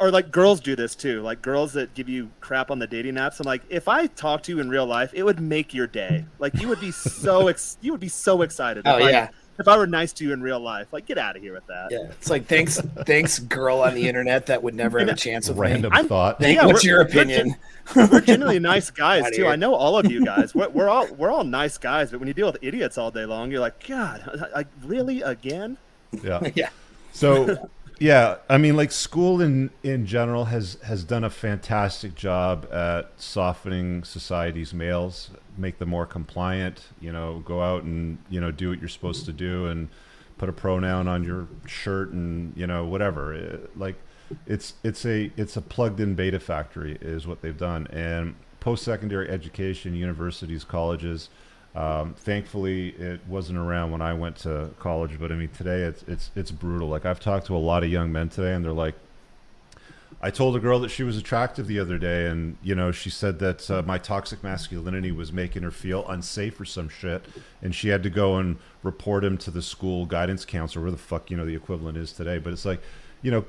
or 0.00 0.10
like 0.10 0.30
girls 0.30 0.60
do 0.60 0.74
this 0.74 0.94
too. 0.94 1.22
Like 1.22 1.42
girls 1.42 1.72
that 1.74 1.94
give 1.94 2.08
you 2.08 2.30
crap 2.40 2.70
on 2.70 2.78
the 2.80 2.86
dating 2.86 3.14
apps. 3.14 3.38
I'm 3.40 3.44
like, 3.46 3.62
if 3.68 3.86
I 3.88 4.06
talked 4.08 4.46
to 4.46 4.52
you 4.52 4.60
in 4.60 4.68
real 4.68 4.86
life, 4.86 5.10
it 5.14 5.22
would 5.22 5.40
make 5.40 5.72
your 5.72 5.86
day. 5.86 6.24
Like 6.38 6.60
you 6.60 6.68
would 6.68 6.80
be 6.80 6.90
so 6.90 7.48
ex- 7.48 7.78
you 7.80 7.92
would 7.92 8.00
be 8.00 8.08
so 8.08 8.42
excited. 8.42 8.82
Oh, 8.86 8.96
if 8.98 9.04
I- 9.04 9.10
yeah. 9.10 9.28
If 9.58 9.68
I 9.68 9.76
were 9.76 9.86
nice 9.86 10.12
to 10.14 10.24
you 10.24 10.32
in 10.32 10.42
real 10.42 10.60
life, 10.60 10.92
like 10.92 11.06
get 11.06 11.18
out 11.18 11.36
of 11.36 11.42
here 11.42 11.52
with 11.54 11.66
that. 11.68 11.88
yeah, 11.90 12.04
it's 12.10 12.30
like 12.30 12.46
thanks, 12.46 12.80
thanks, 13.06 13.38
girl 13.38 13.78
on 13.80 13.94
the 13.94 14.08
internet 14.08 14.46
that 14.46 14.62
would 14.62 14.74
never 14.74 14.98
have 14.98 15.08
a 15.08 15.14
chance 15.14 15.48
with 15.48 15.58
random 15.58 15.92
me. 15.92 16.02
Thought. 16.04 16.38
Thank, 16.40 16.56
Yeah, 16.56 16.66
what's 16.66 16.84
we're- 16.84 16.90
your 16.90 16.98
we're 17.04 17.08
opinion? 17.08 17.56
We're 17.94 18.20
genuinely 18.22 18.58
nice 18.60 18.90
guys 19.04 19.24
too. 19.30 19.42
here. 19.42 19.46
I 19.50 19.56
know 19.56 19.74
all 19.74 19.98
of 19.98 20.10
you 20.10 20.24
guys. 20.32 20.54
We're, 20.54 20.68
we're 20.70 20.88
all 20.88 21.06
we're 21.14 21.30
all 21.30 21.44
nice 21.44 21.76
guys, 21.78 22.10
but 22.10 22.18
when 22.20 22.28
you 22.28 22.34
deal 22.34 22.46
with 22.46 22.58
idiots 22.62 22.96
all 22.98 23.10
day 23.10 23.24
long, 23.26 23.50
you're 23.50 23.60
like, 23.60 23.86
God, 23.86 24.48
I, 24.54 24.60
I, 24.60 24.64
really 24.84 25.20
again? 25.22 25.76
yeah. 26.22 26.40
yeah, 26.54 26.70
So, 27.12 27.68
yeah, 28.00 28.36
I 28.48 28.56
mean, 28.58 28.76
like 28.76 28.90
school 28.90 29.40
in 29.40 29.70
in 29.82 30.06
general 30.06 30.46
has 30.46 30.78
has 30.84 31.04
done 31.04 31.24
a 31.24 31.30
fantastic 31.30 32.14
job 32.14 32.66
at 32.72 33.10
softening 33.18 34.02
society's 34.04 34.72
males, 34.74 35.30
make 35.56 35.78
them 35.78 35.88
more 35.88 36.06
compliant. 36.06 36.88
You 37.00 37.12
know, 37.12 37.42
go 37.44 37.62
out 37.62 37.84
and 37.84 38.18
you 38.30 38.40
know 38.40 38.50
do 38.50 38.70
what 38.70 38.80
you're 38.80 38.88
supposed 38.88 39.24
to 39.26 39.32
do, 39.32 39.66
and 39.66 39.88
put 40.38 40.48
a 40.48 40.52
pronoun 40.52 41.08
on 41.08 41.24
your 41.24 41.48
shirt 41.66 42.10
and 42.10 42.56
you 42.56 42.66
know 42.66 42.84
whatever. 42.84 43.32
It, 43.34 43.78
like 43.78 43.96
it's 44.46 44.74
it's 44.82 45.04
a 45.04 45.30
it's 45.36 45.56
a 45.56 45.62
plugged 45.62 46.00
in 46.00 46.14
beta 46.14 46.40
factory 46.40 46.98
is 47.00 47.26
what 47.26 47.42
they've 47.42 47.56
done 47.56 47.86
and 47.88 48.34
post 48.64 48.82
secondary 48.82 49.28
education, 49.28 49.94
universities, 49.94 50.64
colleges. 50.64 51.28
Um, 51.74 52.14
thankfully, 52.14 52.90
it 52.90 53.20
wasn't 53.26 53.58
around 53.58 53.90
when 53.90 54.00
I 54.00 54.14
went 54.14 54.36
to 54.38 54.70
college, 54.78 55.18
but 55.20 55.30
I 55.30 55.34
mean 55.34 55.50
today 55.50 55.82
it's 55.82 56.02
it's 56.08 56.30
it's 56.34 56.50
brutal. 56.50 56.88
Like 56.88 57.04
I've 57.04 57.20
talked 57.20 57.46
to 57.46 57.56
a 57.56 57.58
lot 57.58 57.84
of 57.84 57.90
young 57.90 58.10
men 58.10 58.28
today, 58.28 58.54
and 58.54 58.64
they're 58.64 58.72
like, 58.72 58.94
I 60.20 60.30
told 60.30 60.56
a 60.56 60.58
girl 60.58 60.80
that 60.80 60.90
she 60.90 61.02
was 61.02 61.16
attractive 61.16 61.66
the 61.66 61.78
other 61.78 61.98
day, 61.98 62.26
and 62.26 62.56
you 62.62 62.74
know, 62.74 62.92
she 62.92 63.10
said 63.10 63.38
that 63.40 63.70
uh, 63.70 63.82
my 63.82 63.98
toxic 63.98 64.42
masculinity 64.42 65.12
was 65.12 65.32
making 65.32 65.62
her 65.62 65.70
feel 65.70 66.06
unsafe 66.08 66.58
or 66.60 66.64
some 66.64 66.88
shit, 66.88 67.24
and 67.62 67.74
she 67.74 67.88
had 67.88 68.02
to 68.02 68.10
go 68.10 68.36
and 68.36 68.58
report 68.82 69.24
him 69.24 69.36
to 69.38 69.50
the 69.50 69.62
school 69.62 70.06
guidance 70.06 70.44
counselor, 70.44 70.82
where 70.82 70.90
the 70.90 70.98
fuck 70.98 71.30
you 71.30 71.36
know 71.36 71.44
the 71.44 71.54
equivalent 71.54 71.98
is 71.98 72.12
today. 72.12 72.38
But 72.38 72.52
it's 72.52 72.64
like, 72.64 72.80
you 73.22 73.30
know, 73.30 73.44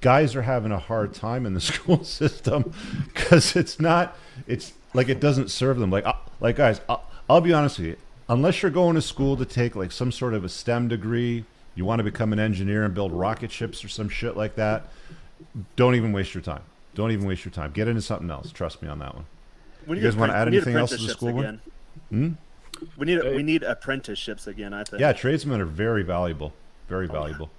guys 0.00 0.36
are 0.36 0.42
having 0.42 0.72
a 0.72 0.78
hard 0.78 1.14
time 1.14 1.46
in 1.46 1.54
the 1.54 1.60
school 1.72 2.04
system 2.04 2.72
because 3.12 3.56
it's 3.56 3.80
not, 3.80 4.16
it's 4.46 4.72
like 4.94 5.08
it 5.08 5.20
doesn't 5.20 5.50
serve 5.50 5.78
them. 5.78 5.90
Like, 5.90 6.06
uh, 6.06 6.14
like 6.40 6.56
guys, 6.56 6.80
I'll, 6.88 7.04
I'll 7.28 7.40
be 7.40 7.52
honest 7.52 7.78
with 7.78 7.88
you, 7.88 7.96
unless 8.28 8.62
you're 8.62 8.70
going 8.70 8.94
to 8.94 9.02
school 9.02 9.36
to 9.36 9.44
take 9.44 9.76
like 9.76 9.92
some 9.92 10.12
sort 10.12 10.34
of 10.34 10.44
a 10.44 10.48
STEM 10.48 10.88
degree, 10.88 11.44
you 11.74 11.84
want 11.84 12.00
to 12.00 12.04
become 12.04 12.32
an 12.32 12.38
engineer 12.38 12.84
and 12.84 12.94
build 12.94 13.12
rocket 13.12 13.50
ships 13.50 13.84
or 13.84 13.88
some 13.88 14.08
shit 14.08 14.36
like 14.36 14.56
that 14.56 14.88
don't 15.76 15.94
even 15.94 16.12
waste 16.12 16.34
your 16.34 16.42
time. 16.42 16.62
Don't 16.94 17.10
even 17.12 17.26
waste 17.26 17.44
your 17.44 17.52
time. 17.52 17.70
Get 17.72 17.88
into 17.88 18.02
something 18.02 18.30
else. 18.30 18.50
Trust 18.52 18.82
me 18.82 18.88
on 18.88 18.98
that 18.98 19.14
one. 19.14 19.26
We 19.86 19.96
You 19.96 20.02
guys 20.02 20.16
want 20.16 20.32
to 20.32 20.36
add 20.36 20.48
anything 20.48 20.76
else 20.76 20.90
to 20.90 20.96
the 20.96 21.12
apprenticeships 21.12 21.18
school 21.18 21.32
one? 21.32 21.60
Hmm? 22.10 22.32
We 22.96 23.06
need 23.06 23.22
we 23.36 23.42
need 23.42 23.62
apprenticeships 23.62 24.46
again. 24.46 24.72
I 24.72 24.84
think. 24.84 25.00
Yeah, 25.00 25.12
tradesmen 25.12 25.60
are 25.60 25.64
very 25.64 26.02
valuable. 26.02 26.52
Very 26.88 27.06
valuable. 27.06 27.50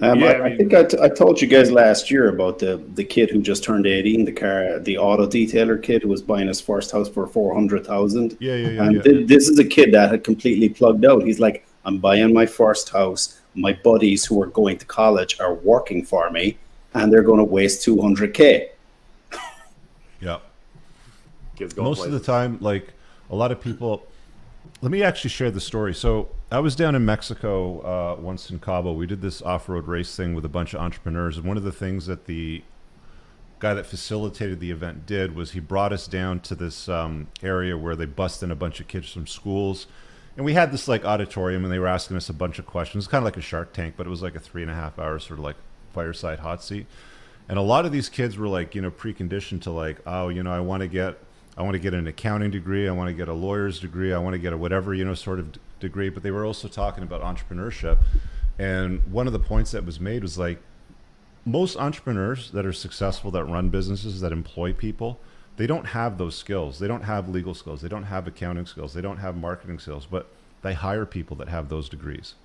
Um, 0.00 0.20
Yeah, 0.20 0.26
I, 0.26 0.32
I 0.32 0.44
I 0.46 0.56
think 0.56 0.72
I, 0.72 0.84
t- 0.84 0.98
I 1.02 1.08
told 1.08 1.40
you 1.42 1.48
guys 1.48 1.70
last 1.70 2.10
year 2.10 2.28
about 2.28 2.58
the 2.58 2.82
the 2.94 3.04
kid 3.04 3.30
who 3.30 3.42
just 3.42 3.62
turned 3.62 3.86
eighteen, 3.86 4.24
the 4.24 4.32
car, 4.32 4.78
the 4.78 4.98
auto 4.98 5.26
detailer 5.26 5.82
kid 5.82 6.02
who 6.02 6.08
was 6.08 6.22
buying 6.22 6.48
his 6.48 6.60
first 6.60 6.90
house 6.90 7.08
for 7.08 7.26
four 7.26 7.54
hundred 7.54 7.86
thousand. 7.86 8.36
Yeah, 8.40 8.54
yeah, 8.54 8.68
yeah. 8.68 8.84
And 8.84 8.96
yeah. 8.96 9.02
thi- 9.02 9.24
this 9.24 9.48
is 9.48 9.58
a 9.58 9.64
kid 9.64 9.92
that 9.92 10.10
had 10.10 10.24
completely 10.24 10.68
plugged 10.68 11.04
out. 11.04 11.22
He's 11.22 11.40
like, 11.40 11.66
I'm 11.84 11.98
buying 11.98 12.32
my 12.32 12.46
first 12.46 12.88
house. 12.88 13.38
My 13.54 13.74
buddies 13.84 14.24
who 14.24 14.40
are 14.42 14.46
going 14.46 14.78
to 14.78 14.86
college 14.86 15.38
are 15.40 15.54
working 15.54 16.04
for 16.06 16.30
me, 16.30 16.56
and 16.94 17.12
they're 17.12 17.22
going 17.22 17.38
to 17.38 17.44
waste 17.44 17.82
two 17.82 18.00
hundred 18.00 18.34
k. 18.34 18.70
yeah. 20.20 20.38
Kids 21.56 21.74
going 21.74 21.84
Most 21.84 22.04
of 22.04 22.12
the 22.12 22.20
time, 22.20 22.58
like 22.60 22.92
a 23.30 23.36
lot 23.36 23.52
of 23.52 23.60
people. 23.60 24.06
Let 24.80 24.90
me 24.90 25.02
actually 25.02 25.30
share 25.30 25.50
the 25.50 25.60
story. 25.60 25.94
So 25.94 26.28
I 26.50 26.58
was 26.58 26.74
down 26.74 26.94
in 26.94 27.04
Mexico 27.04 27.80
uh, 27.80 28.20
once 28.20 28.50
in 28.50 28.58
Cabo. 28.58 28.92
We 28.92 29.06
did 29.06 29.20
this 29.20 29.40
off-road 29.42 29.86
race 29.86 30.16
thing 30.16 30.34
with 30.34 30.44
a 30.44 30.48
bunch 30.48 30.74
of 30.74 30.80
entrepreneurs, 30.80 31.36
and 31.36 31.46
one 31.46 31.56
of 31.56 31.62
the 31.62 31.72
things 31.72 32.06
that 32.06 32.26
the 32.26 32.62
guy 33.62 33.74
that 33.74 33.86
facilitated 33.86 34.58
the 34.58 34.72
event 34.72 35.06
did 35.06 35.36
was 35.36 35.52
he 35.52 35.60
brought 35.60 35.92
us 35.92 36.08
down 36.08 36.40
to 36.40 36.56
this 36.56 36.88
um, 36.88 37.28
area 37.44 37.78
where 37.78 37.94
they 37.94 38.04
bust 38.04 38.42
in 38.42 38.50
a 38.50 38.56
bunch 38.56 38.80
of 38.80 38.88
kids 38.88 39.12
from 39.12 39.24
schools 39.24 39.86
and 40.36 40.44
we 40.44 40.54
had 40.54 40.72
this 40.72 40.88
like 40.88 41.04
auditorium 41.04 41.62
and 41.62 41.72
they 41.72 41.78
were 41.78 41.86
asking 41.86 42.16
us 42.16 42.28
a 42.28 42.32
bunch 42.32 42.58
of 42.58 42.66
questions 42.66 43.06
kind 43.06 43.22
of 43.22 43.24
like 43.24 43.36
a 43.36 43.40
shark 43.40 43.72
tank 43.72 43.94
but 43.96 44.04
it 44.04 44.10
was 44.10 44.20
like 44.20 44.34
a 44.34 44.40
three 44.40 44.62
and 44.62 44.70
a 44.70 44.74
half 44.74 44.98
hour 44.98 45.16
sort 45.20 45.38
of 45.38 45.44
like 45.44 45.54
fireside 45.92 46.40
hot 46.40 46.62
seat. 46.62 46.86
And 47.48 47.58
a 47.58 47.62
lot 47.62 47.84
of 47.84 47.92
these 47.92 48.08
kids 48.08 48.36
were 48.36 48.48
like 48.48 48.74
you 48.74 48.82
know 48.82 48.90
preconditioned 48.90 49.62
to 49.62 49.70
like 49.70 50.00
oh 50.06 50.28
you 50.28 50.42
know 50.42 50.52
i 50.52 50.60
want 50.60 50.80
to 50.80 50.88
get 50.88 51.18
i 51.56 51.62
want 51.62 51.74
to 51.74 51.78
get 51.78 51.92
an 51.92 52.06
accounting 52.06 52.50
degree 52.50 52.88
i 52.88 52.92
want 52.92 53.08
to 53.08 53.14
get 53.14 53.28
a 53.28 53.32
lawyer's 53.32 53.80
degree 53.80 54.12
i 54.12 54.18
want 54.18 54.32
to 54.32 54.38
get 54.38 54.52
a 54.52 54.56
whatever 54.56 54.94
you 54.94 55.04
know 55.04 55.12
sort 55.12 55.38
of 55.38 55.52
d- 55.52 55.60
degree. 55.82 56.08
But 56.08 56.22
they 56.22 56.30
were 56.30 56.46
also 56.46 56.68
talking 56.68 57.02
about 57.02 57.20
entrepreneurship. 57.20 57.98
And 58.58 59.00
one 59.12 59.26
of 59.26 59.34
the 59.34 59.38
points 59.38 59.72
that 59.72 59.84
was 59.84 60.00
made 60.00 60.22
was 60.22 60.38
like 60.38 60.62
most 61.44 61.76
entrepreneurs 61.76 62.52
that 62.52 62.64
are 62.64 62.72
successful 62.72 63.30
that 63.32 63.44
run 63.44 63.68
businesses 63.68 64.20
that 64.20 64.32
employ 64.32 64.72
people 64.72 65.20
they 65.58 65.66
don't 65.66 65.88
have 65.88 66.16
those 66.16 66.34
skills. 66.34 66.78
They 66.78 66.88
don't 66.88 67.02
have 67.02 67.28
legal 67.28 67.52
skills. 67.52 67.82
They 67.82 67.88
don't 67.88 68.04
have 68.04 68.26
accounting 68.26 68.64
skills. 68.64 68.94
They 68.94 69.02
don't 69.02 69.18
have 69.18 69.36
marketing 69.36 69.78
skills. 69.80 70.06
But 70.10 70.28
they 70.62 70.72
hire 70.72 71.04
people 71.04 71.36
that 71.36 71.48
have 71.48 71.68
those 71.68 71.90
degrees 71.90 72.36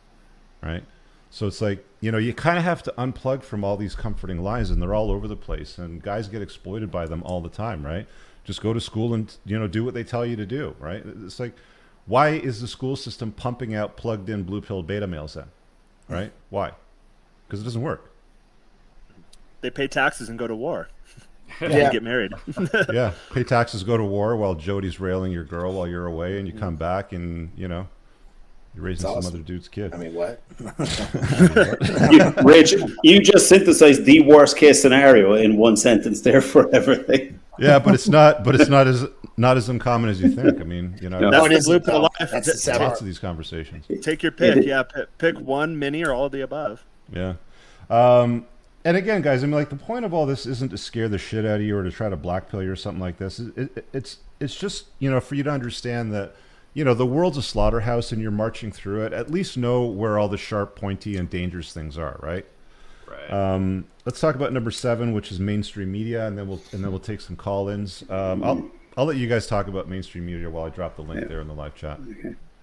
right 0.62 0.84
so 1.30 1.48
it's 1.48 1.62
like 1.62 1.86
you 2.02 2.12
know 2.12 2.18
you 2.18 2.34
kind 2.34 2.58
of 2.58 2.64
have 2.64 2.82
to 2.84 2.94
unplug 2.98 3.44
from 3.44 3.64
all 3.64 3.78
these 3.78 3.96
comforting 3.96 4.40
lies 4.42 4.70
and 4.70 4.82
they're 4.82 4.94
all 4.96 5.12
over 5.12 5.28
the 5.28 5.36
place 5.36 5.78
and 5.78 6.02
guys 6.02 6.28
get 6.28 6.42
exploited 6.42 6.90
by 6.92 7.06
them 7.06 7.22
all 7.24 7.42
the 7.42 7.50
time 7.50 7.86
right 7.86 8.08
just 8.44 8.62
go 8.62 8.72
to 8.74 8.80
school 8.82 9.14
and 9.14 9.36
you 9.46 9.58
know 9.60 9.68
do 9.68 9.84
what 9.84 9.94
they 9.94 10.04
tell 10.04 10.26
you 10.26 10.36
to 10.36 10.46
do 10.46 10.76
right 10.80 11.04
it's 11.24 11.40
like 11.40 11.54
why 12.06 12.30
is 12.30 12.62
the 12.62 12.68
school 12.68 12.96
system 12.96 13.32
pumping 13.32 13.76
out 13.76 13.98
plugged 13.98 14.30
in 14.30 14.44
blue 14.44 14.62
pill 14.62 14.82
beta 14.84 15.06
males 15.08 15.34
then 15.34 15.48
right 16.08 16.32
why 16.50 16.72
because 17.48 17.62
it 17.62 17.64
doesn't 17.64 17.82
work 17.82 18.12
They 19.62 19.70
pay 19.70 19.88
taxes 19.88 20.30
and 20.30 20.38
go 20.40 20.48
to 20.48 20.56
war. 20.56 20.90
Yeah. 21.62 21.68
And 21.70 21.92
get 21.94 22.04
married. 22.04 22.34
yeah, 22.94 23.14
pay 23.34 23.44
taxes, 23.46 23.84
go 23.86 23.96
to 23.96 24.04
war 24.04 24.36
while 24.36 24.54
Jody's 24.54 25.00
railing 25.00 25.32
your 25.32 25.46
girl 25.46 25.72
while 25.74 25.88
you're 25.88 26.06
away, 26.06 26.38
and 26.38 26.46
you 26.46 26.54
come 26.54 26.76
back 26.76 27.14
and 27.14 27.52
you 27.56 27.70
know 27.70 27.88
you're 28.78 28.86
raising 28.86 29.12
That's 29.12 29.26
some 29.26 29.34
other 29.36 29.44
dude's 29.44 29.68
kid. 29.68 29.92
I 29.94 29.98
mean, 29.98 30.14
what? 30.14 30.40
You, 32.12 32.34
Rich, 32.44 32.76
you 33.04 33.20
just 33.22 33.50
synthesized 33.50 34.06
the 34.06 34.22
worst 34.22 34.56
case 34.56 34.82
scenario 34.82 35.34
in 35.34 35.58
one 35.58 35.76
sentence 35.76 36.22
there 36.22 36.42
for 36.42 36.74
everything. 36.74 37.40
yeah, 37.58 37.80
but 37.80 37.96
it's 37.96 38.08
not. 38.08 38.44
But 38.44 38.54
it's 38.56 38.70
not 38.70 38.88
as 38.88 39.06
not 39.36 39.58
as 39.58 39.68
uncommon 39.70 40.10
as 40.12 40.22
you 40.22 40.30
think. 40.30 40.62
I 40.62 40.64
mean, 40.64 40.98
you 41.02 41.10
know, 41.10 41.20
No. 41.20 41.32
That's 41.32 41.46
it 41.48 41.50
the 41.50 41.56
is 41.56 41.66
blue 41.66 41.80
pill 41.80 42.02
life. 42.02 42.12
That's 42.32 42.46
the 42.48 42.54
T- 42.54 42.58
sad 42.60 42.82
lots 42.82 43.00
of 43.02 43.08
these 43.08 43.18
conversations. 43.20 43.86
Take 44.04 44.22
your 44.22 44.32
pick. 44.32 44.64
Yeah, 44.64 44.84
p- 44.84 45.04
pick 45.18 45.40
one, 45.40 45.78
mini, 45.80 46.04
or 46.06 46.14
all 46.14 46.26
of 46.26 46.32
the 46.32 46.42
above. 46.42 46.86
Yeah. 47.12 47.34
Um, 47.90 48.46
and 48.86 48.96
again, 48.96 49.22
guys, 49.22 49.44
I 49.44 49.48
mean, 49.48 49.56
like 49.56 49.70
the 49.70 49.76
point 49.76 50.06
of 50.06 50.14
all 50.14 50.26
this 50.28 50.46
isn't 50.46 50.70
to 50.70 50.78
scare 50.78 51.10
the 51.10 51.18
shit 51.18 51.46
out 51.46 51.56
of 51.56 51.62
you 51.62 51.76
or 51.78 51.84
to 51.84 51.92
try 51.92 52.10
to 52.10 52.18
blackpill 52.18 52.64
you 52.64 52.72
or 52.72 52.76
something 52.76 53.02
like 53.02 53.18
this. 53.18 53.40
It, 53.40 53.58
it, 53.78 53.88
it's 53.92 54.18
it's 54.40 54.56
just 54.56 54.86
you 55.00 55.10
know 55.10 55.20
for 55.20 55.34
you 55.34 55.42
to 55.44 55.50
understand 55.50 56.14
that 56.14 56.36
you 56.78 56.84
know 56.84 56.94
the 56.94 57.08
world's 57.08 57.40
a 57.40 57.42
slaughterhouse 57.42 58.12
and 58.12 58.22
you're 58.22 58.30
marching 58.30 58.72
through 58.72 59.04
it. 59.04 59.12
At 59.12 59.32
least 59.32 59.58
know 59.58 59.84
where 59.88 60.20
all 60.20 60.30
the 60.30 60.38
sharp, 60.38 60.76
pointy, 60.76 61.18
and 61.18 61.28
dangerous 61.28 61.74
things 61.74 61.98
are. 61.98 62.20
Right. 62.22 62.46
Right. 63.08 63.32
Um, 63.32 63.86
let's 64.06 64.20
talk 64.20 64.36
about 64.36 64.54
number 64.54 64.70
seven, 64.70 65.12
which 65.12 65.32
is 65.32 65.40
mainstream 65.40 65.92
media, 65.92 66.28
and 66.28 66.38
then 66.38 66.48
we'll 66.48 66.62
and 66.72 66.84
then 66.84 66.92
we'll 66.92 67.00
take 67.00 67.20
some 67.20 67.36
call-ins. 67.36 68.04
Um, 68.12 68.44
I'll 68.44 68.72
I'll 68.96 69.06
let 69.06 69.18
you 69.18 69.28
guys 69.28 69.48
talk 69.48 69.68
about 69.68 69.90
mainstream 69.90 70.28
media 70.28 70.52
while 70.52 70.66
I 70.66 70.70
drop 70.70 70.98
the 70.98 71.02
link 71.02 71.28
there 71.28 71.42
in 71.42 71.48
the 71.48 71.56
live 71.56 71.74
chat. 71.74 72.00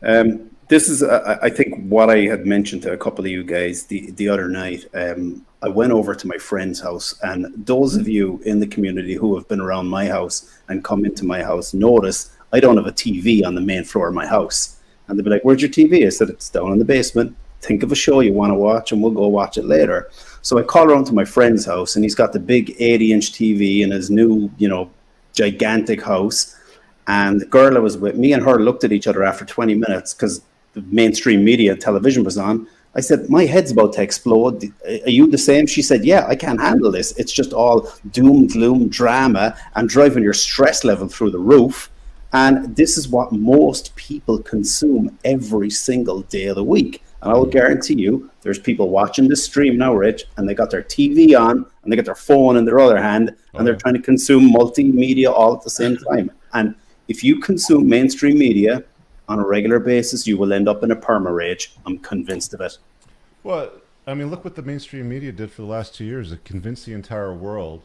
Um, 0.04 0.50
this 0.68 0.88
is, 0.88 1.02
uh, 1.02 1.38
I 1.42 1.50
think, 1.50 1.82
what 1.90 2.10
I 2.10 2.20
had 2.20 2.46
mentioned 2.46 2.82
to 2.82 2.92
a 2.92 2.96
couple 2.96 3.24
of 3.24 3.30
you 3.30 3.42
guys 3.42 3.86
the, 3.86 4.10
the 4.12 4.28
other 4.28 4.48
night. 4.48 4.84
Um, 4.94 5.46
I 5.62 5.68
went 5.68 5.92
over 5.92 6.14
to 6.14 6.26
my 6.26 6.36
friend's 6.36 6.80
house, 6.80 7.18
and 7.22 7.46
those 7.66 7.96
of 7.96 8.06
you 8.06 8.40
in 8.44 8.60
the 8.60 8.66
community 8.66 9.14
who 9.14 9.34
have 9.34 9.48
been 9.48 9.60
around 9.60 9.88
my 9.88 10.06
house 10.06 10.54
and 10.68 10.84
come 10.84 11.04
into 11.04 11.24
my 11.24 11.42
house 11.42 11.72
notice 11.72 12.33
I 12.54 12.60
don't 12.60 12.76
have 12.76 12.86
a 12.86 12.92
TV 12.92 13.44
on 13.44 13.54
the 13.54 13.60
main 13.60 13.84
floor 13.84 14.08
of 14.08 14.14
my 14.14 14.26
house. 14.26 14.80
And 15.06 15.18
they'd 15.18 15.24
be 15.24 15.30
like, 15.30 15.44
Where's 15.44 15.60
your 15.60 15.70
TV? 15.70 16.06
I 16.06 16.10
said, 16.10 16.30
It's 16.30 16.48
down 16.48 16.72
in 16.72 16.78
the 16.78 16.84
basement. 16.84 17.36
Think 17.60 17.82
of 17.82 17.90
a 17.90 17.96
show 17.96 18.20
you 18.20 18.32
want 18.32 18.50
to 18.50 18.54
watch, 18.54 18.92
and 18.92 19.02
we'll 19.02 19.12
go 19.12 19.26
watch 19.26 19.56
it 19.56 19.64
later. 19.64 20.10
So 20.42 20.58
I 20.58 20.62
call 20.62 20.90
around 20.90 21.06
to 21.06 21.14
my 21.14 21.24
friend's 21.24 21.64
house, 21.64 21.96
and 21.96 22.04
he's 22.04 22.14
got 22.14 22.32
the 22.32 22.38
big 22.38 22.76
80 22.78 23.12
inch 23.12 23.32
TV 23.32 23.80
in 23.80 23.90
his 23.90 24.10
new, 24.10 24.50
you 24.58 24.68
know, 24.68 24.90
gigantic 25.32 26.02
house. 26.02 26.56
And 27.06 27.40
the 27.40 27.46
girl 27.46 27.72
that 27.74 27.80
was 27.82 27.98
with 27.98 28.16
me 28.16 28.32
and 28.32 28.42
her 28.44 28.58
looked 28.58 28.84
at 28.84 28.92
each 28.92 29.06
other 29.06 29.24
after 29.24 29.44
20 29.44 29.74
minutes 29.74 30.14
because 30.14 30.42
the 30.74 30.82
mainstream 30.82 31.44
media 31.44 31.74
television 31.76 32.22
was 32.24 32.38
on. 32.38 32.66
I 32.94 33.00
said, 33.00 33.28
My 33.28 33.44
head's 33.46 33.72
about 33.72 33.94
to 33.94 34.02
explode. 34.02 34.64
Are 34.86 35.10
you 35.10 35.26
the 35.26 35.38
same? 35.38 35.66
She 35.66 35.82
said, 35.82 36.04
Yeah, 36.04 36.26
I 36.28 36.36
can't 36.36 36.60
handle 36.60 36.92
this. 36.92 37.12
It's 37.18 37.32
just 37.32 37.52
all 37.52 37.90
doom, 38.12 38.46
gloom, 38.46 38.88
drama 38.88 39.56
and 39.74 39.88
driving 39.88 40.22
your 40.22 40.32
stress 40.34 40.84
level 40.84 41.08
through 41.08 41.30
the 41.30 41.38
roof. 41.38 41.90
And 42.34 42.74
this 42.74 42.98
is 42.98 43.08
what 43.08 43.30
most 43.30 43.94
people 43.94 44.40
consume 44.40 45.16
every 45.24 45.70
single 45.70 46.22
day 46.22 46.46
of 46.46 46.56
the 46.56 46.64
week. 46.64 47.00
And 47.22 47.30
I 47.32 47.36
will 47.36 47.46
guarantee 47.46 47.94
you, 47.94 48.28
there's 48.42 48.58
people 48.58 48.90
watching 48.90 49.28
this 49.28 49.44
stream 49.44 49.78
now, 49.78 49.94
Rich, 49.94 50.24
and 50.36 50.48
they 50.48 50.52
got 50.52 50.68
their 50.68 50.82
TV 50.82 51.38
on 51.40 51.64
and 51.82 51.92
they 51.92 51.96
got 51.96 52.06
their 52.06 52.16
phone 52.16 52.56
in 52.56 52.64
their 52.64 52.80
other 52.80 53.00
hand 53.00 53.36
and 53.54 53.64
they're 53.64 53.74
oh. 53.74 53.78
trying 53.78 53.94
to 53.94 54.02
consume 54.02 54.52
multimedia 54.52 55.30
all 55.32 55.54
at 55.54 55.62
the 55.62 55.70
same 55.70 55.96
time. 55.96 56.28
And 56.54 56.74
if 57.06 57.22
you 57.22 57.38
consume 57.38 57.88
mainstream 57.88 58.36
media 58.36 58.82
on 59.28 59.38
a 59.38 59.46
regular 59.46 59.78
basis, 59.78 60.26
you 60.26 60.36
will 60.36 60.52
end 60.52 60.68
up 60.68 60.82
in 60.82 60.90
a 60.90 60.96
perma 60.96 61.32
rage. 61.32 61.76
I'm 61.86 62.00
convinced 62.00 62.52
of 62.52 62.60
it. 62.62 62.78
Well, 63.44 63.70
I 64.08 64.14
mean, 64.14 64.28
look 64.28 64.44
what 64.44 64.56
the 64.56 64.62
mainstream 64.62 65.08
media 65.08 65.30
did 65.30 65.52
for 65.52 65.62
the 65.62 65.68
last 65.68 65.94
two 65.94 66.04
years. 66.04 66.32
It 66.32 66.44
convinced 66.44 66.84
the 66.84 66.94
entire 66.94 67.32
world 67.32 67.82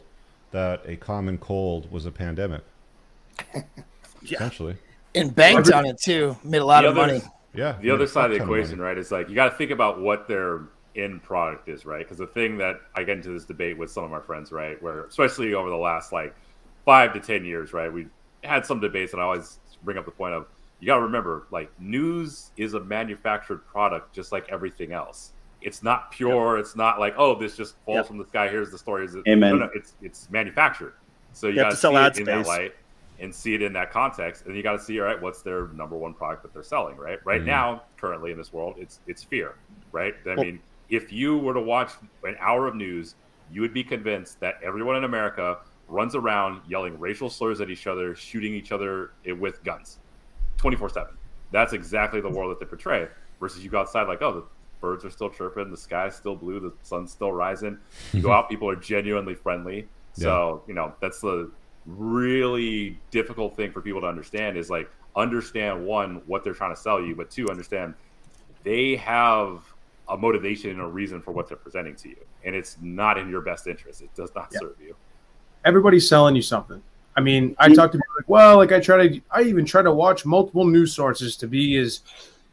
that 0.50 0.82
a 0.86 0.96
common 0.96 1.38
cold 1.38 1.92
was 1.92 2.04
a 2.04 2.10
pandemic. 2.10 2.62
Essentially, 4.22 4.76
And 5.14 5.34
banked 5.34 5.72
on 5.72 5.86
it 5.86 5.98
too. 6.00 6.36
Made 6.44 6.58
a 6.62 6.64
lot 6.64 6.82
The 6.82 6.88
of 6.90 6.98
other- 6.98 7.06
money. 7.14 7.22
yeah. 7.54 7.76
the 7.80 7.90
other 7.90 8.06
side 8.06 8.30
of 8.30 8.36
the 8.38 8.42
equation, 8.42 8.78
money. 8.78 8.88
right, 8.88 8.98
is 8.98 9.10
like 9.10 9.28
you 9.28 9.34
got 9.34 9.50
to 9.50 9.56
think 9.56 9.70
about 9.70 10.00
what 10.00 10.28
their 10.28 10.62
end 10.96 11.22
product 11.22 11.68
is, 11.68 11.86
right? 11.86 12.00
Because 12.04 12.18
the 12.18 12.26
thing 12.26 12.58
that 12.58 12.76
I 12.94 13.02
get 13.04 13.16
into 13.18 13.30
this 13.30 13.44
debate 13.44 13.78
with 13.78 13.90
some 13.90 14.04
of 14.04 14.10
my 14.10 14.20
friends, 14.20 14.52
right, 14.52 14.80
where 14.82 15.04
especially 15.04 15.54
over 15.54 15.70
the 15.70 15.76
last 15.76 16.12
like 16.12 16.34
five 16.84 17.12
to 17.14 17.20
ten 17.20 17.44
years, 17.44 17.72
right, 17.72 17.92
we 17.92 18.06
had 18.44 18.64
some 18.66 18.80
debates, 18.80 19.12
and 19.12 19.20
I 19.22 19.24
always 19.26 19.58
bring 19.84 19.98
up 19.98 20.04
the 20.04 20.10
point 20.10 20.34
of 20.34 20.46
you 20.80 20.86
got 20.86 20.96
to 20.96 21.02
remember, 21.02 21.46
like 21.50 21.70
news 21.78 22.50
is 22.56 22.74
a 22.74 22.80
manufactured 22.80 23.66
product, 23.66 24.14
just 24.14 24.32
like 24.32 24.48
everything 24.50 24.92
else. 24.92 25.32
It's 25.60 25.82
not 25.82 26.10
pure. 26.10 26.56
It's 26.58 26.74
not 26.74 26.98
like 26.98 27.14
oh, 27.18 27.34
this 27.38 27.54
just 27.56 27.74
falls 27.84 27.96
Yep. 27.98 28.06
from 28.06 28.18
the 28.18 28.26
sky. 28.26 28.48
Here's 28.48 28.70
the 28.70 28.78
story. 28.78 29.04
Is 29.04 29.14
it? 29.14 29.22
Amen. 29.28 29.58
No, 29.58 29.66
no, 29.66 29.70
it's 29.74 29.94
it's 30.00 30.30
manufactured. 30.30 30.94
So 31.34 31.46
you, 31.48 31.52
You 31.54 31.58
have 31.60 31.64
got 31.66 31.70
to 31.70 31.76
to 31.76 31.80
sell 31.80 31.92
see 31.92 31.96
ad 31.98 32.12
it 32.12 32.18
in 32.20 32.24
that 32.24 32.46
space. 32.46 32.48
light 32.48 32.74
and 33.20 33.34
see 33.34 33.54
it 33.54 33.62
in 33.62 33.72
that 33.74 33.90
context, 33.90 34.46
and 34.46 34.56
you 34.56 34.62
got 34.62 34.72
to 34.72 34.78
see 34.78 34.98
all 35.00 35.06
right, 35.06 35.20
what's 35.20 35.42
their 35.42 35.68
number 35.68 35.96
one 35.96 36.14
product 36.14 36.42
that 36.42 36.52
they're 36.54 36.62
selling, 36.62 36.96
right? 36.96 37.18
Right 37.24 37.42
Mhm. 37.42 37.46
now, 37.46 37.82
currently 37.96 38.30
in 38.32 38.38
this 38.38 38.52
world, 38.52 38.76
it's 38.78 39.00
it's 39.06 39.22
fear, 39.22 39.54
right? 39.92 40.14
I 40.26 40.28
Well- 40.34 40.44
mean, 40.44 40.60
if 40.88 41.12
you 41.12 41.36
were 41.38 41.54
to 41.54 41.60
watch 41.60 41.92
an 42.24 42.36
hour 42.40 42.66
of 42.66 42.74
news, 42.74 43.14
you 43.52 43.60
would 43.60 43.74
be 43.74 43.84
convinced 43.84 44.40
that 44.40 44.58
everyone 44.62 44.96
in 44.96 45.04
America 45.04 45.58
runs 45.88 46.14
around 46.14 46.62
yelling 46.68 46.98
racial 46.98 47.28
slurs 47.28 47.60
at 47.60 47.68
each 47.68 47.86
other, 47.86 48.14
shooting 48.14 48.54
each 48.54 48.72
other 48.72 49.10
with 49.38 49.62
guns, 49.64 49.98
twenty 50.56 50.76
four 50.76 50.88
seven. 50.88 51.14
That's 51.52 51.72
exactly 51.72 52.20
the 52.20 52.30
world 52.30 52.50
that 52.52 52.60
they 52.60 52.66
portray. 52.66 53.08
Versus 53.40 53.64
you 53.64 53.70
go 53.70 53.80
outside, 53.80 54.06
like, 54.06 54.22
oh, 54.22 54.32
the 54.32 54.44
birds 54.80 55.04
are 55.04 55.10
still 55.10 55.30
chirping, 55.30 55.70
the 55.70 55.76
sky's 55.76 56.14
still 56.14 56.36
blue, 56.36 56.60
the 56.60 56.72
sun's 56.82 57.10
still 57.10 57.32
rising. 57.32 57.78
You 58.12 58.22
go 58.22 58.32
out, 58.36 58.48
people 58.48 58.68
are 58.70 58.76
genuinely 58.76 59.34
friendly. 59.34 59.88
So 60.12 60.62
you 60.66 60.74
know 60.74 60.94
that's 61.00 61.20
the 61.20 61.50
really 61.86 62.98
difficult 63.10 63.56
thing 63.56 63.72
for 63.72 63.80
people 63.80 64.00
to 64.00 64.06
understand 64.06 64.56
is 64.56 64.70
like 64.70 64.90
understand 65.16 65.84
one 65.84 66.22
what 66.26 66.44
they're 66.44 66.54
trying 66.54 66.74
to 66.74 66.80
sell 66.80 67.00
you, 67.00 67.14
but 67.14 67.30
two 67.30 67.48
understand 67.50 67.94
they 68.62 68.96
have 68.96 69.62
a 70.08 70.16
motivation 70.16 70.70
and 70.70 70.80
a 70.80 70.86
reason 70.86 71.20
for 71.20 71.32
what 71.32 71.48
they're 71.48 71.56
presenting 71.56 71.94
to 71.96 72.08
you, 72.08 72.16
and 72.44 72.54
it's 72.54 72.76
not 72.82 73.16
in 73.18 73.28
your 73.30 73.40
best 73.40 73.66
interest. 73.66 74.02
It 74.02 74.14
does 74.14 74.30
not 74.34 74.48
Yeah. 74.52 74.60
serve 74.60 74.76
you. 74.80 74.94
everybody's 75.64 76.08
selling 76.08 76.34
you 76.34 76.40
something. 76.42 76.82
I 77.16 77.20
mean, 77.20 77.54
I 77.58 77.68
talk 77.68 77.92
to 77.92 77.98
people 77.98 78.14
like, 78.18 78.28
well, 78.30 78.56
like 78.56 78.72
I 78.72 78.80
try 78.80 79.08
to, 79.08 79.20
I 79.30 79.42
even 79.42 79.66
try 79.66 79.82
to 79.82 79.92
watch 79.92 80.24
multiple 80.24 80.64
news 80.64 80.94
sources 80.94 81.36
to 81.36 81.46
be 81.46 81.76
as 81.76 82.00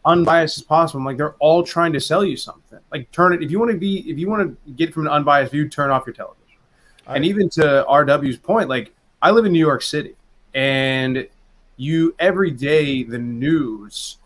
unbiased 0.04 0.58
as 0.58 0.64
possible. 0.64 1.00
I'm 1.00 1.06
like, 1.06 1.16
they're 1.16 1.36
all 1.40 1.64
trying 1.64 1.94
to 1.94 2.02
sell 2.02 2.26
you 2.26 2.36
something. 2.36 2.80
Like, 2.92 3.10
turn 3.12 3.32
it 3.32 3.42
if 3.42 3.50
you 3.50 3.60
want 3.60 3.72
to 3.72 3.78
be, 3.78 4.10
if 4.10 4.18
you 4.20 4.30
want 4.30 4.42
to 4.66 4.72
get 4.74 4.94
from 4.94 5.08
an 5.08 5.14
unbiased 5.14 5.54
view, 5.54 5.70
turn 5.70 5.90
off 5.90 6.06
your 6.06 6.14
television. 6.16 6.44
and 7.08 7.24
even 7.24 7.50
to 7.52 7.86
RW's 7.88 8.38
point, 8.38 8.68
like 8.68 8.94
I 9.22 9.32
live 9.32 9.46
in 9.46 9.52
New 9.52 9.60
York 9.60 9.82
City, 9.82 10.16
and 10.54 11.28
you 11.76 12.16
every 12.20 12.52
day 12.52 13.04
the 13.04 13.18
news 13.18 14.18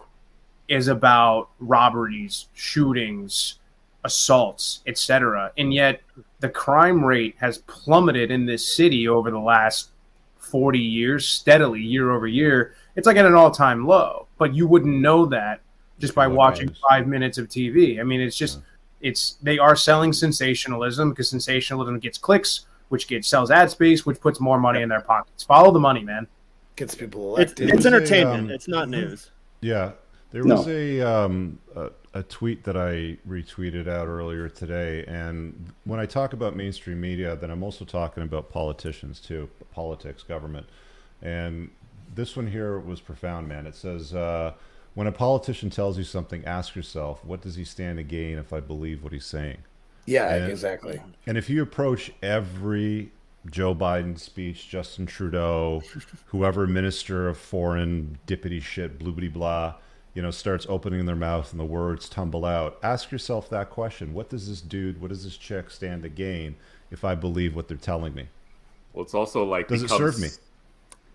is 0.68 0.88
about 0.88 1.50
robberies, 1.60 2.48
shootings, 2.54 3.60
assaults, 4.04 4.82
etc. 4.88 5.52
And 5.58 5.74
yet 5.74 6.02
the 6.40 6.50
crime 6.50 7.04
rate 7.04 7.36
has 7.40 7.60
plummeted 7.60 8.32
in 8.32 8.46
this 8.46 8.76
city 8.76 9.08
over 9.08 9.32
the 9.32 9.40
last 9.40 9.92
40 10.40 10.80
years 10.80 11.28
steadily 11.28 11.82
year 11.82 12.12
over 12.12 12.28
year. 12.28 12.74
It's 12.96 13.08
like 13.08 13.18
at 13.18 13.26
an 13.26 13.36
all-time 13.36 13.86
low, 13.86 14.28
but 14.38 14.54
you 14.54 14.68
wouldn't 14.68 15.02
know 15.02 15.26
that 15.28 15.62
just 16.00 16.16
by 16.16 16.28
watching 16.28 16.70
ours. 16.70 16.82
5 16.90 17.08
minutes 17.08 17.38
of 17.38 17.48
TV. 17.48 18.00
I 18.00 18.04
mean, 18.04 18.20
it's 18.20 18.38
just 18.38 18.60
it's 19.02 19.38
they 19.42 19.58
are 19.58 19.76
selling 19.76 20.14
sensationalism 20.14 21.12
because 21.12 21.30
sensationalism 21.30 22.00
gets 22.00 22.18
clicks, 22.18 22.66
which 22.92 23.08
gets 23.08 23.28
sells 23.28 23.50
ad 23.52 23.72
space, 23.72 24.06
which 24.06 24.20
puts 24.20 24.40
more 24.40 24.60
money 24.60 24.82
in 24.82 24.90
their 24.90 25.00
pockets. 25.02 25.44
Follow 25.44 25.72
the 25.72 25.80
money, 25.80 26.04
man. 26.04 26.28
Gets 26.76 26.94
people 26.94 27.38
It's, 27.38 27.54
elected. 27.54 27.68
There 27.70 27.76
it's 27.76 27.86
was 27.86 27.86
a, 27.86 27.96
entertainment. 27.96 28.40
um, 28.40 28.50
it's 28.52 28.68
not 28.68 28.90
news. 28.90 29.32
Yeah, 29.62 29.94
there 30.32 30.44
No. 30.44 30.56
was 30.56 30.68
a, 30.68 31.02
um, 31.02 31.60
a 31.76 31.90
a 32.14 32.24
tweet 32.24 32.66
that 32.66 32.76
I 32.76 33.18
retweeted 33.26 33.88
out 33.88 34.08
earlier 34.10 34.50
today, 34.50 35.06
and 35.06 35.72
when 35.86 35.98
I 36.02 36.06
talk 36.06 36.34
about 36.34 36.58
mainstream 36.58 37.00
media, 37.00 37.38
then 37.38 37.50
I'm 37.50 37.64
also 37.64 37.86
talking 37.86 38.24
about 38.24 38.50
politicians 38.50 39.22
too, 39.22 39.50
politics, 39.74 40.22
government, 40.22 40.68
and 41.22 41.70
this 42.14 42.36
one 42.36 42.48
here 42.48 42.78
was 42.78 43.00
profound, 43.00 43.48
man. 43.48 43.66
It 43.66 43.76
says. 43.76 44.14
Uh, 44.14 44.54
when 44.94 45.08
a 45.08 45.12
politician 45.14 45.70
tells 45.70 45.98
you 45.98 46.04
something, 46.04 46.44
ask 46.44 46.76
yourself, 46.76 47.24
what 47.24 47.40
does 47.40 47.56
he 47.56 47.64
stand 47.64 47.96
to 47.98 48.04
gain 48.04 48.38
if 48.38 48.52
I 48.52 48.60
believe 48.60 49.02
what 49.04 49.14
he's 49.14 49.26
saying? 49.26 49.60
Yeah, 50.12 50.34
and- 50.36 50.52
exactly. 50.52 51.02
And 51.26 51.38
if 51.38 51.50
you 51.50 51.62
approach 51.62 52.12
every 52.22 53.12
Joe 53.50 53.74
Biden 53.74 54.20
speech, 54.20 54.70
Justin 54.70 55.06
Trudeau, 55.06 55.82
whoever 56.28 56.68
minister 56.68 57.28
of 57.30 57.38
foreign 57.38 58.18
dippity 58.28 58.62
shit, 58.62 59.00
bloobity 59.00 59.32
blah, 59.32 59.76
you 60.14 60.22
know, 60.22 60.30
starts 60.32 60.66
opening 60.70 61.06
their 61.06 61.16
mouth 61.16 61.52
and 61.52 61.60
the 61.60 61.66
words 61.66 62.10
tumble 62.10 62.44
out, 62.46 62.78
ask 62.84 63.12
yourself 63.12 63.50
that 63.50 63.70
question. 63.70 64.14
What 64.14 64.30
does 64.30 64.48
this 64.50 64.62
dude, 64.62 65.00
what 65.02 65.08
does 65.10 65.24
this 65.24 65.38
chick 65.38 65.70
stand 65.72 66.04
to 66.04 66.10
gain 66.10 66.56
if 66.92 67.04
I 67.06 67.16
believe 67.16 67.56
what 67.56 67.68
they're 67.68 67.78
telling 67.78 68.14
me? 68.14 68.28
Well, 68.94 69.04
it's 69.06 69.14
also 69.14 69.44
like 69.46 69.68
Does 69.70 69.82
it 69.84 69.86
becomes- 69.90 70.16
serve 70.16 70.20
me? 70.22 70.28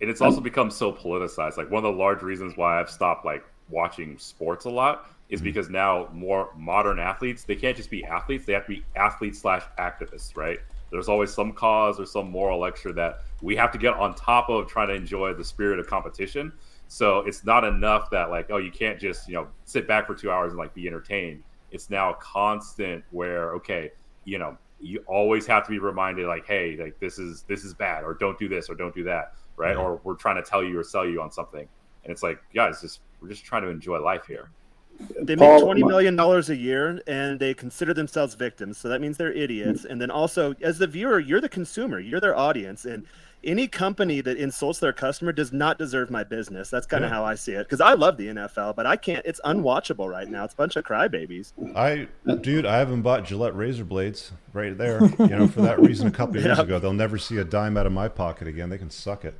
And 0.00 0.10
it's 0.10 0.20
also 0.20 0.40
become 0.40 0.70
so 0.70 0.92
politicized. 0.92 1.56
Like 1.56 1.70
one 1.70 1.84
of 1.84 1.94
the 1.94 1.98
large 1.98 2.22
reasons 2.22 2.54
why 2.56 2.78
I've 2.80 2.90
stopped 2.90 3.24
like 3.24 3.44
watching 3.70 4.18
sports 4.18 4.64
a 4.66 4.70
lot 4.70 5.10
is 5.28 5.40
mm-hmm. 5.40 5.46
because 5.46 5.68
now 5.68 6.08
more 6.12 6.50
modern 6.56 6.98
athletes 6.98 7.44
they 7.44 7.56
can't 7.56 7.76
just 7.76 7.90
be 7.90 8.04
athletes; 8.04 8.46
they 8.46 8.52
have 8.52 8.66
to 8.66 8.74
be 8.74 8.84
athletes 8.94 9.40
slash 9.40 9.62
activists, 9.78 10.36
right? 10.36 10.58
There's 10.90 11.08
always 11.08 11.32
some 11.32 11.52
cause 11.52 11.98
or 11.98 12.06
some 12.06 12.30
moral 12.30 12.60
lecture 12.60 12.92
that 12.92 13.22
we 13.42 13.56
have 13.56 13.72
to 13.72 13.78
get 13.78 13.94
on 13.94 14.14
top 14.14 14.48
of 14.48 14.68
trying 14.68 14.88
to 14.88 14.94
enjoy 14.94 15.34
the 15.34 15.44
spirit 15.44 15.78
of 15.80 15.86
competition. 15.86 16.52
So 16.88 17.18
it's 17.20 17.44
not 17.44 17.64
enough 17.64 18.10
that 18.10 18.30
like 18.30 18.50
oh 18.50 18.58
you 18.58 18.70
can't 18.70 19.00
just 19.00 19.28
you 19.28 19.34
know 19.34 19.48
sit 19.64 19.88
back 19.88 20.06
for 20.06 20.14
two 20.14 20.30
hours 20.30 20.52
and 20.52 20.58
like 20.58 20.74
be 20.74 20.86
entertained. 20.86 21.42
It's 21.72 21.90
now 21.90 22.12
constant 22.14 23.04
where 23.10 23.52
okay 23.54 23.90
you 24.24 24.38
know 24.38 24.56
you 24.78 25.02
always 25.06 25.46
have 25.46 25.64
to 25.64 25.70
be 25.70 25.78
reminded 25.78 26.26
like 26.26 26.46
hey 26.46 26.76
like 26.76 26.98
this 27.00 27.18
is 27.18 27.42
this 27.48 27.64
is 27.64 27.72
bad 27.72 28.04
or 28.04 28.14
don't 28.14 28.38
do 28.38 28.48
this 28.48 28.68
or 28.68 28.74
don't 28.74 28.94
do 28.94 29.02
that 29.04 29.32
right 29.56 29.76
Yeah. 29.76 29.82
or 29.82 30.00
we're 30.04 30.14
trying 30.14 30.36
to 30.36 30.42
tell 30.42 30.62
you 30.62 30.78
or 30.78 30.84
sell 30.84 31.06
you 31.06 31.22
on 31.22 31.30
something 31.30 31.66
and 32.04 32.12
it's 32.12 32.22
like 32.22 32.38
guys 32.54 32.82
just 32.82 33.00
we're 33.20 33.28
just 33.28 33.44
trying 33.44 33.62
to 33.62 33.68
enjoy 33.68 33.98
life 33.98 34.26
here 34.26 34.50
They 35.20 35.34
make 35.36 35.38
Paul, 35.38 35.60
twenty 35.62 35.82
my- 35.82 35.88
million 35.88 36.16
dollars 36.16 36.50
a 36.50 36.56
year, 36.56 37.00
and 37.06 37.38
they 37.40 37.54
consider 37.54 37.92
themselves 37.94 38.34
victims. 38.34 38.78
So 38.78 38.88
that 38.88 39.00
means 39.00 39.16
they're 39.16 39.32
idiots. 39.32 39.82
Mm. 39.82 39.90
And 39.90 40.00
then 40.00 40.10
also, 40.10 40.54
as 40.62 40.78
the 40.78 40.86
viewer, 40.86 41.18
you're 41.18 41.40
the 41.40 41.48
consumer. 41.48 41.98
You're 42.00 42.20
their 42.20 42.36
audience, 42.36 42.84
and 42.84 43.06
any 43.44 43.68
company 43.68 44.20
that 44.22 44.36
insults 44.38 44.80
their 44.80 44.92
customer 44.92 45.30
does 45.30 45.52
not 45.52 45.78
deserve 45.78 46.10
my 46.10 46.24
business. 46.24 46.68
That's 46.68 46.86
kind 46.86 47.04
of 47.04 47.10
Yeah. 47.10 47.14
how 47.16 47.24
I 47.24 47.34
see 47.36 47.52
it. 47.52 47.64
Because 47.66 47.80
I 47.80 47.92
love 47.92 48.16
the 48.16 48.28
NFL, 48.28 48.74
but 48.74 48.86
I 48.86 48.96
can't. 48.96 49.24
It's 49.24 49.40
unwatchable 49.44 50.08
right 50.10 50.28
now. 50.28 50.44
It's 50.44 50.54
a 50.54 50.56
bunch 50.56 50.74
of 50.76 50.84
crybabies. 50.84 51.52
I, 51.76 52.08
dude, 52.40 52.66
I 52.66 52.78
haven't 52.78 53.02
bought 53.02 53.24
Gillette 53.24 53.54
razor 53.54 53.84
blades 53.84 54.32
right 54.52 54.76
there. 54.76 55.00
You 55.18 55.26
know, 55.28 55.46
for 55.48 55.60
that 55.62 55.78
reason, 55.80 56.08
a 56.08 56.10
couple 56.10 56.38
of 56.38 56.44
years 56.44 56.58
Yeah. 56.58 56.64
ago, 56.64 56.78
they'll 56.80 56.92
never 56.92 57.18
see 57.18 57.36
a 57.36 57.44
dime 57.44 57.76
out 57.76 57.86
of 57.86 57.92
my 57.92 58.08
pocket 58.08 58.48
again. 58.48 58.68
They 58.70 58.78
can 58.78 58.90
suck 58.90 59.24
it. 59.24 59.34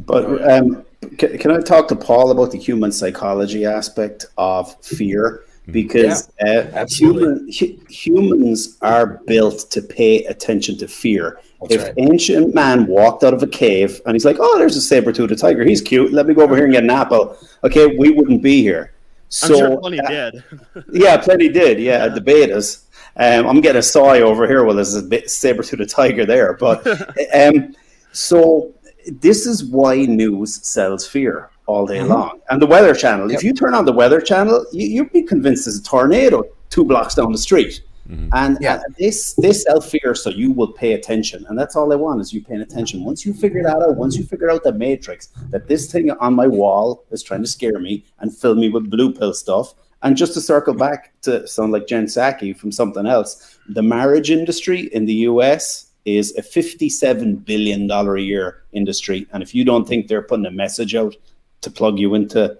But 0.00 0.50
um, 0.50 0.84
can, 1.18 1.38
can 1.38 1.50
I 1.50 1.60
talk 1.60 1.88
to 1.88 1.96
Paul 1.96 2.30
about 2.30 2.50
the 2.50 2.58
human 2.58 2.92
psychology 2.92 3.64
aspect 3.64 4.26
of 4.38 4.74
fear? 4.84 5.44
Because 5.70 6.30
uh, 6.46 6.86
human, 6.88 7.50
hu- 7.58 7.76
humans 7.88 8.78
are 8.82 9.20
built 9.26 9.68
to 9.70 9.82
pay 9.82 10.24
attention 10.26 10.78
to 10.78 10.86
fear. 10.86 11.40
That's 11.62 11.74
if 11.74 11.82
right. 11.82 11.94
ancient 11.96 12.54
man 12.54 12.86
walked 12.86 13.24
out 13.24 13.34
of 13.34 13.42
a 13.42 13.48
cave 13.48 14.00
and 14.06 14.14
he's 14.14 14.24
like, 14.24 14.36
"Oh, 14.38 14.58
there's 14.58 14.76
a 14.76 14.80
saber-toothed 14.80 15.38
tiger. 15.38 15.64
He's 15.64 15.80
cute. 15.80 16.12
Let 16.12 16.26
me 16.26 16.34
go 16.34 16.42
over 16.42 16.54
here 16.54 16.66
and 16.66 16.72
get 16.72 16.84
an 16.84 16.90
apple." 16.90 17.36
Okay, 17.64 17.96
we 17.96 18.10
wouldn't 18.10 18.42
be 18.42 18.62
here. 18.62 18.92
I'm 18.92 19.30
So 19.30 19.56
sure 19.56 19.80
plenty 19.80 19.98
uh, 19.98 20.08
did. 20.08 20.44
yeah, 20.92 21.16
plenty 21.16 21.48
did. 21.48 21.80
Yeah, 21.80 22.04
at 22.04 22.14
the 22.14 22.20
betas. 22.20 22.84
Um, 23.16 23.48
I'm 23.48 23.60
getting 23.60 23.80
a 23.80 23.82
soy 23.82 24.20
over 24.20 24.46
here. 24.46 24.64
Well, 24.64 24.76
there's 24.76 24.94
a 24.94 25.02
bit 25.02 25.30
saber-toothed 25.30 25.88
tiger 25.88 26.26
there, 26.26 26.52
but 26.52 26.86
um, 27.34 27.74
so 28.12 28.72
this 29.20 29.46
is 29.46 29.64
why 29.64 29.96
news 30.06 30.60
sells 30.66 31.06
fear 31.06 31.50
all 31.66 31.86
day 31.86 31.98
Mhm. 31.98 32.08
long. 32.08 32.40
And 32.50 32.60
the 32.62 32.66
Weather 32.66 32.94
Channel. 32.94 33.30
Yep. 33.30 33.38
If 33.38 33.44
you 33.44 33.52
turn 33.52 33.74
on 33.74 33.84
the 33.84 33.92
Weather 33.92 34.20
Channel, 34.20 34.64
you, 34.72 34.86
you'd 34.86 35.12
be 35.12 35.22
convinced 35.22 35.64
there's 35.66 35.78
a 35.78 35.82
tornado 35.82 36.44
two 36.70 36.84
blocks 36.84 37.14
down 37.14 37.32
the 37.32 37.38
street. 37.38 37.82
Mhm. 38.08 38.28
And 38.32 38.58
Yeah. 38.60 38.76
uh, 38.76 38.80
they, 38.98 39.12
they 39.38 39.52
sell 39.52 39.80
fear 39.80 40.14
so 40.14 40.30
you 40.30 40.52
will 40.52 40.72
pay 40.72 40.92
attention. 40.92 41.44
And 41.48 41.58
that's 41.58 41.74
all 41.74 41.88
they 41.88 41.96
want 41.96 42.20
is 42.20 42.32
you 42.32 42.40
paying 42.42 42.60
attention. 42.60 43.04
Once 43.04 43.26
you 43.26 43.32
figure 43.32 43.62
that 43.64 43.82
out, 43.82 43.96
once 43.96 44.16
you 44.16 44.24
figure 44.24 44.48
out 44.50 44.62
the 44.62 44.72
matrix, 44.72 45.28
that 45.50 45.66
this 45.66 45.90
thing 45.90 46.10
on 46.12 46.34
my 46.34 46.46
wall 46.46 47.02
is 47.10 47.22
trying 47.22 47.42
to 47.42 47.48
scare 47.48 47.78
me 47.80 48.04
and 48.20 48.32
fill 48.32 48.54
me 48.54 48.68
with 48.68 48.88
blue 48.90 49.12
pill 49.12 49.32
stuff. 49.34 49.74
And 50.02 50.16
just 50.16 50.34
to 50.34 50.40
circle 50.40 50.74
back 50.74 51.14
to 51.22 51.48
sound 51.48 51.72
like 51.72 51.88
Jen 51.88 52.06
Psaki 52.06 52.56
from 52.56 52.70
something 52.70 53.06
else, 53.06 53.56
the 53.68 53.82
marriage 53.82 54.30
industry 54.30 54.82
in 54.92 55.06
the 55.06 55.14
US 55.30 55.85
is 56.06 56.34
a 56.36 56.42
$57 56.42 57.44
billion 57.44 57.90
a 57.90 58.16
year 58.18 58.62
industry. 58.72 59.26
And 59.32 59.42
if 59.42 59.54
you 59.54 59.64
don't 59.64 59.86
think 59.86 60.06
they're 60.08 60.22
putting 60.22 60.46
a 60.46 60.50
message 60.50 60.94
out 60.94 61.14
to 61.62 61.70
plug 61.70 61.98
you 61.98 62.14
into 62.14 62.56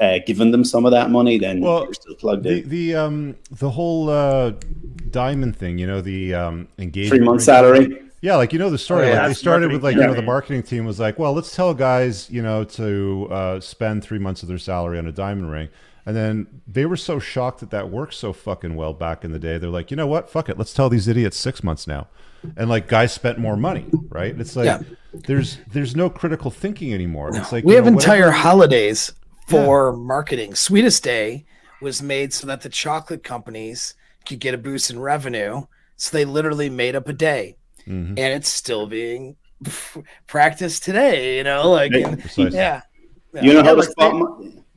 uh, 0.00 0.18
giving 0.26 0.50
them 0.50 0.64
some 0.64 0.86
of 0.86 0.92
that 0.92 1.10
money, 1.10 1.38
then 1.38 1.60
Well, 1.60 1.84
you're 1.84 1.94
still 1.94 2.14
plugged 2.14 2.44
The 2.44 2.62
in. 2.62 2.68
the 2.68 2.94
um 2.96 3.36
the 3.50 3.70
whole 3.70 4.08
uh, 4.10 4.52
diamond 5.10 5.56
thing, 5.56 5.78
you 5.78 5.86
know, 5.86 6.00
the 6.00 6.34
um 6.34 6.68
engagement 6.78 7.18
Three 7.20 7.26
month 7.26 7.42
salary. 7.42 8.02
Yeah, 8.22 8.36
like 8.36 8.52
you 8.52 8.58
know 8.58 8.68
the 8.68 8.76
story. 8.76 9.06
Oh, 9.06 9.08
yeah, 9.08 9.12
like 9.14 9.22
they 9.22 9.28
that's 9.28 9.40
started 9.40 9.72
with 9.72 9.82
like 9.82 9.96
you 9.96 10.02
know 10.02 10.12
the 10.14 10.22
marketing 10.22 10.56
marketing 10.56 10.62
team 10.64 10.84
was 10.84 11.00
like, 11.00 11.18
well, 11.18 11.32
let's 11.32 11.54
tell 11.56 11.72
guys 11.72 12.28
you 12.30 12.42
know 12.42 12.64
to 12.64 13.28
uh, 13.30 13.60
spend 13.60 14.04
three 14.04 14.18
months 14.18 14.42
of 14.42 14.48
their 14.48 14.58
salary 14.58 14.98
on 14.98 15.06
a 15.06 15.12
diamond 15.12 15.50
ring, 15.50 15.68
and 16.06 16.16
then 16.16 16.62
they 16.66 16.86
were 16.86 16.96
so 16.96 17.18
shocked 17.18 17.60
that 17.60 17.70
that 17.70 17.90
worked 17.90 18.14
so 18.14 18.32
fucking 18.32 18.74
well 18.74 18.92
back 18.92 19.24
in 19.24 19.32
the 19.32 19.38
day. 19.38 19.58
They're 19.58 19.70
like, 19.70 19.90
you 19.90 19.96
know 19.96 20.06
what, 20.06 20.30
fuck 20.30 20.48
it, 20.48 20.58
let's 20.58 20.72
tell 20.72 20.88
these 20.88 21.08
idiots 21.08 21.36
six 21.36 21.62
months 21.62 21.86
now, 21.86 22.08
and 22.56 22.68
like 22.70 22.88
guys 22.88 23.12
spent 23.12 23.38
more 23.38 23.56
money, 23.56 23.86
right? 24.08 24.38
It's 24.38 24.56
like 24.56 24.66
Yeah. 24.66 24.80
there's 25.12 25.58
there's 25.72 25.94
no 25.96 26.08
critical 26.10 26.50
thinking 26.50 26.92
anymore. 26.94 27.36
It's 27.36 27.52
like 27.52 27.64
we 27.64 27.74
have 27.74 27.84
know, 27.84 27.92
entire 27.92 28.20
whatever- 28.26 28.32
holidays 28.36 29.12
for 29.48 29.92
marketing. 29.92 30.54
Sweetest 30.54 31.02
Day 31.02 31.44
was 31.82 32.02
made 32.02 32.32
so 32.32 32.46
that 32.46 32.60
the 32.62 32.68
chocolate 32.68 33.22
companies 33.24 33.94
could 34.26 34.38
get 34.38 34.54
a 34.54 34.58
boost 34.58 34.90
in 34.90 35.00
revenue. 35.00 35.62
So 35.96 36.16
they 36.16 36.24
literally 36.24 36.70
made 36.70 36.94
up 36.96 37.08
a 37.08 37.12
day, 37.12 37.56
Mhm. 37.86 38.10
and 38.10 38.18
it's 38.18 38.48
still 38.48 38.86
being 38.86 39.36
practiced 40.26 40.82
today. 40.84 41.36
You 41.38 41.44
know, 41.44 41.70
like 41.70 41.92
Hey, 41.92 42.02
and- 42.04 42.20
Precisely. 42.20 42.56
yeah, 42.56 42.82
You 43.40 43.52
know 43.54 43.62
how 43.62 43.74
to 43.74 43.80
like 43.80 43.90
spot 43.90 44.14
my, 44.14 44.26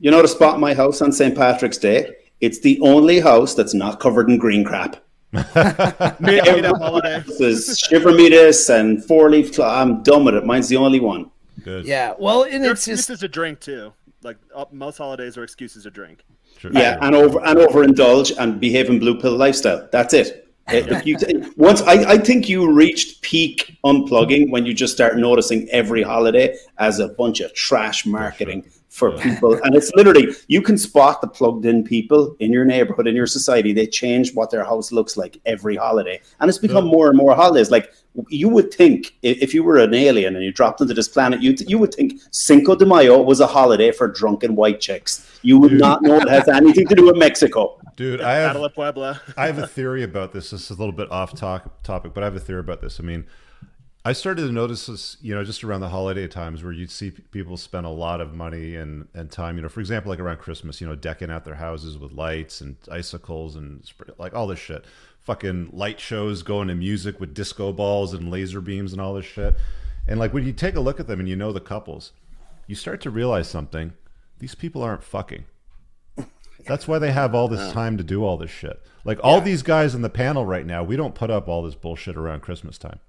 you 0.04 0.10
know 0.10 0.18
how 0.18 0.22
to 0.22 0.28
spot 0.28 0.60
my 0.60 0.74
house 0.74 1.00
on 1.00 1.12
St. 1.12 1.34
Patrick's 1.34 1.78
Day? 1.78 2.14
It's 2.42 2.60
the 2.60 2.78
only 2.82 3.20
house 3.20 3.54
that's 3.54 3.72
not 3.72 4.00
covered 4.00 4.28
in 4.28 4.36
green 4.36 4.62
crap. 4.62 5.02
Made, 5.32 6.44
made 6.44 6.64
holiday. 6.66 7.24
This 7.26 7.40
is 7.40 7.78
shiver 7.78 8.12
me 8.12 8.28
this 8.28 8.68
and 8.68 9.02
four 9.02 9.30
leaf. 9.30 9.54
Cl- 9.54 9.68
I'm 9.68 10.02
done 10.02 10.26
with 10.26 10.34
it. 10.34 10.44
Mine's 10.44 10.68
the 10.68 10.76
only 10.76 11.00
one. 11.00 11.30
Good. 11.62 11.86
yeah. 11.86 12.12
Well, 12.18 12.44
and 12.44 12.62
They're 12.62 12.72
it's 12.72 12.84
just 12.84 13.00
excuses 13.08 13.20
to 13.20 13.28
drink 13.28 13.60
too. 13.60 13.94
Like 14.22 14.36
uh, 14.54 14.66
most 14.70 14.98
holidays 14.98 15.38
are 15.38 15.42
excuses 15.42 15.84
to 15.84 15.90
drink. 15.90 16.22
Sure. 16.58 16.70
Yeah, 16.72 16.98
and 17.00 17.16
over 17.16 17.42
and 17.42 17.58
overindulge 17.58 18.36
and 18.38 18.60
behave 18.60 18.90
in 18.90 18.98
blue 18.98 19.18
pill 19.18 19.36
lifestyle. 19.36 19.88
That's 19.90 20.12
it. 20.12 20.46
If 20.68 21.06
you 21.06 21.16
t- 21.16 21.42
once 21.56 21.80
I, 21.80 22.12
I 22.12 22.18
think 22.18 22.48
you 22.48 22.70
reached 22.70 23.22
peak 23.22 23.78
unplugging 23.84 24.50
when 24.50 24.66
you 24.66 24.74
just 24.74 24.92
start 24.92 25.16
noticing 25.16 25.68
every 25.70 26.02
holiday 26.02 26.56
as 26.78 27.00
a 27.00 27.08
bunch 27.08 27.40
of 27.40 27.54
trash 27.54 28.06
marketing 28.06 28.64
for 28.94 29.10
people. 29.18 29.54
And 29.64 29.74
it's 29.74 29.90
literally 29.96 30.28
you 30.46 30.62
can 30.62 30.78
spot 30.78 31.20
the 31.20 31.26
plugged 31.26 31.66
in 31.66 31.82
people 31.82 32.36
in 32.38 32.52
your 32.52 32.64
neighborhood, 32.64 33.08
in 33.08 33.16
your 33.16 33.26
society. 33.26 33.72
They 33.72 33.88
change 33.88 34.34
what 34.34 34.50
their 34.50 34.62
house 34.62 34.92
looks 34.92 35.16
like 35.16 35.40
every 35.46 35.74
holiday. 35.74 36.20
And 36.38 36.48
it's 36.48 36.58
become 36.58 36.86
more 36.86 37.08
and 37.08 37.16
more 37.16 37.34
holidays. 37.34 37.72
Like 37.72 37.92
you 38.28 38.48
would 38.48 38.72
think 38.72 39.16
if 39.22 39.52
you 39.52 39.64
were 39.64 39.78
an 39.78 39.94
alien 39.94 40.36
and 40.36 40.44
you 40.44 40.52
dropped 40.52 40.80
into 40.80 40.94
this 40.94 41.08
planet, 41.08 41.42
you 41.42 41.56
you 41.66 41.76
would 41.76 41.92
think 41.92 42.20
Cinco 42.30 42.76
de 42.76 42.86
Mayo 42.86 43.20
was 43.20 43.40
a 43.40 43.48
holiday 43.48 43.90
for 43.90 44.06
drunken 44.06 44.54
white 44.54 44.80
chicks. 44.80 45.40
You 45.42 45.58
would 45.58 45.70
Dude. 45.70 45.80
not 45.80 46.02
know 46.02 46.20
it 46.20 46.28
has 46.28 46.46
anything 46.48 46.86
to 46.86 46.94
do 46.94 47.06
with 47.06 47.16
Mexico. 47.16 47.80
Dude, 47.96 48.20
I 48.20 48.34
have 48.34 48.50
Battle 48.50 48.64
of 48.64 48.74
Puebla. 48.74 49.20
I 49.36 49.46
have 49.46 49.58
a 49.58 49.66
theory 49.66 50.04
about 50.04 50.32
this. 50.32 50.50
This 50.50 50.70
is 50.70 50.70
a 50.70 50.74
little 50.74 50.92
bit 50.92 51.10
off 51.10 51.34
talk, 51.34 51.82
topic, 51.82 52.14
but 52.14 52.22
I 52.22 52.26
have 52.26 52.36
a 52.36 52.40
theory 52.40 52.60
about 52.60 52.80
this. 52.80 53.00
I 53.00 53.02
mean, 53.02 53.26
I 54.06 54.12
started 54.12 54.42
to 54.42 54.52
notice 54.52 54.84
this, 54.84 55.16
you 55.22 55.34
know, 55.34 55.42
just 55.44 55.64
around 55.64 55.80
the 55.80 55.88
holiday 55.88 56.28
times 56.28 56.62
where 56.62 56.74
you'd 56.74 56.90
see 56.90 57.10
people 57.10 57.56
spend 57.56 57.86
a 57.86 57.90
lot 57.90 58.20
of 58.20 58.34
money 58.34 58.76
and, 58.76 59.08
and 59.14 59.30
time, 59.30 59.56
you 59.56 59.62
know, 59.62 59.68
for 59.70 59.80
example, 59.80 60.10
like 60.10 60.18
around 60.18 60.40
Christmas, 60.40 60.78
you 60.78 60.86
know, 60.86 60.94
decking 60.94 61.30
out 61.30 61.46
their 61.46 61.54
houses 61.54 61.96
with 61.96 62.12
lights 62.12 62.60
and 62.60 62.76
icicles 62.90 63.56
and 63.56 63.82
like 64.18 64.34
all 64.34 64.46
this 64.46 64.58
shit. 64.58 64.84
Fucking 65.20 65.70
light 65.72 65.98
shows 65.98 66.42
going 66.42 66.68
to 66.68 66.74
music 66.74 67.18
with 67.18 67.32
disco 67.32 67.72
balls 67.72 68.12
and 68.12 68.30
laser 68.30 68.60
beams 68.60 68.92
and 68.92 69.00
all 69.00 69.14
this 69.14 69.24
shit. 69.24 69.56
And 70.06 70.20
like 70.20 70.34
when 70.34 70.44
you 70.44 70.52
take 70.52 70.74
a 70.74 70.80
look 70.80 71.00
at 71.00 71.06
them 71.06 71.18
and 71.18 71.28
you 71.28 71.36
know 71.36 71.50
the 71.50 71.60
couples, 71.60 72.12
you 72.66 72.74
start 72.74 73.00
to 73.02 73.10
realize 73.10 73.48
something. 73.48 73.94
These 74.38 74.54
people 74.54 74.82
aren't 74.82 75.02
fucking. 75.02 75.46
That's 76.66 76.86
why 76.86 76.98
they 76.98 77.12
have 77.12 77.34
all 77.34 77.48
this 77.48 77.72
time 77.72 77.96
to 77.96 78.04
do 78.04 78.22
all 78.22 78.36
this 78.36 78.50
shit. 78.50 78.82
Like 79.02 79.18
all 79.22 79.40
these 79.40 79.62
guys 79.62 79.94
in 79.94 80.02
the 80.02 80.10
panel 80.10 80.44
right 80.44 80.66
now, 80.66 80.82
we 80.82 80.96
don't 80.96 81.14
put 81.14 81.30
up 81.30 81.48
all 81.48 81.62
this 81.62 81.74
bullshit 81.74 82.18
around 82.18 82.40
Christmas 82.40 82.76
time. 82.76 83.00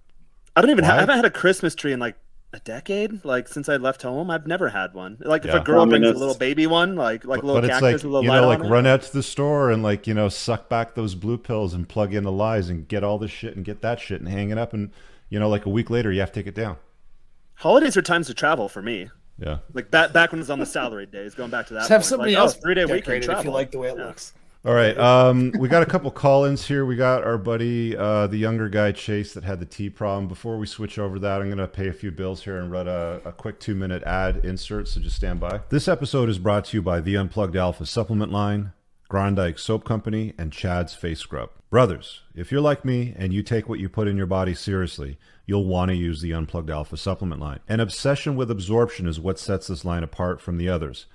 I 0.55 0.61
don't 0.61 0.69
even. 0.71 0.83
Why? 0.83 0.91
Ha- 0.91 0.97
I 0.97 0.99
haven't 1.01 1.15
had 1.15 1.25
a 1.25 1.29
Christmas 1.31 1.75
tree 1.75 1.91
in 1.93 1.99
like 1.99 2.15
a 2.53 2.59
decade. 2.59 3.23
Like 3.25 3.47
since 3.47 3.67
I 3.69 3.75
left 3.77 4.01
home, 4.01 4.29
I've 4.31 4.47
never 4.47 4.69
had 4.69 4.93
one. 4.93 5.17
Like 5.19 5.45
if 5.45 5.53
a 5.53 5.59
girl 5.59 5.81
I 5.81 5.85
mean, 5.85 6.01
brings 6.01 6.15
a 6.15 6.19
little 6.19 6.35
baby 6.35 6.67
one, 6.67 6.95
like 6.95 7.25
like 7.25 7.41
a 7.43 7.45
little 7.45 7.61
but 7.61 7.65
it's 7.65 7.73
cactus 7.73 7.81
like 7.83 7.93
with 7.95 8.03
a 8.05 8.07
little 8.07 8.23
you 8.23 8.29
light 8.29 8.41
know, 8.41 8.47
like 8.47 8.59
on 8.59 8.65
it. 8.65 8.69
run 8.69 8.85
out 8.85 9.01
to 9.03 9.13
the 9.13 9.23
store 9.23 9.71
and 9.71 9.83
like 9.83 10.07
you 10.07 10.13
know, 10.13 10.29
suck 10.29 10.69
back 10.69 10.95
those 10.95 11.15
blue 11.15 11.37
pills 11.37 11.73
and 11.73 11.87
plug 11.89 12.13
in 12.13 12.23
the 12.23 12.31
lies 12.31 12.69
and 12.69 12.87
get 12.87 13.03
all 13.03 13.17
this 13.17 13.31
shit 13.31 13.55
and 13.55 13.65
get 13.65 13.81
that 13.81 13.99
shit 13.99 14.21
and 14.21 14.29
hang 14.29 14.49
it 14.49 14.57
up 14.57 14.73
and 14.73 14.91
you 15.29 15.39
know, 15.39 15.49
like 15.49 15.65
a 15.65 15.69
week 15.69 15.89
later, 15.89 16.11
you 16.11 16.19
have 16.21 16.31
to 16.31 16.39
take 16.39 16.47
it 16.47 16.55
down. 16.55 16.77
Holidays 17.55 17.97
are 17.97 18.01
times 18.01 18.27
to 18.27 18.33
travel 18.33 18.69
for 18.69 18.81
me. 18.81 19.09
Yeah. 19.39 19.57
Like 19.73 19.91
back 19.91 20.13
back 20.13 20.31
when 20.31 20.39
it 20.39 20.43
was 20.43 20.49
on 20.49 20.59
the 20.59 20.65
salary 20.65 21.05
days, 21.07 21.35
going 21.35 21.49
back 21.51 21.67
to 21.67 21.73
that. 21.73 21.79
just 21.81 21.89
have 21.89 22.01
point. 22.01 22.05
somebody 22.05 22.31
like, 22.33 22.39
oh, 22.39 22.43
else 22.43 22.55
oh, 22.57 22.61
three 22.61 22.75
day 22.75 22.85
weekend 22.85 23.23
travel. 23.23 23.41
if 23.41 23.45
you 23.45 23.51
like 23.51 23.71
the 23.71 23.79
way 23.79 23.89
it 23.89 23.97
Yeah. 23.97 24.05
looks. 24.05 24.33
All 24.65 24.73
right. 24.73 24.97
Um, 24.97 25.53
we 25.59 25.69
got 25.69 25.83
a 25.83 25.85
couple 25.85 26.09
call-ins 26.09 26.65
here. 26.65 26.87
We 26.87 26.95
got 26.95 27.23
our 27.23 27.37
buddy, 27.37 27.95
uh, 27.95 28.25
the 28.25 28.37
younger 28.37 28.67
guy 28.67 28.93
Chase, 28.93 29.35
that 29.35 29.43
had 29.43 29.59
the 29.59 29.65
T 29.65 29.91
problem. 29.91 30.27
Before 30.27 30.57
we 30.57 30.65
switch 30.65 30.97
over 30.97 31.19
that, 31.19 31.39
I'm 31.39 31.49
going 31.49 31.59
to 31.59 31.67
pay 31.67 31.87
a 31.87 31.93
few 31.93 32.09
bills 32.09 32.43
here 32.43 32.57
and 32.57 32.71
run 32.71 32.87
a, 32.87 33.21
a 33.25 33.31
quick 33.31 33.59
two-minute 33.59 34.01
ad 34.03 34.43
insert. 34.43 34.87
So 34.87 35.01
just 35.01 35.17
stand 35.17 35.39
by. 35.39 35.61
This 35.69 35.87
episode 35.87 36.29
is 36.29 36.39
brought 36.39 36.65
to 36.65 36.77
you 36.77 36.81
by 36.81 36.99
the 36.99 37.15
Unplugged 37.15 37.55
Alpha 37.55 37.85
Supplement 37.85 38.31
Line, 38.31 38.73
Grondike 39.07 39.59
Soap 39.59 39.83
Company, 39.83 40.33
and 40.35 40.51
Chad's 40.51 40.95
Face 40.95 41.19
Scrub. 41.19 41.51
Brothers, 41.69 42.21
if 42.33 42.51
you're 42.51 42.59
like 42.59 42.83
me 42.83 43.13
and 43.17 43.33
you 43.33 43.43
take 43.43 43.69
what 43.69 43.79
you 43.79 43.87
put 43.87 44.07
in 44.07 44.17
your 44.17 44.25
body 44.25 44.55
seriously, 44.55 45.19
you'll 45.45 45.65
want 45.65 45.89
to 45.89 45.95
use 45.95 46.21
the 46.21 46.33
Unplugged 46.33 46.71
Alpha 46.71 46.97
Supplement 46.97 47.39
Line. 47.39 47.59
An 47.69 47.81
obsession 47.81 48.35
with 48.35 48.49
absorption 48.49 49.05
is 49.07 49.19
what 49.19 49.37
sets 49.37 49.67
this 49.67 49.85
line 49.85 50.03
apart 50.03 50.41
from 50.41 50.57
the 50.57 50.69
others. 50.69 51.05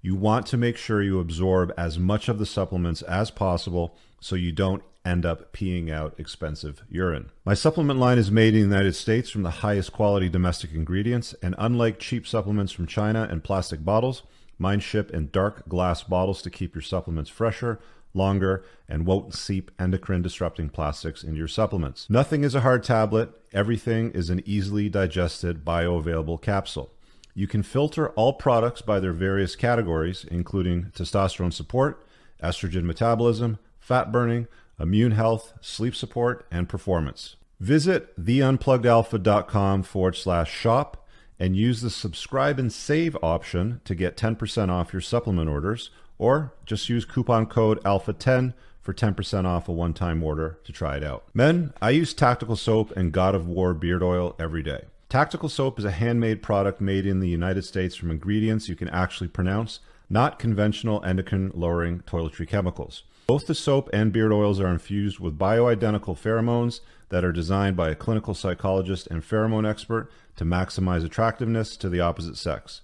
You 0.00 0.14
want 0.14 0.46
to 0.46 0.56
make 0.56 0.76
sure 0.76 1.02
you 1.02 1.18
absorb 1.18 1.72
as 1.76 1.98
much 1.98 2.28
of 2.28 2.38
the 2.38 2.46
supplements 2.46 3.02
as 3.02 3.30
possible 3.30 3.96
so 4.20 4.36
you 4.36 4.52
don't 4.52 4.82
end 5.04 5.26
up 5.26 5.52
peeing 5.52 5.90
out 5.90 6.14
expensive 6.18 6.82
urine. 6.88 7.30
My 7.44 7.54
supplement 7.54 7.98
line 7.98 8.18
is 8.18 8.30
made 8.30 8.54
in 8.54 8.60
the 8.60 8.76
United 8.76 8.94
States 8.94 9.30
from 9.30 9.42
the 9.42 9.50
highest 9.50 9.92
quality 9.92 10.28
domestic 10.28 10.72
ingredients, 10.72 11.34
and 11.42 11.54
unlike 11.58 11.98
cheap 11.98 12.26
supplements 12.26 12.72
from 12.72 12.86
China 12.86 13.26
and 13.28 13.42
plastic 13.42 13.84
bottles, 13.84 14.22
mine 14.58 14.80
ship 14.80 15.10
in 15.10 15.30
dark 15.32 15.68
glass 15.68 16.02
bottles 16.02 16.42
to 16.42 16.50
keep 16.50 16.74
your 16.74 16.82
supplements 16.82 17.30
fresher, 17.30 17.80
longer, 18.14 18.64
and 18.88 19.06
won't 19.06 19.34
seep 19.34 19.70
endocrine 19.78 20.22
disrupting 20.22 20.68
plastics 20.68 21.22
into 21.22 21.38
your 21.38 21.48
supplements. 21.48 22.08
Nothing 22.08 22.44
is 22.44 22.54
a 22.54 22.60
hard 22.60 22.82
tablet, 22.82 23.30
everything 23.52 24.10
is 24.12 24.30
an 24.30 24.42
easily 24.44 24.88
digested 24.88 25.64
bioavailable 25.64 26.40
capsule. 26.40 26.92
You 27.38 27.46
can 27.46 27.62
filter 27.62 28.08
all 28.14 28.32
products 28.32 28.82
by 28.82 28.98
their 28.98 29.12
various 29.12 29.54
categories, 29.54 30.26
including 30.28 30.86
testosterone 30.86 31.52
support, 31.52 32.04
estrogen 32.42 32.82
metabolism, 32.82 33.60
fat 33.78 34.10
burning, 34.10 34.48
immune 34.80 35.12
health, 35.12 35.52
sleep 35.60 35.94
support, 35.94 36.44
and 36.50 36.68
performance. 36.68 37.36
Visit 37.60 38.20
theunpluggedalpha.com 38.20 39.84
forward 39.84 40.16
slash 40.16 40.50
shop 40.50 41.06
and 41.38 41.54
use 41.54 41.80
the 41.80 41.90
subscribe 41.90 42.58
and 42.58 42.72
save 42.72 43.16
option 43.22 43.82
to 43.84 43.94
get 43.94 44.16
10% 44.16 44.68
off 44.68 44.92
your 44.92 45.00
supplement 45.00 45.48
orders, 45.48 45.90
or 46.18 46.54
just 46.66 46.88
use 46.88 47.04
coupon 47.04 47.46
code 47.46 47.80
ALPHA10 47.84 48.52
for 48.80 48.92
10% 48.92 49.44
off 49.44 49.68
a 49.68 49.72
one 49.72 49.94
time 49.94 50.24
order 50.24 50.58
to 50.64 50.72
try 50.72 50.96
it 50.96 51.04
out. 51.04 51.22
Men, 51.32 51.72
I 51.80 51.90
use 51.90 52.14
Tactical 52.14 52.56
Soap 52.56 52.96
and 52.96 53.12
God 53.12 53.36
of 53.36 53.46
War 53.46 53.74
beard 53.74 54.02
oil 54.02 54.34
every 54.40 54.64
day. 54.64 54.86
Tactical 55.08 55.48
Soap 55.48 55.78
is 55.78 55.86
a 55.86 55.90
handmade 55.90 56.42
product 56.42 56.82
made 56.82 57.06
in 57.06 57.20
the 57.20 57.30
United 57.30 57.62
States 57.62 57.96
from 57.96 58.10
ingredients 58.10 58.68
you 58.68 58.76
can 58.76 58.90
actually 58.90 59.28
pronounce, 59.28 59.80
not 60.10 60.38
conventional 60.38 61.02
endocrine 61.02 61.50
lowering 61.54 62.00
toiletry 62.00 62.46
chemicals. 62.46 63.04
Both 63.26 63.46
the 63.46 63.54
soap 63.54 63.88
and 63.90 64.12
beard 64.12 64.32
oils 64.32 64.60
are 64.60 64.68
infused 64.68 65.18
with 65.18 65.38
bioidentical 65.38 66.14
pheromones 66.14 66.80
that 67.08 67.24
are 67.24 67.32
designed 67.32 67.74
by 67.74 67.88
a 67.88 67.94
clinical 67.94 68.34
psychologist 68.34 69.06
and 69.06 69.22
pheromone 69.22 69.66
expert 69.66 70.10
to 70.36 70.44
maximize 70.44 71.06
attractiveness 71.06 71.78
to 71.78 71.88
the 71.88 72.00
opposite 72.00 72.36
sex. 72.36 72.82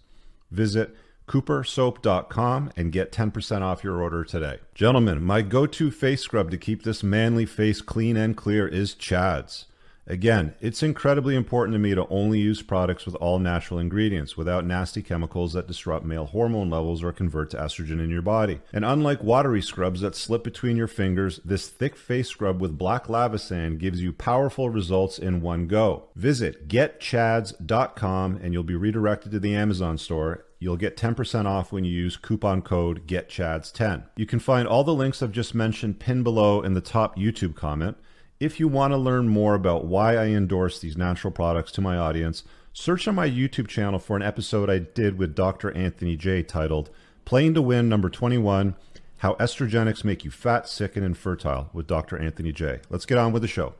Visit 0.50 0.96
coopersoap.com 1.28 2.72
and 2.74 2.90
get 2.90 3.12
10% 3.12 3.60
off 3.60 3.84
your 3.84 4.00
order 4.00 4.24
today. 4.24 4.60
Gentlemen, 4.74 5.22
my 5.22 5.42
go 5.42 5.66
to 5.66 5.90
face 5.90 6.22
scrub 6.22 6.50
to 6.52 6.56
keep 6.56 6.84
this 6.84 7.02
manly 7.02 7.44
face 7.44 7.82
clean 7.82 8.16
and 8.16 8.34
clear 8.34 8.66
is 8.66 8.94
Chad's. 8.94 9.66
Again, 10.06 10.54
it's 10.60 10.82
incredibly 10.82 11.34
important 11.34 11.74
to 11.74 11.78
me 11.78 11.94
to 11.94 12.06
only 12.08 12.38
use 12.38 12.60
products 12.60 13.06
with 13.06 13.14
all 13.16 13.38
natural 13.38 13.80
ingredients 13.80 14.36
without 14.36 14.66
nasty 14.66 15.00
chemicals 15.00 15.54
that 15.54 15.66
disrupt 15.66 16.04
male 16.04 16.26
hormone 16.26 16.68
levels 16.68 17.02
or 17.02 17.12
convert 17.12 17.50
to 17.50 17.56
estrogen 17.56 18.02
in 18.02 18.10
your 18.10 18.22
body. 18.22 18.60
And 18.72 18.84
unlike 18.84 19.22
watery 19.22 19.62
scrubs 19.62 20.02
that 20.02 20.14
slip 20.14 20.44
between 20.44 20.76
your 20.76 20.88
fingers, 20.88 21.40
this 21.44 21.68
thick 21.68 21.96
face 21.96 22.28
scrub 22.28 22.60
with 22.60 22.76
black 22.76 23.08
lava 23.08 23.38
sand 23.38 23.78
gives 23.78 24.02
you 24.02 24.12
powerful 24.12 24.68
results 24.68 25.18
in 25.18 25.40
one 25.40 25.66
go. 25.66 26.08
Visit 26.14 26.68
getchads.com 26.68 28.40
and 28.42 28.52
you'll 28.52 28.62
be 28.62 28.76
redirected 28.76 29.32
to 29.32 29.40
the 29.40 29.54
Amazon 29.54 29.96
store 29.96 30.44
You'll 30.64 30.78
get 30.78 30.96
10% 30.96 31.44
off 31.44 31.72
when 31.72 31.84
you 31.84 31.92
use 31.92 32.16
coupon 32.16 32.62
code 32.62 33.06
GetChads10. 33.06 34.04
You 34.16 34.24
can 34.24 34.38
find 34.38 34.66
all 34.66 34.82
the 34.82 34.94
links 34.94 35.22
I've 35.22 35.30
just 35.30 35.54
mentioned 35.54 36.00
pinned 36.00 36.24
below 36.24 36.62
in 36.62 36.72
the 36.72 36.80
top 36.80 37.18
YouTube 37.18 37.54
comment. 37.54 37.98
If 38.44 38.60
you 38.60 38.68
want 38.68 38.92
to 38.92 38.98
learn 38.98 39.30
more 39.30 39.54
about 39.54 39.86
why 39.86 40.16
I 40.16 40.26
endorse 40.26 40.78
these 40.78 40.98
natural 40.98 41.30
products 41.30 41.72
to 41.72 41.80
my 41.80 41.96
audience, 41.96 42.44
search 42.74 43.08
on 43.08 43.14
my 43.14 43.26
YouTube 43.26 43.68
channel 43.68 43.98
for 43.98 44.16
an 44.16 44.22
episode 44.22 44.68
I 44.68 44.80
did 44.80 45.16
with 45.16 45.34
Dr. 45.34 45.74
Anthony 45.74 46.14
Jay 46.14 46.42
titled 46.42 46.90
Playing 47.24 47.54
to 47.54 47.62
Win 47.62 47.88
number 47.88 48.10
21 48.10 48.74
How 49.16 49.32
Estrogenics 49.36 50.04
Make 50.04 50.26
You 50.26 50.30
Fat, 50.30 50.68
Sick, 50.68 50.94
and 50.94 51.06
Infertile 51.06 51.70
with 51.72 51.86
Dr. 51.86 52.18
Anthony 52.18 52.52
Jay. 52.52 52.80
Let's 52.90 53.06
get 53.06 53.16
on 53.16 53.32
with 53.32 53.40
the 53.40 53.48
show. 53.48 53.72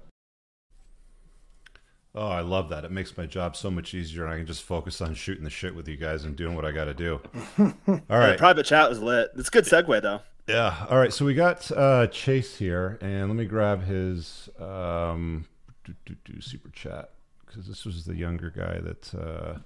Oh, 2.15 2.29
I 2.29 2.41
love 2.41 2.71
that. 2.71 2.87
It 2.87 2.91
makes 2.91 3.15
my 3.19 3.27
job 3.27 3.57
so 3.57 3.71
much 3.71 3.93
easier, 3.93 4.25
and 4.25 4.33
I 4.33 4.39
can 4.39 4.47
just 4.47 4.63
focus 4.63 5.03
on 5.03 5.13
shooting 5.13 5.45
the 5.45 5.51
shit 5.51 5.75
with 5.75 5.87
you 5.89 5.99
guys 5.99 6.25
and 6.25 6.37
doing 6.37 6.57
what 6.57 6.65
I 6.65 6.73
got 6.73 6.87
to 6.87 6.95
do. 6.95 7.21
All 7.59 8.01
right. 8.09 8.39
Private 8.39 8.65
chat 8.65 8.89
was 8.89 8.99
lit. 8.99 9.29
It's 9.37 9.49
a 9.49 9.51
good 9.51 9.65
segue 9.65 10.01
though. 10.01 10.21
Yeah. 10.47 10.87
All 10.91 10.99
right. 10.99 11.13
So 11.13 11.25
we 11.25 11.35
got 11.35 11.71
uh, 11.73 12.07
Chase 12.09 12.57
here, 12.57 12.99
and 13.01 13.29
let 13.29 13.37
me 13.37 13.47
grab 13.47 13.85
his 13.85 14.49
um, 14.61 15.47
do, 15.85 15.95
do, 16.05 16.15
do 16.25 16.41
super 16.41 16.69
chat 16.71 17.11
because 17.47 17.67
this 17.67 17.85
was 17.85 18.05
the 18.05 18.15
younger 18.15 18.51
guy 18.51 18.79
that 18.81 19.15
uh, 19.15 19.59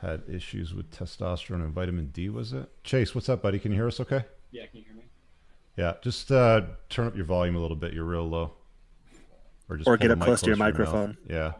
had 0.00 0.22
issues 0.28 0.74
with 0.74 0.90
testosterone 0.90 1.64
and 1.64 1.72
vitamin 1.72 2.08
D. 2.08 2.28
Was 2.28 2.52
it 2.52 2.68
Chase? 2.84 3.14
What's 3.14 3.28
up, 3.28 3.40
buddy? 3.42 3.58
Can 3.58 3.72
you 3.72 3.78
hear 3.78 3.86
us? 3.88 3.98
Okay. 4.00 4.24
Yeah, 4.50 4.66
can 4.66 4.80
you 4.80 4.84
hear 4.84 4.94
me? 4.94 5.04
Yeah, 5.76 5.94
just 6.02 6.30
uh, 6.30 6.62
turn 6.88 7.06
up 7.06 7.16
your 7.16 7.24
volume 7.24 7.56
a 7.56 7.60
little 7.60 7.76
bit. 7.76 7.92
You're 7.94 8.04
real 8.04 8.28
low. 8.28 8.52
Or 9.68 9.76
just 9.76 9.88
Or 9.88 9.96
get 9.96 10.10
up 10.10 10.20
close 10.20 10.40
to 10.42 10.48
your 10.48 10.56
closer 10.56 10.72
mouth. 10.72 10.78
microphone. 10.78 11.16
Yeah. 11.28 11.52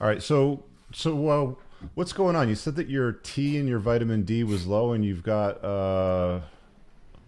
All 0.00 0.06
right. 0.06 0.22
So, 0.22 0.62
so 0.92 1.28
uh, 1.28 1.54
what's 1.94 2.12
going 2.12 2.36
on? 2.36 2.48
You 2.48 2.54
said 2.54 2.76
that 2.76 2.88
your 2.88 3.12
T 3.12 3.58
and 3.58 3.68
your 3.68 3.80
vitamin 3.80 4.22
D 4.22 4.44
was 4.44 4.66
low, 4.66 4.92
and 4.92 5.04
you've 5.04 5.22
got 5.22 5.62
uh, 5.64 6.40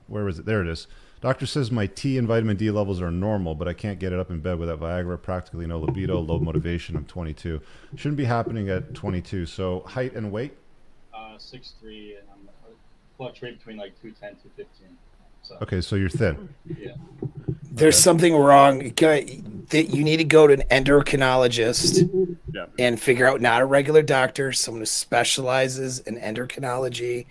where 0.09 0.25
was 0.25 0.39
it? 0.39 0.47
There 0.47 0.61
it 0.63 0.69
is. 0.69 0.87
Doctor 1.21 1.47
says 1.47 1.71
my 1.71 1.87
T 1.87 2.17
and 2.17 2.29
vitamin 2.29 2.57
D 2.57 2.71
levels 2.71 3.01
are 3.01 3.11
normal, 3.11 3.55
but 3.55 3.67
I 3.67 3.73
can't 3.73 3.99
get 3.99 4.13
it 4.13 4.19
up 4.21 4.31
in 4.31 4.41
bed 4.41 4.59
without 4.59 4.81
Viagra. 4.81 5.21
Practically 5.21 5.67
no 5.67 5.79
libido, 5.81 6.21
low 6.21 6.39
motivation. 6.39 6.97
I'm 6.97 7.05
22. 7.07 7.61
Shouldn't 7.97 8.17
be 8.17 8.25
happening 8.25 8.69
at 8.69 8.95
22. 8.95 9.47
So 9.47 9.81
height 9.81 10.15
and 10.15 10.31
weight. 10.31 10.57
Uh, 11.13 11.37
six 11.39 11.75
three, 11.81 12.15
and 12.17 12.27
I'm 12.33 12.49
I 12.65 12.71
fluctuate 13.17 13.59
between 13.59 13.77
like 13.77 14.01
210, 14.01 14.37
215. 14.57 14.97
So 15.43 15.57
Okay, 15.63 15.81
so 15.81 15.97
you're 15.97 16.09
thin. 16.09 16.49
yeah, 16.79 16.93
There's 17.73 17.97
Okay. 17.97 18.03
something 18.03 18.37
wrong. 18.37 18.81
You 18.83 18.91
that 19.71 19.89
You 19.91 20.05
need 20.05 20.19
to 20.19 20.25
go 20.25 20.47
to 20.47 20.55
an 20.55 20.63
endocrinologist 20.71 22.09
Yeah. 22.53 22.67
and 22.79 23.01
figure 23.01 23.27
out 23.27 23.41
not 23.41 23.61
a 23.63 23.65
regular 23.65 24.03
doctor, 24.03 24.53
someone 24.53 24.83
who 24.83 24.87
specializes 24.87 25.99
in 26.01 26.17
endocrinology, 26.17 27.27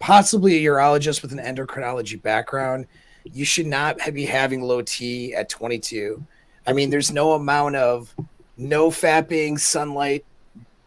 possibly 0.00 0.56
a 0.66 0.68
urologist 0.70 1.22
with 1.22 1.30
an 1.32 1.38
endocrinology 1.38 2.20
background. 2.20 2.86
You 3.24 3.44
should 3.44 3.66
not 3.66 3.98
be 4.12 4.24
having 4.24 4.62
low 4.62 4.82
T 4.82 5.34
at 5.34 5.48
22. 5.48 6.24
I 6.66 6.72
mean, 6.72 6.90
there's 6.90 7.12
no 7.12 7.32
amount 7.32 7.76
of 7.76 8.12
no 8.56 8.90
fapping, 8.90 9.58
sunlight, 9.60 10.24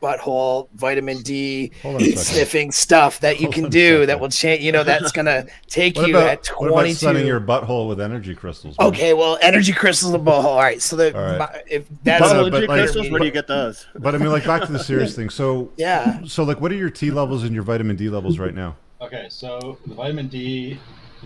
butthole, 0.02 0.68
vitamin 0.76 1.22
D, 1.22 1.72
Hold 1.81 1.95
on 1.95 2.02
a 2.02 2.06
second. 2.06 2.18
sniffing 2.23 2.72
stuff 2.72 3.19
that 3.22 3.40
you 3.40 3.45
Hold 3.45 3.53
can 3.56 3.69
do 3.69 4.06
that 4.06 4.19
will 4.19 4.27
change. 4.30 4.61
You 4.61 4.72
know, 4.73 4.84
that's 4.84 5.11
gonna 5.14 5.45
take 5.68 5.95
What 5.95 6.07
you 6.10 6.18
about, 6.18 6.27
at 6.30 6.48
what 6.57 6.72
about 6.72 6.90
sunning 6.95 7.26
your 7.26 7.40
butthole 7.40 7.88
with 7.88 8.02
energy 8.02 8.35
crystals? 8.35 8.77
man? 8.77 8.88
Okay, 8.90 9.14
well, 9.14 9.38
energy 9.41 9.72
crystals 9.72 10.14
and 10.14 10.26
butthole. 10.26 10.44
All 10.44 10.57
right, 10.57 10.81
so 10.81 10.95
the 10.98 11.15
All 11.15 11.23
right. 11.23 11.40
my- 11.40 11.64
if 11.69 11.85
that's 12.03 12.19
But, 12.22 12.35
uh, 12.35 12.49
but 12.49 12.60
G 12.61 12.68
like- 12.68 12.80
crystals, 12.80 13.10
where 13.11 13.19
do 13.19 13.26
you 13.26 13.31
get 13.31 13.48
those? 13.48 13.85
But 13.95 14.14
I 14.14 14.18
mean, 14.18 14.31
like 14.31 14.45
back 14.45 14.64
to 14.65 14.72
the 14.73 14.80
serious 14.84 15.15
thing. 15.15 15.30
So, 15.30 15.72
yeah. 15.77 16.19
so 16.26 16.44
like, 16.44 16.60
what 16.60 16.72
are 16.72 16.76
your 16.76 16.90
T 16.90 17.10
levels 17.11 17.44
and 17.44 17.53
your 17.53 17.64
vitamin 17.64 17.95
D 17.95 18.10
levels 18.10 18.40
right 18.40 18.53
now? 18.53 18.76
Okay, 19.03 19.27
so 19.30 19.77
the 19.85 19.95
vitamin 19.95 20.27
D, 20.30 20.80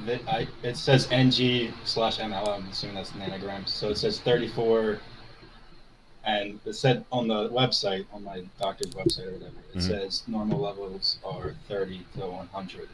that 0.06 0.20
I 0.28 0.48
it 0.64 0.78
says 0.78 1.08
NG 1.12 1.72
slash 1.86 2.18
ML. 2.18 2.48
I'm 2.48 2.68
assuming 2.70 2.96
that's 2.96 3.12
nanograms. 3.12 3.70
So 3.70 3.90
it 3.90 3.98
says 4.00 4.20
34, 4.20 5.00
and 6.26 6.60
it 6.66 6.74
said 6.74 7.06
on 7.12 7.28
the 7.28 7.50
website, 7.50 8.06
on 8.12 8.24
my 8.24 8.42
doctor's 8.60 8.92
website 8.96 9.28
or 9.28 9.32
whatever, 9.34 9.54
it 9.74 9.78
Mhm. 9.78 9.82
says 9.82 10.24
normal 10.28 10.60
levels 10.60 11.20
are 11.24 11.54
30 11.68 12.04
to 12.16 12.26
100. 12.26 12.90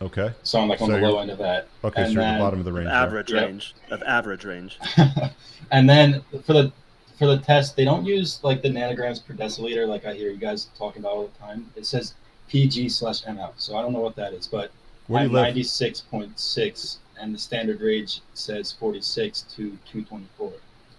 Okay. 0.00 0.32
So 0.42 0.58
I'm 0.58 0.68
like 0.68 0.80
on 0.80 0.88
So 0.88 0.94
the 0.98 1.02
low 1.06 1.18
end 1.18 1.30
of 1.30 1.38
that. 1.38 1.68
Okay, 1.84 2.02
And 2.02 2.08
so 2.08 2.14
you're 2.14 2.22
at 2.22 2.32
the 2.38 2.38
bottom 2.44 2.60
of 2.60 2.64
the 2.64 2.72
range. 2.72 2.86
there. 2.88 2.94
Average 2.96 3.30
Yep. 3.30 3.44
range 3.46 3.74
of 3.90 4.02
average 4.04 4.44
range. 4.46 4.78
and 5.70 5.88
then 5.88 6.22
for 6.44 6.54
the 6.54 6.72
for 7.18 7.26
the 7.26 7.38
test, 7.38 7.74
they 7.76 7.84
don't 7.84 8.06
use 8.06 8.38
like 8.42 8.62
the 8.62 8.68
nanograms 8.70 9.22
per 9.22 9.34
deciliter 9.34 9.86
like 9.86 10.06
I 10.06 10.14
hear 10.14 10.30
you 10.30 10.36
guys 10.38 10.68
talking 10.78 11.02
about 11.02 11.12
all 11.12 11.26
the 11.26 11.38
time. 11.38 11.70
It 11.76 11.84
says 11.84 12.14
PG 12.48 12.88
slash 12.90 13.22
ML. 13.24 13.52
So 13.56 13.76
I 13.76 13.82
don't 13.82 13.92
know 13.92 14.00
what 14.00 14.16
that 14.16 14.32
is, 14.32 14.46
but 14.46 14.70
Where 15.06 15.22
I'm 15.22 15.30
96.6, 15.30 16.96
and 17.20 17.34
the 17.34 17.38
standard 17.38 17.80
range 17.80 18.20
says 18.34 18.72
46 18.72 19.42
to 19.42 19.56
224, 19.90 20.52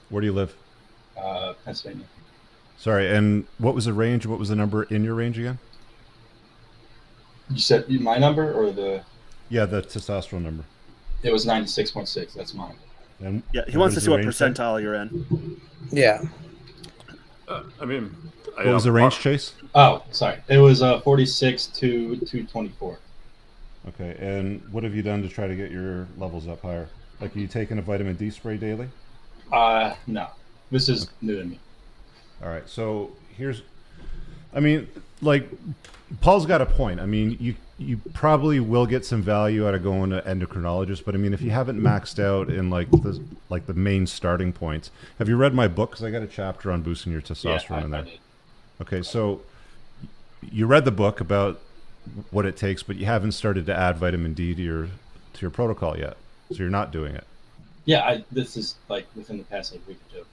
Where 0.09 0.21
do 0.21 0.25
you 0.27 0.33
live? 0.33 0.55
uh, 1.21 1.53
Pennsylvania. 1.65 2.05
Sorry, 2.77 3.13
and 3.13 3.45
what 3.57 3.75
was 3.75 3.85
the 3.85 3.93
range? 3.93 4.25
What 4.25 4.39
was 4.39 4.49
the 4.49 4.55
number 4.55 4.83
in 4.83 5.03
your 5.03 5.15
range 5.15 5.37
again? 5.37 5.59
You 7.49 7.59
said 7.59 7.89
my 7.89 8.17
number 8.17 8.53
or 8.53 8.71
the? 8.71 9.03
Yeah, 9.49 9.65
the 9.65 9.81
testosterone 9.81 10.43
number. 10.43 10.63
It 11.23 11.31
was 11.33 11.45
96.6. 11.45 12.33
That's 12.35 12.53
mine. 12.53 12.75
And 13.19 13.43
Yeah, 13.51 13.63
he 13.67 13.75
wants 13.77 13.95
to 13.95 13.97
does 13.97 14.05
see 14.05 14.09
what 14.11 14.21
range 14.21 14.35
say? 14.35 14.47
percentile 14.49 14.81
you're 14.81 14.93
in. 14.93 15.59
Yeah. 15.91 16.21
Uh, 17.49 17.63
I 17.81 17.85
mean, 17.85 18.15
I 18.38 18.38
What 18.65 18.73
was 18.73 18.83
the 18.83 18.91
range, 18.91 19.19
Chase? 19.19 19.53
Oh, 19.75 20.03
sorry. 20.11 20.37
It 20.47 20.57
was 20.57 20.81
uh, 20.81 20.99
46 21.01 21.67
to 21.67 22.15
224. 22.17 22.99
Okay, 23.87 24.15
and 24.19 24.61
what 24.71 24.83
have 24.83 24.93
you 24.95 25.01
done 25.01 25.21
to 25.21 25.29
try 25.29 25.47
to 25.47 25.55
get 25.55 25.71
your 25.71 26.07
levels 26.17 26.47
up 26.47 26.61
higher? 26.61 26.89
Like, 27.21 27.35
are 27.35 27.39
you 27.39 27.47
taking 27.47 27.77
a 27.77 27.81
vitamin 27.81 28.15
D 28.15 28.29
spray 28.29 28.57
daily? 28.57 28.89
Uh, 29.51 29.95
no, 30.05 30.27
this 30.71 30.89
is 30.89 31.09
new 31.21 31.37
to 31.39 31.45
me. 31.45 31.59
All 32.43 32.49
right, 32.49 32.67
so 32.67 33.11
here's, 33.35 33.63
I 34.53 34.59
mean, 34.59 34.87
like, 35.21 35.49
Paul's 36.21 36.45
got 36.45 36.61
a 36.61 36.65
point. 36.65 36.99
I 36.99 37.05
mean, 37.05 37.37
you 37.39 37.55
you 37.77 37.97
probably 38.13 38.59
will 38.59 38.85
get 38.85 39.05
some 39.05 39.21
value 39.21 39.65
out 39.65 39.73
of 39.73 39.83
going 39.83 40.09
to 40.09 40.21
endocrinologist, 40.23 41.05
but 41.05 41.15
I 41.15 41.17
mean, 41.17 41.33
if 41.33 41.41
you 41.41 41.49
haven't 41.51 41.79
maxed 41.79 42.21
out 42.21 42.49
in 42.49 42.69
like 42.69 42.91
the 42.91 43.23
like 43.47 43.67
the 43.67 43.73
main 43.73 44.05
starting 44.05 44.51
points, 44.51 44.91
have 45.17 45.29
you 45.29 45.37
read 45.37 45.53
my 45.53 45.67
book? 45.67 45.91
Because 45.91 46.03
I 46.03 46.11
got 46.11 46.21
a 46.21 46.27
chapter 46.27 46.71
on 46.71 46.81
boosting 46.81 47.13
your 47.13 47.21
testosterone 47.21 47.69
yeah, 47.69 47.75
I, 47.75 47.85
in 47.85 47.93
I 47.93 48.01
there. 48.01 48.13
Did. 48.79 48.87
Okay, 48.87 49.01
so 49.01 49.41
you 50.51 50.65
read 50.67 50.85
the 50.85 50.91
book 50.91 51.19
about 51.21 51.59
what 52.31 52.45
it 52.45 52.55
takes, 52.57 52.81
but 52.83 52.95
you 52.95 53.05
haven't 53.05 53.33
started 53.33 53.65
to 53.67 53.75
add 53.75 53.97
vitamin 53.97 54.33
D 54.33 54.55
to 54.55 54.61
your 54.61 54.85
to 54.85 55.41
your 55.41 55.51
protocol 55.51 55.97
yet. 55.97 56.17
So 56.51 56.57
you're 56.59 56.69
not 56.69 56.91
doing 56.91 57.15
it. 57.15 57.25
Yeah, 57.85 58.03
I, 58.05 58.23
this 58.31 58.57
is 58.57 58.75
like 58.87 59.05
within 59.15 59.37
the 59.37 59.43
past 59.45 59.73
like 59.73 59.87
week 59.87 59.97
or 60.11 60.19
two. 60.19 60.25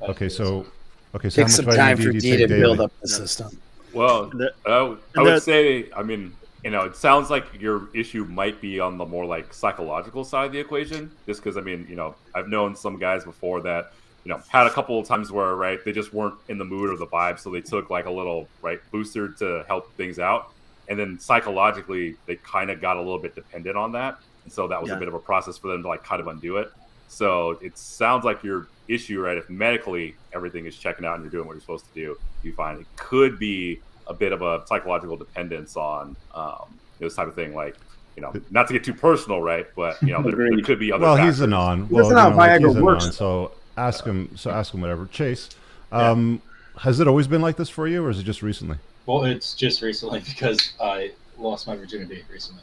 That's 0.00 0.10
Okay, 0.12 0.28
so 0.28 0.66
okay, 1.14 1.28
so 1.30 1.36
Take 1.36 1.44
how 1.44 1.48
much 1.48 1.50
some 1.52 1.64
vitamin 1.66 1.86
time 1.86 1.96
D 1.96 2.04
for 2.04 2.10
do 2.10 2.14
you 2.16 2.20
D 2.20 2.30
to 2.38 2.46
daily? 2.46 2.60
build 2.60 2.80
up 2.80 2.92
the 3.00 3.08
system. 3.08 3.58
Well, 3.92 4.26
The- 4.30 4.52
I, 4.66 4.96
I 5.18 5.22
would 5.22 5.42
say, 5.42 5.90
I 5.94 6.02
mean, 6.02 6.34
you 6.64 6.70
know, 6.70 6.82
it 6.82 6.96
sounds 6.96 7.28
like 7.28 7.44
your 7.60 7.88
issue 7.94 8.24
might 8.24 8.60
be 8.60 8.80
on 8.80 8.96
the 8.96 9.04
more 9.04 9.26
like 9.26 9.52
psychological 9.52 10.24
side 10.24 10.46
of 10.46 10.52
the 10.52 10.58
equation. 10.60 11.10
Just 11.26 11.42
because, 11.42 11.56
I 11.56 11.60
mean, 11.60 11.86
you 11.88 11.96
know, 11.96 12.14
I've 12.34 12.48
known 12.48 12.74
some 12.74 12.98
guys 12.98 13.24
before 13.24 13.60
that, 13.62 13.92
you 14.24 14.28
know, 14.30 14.40
had 14.48 14.66
a 14.66 14.70
couple 14.70 14.98
of 15.00 15.06
times 15.06 15.32
where, 15.32 15.54
right, 15.56 15.84
they 15.84 15.92
just 15.92 16.12
weren't 16.14 16.34
in 16.48 16.58
the 16.58 16.64
mood 16.64 16.90
or 16.90 16.96
the 16.96 17.06
vibe, 17.06 17.38
so 17.38 17.50
they 17.50 17.60
took 17.60 17.90
like 17.90 18.06
a 18.06 18.10
little 18.10 18.48
right 18.62 18.80
booster 18.90 19.28
to 19.28 19.64
help 19.66 19.92
things 19.96 20.18
out, 20.18 20.52
and 20.88 20.98
then 20.98 21.18
psychologically 21.18 22.16
they 22.26 22.36
kind 22.36 22.70
of 22.70 22.80
got 22.80 22.96
a 22.96 23.00
little 23.00 23.18
bit 23.18 23.34
dependent 23.34 23.76
on 23.76 23.92
that, 23.92 24.18
and 24.44 24.52
so 24.52 24.68
that 24.68 24.80
was 24.80 24.90
Yeah. 24.90 24.96
a 24.96 24.98
bit 24.98 25.08
of 25.08 25.14
a 25.14 25.18
process 25.18 25.58
for 25.58 25.68
them 25.68 25.82
to 25.82 25.88
like 25.88 26.04
kind 26.04 26.20
of 26.20 26.28
undo 26.28 26.56
it. 26.58 26.70
So 27.08 27.58
it 27.60 27.76
sounds 27.76 28.24
like 28.24 28.42
your 28.42 28.68
issue, 28.88 29.20
right? 29.20 29.36
If 29.36 29.50
medically 29.50 30.14
everything 30.32 30.66
is 30.66 30.76
checking 30.76 31.04
out 31.04 31.14
and 31.16 31.24
you're 31.24 31.30
doing 31.30 31.46
what 31.46 31.54
you're 31.54 31.60
supposed 31.60 31.86
to 31.86 31.94
do, 31.94 32.16
you 32.42 32.52
find 32.54 32.80
it 32.80 32.86
could 32.96 33.38
be 33.38 33.80
a 34.06 34.14
bit 34.14 34.32
of 34.32 34.40
a 34.42 34.62
psychological 34.66 35.16
dependence 35.16 35.76
on 35.76 36.16
um, 36.34 36.78
this 36.98 37.14
type 37.14 37.28
of 37.28 37.34
thing. 37.34 37.54
Like, 37.54 37.76
you 38.16 38.22
know, 38.22 38.32
not 38.50 38.66
to 38.68 38.72
get 38.72 38.82
too 38.84 38.94
personal, 38.94 39.42
right? 39.42 39.66
But 39.76 40.00
you 40.02 40.12
know, 40.12 40.22
there, 40.22 40.32
there 40.36 40.62
could 40.62 40.78
be 40.78 40.90
other. 40.90 41.04
Well, 41.04 41.16
he's 41.16 41.40
a 41.40 41.46
non. 41.46 41.88
Well, 41.88 42.04
That's 42.08 42.14
not 42.14 42.30
you 42.30 42.36
know, 42.36 42.40
how 42.42 42.58
Viagra 42.58 42.78
a 42.78 42.82
works, 42.82 43.04
non, 43.04 43.12
so 43.12 43.52
ask 43.76 44.04
him. 44.04 44.30
So 44.36 44.50
ask 44.50 44.72
him 44.74 44.80
whatever. 44.80 45.06
Chase, 45.06 45.48
um, 45.90 46.40
has 46.78 47.00
it 47.00 47.08
always 47.08 47.26
been 47.26 47.42
like 47.42 47.56
this 47.56 47.68
for 47.68 47.86
you, 47.86 48.04
or 48.04 48.10
is 48.10 48.18
it 48.18 48.24
just 48.24 48.42
recently? 48.42 48.76
Well, 49.06 49.24
it's 49.24 49.54
just 49.54 49.82
recently 49.82 50.20
because 50.26 50.72
I 50.80 51.12
lost 51.38 51.66
my 51.66 51.76
virginity 51.76 52.24
recently. 52.30 52.62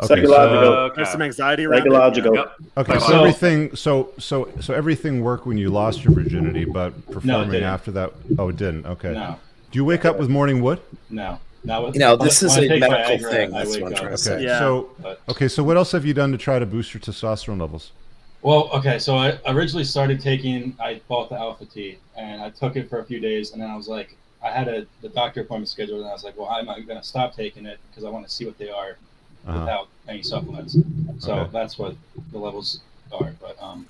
Okay, 0.00 0.08
Psychological. 0.22 0.62
so, 0.62 0.74
Okay. 0.74 0.94
There's 0.96 1.10
some 1.10 1.22
anxiety 1.22 1.66
around 1.66 1.82
Psychological. 1.82 2.34
Yep. 2.34 2.52
okay, 2.78 2.92
so 2.98 3.06
So- 3.06 3.18
everything, 3.20 3.76
so 3.76 4.10
so 4.18 4.48
so 4.60 4.74
everything 4.74 5.22
worked 5.22 5.46
when 5.46 5.56
you 5.56 5.70
lost 5.70 6.02
your 6.04 6.12
virginity, 6.12 6.64
but 6.64 6.90
performing 7.10 7.50
didn't. 7.52 7.68
after 7.68 7.92
that. 7.92 8.12
Oh, 8.38 8.48
it 8.48 8.56
didn't. 8.56 8.86
Okay. 8.86 9.12
No, 9.12 9.36
Do 9.70 9.78
you 9.78 9.84
wake 9.84 10.04
up 10.04 10.18
with 10.18 10.28
morning 10.28 10.62
wood? 10.62 10.80
no, 11.10 11.38
not 11.62 11.84
with, 11.86 11.94
You 11.94 12.00
know, 12.00 12.16
this 12.16 12.42
is 12.42 12.56
when 12.56 12.62
I 12.62 12.64
a 12.64 12.68
take 12.68 12.80
medical 12.80 13.16
Viagra, 13.28 13.30
thing, 13.30 13.50
that's 13.52 13.70
what 13.70 13.82
I'm 13.84 13.94
trying 13.94 14.00
to 14.00 14.06
Okay. 14.08 14.16
say. 14.16 14.42
Yeah. 14.42 14.58
So 14.58 14.88
okay, 15.28 15.46
so 15.46 15.62
what 15.62 15.76
else 15.76 15.92
have 15.92 16.04
you 16.04 16.12
done 16.12 16.32
to 16.32 16.38
try 16.38 16.58
to 16.58 16.66
boost 16.66 16.92
your 16.92 17.00
testosterone 17.00 17.60
levels? 17.60 17.92
Well, 18.44 18.68
okay, 18.74 18.98
so 18.98 19.16
I 19.16 19.38
originally 19.46 19.84
started 19.84 20.20
taking. 20.20 20.76
I 20.78 21.00
bought 21.08 21.30
the 21.30 21.36
Alpha 21.36 21.64
T 21.64 21.98
and 22.16 22.40
I 22.40 22.50
took 22.50 22.76
it 22.76 22.88
for 22.88 22.98
a 23.00 23.04
few 23.04 23.18
days, 23.18 23.52
and 23.52 23.60
then 23.60 23.68
I 23.70 23.76
was 23.76 23.88
like, 23.88 24.16
I 24.44 24.50
had 24.50 24.68
a 24.68 24.86
the 25.00 25.08
doctor 25.08 25.40
appointment 25.40 25.68
scheduled, 25.70 26.00
and 26.02 26.08
I 26.08 26.12
was 26.12 26.22
like, 26.24 26.38
well, 26.38 26.48
I'm 26.48 26.66
not 26.66 26.86
going 26.86 27.00
to 27.00 27.04
stop 27.06 27.34
taking 27.34 27.64
it 27.66 27.78
because 27.90 28.04
I 28.04 28.10
want 28.10 28.24
to 28.28 28.30
see 28.32 28.44
what 28.44 28.56
they 28.58 28.68
are 28.70 28.96
Uh-huh. 29.46 29.58
without 29.60 29.88
any 30.08 30.22
supplements. 30.22 30.76
So 31.18 31.32
Okay. 31.32 31.50
that's 31.52 31.78
what 31.78 31.96
the 32.32 32.38
levels 32.38 32.80
are. 33.12 33.32
But 33.40 33.56
um, 33.60 33.86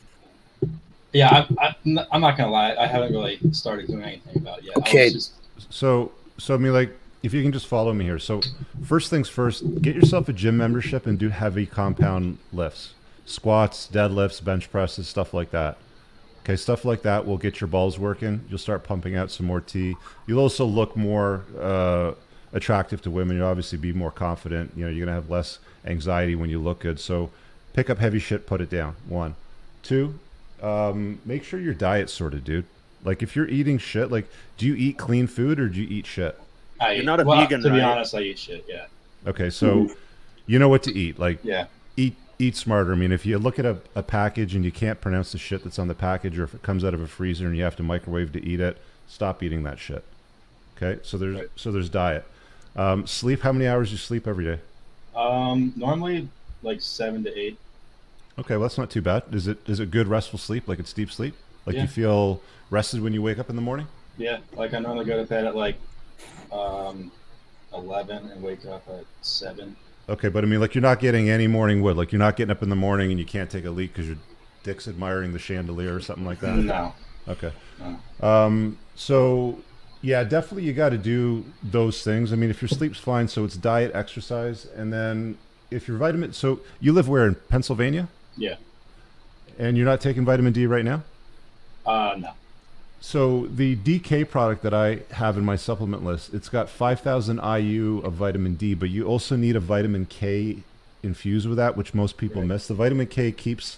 yeah, 1.12 1.46
I, 1.58 1.66
I, 1.66 2.06
I'm 2.12 2.20
not 2.20 2.36
gonna 2.36 2.50
lie, 2.50 2.74
I 2.76 2.86
haven't 2.86 3.12
really 3.12 3.38
started 3.52 3.86
doing 3.88 4.02
anything 4.04 4.36
about 4.36 4.58
it 4.60 4.64
yet. 4.66 4.76
Okay. 4.78 5.10
just- 5.10 5.32
So, 5.70 6.10
so 6.38 6.54
I 6.54 6.58
mean, 6.58 6.72
like, 6.72 6.90
if 7.22 7.32
you 7.34 7.42
can 7.42 7.52
just 7.52 7.66
follow 7.66 7.92
me 7.92 8.04
here. 8.04 8.18
So, 8.18 8.40
first 8.84 9.10
things 9.10 9.28
first, 9.28 9.62
get 9.82 9.94
yourself 9.96 10.28
a 10.28 10.32
gym 10.32 10.56
membership 10.56 11.06
and 11.06 11.18
do 11.18 11.28
heavy 11.30 11.66
compound 11.66 12.38
lifts, 12.52 12.93
squats, 13.26 13.88
deadlifts, 13.90 14.42
bench 14.42 14.70
presses, 14.70 15.08
stuff 15.08 15.32
like 15.34 15.50
that. 15.50 15.78
Okay, 16.42 16.56
stuff 16.56 16.84
like 16.84 17.02
that 17.02 17.26
will 17.26 17.38
get 17.38 17.60
your 17.60 17.68
balls 17.68 17.98
working. 17.98 18.44
You'll 18.50 18.58
start 18.58 18.84
pumping 18.84 19.16
out 19.16 19.30
some 19.30 19.46
more 19.46 19.60
T. 19.62 19.96
You'll 20.26 20.40
also 20.40 20.66
look 20.66 20.94
more 20.94 21.42
uh, 21.58 22.12
attractive 22.52 23.00
to 23.02 23.10
women. 23.10 23.38
You'll 23.38 23.46
obviously 23.46 23.78
be 23.78 23.92
more 23.94 24.10
confident. 24.10 24.72
You 24.76 24.84
know, 24.84 24.90
you're 24.90 25.06
gonna 25.06 25.16
have 25.16 25.30
less 25.30 25.58
anxiety 25.86 26.34
when 26.34 26.50
you 26.50 26.58
look 26.60 26.80
good. 26.80 27.00
So, 27.00 27.30
pick 27.72 27.88
up 27.88 27.98
heavy 27.98 28.18
shit, 28.18 28.46
put 28.46 28.60
it 28.60 28.68
down. 28.68 28.96
One, 29.08 29.36
two. 29.82 30.18
Um, 30.62 31.20
make 31.24 31.44
sure 31.44 31.58
your 31.60 31.74
diet's 31.74 32.12
sorted, 32.12 32.44
dude. 32.44 32.66
Like, 33.04 33.22
if 33.22 33.34
you're 33.36 33.48
eating 33.48 33.78
shit, 33.78 34.10
like, 34.10 34.26
do 34.56 34.66
you 34.66 34.74
eat 34.74 34.96
clean 34.98 35.26
food 35.26 35.58
or 35.60 35.68
do 35.68 35.80
you 35.80 35.88
eat 35.88 36.06
shit? 36.06 36.38
I 36.80 36.92
You're 36.92 37.02
eat- 37.02 37.06
not 37.06 37.20
a 37.20 37.24
well, 37.24 37.40
vegan, 37.40 37.62
To 37.62 37.70
be 37.70 37.80
honest, 37.80 38.14
I 38.14 38.20
eat 38.20 38.38
shit. 38.38 38.64
Yeah. 38.68 38.86
Okay, 39.26 39.48
so 39.48 39.88
you 40.46 40.58
know 40.58 40.68
what 40.68 40.82
to 40.84 40.92
eat. 40.94 41.18
Like 41.18 41.38
Yeah. 41.42 41.66
eat 41.96 42.16
eat 42.38 42.56
smarter. 42.56 42.92
I 42.92 42.96
mean, 42.96 43.12
if 43.12 43.24
you 43.26 43.38
look 43.38 43.58
at 43.58 43.64
a, 43.66 43.78
a 43.94 44.02
package 44.02 44.54
and 44.54 44.64
you 44.64 44.72
can't 44.72 45.00
pronounce 45.00 45.32
the 45.32 45.38
shit 45.38 45.62
that's 45.64 45.78
on 45.78 45.88
the 45.88 45.94
package, 45.94 46.38
or 46.38 46.44
if 46.44 46.54
it 46.54 46.62
comes 46.62 46.84
out 46.84 46.94
of 46.94 47.00
a 47.00 47.06
freezer 47.06 47.46
and 47.46 47.56
you 47.56 47.62
have 47.64 47.76
to 47.76 47.82
microwave 47.82 48.32
to 48.32 48.44
eat 48.44 48.60
it, 48.60 48.78
stop 49.06 49.42
eating 49.42 49.62
that 49.64 49.78
shit. 49.78 50.04
Okay, 50.76 51.00
so 51.02 51.16
there's 51.18 51.36
Right. 51.36 51.48
so 51.56 51.70
there's 51.70 51.88
diet. 51.88 52.24
Um, 52.76 53.06
sleep. 53.06 53.42
How 53.42 53.52
many 53.52 53.66
hours 53.68 53.88
do 53.90 53.92
you 53.92 53.98
sleep 53.98 54.26
every 54.26 54.44
day? 54.44 54.58
Um, 55.14 55.72
normally 55.76 56.28
like 56.62 56.80
seven 56.80 57.22
to 57.24 57.38
eight. 57.38 57.56
Okay, 58.38 58.54
well 58.54 58.62
that's 58.62 58.78
not 58.78 58.90
too 58.90 59.00
bad. 59.02 59.22
Is 59.32 59.46
it 59.46 59.58
is 59.68 59.78
it 59.78 59.92
good 59.92 60.08
restful 60.08 60.38
sleep? 60.40 60.66
Like 60.66 60.80
it's 60.80 60.92
deep 60.92 61.12
sleep? 61.12 61.34
Like 61.66 61.76
Yeah. 61.76 61.82
you 61.82 61.88
feel 61.88 62.40
rested 62.70 63.00
when 63.00 63.12
you 63.12 63.22
wake 63.22 63.38
up 63.38 63.48
in 63.48 63.54
the 63.56 63.62
morning? 63.62 63.86
Yeah. 64.18 64.38
Like 64.54 64.74
I 64.74 64.80
normally 64.80 65.04
go 65.04 65.16
to 65.16 65.28
bed 65.28 65.44
at 65.44 65.54
like 65.54 65.76
um, 66.50 67.12
eleven 67.72 68.26
and 68.32 68.42
wake 68.42 68.66
up 68.66 68.82
at 68.88 69.04
seven. 69.22 69.76
Okay, 70.08 70.28
but 70.28 70.44
I 70.44 70.46
mean, 70.46 70.60
like 70.60 70.74
you're 70.74 70.82
not 70.82 71.00
getting 71.00 71.30
any 71.30 71.46
morning 71.46 71.80
wood. 71.82 71.96
Like 71.96 72.12
you're 72.12 72.18
not 72.18 72.36
getting 72.36 72.50
up 72.50 72.62
in 72.62 72.68
the 72.68 72.76
morning 72.76 73.10
and 73.10 73.18
you 73.18 73.24
can't 73.26 73.50
take 73.50 73.64
a 73.64 73.70
leak 73.70 73.92
because 73.92 74.06
your 74.08 74.18
dick's 74.62 74.86
admiring 74.86 75.32
the 75.32 75.38
chandelier 75.38 75.94
or 75.94 76.00
something 76.00 76.24
like 76.26 76.40
that. 76.40 76.56
No. 76.56 76.94
Okay. 77.26 77.52
Um, 78.20 78.78
so 78.94 79.58
yeah, 80.02 80.22
definitely 80.24 80.64
you 80.64 80.74
got 80.74 80.90
to 80.90 80.98
do 80.98 81.44
those 81.62 82.02
things. 82.04 82.32
I 82.32 82.36
mean, 82.36 82.50
if 82.50 82.60
your 82.60 82.68
sleep's 82.68 82.98
fine, 82.98 83.28
so 83.28 83.44
it's 83.44 83.56
diet, 83.56 83.92
exercise, 83.94 84.66
and 84.76 84.92
then 84.92 85.38
if 85.70 85.88
your 85.88 85.96
vitamin. 85.96 86.34
So 86.34 86.60
you 86.80 86.92
live 86.92 87.08
where 87.08 87.26
in 87.26 87.36
Pennsylvania, 87.48 88.08
Yeah. 88.36 88.56
and 89.58 89.76
you're 89.78 89.86
not 89.86 90.02
taking 90.02 90.24
vitamin 90.26 90.52
D 90.52 90.66
right 90.66 90.84
now. 90.84 91.02
Uh, 91.86 92.14
no. 92.18 92.30
So 93.06 93.48
the 93.48 93.76
DK 93.76 94.30
product 94.30 94.62
that 94.62 94.72
I 94.72 95.00
have 95.10 95.36
in 95.36 95.44
my 95.44 95.56
supplement 95.56 96.06
list, 96.06 96.32
it's 96.32 96.48
got 96.48 96.70
5,000 96.70 97.38
IU 97.38 97.98
of 97.98 98.14
vitamin 98.14 98.54
D, 98.54 98.72
but 98.72 98.88
you 98.88 99.04
also 99.04 99.36
need 99.36 99.56
a 99.56 99.60
vitamin 99.60 100.06
K 100.06 100.60
infused 101.02 101.46
with 101.46 101.58
that, 101.58 101.76
which 101.76 101.92
most 101.92 102.16
people 102.16 102.40
Right. 102.40 102.48
miss. 102.48 102.66
The 102.66 102.72
vitamin 102.72 103.06
K 103.06 103.30
keeps 103.30 103.76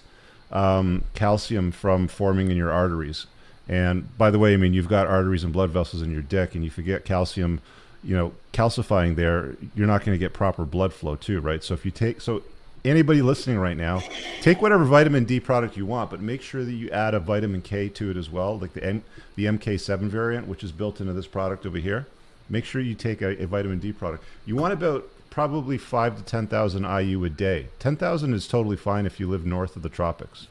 um, 0.49 1.03
calcium 1.13 1.71
from 1.73 2.07
forming 2.07 2.51
in 2.51 2.55
your 2.55 2.71
arteries. 2.71 3.25
And 3.67 4.17
by 4.17 4.31
the 4.31 4.39
way, 4.39 4.53
I 4.53 4.57
mean 4.57 4.73
you've 4.73 4.87
got 4.87 5.07
arteries 5.07 5.43
and 5.43 5.51
blood 5.51 5.71
vessels 5.71 6.01
in 6.01 6.09
your 6.09 6.21
dick, 6.21 6.55
and 6.55 6.63
you 6.63 6.69
forget 6.69 7.03
calcium, 7.03 7.59
you 8.05 8.15
know, 8.15 8.31
calcifying 8.53 9.17
there, 9.17 9.57
you're 9.75 9.87
not 9.87 10.05
going 10.05 10.15
to 10.15 10.19
get 10.19 10.31
proper 10.31 10.63
blood 10.63 10.93
flow 10.93 11.17
too, 11.17 11.41
right? 11.41 11.61
So 11.61 11.73
if 11.73 11.83
you 11.83 11.91
take 11.91 12.21
so 12.21 12.43
anybody 12.89 13.21
listening 13.21 13.57
right 13.57 13.77
now, 13.77 14.01
take 14.41 14.61
whatever 14.61 14.85
vitamin 14.85 15.25
D 15.25 15.39
product 15.39 15.77
you 15.77 15.85
want, 15.85 16.09
but 16.09 16.21
make 16.21 16.41
sure 16.41 16.63
that 16.63 16.71
you 16.71 16.89
add 16.91 17.13
a 17.13 17.19
vitamin 17.19 17.61
K 17.61 17.89
to 17.89 18.11
it 18.11 18.17
as 18.17 18.29
well, 18.29 18.57
like 18.57 18.73
the 18.73 18.83
M- 18.83 19.03
the 19.35 19.45
MK7 19.45 19.99
variant, 20.07 20.47
which 20.47 20.63
is 20.63 20.71
built 20.71 20.99
into 20.99 21.13
this 21.13 21.27
product 21.27 21.65
over 21.65 21.77
here. 21.77 22.07
Make 22.49 22.65
sure 22.65 22.81
you 22.81 22.95
take 22.95 23.21
a, 23.21 23.41
a 23.41 23.47
vitamin 23.47 23.79
D 23.79 23.91
product. 23.91 24.23
You 24.45 24.55
want 24.55 24.73
about 24.73 25.09
probably 25.29 25.77
five 25.77 26.17
to 26.17 26.23
ten 26.23 26.47
thousand 26.47 26.83
IU 26.83 27.23
a 27.23 27.29
day. 27.29 27.67
Ten 27.79 27.95
thousand 27.95 28.33
is 28.33 28.47
totally 28.47 28.77
fine 28.77 29.05
if 29.05 29.19
you 29.19 29.27
live 29.27 29.45
north 29.45 29.75
of 29.75 29.83
the 29.83 29.89
tropics. 29.89 30.47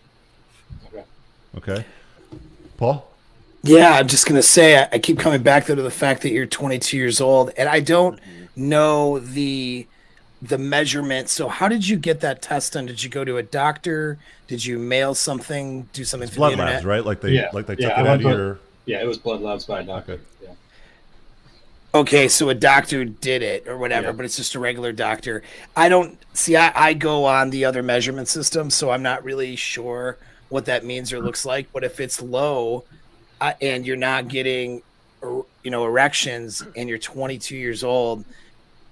Okay. 0.87 1.05
Okay, 1.57 1.85
Paul. 2.77 3.11
Yeah, 3.63 3.93
I'm 3.93 4.07
just 4.07 4.27
gonna 4.27 4.43
say 4.43 4.79
I, 4.79 4.89
I 4.93 4.99
keep 4.99 5.19
coming 5.19 5.43
back 5.43 5.67
though 5.67 5.75
to 5.75 5.83
the 5.83 5.91
fact 5.91 6.23
that 6.23 6.31
you're 6.31 6.47
22 6.47 6.97
years 6.97 7.21
old, 7.21 7.51
and 7.57 7.69
I 7.69 7.81
don't 7.81 8.21
know 8.55 9.19
the 9.19 9.87
the 10.43 10.59
measurement. 10.59 11.29
So, 11.29 11.49
how 11.49 11.69
did 11.69 11.87
you 11.89 11.97
get 11.97 12.21
that 12.21 12.43
test 12.43 12.75
done? 12.75 12.87
Did 12.87 13.03
you 13.03 13.11
go 13.11 13.25
to 13.25 13.39
a 13.39 13.43
doctor? 13.43 14.19
Did 14.49 14.65
you 14.65 14.79
mail 14.79 15.15
something? 15.15 15.89
Do 15.93 16.05
something 16.05 16.29
through 16.29 16.37
Blood 16.37 16.53
the 16.53 16.57
labs, 16.59 16.85
right? 16.85 17.05
Like 17.05 17.21
they 17.21 17.31
Yeah. 17.31 17.51
like 17.53 17.67
they 17.67 17.77
took 17.77 17.87
I 17.93 17.95
it 17.95 17.99
out 17.99 18.05
went 18.05 18.15
of 18.27 18.31
to- 18.31 18.37
your. 18.37 18.59
Yeah, 18.85 19.03
it 19.03 19.07
was 19.07 19.19
blood 19.19 19.41
labs 19.41 19.65
by 19.65 19.81
a 19.81 19.83
doctor. 19.83 20.13
Okay. 20.13 20.23
Yeah. 20.45 20.51
Okay, 21.95 22.29
so 22.29 22.49
a 22.51 22.55
doctor 22.55 23.05
did 23.05 23.43
it 23.43 23.67
or 23.67 23.79
whatever, 23.79 24.09
Yeah. 24.09 24.13
but 24.13 24.25
it's 24.25 24.37
just 24.37 24.55
a 24.55 24.59
regular 24.61 24.93
doctor. 24.93 25.43
I 25.75 25.89
don't 25.89 26.19
see. 26.35 26.55
I, 26.57 26.71
I 26.75 26.95
go 26.95 27.25
on 27.25 27.51
the 27.51 27.65
other 27.65 27.83
measurement 27.83 28.29
system, 28.29 28.69
so 28.71 28.91
I'm 28.91 29.03
not 29.03 29.25
really 29.25 29.57
sure 29.57 30.19
what 30.51 30.67
that 30.67 30.85
means 30.85 31.13
or 31.13 31.21
looks 31.21 31.45
like. 31.47 31.73
But 31.73 31.85
if 31.85 31.99
it's 31.99 32.21
low, 32.21 32.85
uh, 33.41 33.55
and 33.63 33.87
you're 33.87 33.97
not 33.97 34.29
getting, 34.29 34.83
you 35.23 35.71
know, 35.71 35.85
erections, 35.87 36.63
and 36.77 36.89
you're 36.89 36.99
22 36.99 37.57
years 37.57 37.83
old, 37.83 38.25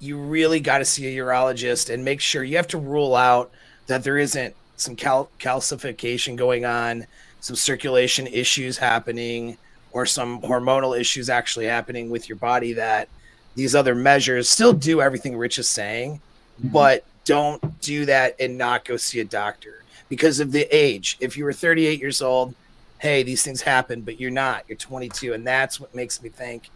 you 0.01 0.19
really 0.19 0.61
got 0.61 0.79
to 0.79 0.85
see 0.85 1.07
a 1.07 1.23
urologist 1.23 1.93
and 1.93 2.05
make 2.05 2.21
sure 2.21 2.45
you 2.45 2.57
have 2.57 2.69
to 2.69 2.79
rule 2.79 3.15
out 3.15 3.51
that 3.87 4.05
there 4.05 4.19
isn't 4.19 4.55
some 4.77 4.97
cal- 4.97 5.31
calcification 5.39 6.37
going 6.37 6.65
on, 6.65 7.07
some 7.41 7.57
circulation 7.57 8.27
issues 8.27 8.77
happening, 8.77 9.57
or 9.93 10.05
some 10.05 10.41
hormonal 10.43 10.99
issues 10.99 11.31
actually 11.31 11.67
happening 11.67 12.11
with 12.11 12.29
your 12.29 12.37
body 12.37 12.73
that 12.73 13.09
these 13.55 13.75
other 13.75 13.95
measures 13.95 14.51
still 14.51 14.73
do 14.73 15.01
everything 15.01 15.37
Rich 15.37 15.59
is 15.59 15.69
saying, 15.69 16.21
mm-hmm. 16.59 16.69
but 16.69 17.05
don't 17.25 17.81
do 17.81 18.05
that 18.07 18.35
and 18.41 18.59
not 18.59 18.85
go 18.85 18.97
see 18.97 19.21
a 19.21 19.25
doctor 19.25 19.85
because 20.09 20.41
of 20.41 20.53
the 20.53 20.67
age. 20.75 21.17
If 21.21 21.37
you 21.37 21.45
were 21.45 21.53
38 21.53 22.01
years 22.01 22.21
old, 22.21 22.55
hey, 22.99 23.23
these 23.23 23.43
things 23.43 23.63
happen, 23.63 24.03
but 24.03 24.19
you're 24.19 24.31
not. 24.31 24.65
You're 24.69 24.77
22, 24.77 25.33
and 25.33 25.47
that's 25.47 25.79
what 25.79 25.95
makes 25.95 26.23
me 26.23 26.29
think, 26.29 26.71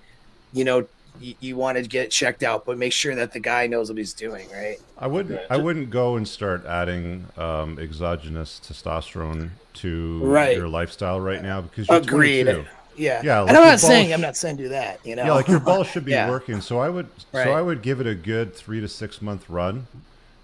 you 0.53 0.65
know, 0.65 0.86
you, 1.20 1.35
you 1.40 1.57
want 1.57 1.78
to 1.78 1.82
get 1.85 2.07
it 2.07 2.11
checked 2.11 2.43
out, 2.43 2.65
but 2.65 2.78
make 2.78 2.93
sure 2.93 3.15
that 3.15 3.32
the 3.32 3.40
guy 3.40 3.66
knows 3.66 3.89
what 3.89 3.99
he's 3.99 4.12
doing, 4.12 4.49
right? 4.51 4.77
I 4.99 5.07
wouldn't. 5.07 5.36
Right. 5.39 5.47
I 5.51 5.57
wouldn't 5.57 5.90
go 5.90 6.16
and 6.16 6.27
start 6.27 6.65
adding 6.66 7.27
um, 7.36 7.78
exogenous 7.78 8.61
testosterone 8.65 9.51
to 9.74 10.20
Right. 10.24 10.57
your 10.57 10.69
lifestyle 10.69 11.20
right 11.20 11.43
now 11.43 11.61
because 11.61 11.89
you're 11.89 11.99
Agreed. 11.99 12.45
22. 12.45 12.69
Yeah, 12.97 13.20
Yeah, 13.23 13.40
like 13.40 13.49
and 13.51 13.57
I'm 13.59 13.65
not 13.65 13.78
saying 13.78 14.07
balls- 14.09 14.15
I'm 14.15 14.20
not 14.20 14.36
saying 14.36 14.57
do 14.57 14.69
that. 14.70 14.99
You 15.07 15.15
know, 15.15 15.24
Yeah, 15.24 15.32
like 15.35 15.47
your 15.47 15.61
balls 15.61 15.86
should 15.86 16.05
be 16.05 16.11
Yeah. 16.12 16.28
working. 16.28 16.61
So 16.61 16.78
I 16.81 16.89
would. 16.89 17.07
Right. 17.32 17.45
So 17.45 17.53
I 17.53 17.62
would 17.62 17.81
give 17.82 18.01
it 18.01 18.09
a 18.09 18.15
good 18.16 18.55
three 18.57 18.81
to 18.81 18.89
six 18.89 19.23
month 19.23 19.49
run, 19.49 19.86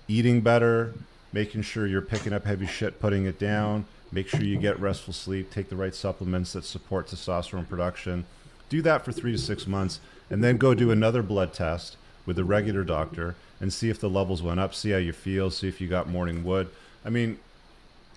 eating 0.06 0.40
better, 0.40 0.94
making 1.32 1.62
sure 1.62 1.84
you're 1.86 2.01
picking 2.01 2.32
up 2.32 2.44
heavy 2.44 2.66
shit, 2.66 3.01
putting 3.01 3.26
it 3.26 3.40
down. 3.40 3.86
Make 4.12 4.28
sure 4.28 4.42
you 4.42 4.56
get 4.56 4.78
restful 4.78 5.12
sleep. 5.12 5.51
Take 5.51 5.68
the 5.68 5.74
right 5.74 5.92
supplements 5.94 6.52
that 6.52 6.64
support 6.64 7.09
testosterone 7.09 7.68
production. 7.68 8.24
Do 8.68 8.80
that 8.82 9.05
for 9.05 9.10
three 9.10 9.32
to 9.32 9.38
six 9.38 9.66
months, 9.66 9.98
and 10.30 10.42
then 10.42 10.56
go 10.56 10.74
do 10.74 10.90
another 10.90 11.22
blood 11.22 11.52
test 11.52 11.96
with 12.26 12.38
a 12.38 12.44
regular 12.44 12.84
doctor 12.84 13.34
and 13.60 13.72
see 13.72 13.90
if 13.90 14.01
the 14.01 14.09
levels 14.10 14.42
went 14.42 14.60
up. 14.60 14.74
See 14.74 14.90
how 14.90 14.98
you 14.98 15.12
feel. 15.12 15.51
See 15.51 15.68
if 15.68 15.80
you 15.80 15.88
got 15.88 16.09
morning 16.09 16.42
wood. 16.44 16.68
I 17.05 17.10
mean, 17.10 17.38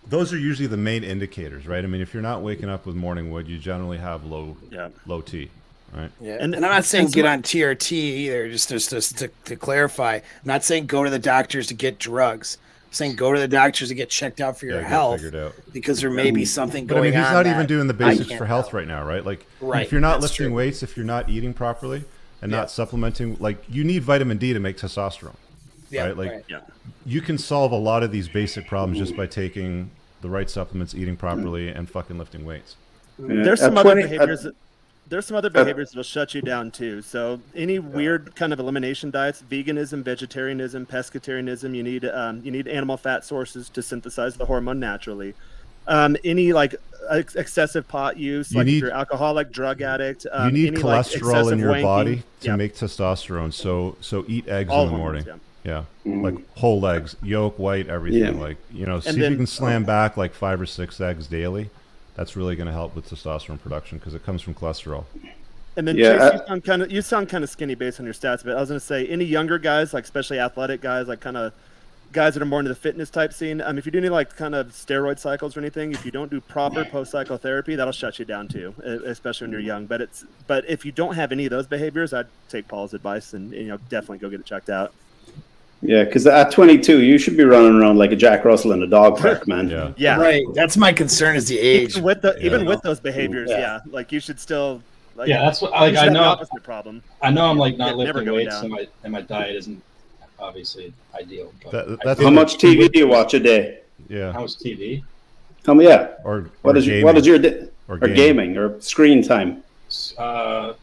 those 0.07 0.31
are 0.33 0.37
usually 0.37 0.67
the 0.67 0.77
main 0.77 1.03
indicators, 1.03 1.67
right? 1.67 1.83
I 1.83 1.87
mean, 1.87 2.01
if 2.01 2.13
you're 2.13 2.23
not 2.23 2.41
waking 2.41 2.69
up 2.69 2.85
with 2.85 2.95
morning 2.95 3.29
wood, 3.31 3.47
you 3.47 3.57
generally 3.57 3.97
have 3.97 4.25
low 4.25 4.55
Yeah. 4.71 4.89
low 5.05 5.21
T, 5.21 5.49
right? 5.93 6.09
Yeah, 6.21 6.37
And- 6.39 6.55
and, 6.55 6.65
I'm 6.65 6.71
not 6.71 6.85
saying 6.85 7.07
get 7.07 7.25
on 7.25 7.41
TRT 7.43 7.91
either. 7.91 8.49
Just, 8.49 8.69
just, 8.69 8.89
just 8.91 9.17
to, 9.17 9.29
to 9.45 9.55
clarify, 9.57 10.15
I'm 10.15 10.21
not 10.45 10.63
saying 10.63 10.85
go 10.85 11.03
to 11.03 11.09
the 11.09 11.19
doctors 11.19 11.67
to 11.67 11.73
get 11.73 11.99
drugs. 11.99 12.57
I'm 12.87 12.93
saying 12.93 13.15
go 13.17 13.33
to 13.33 13.39
the 13.39 13.47
doctors 13.49 13.89
to 13.89 13.95
get 13.95 14.09
checked 14.09 14.39
out 14.39 14.57
for 14.57 14.65
your 14.65 14.79
Yeah, 14.79 14.87
health 14.87 15.33
out. 15.33 15.53
because 15.73 15.99
there 15.99 16.09
may 16.09 16.31
be 16.31 16.45
something 16.45 16.87
But 16.87 16.97
I 16.97 17.01
mean, 17.01 17.13
he's 17.13 17.21
not 17.21 17.45
even 17.45 17.65
doing 17.65 17.87
the 17.87 17.93
basics 17.93 18.31
for 18.31 18.45
health 18.45 18.65
help. 18.67 18.73
right 18.73 18.87
now, 18.87 19.03
right? 19.03 19.25
Like, 19.25 19.45
Right, 19.59 19.85
if 19.85 19.91
you're 19.91 19.99
not 20.01 20.21
lifting 20.21 20.47
true. 20.47 20.55
weights, 20.55 20.83
if 20.83 20.95
you're 20.95 21.05
not 21.05 21.29
eating 21.29 21.53
properly, 21.53 22.05
and 22.41 22.51
Yeah. 22.51 22.59
not 22.59 22.71
supplementing, 22.71 23.35
like 23.39 23.57
you 23.67 23.83
need 23.83 24.03
vitamin 24.03 24.37
D 24.37 24.53
to 24.53 24.59
make 24.59 24.77
testosterone. 24.77 25.35
Yeah, 25.89 26.05
right? 26.05 26.17
Like- 26.17 26.31
right. 26.31 26.45
Yeah. 26.47 26.59
You 27.05 27.21
can 27.21 27.37
solve 27.37 27.71
a 27.73 27.77
lot 27.77 28.03
of 28.03 28.11
these 28.11 28.29
basic 28.29 28.67
problems 28.67 28.99
just 28.99 29.17
by 29.17 29.25
taking 29.25 29.89
the 30.21 30.29
right 30.29 30.49
supplements, 30.49 30.95
eating 30.95 31.17
properly, 31.17 31.67
and 31.69 31.89
fucking 31.89 32.17
lifting 32.17 32.45
weights. 32.45 32.75
Yeah. 33.19 33.43
There's 33.43 33.61
At 33.61 33.67
some 33.67 33.77
other 33.77 33.83
20 33.91 34.03
at- 34.03 34.09
behaviors. 34.11 34.43
that, 34.43 34.53
there's 35.09 35.25
some 35.25 35.37
other 35.37 35.49
behaviors 35.49 35.91
that'll 35.91 36.03
shut 36.03 36.33
you 36.35 36.41
down 36.41 36.71
too. 36.71 37.01
So 37.01 37.39
any 37.55 37.79
weird 37.79 38.35
kind 38.35 38.51
of 38.53 38.59
elimination 38.59 39.09
diets, 39.11 39.41
veganism, 39.49 40.03
vegetarianism, 40.03 40.85
pescatarianism, 40.85 41.75
you 41.75 41.83
need 41.83 42.05
um, 42.05 42.41
you 42.43 42.51
need 42.51 42.67
animal 42.67 42.97
fat 42.97 43.23
sources 43.25 43.69
to 43.69 43.81
synthesize 43.81 44.35
the 44.35 44.45
hormone 44.45 44.79
naturally. 44.79 45.33
Um, 45.87 46.17
any 46.25 46.51
like 46.51 46.75
ex- 47.09 47.35
excessive 47.35 47.87
pot 47.87 48.17
use, 48.17 48.51
You 48.51 48.57
like 48.57 48.65
need- 48.67 48.75
if 48.77 48.81
you're 48.81 48.91
alcoholic, 48.91 49.51
drug 49.51 49.81
addict, 49.81 50.25
um, 50.31 50.47
you 50.47 50.51
need 50.63 50.73
any, 50.73 50.83
like, 50.83 51.05
cholesterol 51.05 51.51
in 51.53 51.59
your 51.59 51.71
wanking. 51.73 51.81
body 51.83 52.23
to 52.41 52.47
Yeah, 52.47 52.55
make 52.57 52.75
testosterone. 52.75 53.53
So, 53.53 53.95
so 54.01 54.25
eat 54.27 54.49
eggs 54.49 54.69
all 54.69 54.83
in 54.87 54.91
the 54.91 54.97
hormones, 54.97 55.25
morning. 55.25 55.41
yeah. 55.63 55.83
Yeah, 56.05 56.21
like 56.21 56.35
whole 56.57 56.85
eggs, 56.87 57.15
yolk, 57.21 57.57
white, 57.59 57.87
everything. 57.89 58.35
Yeah. 58.35 58.41
Like 58.41 58.57
you 58.73 58.85
know, 58.85 58.99
see 59.01 59.09
if 59.21 59.31
you 59.31 59.35
can 59.37 59.47
slam 59.47 59.83
back 59.83 60.15
like 60.17 60.33
five 60.33 60.59
or 60.61 60.65
six 60.65 60.99
eggs 61.01 61.27
daily. 61.27 61.69
That's 62.17 62.35
really 62.35 62.55
going 62.55 62.67
to 62.67 62.73
help 62.73 62.95
with 62.95 63.09
testosterone 63.09 63.61
production 63.61 63.99
because 63.99 64.13
it 64.13 64.25
comes 64.25 64.41
from 64.41 64.55
cholesterol. 64.55 65.05
And 65.77 65.87
then 65.87 65.95
Yeah, 65.95 66.13
Chase, 66.13 66.21
uh, 66.21 66.31
you 66.33 66.47
sound 66.47 66.63
kind 66.65 66.81
of 66.81 66.91
you 66.91 67.01
sound 67.03 67.29
kind 67.29 67.43
of 67.43 67.49
skinny 67.51 67.75
based 67.75 67.99
on 67.99 68.05
your 68.05 68.15
stats, 68.15 68.43
but 68.43 68.57
I 68.57 68.59
was 68.59 68.69
gonna 68.69 68.79
say 68.79 69.05
any 69.05 69.25
younger 69.25 69.59
guys, 69.59 69.93
like 69.93 70.05
especially 70.05 70.39
athletic 70.39 70.81
guys, 70.81 71.07
like 71.07 71.19
kind 71.19 71.37
of 71.37 71.53
guys 72.11 72.33
that 72.33 72.41
are 72.41 72.47
more 72.47 72.59
into 72.59 72.69
the 72.69 72.75
fitness 72.75 73.11
type 73.11 73.31
scene. 73.31 73.61
Um, 73.61 73.77
if 73.77 73.85
you 73.85 73.91
do 73.91 73.99
any 73.99 74.09
like 74.09 74.35
kind 74.35 74.55
of 74.55 74.69
steroid 74.69 75.19
cycles 75.19 75.55
or 75.55 75.59
anything, 75.59 75.91
if 75.91 76.03
you 76.03 76.09
don't 76.09 76.31
do 76.31 76.41
proper 76.41 76.83
post 76.83 77.11
cycle 77.11 77.37
therapy, 77.37 77.75
that'll 77.75 77.93
shut 77.93 78.17
you 78.17 78.25
down 78.25 78.47
too, 78.47 78.73
especially 79.05 79.45
when 79.45 79.51
you're 79.51 79.61
young. 79.61 79.85
But 79.85 80.01
it's 80.01 80.25
but 80.47 80.67
if 80.67 80.83
you 80.83 80.91
don't 80.91 81.13
have 81.13 81.31
any 81.31 81.45
of 81.45 81.51
those 81.51 81.67
behaviors, 81.67 82.11
I'd 82.11 82.25
take 82.49 82.67
Paul's 82.67 82.95
advice 82.95 83.33
and 83.33 83.51
you 83.51 83.65
know 83.65 83.77
definitely 83.89 84.17
go 84.17 84.31
get 84.31 84.39
it 84.39 84.47
checked 84.47 84.71
out. 84.71 84.93
Yeah, 85.81 86.03
because 86.05 86.25
at 86.25 86.51
22, 86.51 87.03
you 87.03 87.17
should 87.19 87.37
be 87.37 87.43
running 87.43 87.75
around 87.79 87.97
like 87.97 88.11
a 88.11 88.15
Jack 88.15 88.45
Russell 88.45 88.71
in 88.71 88.81
a 88.81 88.87
dog 88.87 89.17
park, 89.19 89.47
man. 89.47 89.69
Yeah, 89.69 89.91
Yeah, 89.95 90.19
Right. 90.19 90.43
That's 90.55 90.75
my 90.75 90.91
concern 90.91 91.35
is 91.35 91.47
the 91.47 91.59
age. 91.59 91.91
even 91.91 92.03
with 92.03 92.21
the 92.21 92.37
even 92.45 92.65
with 92.65 92.81
those 92.81 92.99
behaviors, 92.99 93.49
Yeah. 93.49 93.59
yeah. 93.59 93.79
like 93.91 94.11
you 94.11 94.19
should 94.19 94.39
still 94.39 94.81
Like, 95.15 95.27
yeah, 95.29 95.41
that's 95.41 95.61
what 95.61 95.71
like 95.71 95.95
I 95.95 96.03
have 96.05 96.13
the 96.13 96.19
know. 96.19 96.23
opposite 96.23 96.63
problem. 96.63 97.03
I 97.21 97.29
know 97.31 97.45
I'm 97.45 97.57
like 97.59 97.77
not 97.77 97.95
Never 97.97 98.19
lifting 98.19 98.33
weights, 98.33 98.55
down. 98.55 98.63
and 98.65 98.73
my 98.73 98.87
and 99.03 99.13
my 99.13 99.21
diet 99.21 99.55
isn't 99.55 99.81
obviously 100.39 100.93
ideal. 101.19 101.51
But 101.63 101.71
That- 101.71 101.99
that's 102.03 102.21
How 102.23 102.29
much 102.31 102.57
TV 102.57 102.87
do 102.91 102.97
you 102.99 103.07
watch 103.07 103.33
a 103.35 103.39
day? 103.39 103.79
Yeah. 104.09 104.31
how 104.31 104.41
much 104.41 104.57
TV? 104.57 105.03
How 105.65 105.73
many? 105.75 105.89
Yeah. 105.89 106.07
Or, 106.23 106.37
or 106.37 106.49
What 106.63 106.77
is 106.77 106.85
your, 106.87 106.95
gaming, 106.95 107.05
what 107.05 107.17
is 107.17 107.25
your 107.27 107.37
di- 107.39 107.67
or 107.87 107.95
or 107.95 107.97
gaming. 107.99 108.15
gaming 108.15 108.57
or 108.57 108.79
screen 108.81 109.21
time? 109.23 109.63
Uh, 110.17 110.73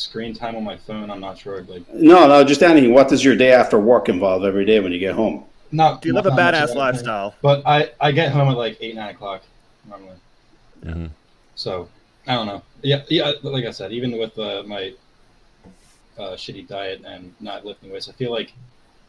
screen 0.00 0.34
time 0.34 0.56
on 0.56 0.64
my 0.64 0.76
phone. 0.76 1.10
I'm 1.10 1.20
not 1.20 1.38
sure. 1.38 1.62
Like 1.62 1.82
No, 1.92 2.26
no, 2.26 2.42
just 2.44 2.62
anything. 2.62 2.92
What 2.92 3.08
does 3.08 3.24
your 3.24 3.36
day 3.36 3.52
after 3.52 3.78
work 3.78 4.08
involve 4.08 4.44
every 4.44 4.64
day 4.64 4.80
when 4.80 4.92
you 4.92 4.98
get 4.98 5.14
home? 5.14 5.44
not. 5.72 6.02
Do 6.02 6.08
you 6.08 6.14
live 6.14 6.26
a 6.26 6.30
not 6.30 6.36
much 6.36 6.54
of 6.54 6.70
badass 6.70 6.74
lifestyle? 6.74 7.34
But 7.42 7.62
I 7.66 7.90
I 8.00 8.12
get 8.12 8.32
home 8.32 8.48
at 8.48 8.56
like 8.56 8.76
eight 8.80 8.94
nine 8.94 9.10
o'clock 9.14 9.42
normally. 9.88 10.16
Mhm. 10.84 11.10
So 11.54 11.88
I 12.26 12.34
don't 12.34 12.46
know. 12.46 12.62
Yeah, 12.82 13.02
yeah. 13.08 13.32
Like 13.42 13.64
I 13.66 13.70
said, 13.70 13.92
even 13.92 14.18
with 14.18 14.38
uh, 14.38 14.62
my 14.66 14.92
uh, 16.18 16.32
shitty 16.32 16.66
diet 16.66 17.02
and 17.04 17.34
not 17.40 17.64
lifting 17.64 17.92
weights, 17.92 18.08
I 18.08 18.12
feel 18.12 18.32
like 18.32 18.52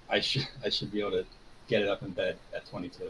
I 0.10 0.20
should 0.20 0.48
I 0.66 0.70
should 0.70 0.92
be 0.92 1.00
able 1.00 1.12
to 1.12 1.26
get 1.68 1.82
it 1.82 1.88
up 1.88 2.04
in 2.04 2.10
bed 2.12 2.38
at 2.56 2.66
22. 2.70 3.10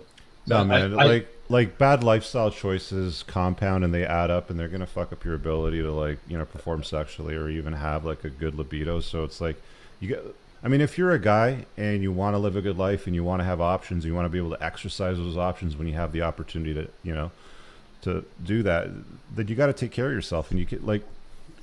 No, 0.52 0.66
man. 0.66 0.94
I- 0.94 1.04
I- 1.04 1.06
like 1.08 1.28
like 1.50 1.78
bad 1.78 2.02
lifestyle 2.04 2.50
choices 2.50 3.24
compound 3.24 3.84
and 3.84 3.94
they 3.94 4.06
add 4.06 4.32
up 4.32 4.50
and 4.50 4.58
they're 4.58 4.70
gonna 4.70 4.86
fuck 4.86 5.12
up 5.12 5.26
your 5.26 5.34
ability 5.36 5.82
to 5.82 5.92
like 5.92 6.18
you 6.28 6.38
know 6.38 6.46
perform 6.46 6.84
sexually 6.84 7.36
or 7.36 7.50
even 7.50 7.74
have 7.74 8.06
like 8.06 8.24
a 8.24 8.30
good 8.30 8.56
libido. 8.56 9.00
So 9.02 9.24
it's 9.24 9.42
like 9.42 9.62
you 10.00 10.08
get. 10.10 10.24
I 10.64 10.68
mean, 10.68 10.80
if 10.80 10.96
you're 10.98 11.12
a 11.12 11.20
guy 11.20 11.66
and 11.76 12.04
you 12.04 12.12
want 12.12 12.36
to 12.36 12.38
live 12.38 12.56
a 12.56 12.62
good 12.62 12.78
life 12.78 13.08
and 13.08 13.16
you 13.16 13.24
want 13.24 13.40
to 13.40 13.44
have 13.46 13.60
options, 13.60 14.04
and 14.06 14.12
you 14.12 14.16
want 14.16 14.26
to 14.26 14.30
be 14.30 14.38
able 14.38 14.52
to 14.56 14.64
exercise 14.64 15.18
those 15.18 15.36
options 15.36 15.76
when 15.76 15.88
you 15.88 15.96
have 15.96 16.12
the 16.12 16.22
opportunity 16.22 16.74
to 16.76 16.88
you 17.04 17.16
know 17.16 17.32
to 18.04 18.24
do 18.44 18.62
that, 18.64 18.90
then 19.36 19.48
you 19.48 19.56
got 19.56 19.68
to 19.68 19.74
take 19.74 19.92
care 19.92 20.06
of 20.08 20.12
yourself 20.14 20.52
and 20.52 20.60
you 20.60 20.66
can 20.68 20.86
like 20.86 21.04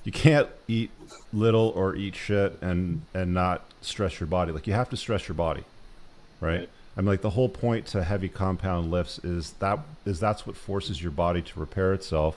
you 0.05 0.13
can't 0.13 0.49
eat 0.67 0.91
little 1.33 1.73
or 1.77 1.95
eat 1.95 2.15
shit 2.17 2.59
and 2.61 3.03
and 3.15 3.33
not 3.33 3.63
stress 3.83 4.19
your 4.21 4.27
body. 4.27 4.51
Like 4.53 4.67
you 4.67 4.73
have 4.73 4.91
to 4.91 4.97
stress 4.97 5.29
your 5.29 5.35
body, 5.37 5.63
right? 6.41 6.59
Right. 6.61 6.69
I 6.99 7.01
mean, 7.01 7.07
like 7.11 7.23
the 7.23 7.31
whole 7.31 7.49
point 7.49 7.87
to 7.87 8.03
heavy 8.03 8.29
compound 8.29 8.91
lifts 8.91 9.21
is 9.21 9.53
that 9.61 9.79
is 10.05 10.19
that's 10.19 10.47
what 10.49 10.57
forces 10.57 11.01
your 11.01 11.13
body 11.13 11.41
to 11.41 11.61
repair 11.61 11.95
itself, 11.95 12.37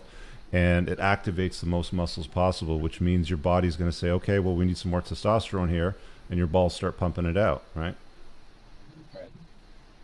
and 0.53 0.88
it 0.88 0.99
activates 0.99 1.59
the 1.59 1.65
most 1.65 1.91
muscles 1.91 2.27
possible, 2.27 2.79
which 2.79 3.01
means 3.01 3.27
your 3.27 3.38
body's 3.38 3.75
going 3.75 3.89
to 3.89 3.97
say, 3.97 4.11
okay, 4.11 4.38
well, 4.38 4.53
we 4.53 4.65
need 4.65 4.77
some 4.77 4.91
more 4.91 5.01
testosterone 5.01 5.69
here, 5.69 5.95
and 6.29 6.38
your 6.38 6.45
balls 6.45 6.75
start 6.75 6.95
pumping 6.97 7.25
it 7.25 7.38
out, 7.38 7.63
right? 7.73 7.95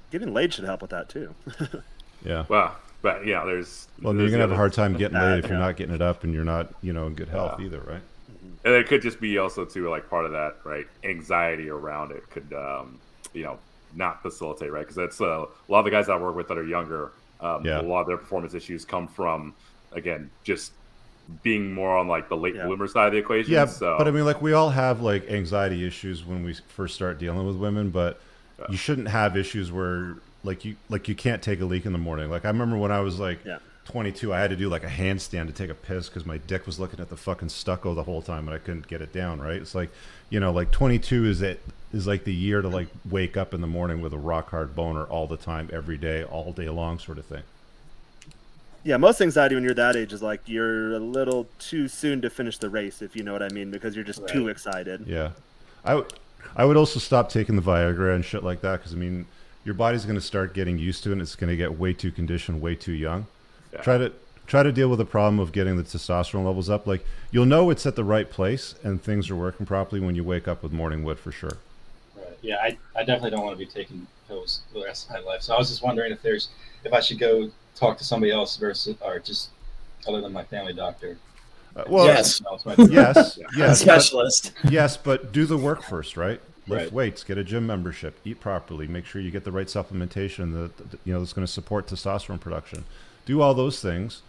Getting 0.09 0.33
laid 0.33 0.53
should 0.55 0.65
help 0.65 0.81
with 0.81 0.91
that 0.91 1.07
too. 1.07 1.33
Yeah. 2.25 2.45
Well, 2.49 2.75
but 3.03 3.27
yeah, 3.27 3.45
there's. 3.45 3.87
Well, 4.01 4.11
there's 4.11 4.31
you're 4.31 4.39
gonna 4.39 4.49
have 4.49 4.51
a 4.51 4.55
hard 4.55 4.73
time 4.73 4.93
getting 4.93 5.13
bad, 5.13 5.35
laid 5.35 5.45
if 5.45 5.49
you're 5.51 5.59
not 5.59 5.77
getting 5.77 5.93
it 5.93 6.01
up 6.01 6.23
and 6.23 6.33
you're 6.33 6.43
not, 6.43 6.73
you 6.81 6.91
know, 6.91 7.05
in 7.05 7.13
good 7.13 7.29
health 7.29 7.59
Yeah. 7.59 7.65
either, 7.67 7.79
right? 7.81 8.01
And 8.65 8.73
it 8.73 8.87
could 8.87 9.03
just 9.03 9.21
be 9.21 9.37
also 9.37 9.65
too 9.65 9.87
like 9.87 10.09
part 10.09 10.25
of 10.25 10.31
that, 10.31 10.55
right? 10.63 10.87
Anxiety 11.03 11.69
around 11.69 12.11
it 12.11 12.27
could, 12.31 12.51
um, 12.53 12.97
you 13.33 13.43
know, 13.43 13.59
not 13.97 14.21
facilitate, 14.21 14.71
right? 14.71 14.81
Because 14.81 14.95
that's 14.95 15.19
uh, 15.19 15.25
a 15.45 15.71
lot 15.71 15.79
of 15.79 15.85
the 15.85 15.91
guys 15.91 16.07
I 16.07 16.17
work 16.17 16.35
with 16.35 16.47
that 16.47 16.57
are 16.57 16.65
younger. 16.65 17.11
Um, 17.41 17.65
Yeah. 17.65 17.81
A 17.81 17.83
lot 17.83 18.01
of 18.01 18.07
their 18.07 18.17
performance 18.17 18.53
issues 18.53 18.85
come 18.85 19.07
from, 19.07 19.53
again, 19.91 20.29
just 20.43 20.71
being 21.43 21.73
more 21.73 21.97
on 21.97 22.07
like 22.07 22.29
the 22.29 22.37
late 22.37 22.55
Yeah. 22.55 22.65
bloomer 22.67 22.87
side 22.87 23.07
of 23.07 23.11
the 23.13 23.17
equation. 23.19 23.51
Yeah, 23.51 23.65
so, 23.65 23.95
but 23.97 24.07
I 24.07 24.11
mean, 24.11 24.23
like 24.25 24.41
we 24.41 24.53
all 24.53 24.69
have 24.69 25.01
like 25.01 25.29
anxiety 25.29 25.85
issues 25.85 26.23
when 26.25 26.43
we 26.43 26.53
first 26.69 26.95
start 26.95 27.19
dealing 27.19 27.45
with 27.45 27.57
women, 27.57 27.89
but 27.89 28.21
you 28.69 28.77
shouldn't 28.77 29.09
have 29.09 29.35
issues 29.35 29.71
where 29.71 30.15
like 30.43 30.63
you 30.63 30.75
like 30.89 31.07
you 31.09 31.15
can't 31.15 31.41
take 31.41 31.59
a 31.59 31.65
leak 31.65 31.85
in 31.85 31.91
the 31.91 31.97
morning. 31.97 32.29
Like 32.29 32.45
I 32.45 32.47
remember 32.47 32.77
when 32.77 32.91
I 32.91 33.01
was 33.01 33.19
like 33.19 33.39
Yeah. 33.45 33.57
22, 33.85 34.33
I 34.33 34.39
had 34.39 34.49
to 34.51 34.55
do 34.55 34.69
like 34.69 34.83
a 34.83 34.89
handstand 34.89 35.47
to 35.47 35.53
take 35.53 35.69
a 35.69 35.73
piss 35.75 36.07
because 36.09 36.25
my 36.25 36.37
dick 36.37 36.65
was 36.65 36.79
looking 36.79 36.99
at 36.99 37.09
the 37.09 37.17
fucking 37.17 37.49
stucco 37.49 37.93
the 37.93 38.03
whole 38.03 38.21
time 38.21 38.47
and 38.47 38.55
I 38.55 38.57
couldn't 38.57 38.87
get 38.87 39.01
it 39.01 39.11
down. 39.11 39.39
Right? 39.41 39.61
It's 39.61 39.75
like 39.75 39.91
you 40.29 40.39
know, 40.39 40.51
like 40.51 40.71
22 40.71 41.25
is 41.25 41.41
it 41.41 41.61
is 41.93 42.05
like 42.05 42.23
the 42.23 42.33
year 42.33 42.61
to 42.61 42.67
like 42.67 42.87
wake 43.09 43.37
up 43.37 43.53
in 43.53 43.61
the 43.61 43.67
morning 43.67 44.01
with 44.01 44.13
a 44.13 44.17
rock 44.17 44.49
hard 44.49 44.75
boner 44.75 45.03
all 45.05 45.27
the 45.27 45.37
time, 45.37 45.69
every 45.71 45.97
day, 45.97 46.23
all 46.23 46.51
day 46.51 46.69
long, 46.69 46.99
sort 46.99 47.17
of 47.17 47.25
thing. 47.25 47.43
Yeah, 48.83 48.97
most 48.97 49.21
anxiety 49.21 49.55
when 49.55 49.63
you're 49.63 49.73
that 49.73 49.95
age 49.95 50.13
is 50.13 50.21
like 50.21 50.41
you're 50.45 50.93
a 50.93 50.99
little 50.99 51.47
too 51.59 51.87
soon 51.87 52.21
to 52.21 52.29
finish 52.29 52.57
the 52.57 52.69
race, 52.69 53.01
if 53.01 53.15
you 53.15 53.23
know 53.23 53.33
what 53.33 53.43
I 53.43 53.49
mean, 53.49 53.71
because 53.71 53.95
you're 53.95 54.05
just 54.05 54.27
too 54.27 54.47
excited. 54.47 55.05
Yeah, 55.07 55.31
I 55.83 55.95
would. 55.95 56.13
I 56.55 56.65
would 56.65 56.77
also 56.77 56.99
stop 56.99 57.29
taking 57.29 57.55
the 57.55 57.61
Viagra 57.61 58.15
and 58.15 58.23
shit 58.23 58.43
like 58.43 58.61
that 58.61 58.77
because 58.77 58.93
I 58.93 58.95
mean, 58.95 59.25
your 59.65 59.75
body's 59.75 60.05
going 60.05 60.15
to 60.15 60.21
start 60.21 60.53
getting 60.53 60.77
used 60.77 61.03
to 61.03 61.09
it. 61.09 61.13
and 61.13 61.21
It's 61.21 61.35
going 61.35 61.49
to 61.49 61.57
get 61.57 61.77
way 61.77 61.93
too 61.93 62.11
conditioned, 62.11 62.61
way 62.61 62.75
too 62.75 62.93
young. 62.93 63.27
Yeah. 63.73 63.81
Try 63.81 63.97
to 63.97 64.13
try 64.47 64.63
to 64.63 64.71
deal 64.71 64.87
with 64.89 64.97
the 64.99 65.05
problem 65.05 65.39
of 65.39 65.51
getting 65.51 65.77
the 65.77 65.83
testosterone 65.83 66.45
levels 66.45 66.69
up. 66.69 66.87
Like 66.87 67.05
you'll 67.31 67.45
know 67.45 67.69
it's 67.69 67.85
at 67.85 67.95
the 67.95 68.03
right 68.03 68.29
place 68.29 68.75
and 68.83 69.01
things 69.01 69.29
are 69.29 69.35
working 69.35 69.65
properly 69.65 70.01
when 70.01 70.15
you 70.15 70.23
wake 70.23 70.47
up 70.47 70.63
with 70.63 70.71
morning 70.71 71.03
wood 71.03 71.19
for 71.19 71.31
sure. 71.31 71.57
Right. 72.15 72.25
Yeah, 72.41 72.55
I, 72.57 72.77
I 72.95 73.03
definitely 73.03 73.31
don't 73.31 73.43
want 73.45 73.57
to 73.57 73.63
be 73.65 73.69
taking 73.71 74.07
pills 74.27 74.61
for 74.71 74.79
the 74.79 74.85
rest 74.85 75.07
of 75.09 75.13
my 75.15 75.19
life. 75.19 75.41
So 75.41 75.53
I 75.53 75.57
was 75.57 75.69
just 75.69 75.83
wondering 75.83 76.11
if 76.11 76.21
there's 76.21 76.49
if 76.83 76.93
I 76.93 76.99
should 77.01 77.19
go 77.19 77.51
talk 77.75 77.97
to 77.99 78.03
somebody 78.03 78.31
else 78.31 78.57
versus 78.57 78.95
or 79.01 79.19
just 79.19 79.49
other 80.07 80.21
than 80.21 80.31
my 80.33 80.43
family 80.45 80.73
doctor. 80.73 81.17
Uh, 81.75 81.83
well, 81.89 82.05
Yes. 82.05 82.37
Someone 82.37 82.79
else 82.79 82.89
yes, 82.91 83.37
A 83.37 83.41
yes, 83.57 83.57
but, 83.57 83.75
specialist. 83.75 84.53
yes, 84.69 84.97
but 84.97 85.31
do 85.31 85.45
the 85.45 85.57
work 85.57 85.83
first, 85.83 86.17
right? 86.17 86.39
Lift 86.67 86.83
Right. 86.85 86.91
weights, 86.91 87.23
get 87.23 87.37
a 87.37 87.43
gym 87.45 87.65
membership, 87.67 88.19
eat 88.25 88.39
properly, 88.41 88.87
make 88.87 89.05
sure 89.05 89.21
you 89.21 89.31
get 89.31 89.43
the 89.45 89.51
right 89.53 89.67
supplementation 89.67 90.53
that 90.53 90.75
that, 90.77 90.99
you 91.05 91.13
know 91.13 91.19
that's 91.19 91.31
going 91.33 91.45
to 91.45 91.51
support 91.51 91.87
testosterone 91.87 92.39
production. 92.39 92.83
Do 93.25 93.41
all 93.41 93.53
those 93.53 93.81
things, 93.81 94.21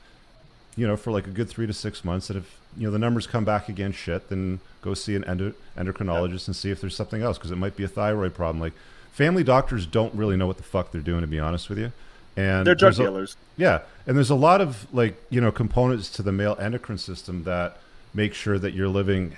you 0.78 0.86
know, 0.86 0.96
for 0.96 1.10
like 1.10 1.26
a 1.26 1.30
good 1.30 1.48
three 1.48 1.66
to 1.66 1.72
six 1.72 2.04
months. 2.04 2.30
And 2.30 2.38
if 2.38 2.58
you 2.76 2.86
know 2.86 2.92
the 2.92 2.98
numbers 2.98 3.26
come 3.26 3.44
back 3.44 3.68
again 3.68 3.92
shit, 3.92 4.28
then 4.28 4.60
go 4.82 4.94
see 4.94 5.14
an 5.16 5.24
endo- 5.24 5.54
endocrinologist 5.76 6.46
and 6.46 6.54
see 6.54 6.70
if 6.70 6.80
there's 6.80 6.94
something 6.96 7.20
else 7.22 7.36
because 7.36 7.50
it 7.50 7.56
might 7.56 7.76
be 7.76 7.84
a 7.84 7.88
thyroid 7.88 8.34
problem. 8.34 8.60
Like 8.60 8.74
family 9.12 9.42
doctors 9.42 9.86
don't 9.86 10.14
really 10.14 10.36
know 10.36 10.46
what 10.46 10.56
the 10.56 10.62
fuck 10.62 10.92
they're 10.92 11.00
doing, 11.00 11.22
to 11.22 11.26
be 11.26 11.40
honest 11.40 11.68
with 11.68 11.78
you. 11.78 11.92
And 12.36 12.64
They're 12.66 12.76
drug 12.76 12.94
there's 12.94 13.00
a- 13.00 13.02
dealers. 13.10 13.36
yeah, 13.56 13.80
and 14.06 14.16
there's 14.16 14.30
a 14.30 14.36
lot 14.36 14.60
of 14.60 14.86
like 14.94 15.20
you 15.30 15.40
know 15.40 15.50
components 15.50 16.08
to 16.10 16.22
the 16.22 16.30
male 16.32 16.56
endocrine 16.60 16.98
system 16.98 17.42
that 17.44 17.78
make 18.14 18.32
sure 18.32 18.58
that 18.60 18.72
you're 18.74 18.88
living 18.88 19.36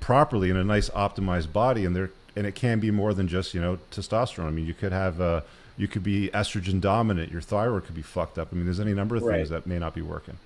properly 0.00 0.50
in 0.50 0.56
a 0.58 0.64
nice 0.64 0.90
optimized 0.90 1.52
body, 1.52 1.86
and 1.86 1.96
there 1.96 2.10
and 2.36 2.46
it 2.46 2.54
can 2.54 2.80
be 2.80 2.90
more 2.90 3.14
than 3.14 3.26
just 3.28 3.54
you 3.54 3.60
know 3.62 3.78
testosterone. 3.90 4.46
I 4.48 4.50
mean, 4.50 4.66
you 4.66 4.74
could 4.74 4.92
have 4.92 5.20
uh, 5.20 5.40
you 5.78 5.88
could 5.88 6.02
be 6.02 6.28
estrogen 6.34 6.80
dominant. 6.82 7.32
Your 7.32 7.40
thyroid 7.40 7.84
could 7.86 7.94
be 7.94 8.02
fucked 8.02 8.38
up. 8.38 8.48
I 8.52 8.56
mean, 8.56 8.66
there's 8.66 8.80
any 8.80 8.92
number 8.92 9.16
of 9.16 9.22
things 9.22 9.48
that 9.48 9.66
may 9.66 9.78
not 9.78 9.94
be 9.94 10.02
working. 10.02 10.36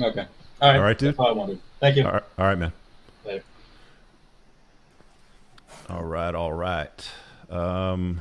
Okay. 0.00 0.26
All 0.60 0.68
right. 0.68 0.76
All 0.76 0.82
right, 0.82 0.98
dude. 0.98 1.10
That's 1.10 1.18
all 1.18 1.28
I 1.28 1.32
wanted. 1.32 1.60
Thank 1.80 1.96
you. 1.96 2.04
All 2.04 2.12
right, 2.12 2.22
all 2.38 2.46
right, 2.46 2.58
man. 2.58 2.72
Later. 3.24 3.44
All 5.88 6.04
right, 6.04 6.34
all 6.34 6.52
right. 6.52 7.10
Um, 7.50 8.20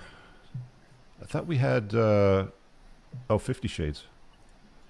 I 1.21 1.25
thought 1.25 1.47
we 1.47 1.57
had 1.57 1.93
uh, 1.93 2.47
oh, 3.29 3.37
Fifty 3.37 3.67
Shades. 3.67 4.03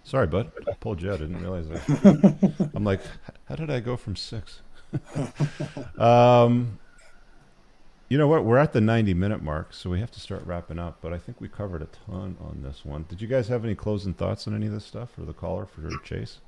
Sorry, 0.04 0.28
bud. 0.28 0.52
I 0.68 0.74
pulled 0.74 1.02
you 1.02 1.10
out. 1.10 1.16
I 1.16 1.26
didn't 1.26 1.42
realize 1.42 1.68
that. 1.68 2.72
I'm 2.76 2.86
like, 2.86 3.02
how 3.50 3.56
did 3.56 3.70
I 3.70 3.82
go 3.82 3.98
from 3.98 4.16
six? 4.16 4.62
um, 5.98 6.80
you 8.08 8.18
know 8.18 8.28
what? 8.28 8.46
We're 8.46 8.58
at 8.58 8.72
the 8.72 8.80
90 8.80 9.14
minute 9.16 9.44
mark, 9.44 9.74
so 9.74 9.90
we 9.90 10.00
have 10.00 10.12
to 10.12 10.22
start 10.22 10.46
wrapping 10.46 10.80
up. 10.80 11.00
But 11.02 11.12
I 11.12 11.18
think 11.18 11.42
we 11.42 11.50
covered 11.50 11.82
a 11.82 11.88
ton 11.88 12.38
on 12.40 12.62
this 12.64 12.86
one. 12.86 13.06
Did 13.10 13.22
you 13.22 13.28
guys 13.28 13.50
have 13.50 13.66
any 13.66 13.76
closing 13.76 14.14
thoughts 14.14 14.48
on 14.48 14.56
any 14.56 14.68
of 14.68 14.72
this 14.72 14.86
stuff, 14.86 15.10
or 15.20 15.26
the 15.26 15.34
caller 15.34 15.66
for 15.66 15.90
Chase? 16.06 16.40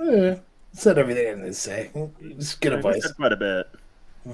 Eh, 0.00 0.36
said 0.72 0.98
everything 0.98 1.28
I 1.28 1.34
needed 1.34 1.46
to 1.48 1.54
say. 1.54 1.90
It's 2.20 2.54
good 2.54 2.72
We 2.72 2.78
advice. 2.78 3.02
said 3.02 3.16
Quite 3.16 3.32
a 3.32 3.36
bit. 3.36 3.68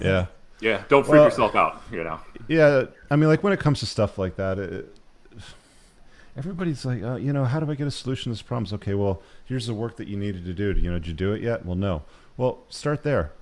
Yeah. 0.00 0.26
yeah, 0.60 0.82
don't 0.88 1.02
freak 1.04 1.14
Well- 1.14 1.24
yourself 1.24 1.54
out. 1.54 1.82
You 1.90 2.04
know. 2.04 2.20
Yeah, 2.48 2.84
I 3.10 3.16
mean, 3.16 3.28
like 3.28 3.42
when 3.42 3.52
it 3.52 3.60
comes 3.60 3.80
to 3.80 3.86
stuff 3.86 4.18
like 4.18 4.36
that, 4.36 4.58
it, 4.58 4.94
everybody's 6.36 6.84
like, 6.84 7.02
uh, 7.02 7.16
you 7.16 7.32
know, 7.32 7.44
how 7.44 7.60
do 7.60 7.70
I 7.70 7.74
get 7.74 7.86
a 7.86 7.90
solution 7.90 8.24
to 8.24 8.36
this 8.36 8.42
problem? 8.42 8.64
It's 8.64 8.72
okay, 8.74 8.94
well, 8.94 9.22
here's 9.46 9.66
the 9.66 9.74
work 9.74 9.96
that 9.96 10.08
you 10.08 10.16
needed 10.16 10.44
to 10.44 10.52
do. 10.52 10.72
You 10.78 10.90
know, 10.92 10.98
did 10.98 11.08
you 11.08 11.14
do 11.14 11.32
it 11.32 11.42
yet? 11.42 11.64
Well, 11.64 11.76
no. 11.76 12.02
Well, 12.36 12.58
start 12.68 13.02
there. 13.02 13.32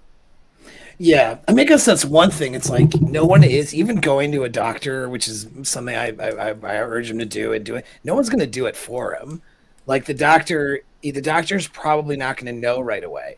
Yeah, 0.96 1.38
I 1.46 1.52
mean, 1.52 1.66
I 1.66 1.68
guess 1.68 1.84
that's 1.84 2.04
one 2.04 2.30
thing. 2.30 2.54
It's 2.54 2.70
like 2.70 2.94
no 3.00 3.24
one 3.26 3.44
is 3.44 3.74
even 3.74 3.96
going 3.96 4.32
to 4.32 4.44
a 4.44 4.48
doctor, 4.48 5.08
which 5.08 5.28
is 5.28 5.46
something 5.64 5.94
I 5.94 6.08
I, 6.18 6.50
I- 6.50 6.56
I 6.62 6.76
urge 6.82 7.10
him 7.10 7.18
to 7.18 7.26
do 7.26 7.52
and 7.52 7.64
do 7.64 7.74
it. 7.76 7.84
No 8.04 8.14
one's 8.14 8.30
going 8.30 8.38
to 8.40 8.46
do 8.46 8.64
it 8.66 8.76
for 8.76 9.14
him. 9.16 9.42
Like 9.86 10.06
the 10.06 10.14
doctor, 10.14 10.80
the 11.10 11.22
doctor's 11.22 11.68
probably 11.68 12.16
not 12.16 12.36
going 12.36 12.54
to 12.54 12.60
know 12.60 12.80
right 12.80 13.04
away. 13.04 13.36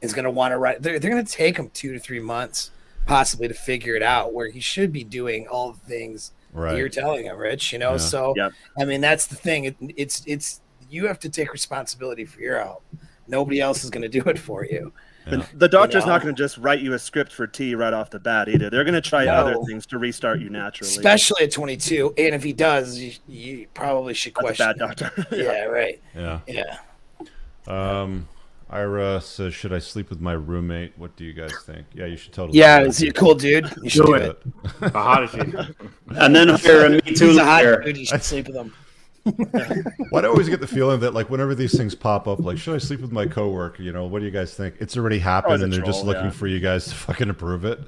Is 0.00 0.12
going 0.12 0.24
to 0.26 0.30
want 0.30 0.52
to 0.52 0.58
write. 0.58 0.80
They're 0.80 0.98
they're 0.98 1.10
going 1.10 1.24
to 1.24 1.32
take 1.32 1.56
him 1.56 1.70
two 1.70 1.92
to 1.92 1.98
three 1.98 2.20
months 2.20 2.70
possibly 3.06 3.48
to 3.48 3.54
figure 3.54 3.96
it 3.96 4.02
out. 4.02 4.32
Where 4.32 4.48
he 4.48 4.60
should 4.60 4.92
be 4.92 5.02
doing 5.02 5.48
all 5.48 5.72
the 5.72 5.78
things 5.80 6.32
that 6.54 6.76
you're 6.76 6.88
telling 6.88 7.24
him, 7.24 7.36
Rich. 7.36 7.72
You 7.72 7.80
know, 7.80 7.92
Yeah. 7.92 7.96
so 7.98 8.34
Yep. 8.36 8.52
I 8.78 8.84
mean 8.84 9.00
that's 9.00 9.26
the 9.26 9.34
thing. 9.34 9.64
It, 9.64 9.76
it's 9.96 10.22
it's 10.26 10.60
you 10.88 11.06
have 11.08 11.18
to 11.20 11.28
take 11.28 11.52
responsibility 11.52 12.24
for 12.24 12.40
your 12.40 12.60
health. 12.60 12.82
Nobody 13.26 13.60
else 13.60 13.82
is 13.84 13.90
going 13.90 14.02
to 14.02 14.08
do 14.08 14.22
it 14.28 14.38
for 14.38 14.64
you. 14.64 14.92
Yeah. 15.26 15.44
The 15.52 15.68
doctor's 15.68 16.06
know? 16.06 16.12
not 16.12 16.22
going 16.22 16.34
to 16.34 16.42
just 16.42 16.56
write 16.56 16.80
you 16.80 16.94
a 16.94 16.98
script 16.98 17.32
for 17.32 17.46
T 17.46 17.74
right 17.74 17.92
off 17.92 18.08
the 18.08 18.18
bat 18.18 18.48
either. 18.48 18.70
They're 18.70 18.84
going 18.84 18.94
to 18.94 19.00
try 19.02 19.26
other 19.26 19.56
things 19.66 19.84
to 19.86 19.98
restart 19.98 20.40
you 20.40 20.48
naturally. 20.48 20.88
especially 20.90 21.44
at 21.44 21.52
22. 21.52 22.14
And 22.16 22.34
if 22.34 22.42
he 22.42 22.54
does, 22.54 22.98
you, 22.98 23.12
you 23.26 23.66
probably 23.74 24.14
should 24.14 24.32
That's 24.34 24.60
a 24.60 24.64
question. 24.64 24.66
bad 24.78 24.96
doctor. 24.96 25.26
yeah, 25.36 25.64
right. 25.64 26.00
Yeah. 26.16 26.40
Yeah. 26.46 26.78
Um, 27.68 28.28
Ira 28.70 29.20
says, 29.20 29.54
"Should 29.54 29.72
I 29.72 29.78
sleep 29.78 30.10
with 30.10 30.20
my 30.20 30.32
roommate? 30.32 30.92
What 30.98 31.16
do 31.16 31.24
you 31.24 31.32
guys 31.32 31.52
think? 31.64 31.86
Yeah, 31.94 32.06
you 32.06 32.16
should 32.16 32.32
totally. 32.32 32.58
Yeah, 32.58 32.80
do 32.80 32.86
is 32.86 32.98
he 32.98 33.08
a 33.08 33.12
cool 33.12 33.34
dude? 33.34 33.72
You 33.82 33.88
should 33.90 34.06
do 34.06 34.14
it. 34.14 34.42
How 34.80 34.88
hot 34.92 35.24
is 35.24 35.30
she? 35.30 35.40
And 36.16 36.34
then 36.36 36.48
hire 36.48 36.86
a 36.86 36.90
Me 36.90 37.00
Too 37.00 37.28
He's 37.28 37.36
a 37.36 37.44
hot 37.44 37.62
dude. 37.62 37.96
You 37.96 38.04
should 38.04 38.22
sleep 38.22 38.46
with 38.46 38.56
him. 38.56 38.74
Why 40.10 40.20
do 40.20 40.26
I 40.26 40.30
always 40.30 40.48
get 40.48 40.60
the 40.60 40.66
feeling 40.66 41.00
that 41.00 41.14
like 41.14 41.30
whenever 41.30 41.54
these 41.54 41.76
things 41.76 41.94
pop 41.94 42.26
up, 42.28 42.40
like 42.40 42.58
should 42.58 42.74
I 42.74 42.78
sleep 42.78 43.00
with 43.00 43.12
my 43.12 43.26
coworker? 43.26 43.82
You 43.82 43.92
know, 43.92 44.06
what 44.06 44.20
do 44.20 44.24
you 44.26 44.30
guys 44.30 44.54
think? 44.54 44.76
It's 44.80 44.96
already 44.96 45.18
happened, 45.18 45.62
and 45.62 45.72
they're 45.72 45.82
just 45.82 46.04
looking 46.04 46.24
yeah. 46.24 46.30
for 46.30 46.46
you 46.46 46.60
guys 46.60 46.86
to 46.86 46.94
fucking 46.94 47.30
approve 47.30 47.64
it. 47.64 47.80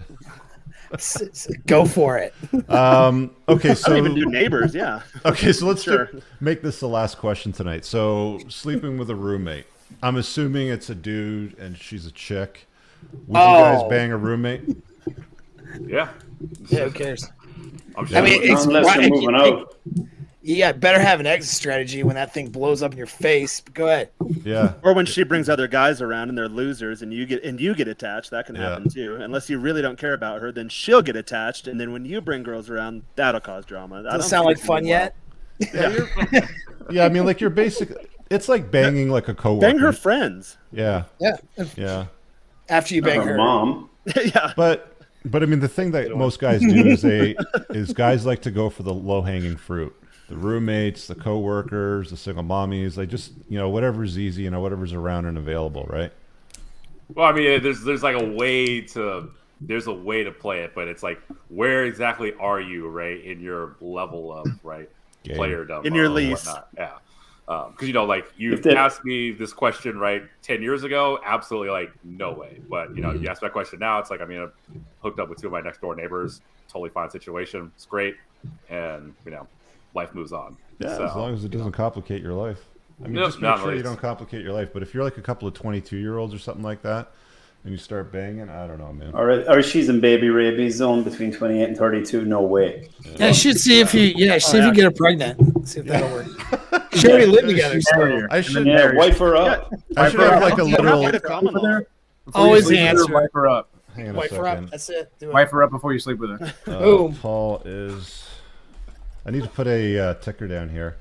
S- 0.93 1.23
s- 1.23 1.49
Go 1.67 1.85
for 1.85 2.19
it. 2.19 2.35
Um, 2.69 3.31
okay, 3.49 3.71
I 3.71 3.75
so 3.75 3.91
don't 3.91 3.99
even 3.99 4.15
do 4.15 4.27
neighbors. 4.27 4.75
Yeah. 4.75 5.03
okay, 5.25 5.53
so 5.53 5.67
let's 5.67 5.83
Sure. 5.83 6.07
do- 6.07 6.23
make 6.41 6.63
this 6.63 6.81
the 6.81 6.89
last 6.89 7.19
question 7.19 7.53
tonight. 7.53 7.85
So 7.85 8.41
sleeping 8.49 8.99
with 8.99 9.09
a 9.11 9.15
roommate. 9.15 9.67
I'm 10.03 10.17
assuming 10.17 10.69
it's 10.69 10.91
a 10.91 10.95
dude 10.95 11.59
and 11.59 11.77
she's 11.77 12.07
a 12.07 12.11
chick. 12.13 12.67
Would 13.27 13.29
you 13.29 13.35
guys 13.35 13.81
Oh. 13.83 13.89
bang 13.89 14.13
a 14.13 14.17
roommate? 14.17 14.63
Yeah. 15.87 16.09
Yeah, 16.69 16.85
who 16.87 16.91
cares? 16.91 17.29
I'm 17.97 18.05
sure. 18.07 18.23
Mean, 18.23 18.43
it's 18.43 18.65
Unless 18.65 18.87
right- 18.87 19.01
you're 19.03 19.11
moving 19.11 19.37
out. 19.37 19.77
Yeah, 20.43 20.73
better 20.73 20.99
have 20.99 21.21
an 21.21 21.27
exit 21.27 21.55
strategy 21.55 22.03
when 22.03 22.17
that 22.17 22.35
thing 22.35 22.49
blows 22.49 22.83
up 22.83 22.91
in 22.91 22.99
your 22.99 23.07
face. 23.07 23.61
Go 23.73 23.87
ahead. 23.87 24.09
Yeah. 24.45 24.73
Or 24.83 24.95
when 24.95 25.07
she 25.07 25.23
brings 25.23 25.49
other 25.49 25.69
guys 25.69 26.01
around 26.03 26.29
and 26.31 26.37
they're 26.37 26.49
losers 26.49 27.03
and 27.03 27.13
you 27.15 27.25
get 27.25 27.45
and 27.45 27.61
you 27.61 27.75
get 27.77 27.87
attached, 27.87 28.31
that 28.33 28.47
can 28.47 28.57
Yeah. 28.57 28.71
happen 28.71 28.89
too. 28.89 29.17
Unless 29.21 29.49
you 29.49 29.59
really 29.61 29.81
don't 29.83 29.99
care 29.99 30.15
about 30.15 30.41
her, 30.41 30.51
then 30.51 30.69
she'll 30.69 31.03
get 31.03 31.15
attached, 31.15 31.69
and 31.69 31.79
then 31.79 31.93
when 31.93 32.05
you 32.05 32.21
bring 32.21 32.43
girls 32.43 32.69
around, 32.69 33.03
that'll 33.15 33.41
cause 33.41 33.65
drama. 33.65 34.01
I 34.01 34.03
Doesn't 34.03 34.29
sound 34.29 34.47
like 34.47 34.59
fun 34.59 34.83
gonna 34.83 34.89
yet. 34.89 35.15
well. 35.73 36.07
Yeah, 36.91 37.05
I 37.05 37.11
mean 37.11 37.25
like 37.27 37.41
you're 37.41 37.51
basic 37.51 37.91
it's 38.31 38.49
like 38.49 38.71
banging 38.71 39.11
like 39.11 39.29
a 39.29 39.35
coworker. 39.35 39.67
Bang 39.67 39.79
her 39.79 39.93
friends. 39.93 40.57
Yeah. 40.73 41.05
Yeah. 41.19 41.37
Yeah. 41.77 42.07
After 42.69 42.95
you 42.95 43.03
bang 43.03 43.21
Her 43.23 43.33
her. 43.33 43.37
mom. 43.37 43.91
yeah. 44.17 44.53
But 44.57 44.97
but 45.25 45.43
I 45.43 45.47
mean 45.47 45.61
the 45.61 45.69
thing 45.69 45.91
that 45.91 46.17
most 46.17 46.39
guys 46.41 46.61
do 46.61 46.87
is 46.87 47.03
they 47.03 47.37
is 47.71 47.93
guys 47.93 48.25
like 48.25 48.43
to 48.43 48.51
go 48.51 48.71
for 48.71 48.83
the 48.85 48.95
low 48.95 49.23
hanging 49.23 49.57
fruit. 49.57 49.95
The 50.29 50.37
roommates, 50.37 51.09
the 51.09 51.17
coworkers, 51.17 52.11
the 52.11 52.17
single 52.17 52.45
mommies, 52.45 52.95
they 52.95 53.05
just 53.07 53.33
you 53.49 53.59
know, 53.59 53.69
whatever's 53.69 54.17
easy, 54.17 54.43
you 54.45 54.51
know, 54.51 54.61
whatever's 54.61 54.93
around 54.93 55.27
and 55.27 55.37
available, 55.37 55.85
right? 55.91 56.13
Well, 57.15 57.27
I 57.27 57.33
mean, 57.33 57.57
uh, 57.57 57.59
there's 57.61 57.83
there's 57.83 58.05
like 58.05 58.15
a 58.15 58.25
way 58.25 58.81
to 58.83 59.31
there's 59.61 59.89
a 59.89 59.93
way 59.93 60.23
to 60.23 60.31
play 60.31 60.61
it, 60.61 60.73
but 60.75 60.87
it's 60.87 61.03
like 61.03 61.21
where 61.49 61.85
exactly 61.85 62.33
are 62.35 62.61
you, 62.61 62.89
right, 62.89 63.23
in 63.25 63.41
your 63.41 63.75
level 63.81 64.33
of 64.33 64.47
right 64.65 64.89
Game. 65.25 65.37
playerdom 65.37 65.85
In 65.85 65.95
your 65.95 66.07
or 66.07 66.11
lease. 66.11 66.47
whatnot. 66.47 66.69
Yeah. 66.79 66.93
Because 67.47 67.89
you 67.89 67.93
know, 67.93 68.05
like 68.05 68.27
you 68.37 68.57
they- 68.57 68.77
asked 68.77 69.05
me 69.05 69.33
this 69.33 69.53
question 69.53 69.99
right 69.99 70.23
ten 70.43 70.63
years 70.63 70.85
ago, 70.85 71.19
absolutely 71.25 71.71
like 71.71 71.91
no 72.05 72.33
way. 72.33 72.61
But 72.69 72.95
you 72.95 73.03
know, 73.03 73.09
Mm-hmm. 73.11 73.25
you 73.25 73.29
ask 73.29 73.41
that 73.43 73.53
question 73.53 73.79
now, 73.81 73.99
it's 73.99 74.11
like 74.11 74.21
I 74.21 74.25
mean, 74.25 74.41
I'm 74.41 74.53
hooked 75.03 75.19
up 75.19 75.29
with 75.29 75.41
two 75.41 75.49
of 75.49 75.53
my 75.53 75.61
next 75.61 75.81
door 75.81 75.95
neighbors, 75.97 76.41
totally 76.69 76.91
fine 76.91 77.11
situation. 77.11 77.73
It's 77.75 77.87
great, 77.87 78.15
and 78.69 79.15
you 79.25 79.31
know, 79.33 79.47
life 79.95 80.15
moves 80.15 80.33
on. 80.33 80.57
Yeah, 80.79 80.97
So, 80.97 81.05
as 81.07 81.15
long 81.17 81.35
as 81.35 81.45
it 81.45 81.51
doesn't 81.51 81.73
complicate 81.73 82.23
your 82.23 82.35
life. 82.35 82.65
I 83.01 83.05
mean, 83.05 83.15
Nope, 83.15 83.27
just 83.29 83.39
make 83.39 83.51
not 83.51 83.61
sure 83.61 83.75
you 83.75 83.83
don't 83.83 83.99
complicate 84.01 84.43
your 84.43 84.53
life. 84.53 84.71
But 84.73 84.83
if 84.83 84.93
you're 84.95 85.03
like 85.05 85.17
a 85.19 85.23
couple 85.23 85.49
of 85.49 85.55
22 85.55 85.97
year 85.97 86.19
olds 86.19 86.33
or 86.35 86.39
something 86.39 86.63
like 86.63 86.83
that, 86.83 87.11
and 87.65 87.73
you 87.73 87.77
start 87.79 88.13
banging, 88.13 88.49
I 88.49 88.67
don't 88.67 88.79
know, 88.79 88.93
man. 88.93 89.11
Or, 89.15 89.31
or 89.51 89.63
she's 89.63 89.89
in 89.89 90.01
baby 90.01 90.29
rabies 90.31 90.77
zone 90.77 91.03
between 91.03 91.33
28 91.33 91.63
and 91.69 91.77
32. 91.77 92.25
No 92.25 92.43
way. 92.43 92.89
Yeah, 93.17 93.29
you 93.29 93.35
should 93.35 93.59
see 93.59 93.81
if 93.81 93.93
you. 93.95 94.03
Yeah, 94.17 94.39
see 94.39 94.59
if 94.59 94.65
you 94.67 94.73
get 94.75 94.85
her 94.85 94.91
pregnant. 94.91 95.67
See 95.69 95.81
if 95.81 95.87
that'll 95.87 96.11
work. 96.11 96.27
She 96.95 97.09
already 97.09 97.27
live 97.27 97.47
together. 97.47 97.81
So 97.81 98.27
I 98.31 98.41
should, 98.41 98.67
Yeah, 98.67 98.93
wife 98.95 99.19
her 99.19 99.37
up. 99.37 99.73
I 99.97 100.11
should 100.11 100.21
have 100.21 100.43
like 100.43 100.59
a 100.59 100.67
You 100.69 100.77
don't 100.77 100.87
literal. 100.87 101.03
have 101.03 101.13
to 101.13 101.21
common 101.21 101.87
always 102.35 102.65
the 102.65 102.69
Sleep 102.69 102.79
with 102.79 102.79
her, 102.81 102.89
answer. 103.03 103.13
Wipe 103.15 103.33
her 103.35 103.49
up. 103.49 103.69
Hang 103.95 104.09
on 104.11 104.15
a 104.15 104.19
Wipe 104.19 104.31
her 104.31 104.47
up. 104.47 104.71
That's 104.71 104.89
it. 104.91 105.13
Do 105.19 105.31
it. 105.31 105.33
Wipe 105.33 105.51
her 105.51 105.63
up 105.63 105.71
before 105.71 105.93
you 105.93 105.99
sleep 105.99 106.19
with 106.19 106.31
her. 106.39 106.55
Uh, 106.67 106.79
Boom. 106.79 107.15
Paul 107.17 107.63
is. 107.65 108.25
I 109.27 109.31
need 109.31 109.43
to 109.43 109.49
put 109.49 109.67
a 109.67 109.99
uh, 109.99 110.15
ticker 110.15 110.47
down 110.49 110.69
here. 110.69 110.97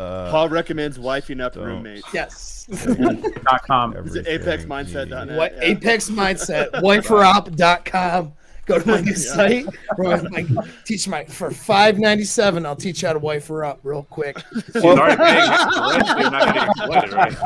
Uh, 0.00 0.30
Paul 0.30 0.48
recommends 0.48 0.98
wifing 0.98 1.40
up 1.40 1.54
Don't. 1.54 1.64
roommates. 1.64 2.06
Yes. 2.12 2.66
Dot 3.44 3.62
com. 3.64 3.96
Is 3.96 4.16
it 4.16 4.26
apexmindset.net? 4.26 5.28
easy. 5.28 5.36
What 5.36 5.54
Yeah. 5.54 5.62
Apex 5.62 6.10
Mindset, 6.10 6.70
wiferup.com. 6.82 8.32
Go 8.66 8.78
to 8.78 8.86
my 8.86 9.00
new 9.00 9.14
site. 9.16 9.66
where 9.96 10.16
I 10.16 10.20
like, 10.20 10.46
teach 10.84 11.08
my 11.08 11.24
for 11.24 11.50
five 11.50 11.98
ninety 11.98 12.24
seven. 12.24 12.64
I'll 12.64 12.76
teach 12.76 13.02
you 13.02 13.08
how 13.08 13.14
to 13.14 13.18
wife 13.18 13.48
her 13.48 13.64
up 13.64 13.80
real 13.82 14.04
quick. 14.04 14.38
She's 14.72 14.76
already 14.84 15.16
paying 15.16 15.50
you 15.50 15.58
for 15.58 15.90
rent, 15.90 16.06
You're 16.18 16.30
not 16.30 16.54
getting 16.54 16.70
exploited, 16.70 17.12
right? 17.12 17.36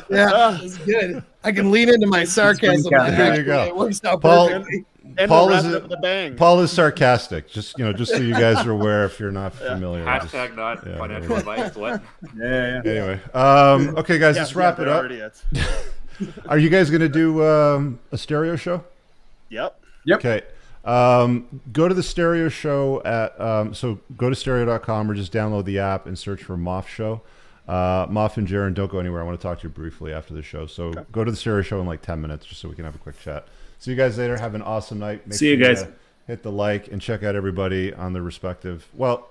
yeah, 0.10 0.58
it's 0.62 0.78
good. 0.78 1.24
I 1.42 1.52
can 1.52 1.70
lean 1.70 1.88
into 1.88 2.06
my 2.06 2.24
sarcasm. 2.24 2.90
There 2.90 3.06
you 3.08 3.22
actually. 3.22 3.44
go. 3.44 3.64
It 3.64 3.76
works 3.76 4.04
out 4.04 4.20
Paul- 4.20 4.48
perfectly. 4.48 4.84
And 5.18 5.28
Paul 5.28 5.48
we'll 5.48 5.56
is 5.56 5.64
a- 5.66 5.84
up 5.84 6.02
bang. 6.02 6.36
Paul 6.36 6.60
is 6.60 6.70
sarcastic. 6.70 7.48
Just 7.48 7.76
you 7.78 7.84
know, 7.84 7.92
just 7.92 8.12
so 8.12 8.18
you 8.18 8.32
guys 8.32 8.64
are 8.64 8.70
aware, 8.70 9.04
if 9.04 9.18
you're 9.18 9.32
not 9.32 9.52
familiar. 9.54 10.04
just- 10.04 10.28
Hashtag 10.32 10.54
not 10.54 10.86
yeah, 10.86 10.98
financial 10.98 11.34
advice. 11.36 11.74
What? 11.74 12.00
Yeah, 12.36 12.44
yeah, 12.44 12.82
yeah. 12.84 12.90
Anyway, 12.90 13.20
um, 13.34 13.96
okay, 13.98 14.18
guys, 14.18 14.36
Yeah, 14.36 14.42
let's 14.42 14.54
wrap 14.54 14.78
yeah, 14.78 14.84
it 15.08 15.08
they're 15.08 15.26
up. 15.26 15.34
already 16.20 16.38
it. 16.40 16.46
Are 16.48 16.58
you 16.58 16.68
guys 16.70 16.90
going 16.90 17.00
to 17.00 17.08
do 17.08 17.44
um, 17.44 17.98
a 18.12 18.18
stereo 18.18 18.56
show? 18.56 18.84
Yep. 19.48 19.80
Yep. 20.04 20.18
Okay. 20.18 20.42
Um, 20.84 21.60
go 21.72 21.88
to 21.88 21.94
the 21.94 22.02
stereo 22.02 22.48
show 22.48 23.02
at 23.04 23.38
um, 23.40 23.74
so 23.74 24.00
go 24.16 24.30
to 24.30 24.36
stereo.com 24.36 25.10
or 25.10 25.14
just 25.14 25.32
download 25.32 25.64
the 25.66 25.78
app 25.78 26.06
and 26.06 26.18
search 26.18 26.42
for 26.42 26.56
Moff 26.56 26.86
Show. 26.86 27.20
Uh, 27.68 28.06
Moff 28.06 28.36
and 28.38 28.48
Jaron, 28.48 28.74
don't 28.74 28.90
go 28.90 28.98
anywhere. 28.98 29.20
I 29.20 29.24
want 29.24 29.38
to 29.38 29.42
talk 29.42 29.58
to 29.60 29.64
you 29.64 29.68
briefly 29.70 30.12
after 30.12 30.32
the 30.34 30.42
show. 30.42 30.66
So 30.66 30.92
go 31.12 31.22
to 31.22 31.30
the 31.30 31.36
stereo 31.36 31.62
show 31.62 31.80
in 31.80 31.86
like 31.86 32.02
10 32.02 32.20
minutes 32.20 32.46
just 32.46 32.60
so 32.60 32.68
we 32.68 32.74
can 32.74 32.84
have 32.84 32.94
a 32.94 32.98
quick 32.98 33.20
chat. 33.20 33.46
See 33.78 33.90
you 33.90 33.96
guys 33.96 34.18
later. 34.18 34.36
Have 34.38 34.54
an 34.54 34.62
awesome 34.62 34.98
night. 34.98 35.26
Make 35.26 35.38
See 35.38 35.50
you 35.50 35.62
sure 35.62 35.74
guys. 35.74 35.84
hit 36.26 36.42
the 36.42 36.50
like 36.50 36.88
and 36.88 37.00
check 37.00 37.22
out 37.22 37.34
everybody 37.36 37.92
on 37.94 38.12
the 38.12 38.22
respective. 38.22 38.88
Well, 38.94 39.28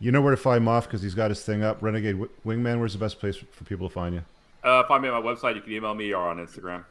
you 0.00 0.12
know 0.12 0.20
where 0.20 0.30
to 0.30 0.36
find 0.36 0.64
Moff 0.64 0.84
because 0.84 1.02
he's 1.02 1.14
got 1.14 1.30
his 1.30 1.42
thing 1.42 1.62
up. 1.64 1.82
Renegade 1.82 2.16
Wi- 2.18 2.30
Wingman, 2.46 2.78
where's 2.78 2.92
the 2.92 2.98
best 3.00 3.18
place 3.18 3.36
for 3.36 3.64
people 3.64 3.88
to 3.88 3.92
find 3.92 4.14
you? 4.14 4.22
Uh, 4.62 4.84
find 4.84 5.02
me 5.02 5.08
on 5.08 5.22
my 5.22 5.34
website. 5.34 5.54
You 5.54 5.60
can 5.60 5.72
email 5.72 5.94
me 5.94 6.12
or 6.12 6.28
on 6.28 6.38
Instagram. 6.38 6.84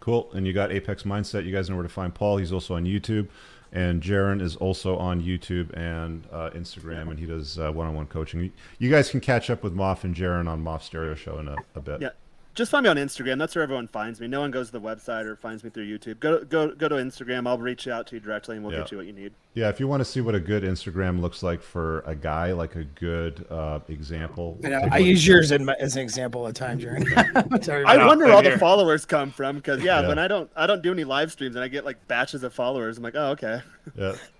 Cool. 0.00 0.30
And 0.32 0.46
you 0.46 0.52
got 0.52 0.70
Apex 0.70 1.02
Mindset. 1.04 1.44
You 1.44 1.52
guys 1.52 1.68
know 1.68 1.76
where 1.76 1.82
to 1.82 1.88
find 1.88 2.14
Paul. 2.14 2.36
He's 2.36 2.52
also 2.52 2.74
on 2.74 2.84
YouTube. 2.84 3.28
And 3.72 4.00
Jaron 4.00 4.40
is 4.40 4.56
also 4.56 4.96
on 4.96 5.20
YouTube 5.22 5.76
and 5.76 6.24
uh, 6.32 6.50
Instagram, 6.54 7.10
and 7.10 7.18
he 7.18 7.26
does 7.26 7.58
uh, 7.58 7.72
one-on-one 7.72 8.06
coaching. 8.06 8.52
You 8.78 8.90
guys 8.90 9.10
can 9.10 9.20
catch 9.20 9.50
up 9.50 9.62
with 9.62 9.74
Moff 9.74 10.04
and 10.04 10.14
Jaron 10.14 10.48
on 10.48 10.62
Moff 10.62 10.82
Stereo 10.82 11.14
Show 11.14 11.38
in 11.40 11.48
a, 11.48 11.56
a 11.74 11.80
bit. 11.80 12.00
Yeah. 12.00 12.10
Just 12.56 12.70
find 12.70 12.84
me 12.84 12.88
on 12.88 12.96
Instagram. 12.96 13.38
That's 13.38 13.54
where 13.54 13.62
everyone 13.62 13.86
finds 13.86 14.18
me. 14.18 14.26
No 14.28 14.40
one 14.40 14.50
goes 14.50 14.68
to 14.68 14.72
the 14.72 14.80
website 14.80 15.26
or 15.26 15.36
finds 15.36 15.62
me 15.62 15.68
through 15.68 15.86
YouTube. 15.86 16.18
Go 16.20 16.42
go 16.42 16.68
go 16.74 16.88
to 16.88 16.94
Instagram. 16.94 17.46
I'll 17.46 17.58
reach 17.58 17.86
out 17.86 18.06
to 18.08 18.16
you 18.16 18.20
directly 18.20 18.56
and 18.56 18.64
we'll 18.64 18.72
Yeah. 18.72 18.80
get 18.80 18.92
you 18.92 18.96
what 18.96 19.06
you 19.06 19.12
need. 19.12 19.32
Yeah, 19.52 19.68
if 19.68 19.78
you 19.78 19.86
want 19.86 20.00
to 20.00 20.04
see 20.06 20.22
what 20.22 20.34
a 20.34 20.40
good 20.40 20.62
Instagram 20.64 21.20
looks 21.20 21.42
like 21.42 21.62
for 21.62 22.00
a 22.00 22.14
guy, 22.14 22.52
like 22.52 22.74
a 22.74 22.84
good 22.84 23.46
uh, 23.50 23.80
example. 23.88 24.58
I, 24.64 24.68
know, 24.68 24.80
take 24.80 24.90
a 24.90 24.94
I 24.94 24.98
look 24.98 25.06
use 25.06 25.26
yours 25.26 25.52
in 25.52 25.64
my, 25.66 25.74
as 25.78 25.96
an 25.96 26.02
example 26.02 26.40
all 26.42 26.46
the 26.46 26.52
time, 26.54 26.78
Jaron. 26.80 27.06
I 27.86 28.06
wonder 28.06 28.24
where 28.24 28.34
all 28.34 28.42
the 28.42 28.58
followers 28.58 29.04
come 29.04 29.30
from 29.30 29.56
because 29.56 29.82
yeah, 29.82 30.00
Yeah. 30.00 30.08
when 30.08 30.18
I 30.18 30.26
don't 30.26 30.50
I 30.56 30.66
don't 30.66 30.82
do 30.82 30.92
any 30.92 31.04
live 31.04 31.30
streams 31.32 31.56
and 31.56 31.62
I 31.64 31.68
get 31.68 31.84
like 31.84 32.08
batches 32.08 32.42
of 32.42 32.54
followers. 32.54 32.96
I'm 32.96 33.04
like, 33.04 33.14
oh 33.16 33.32
okay. 33.32 33.60
Yeah. 33.94 34.14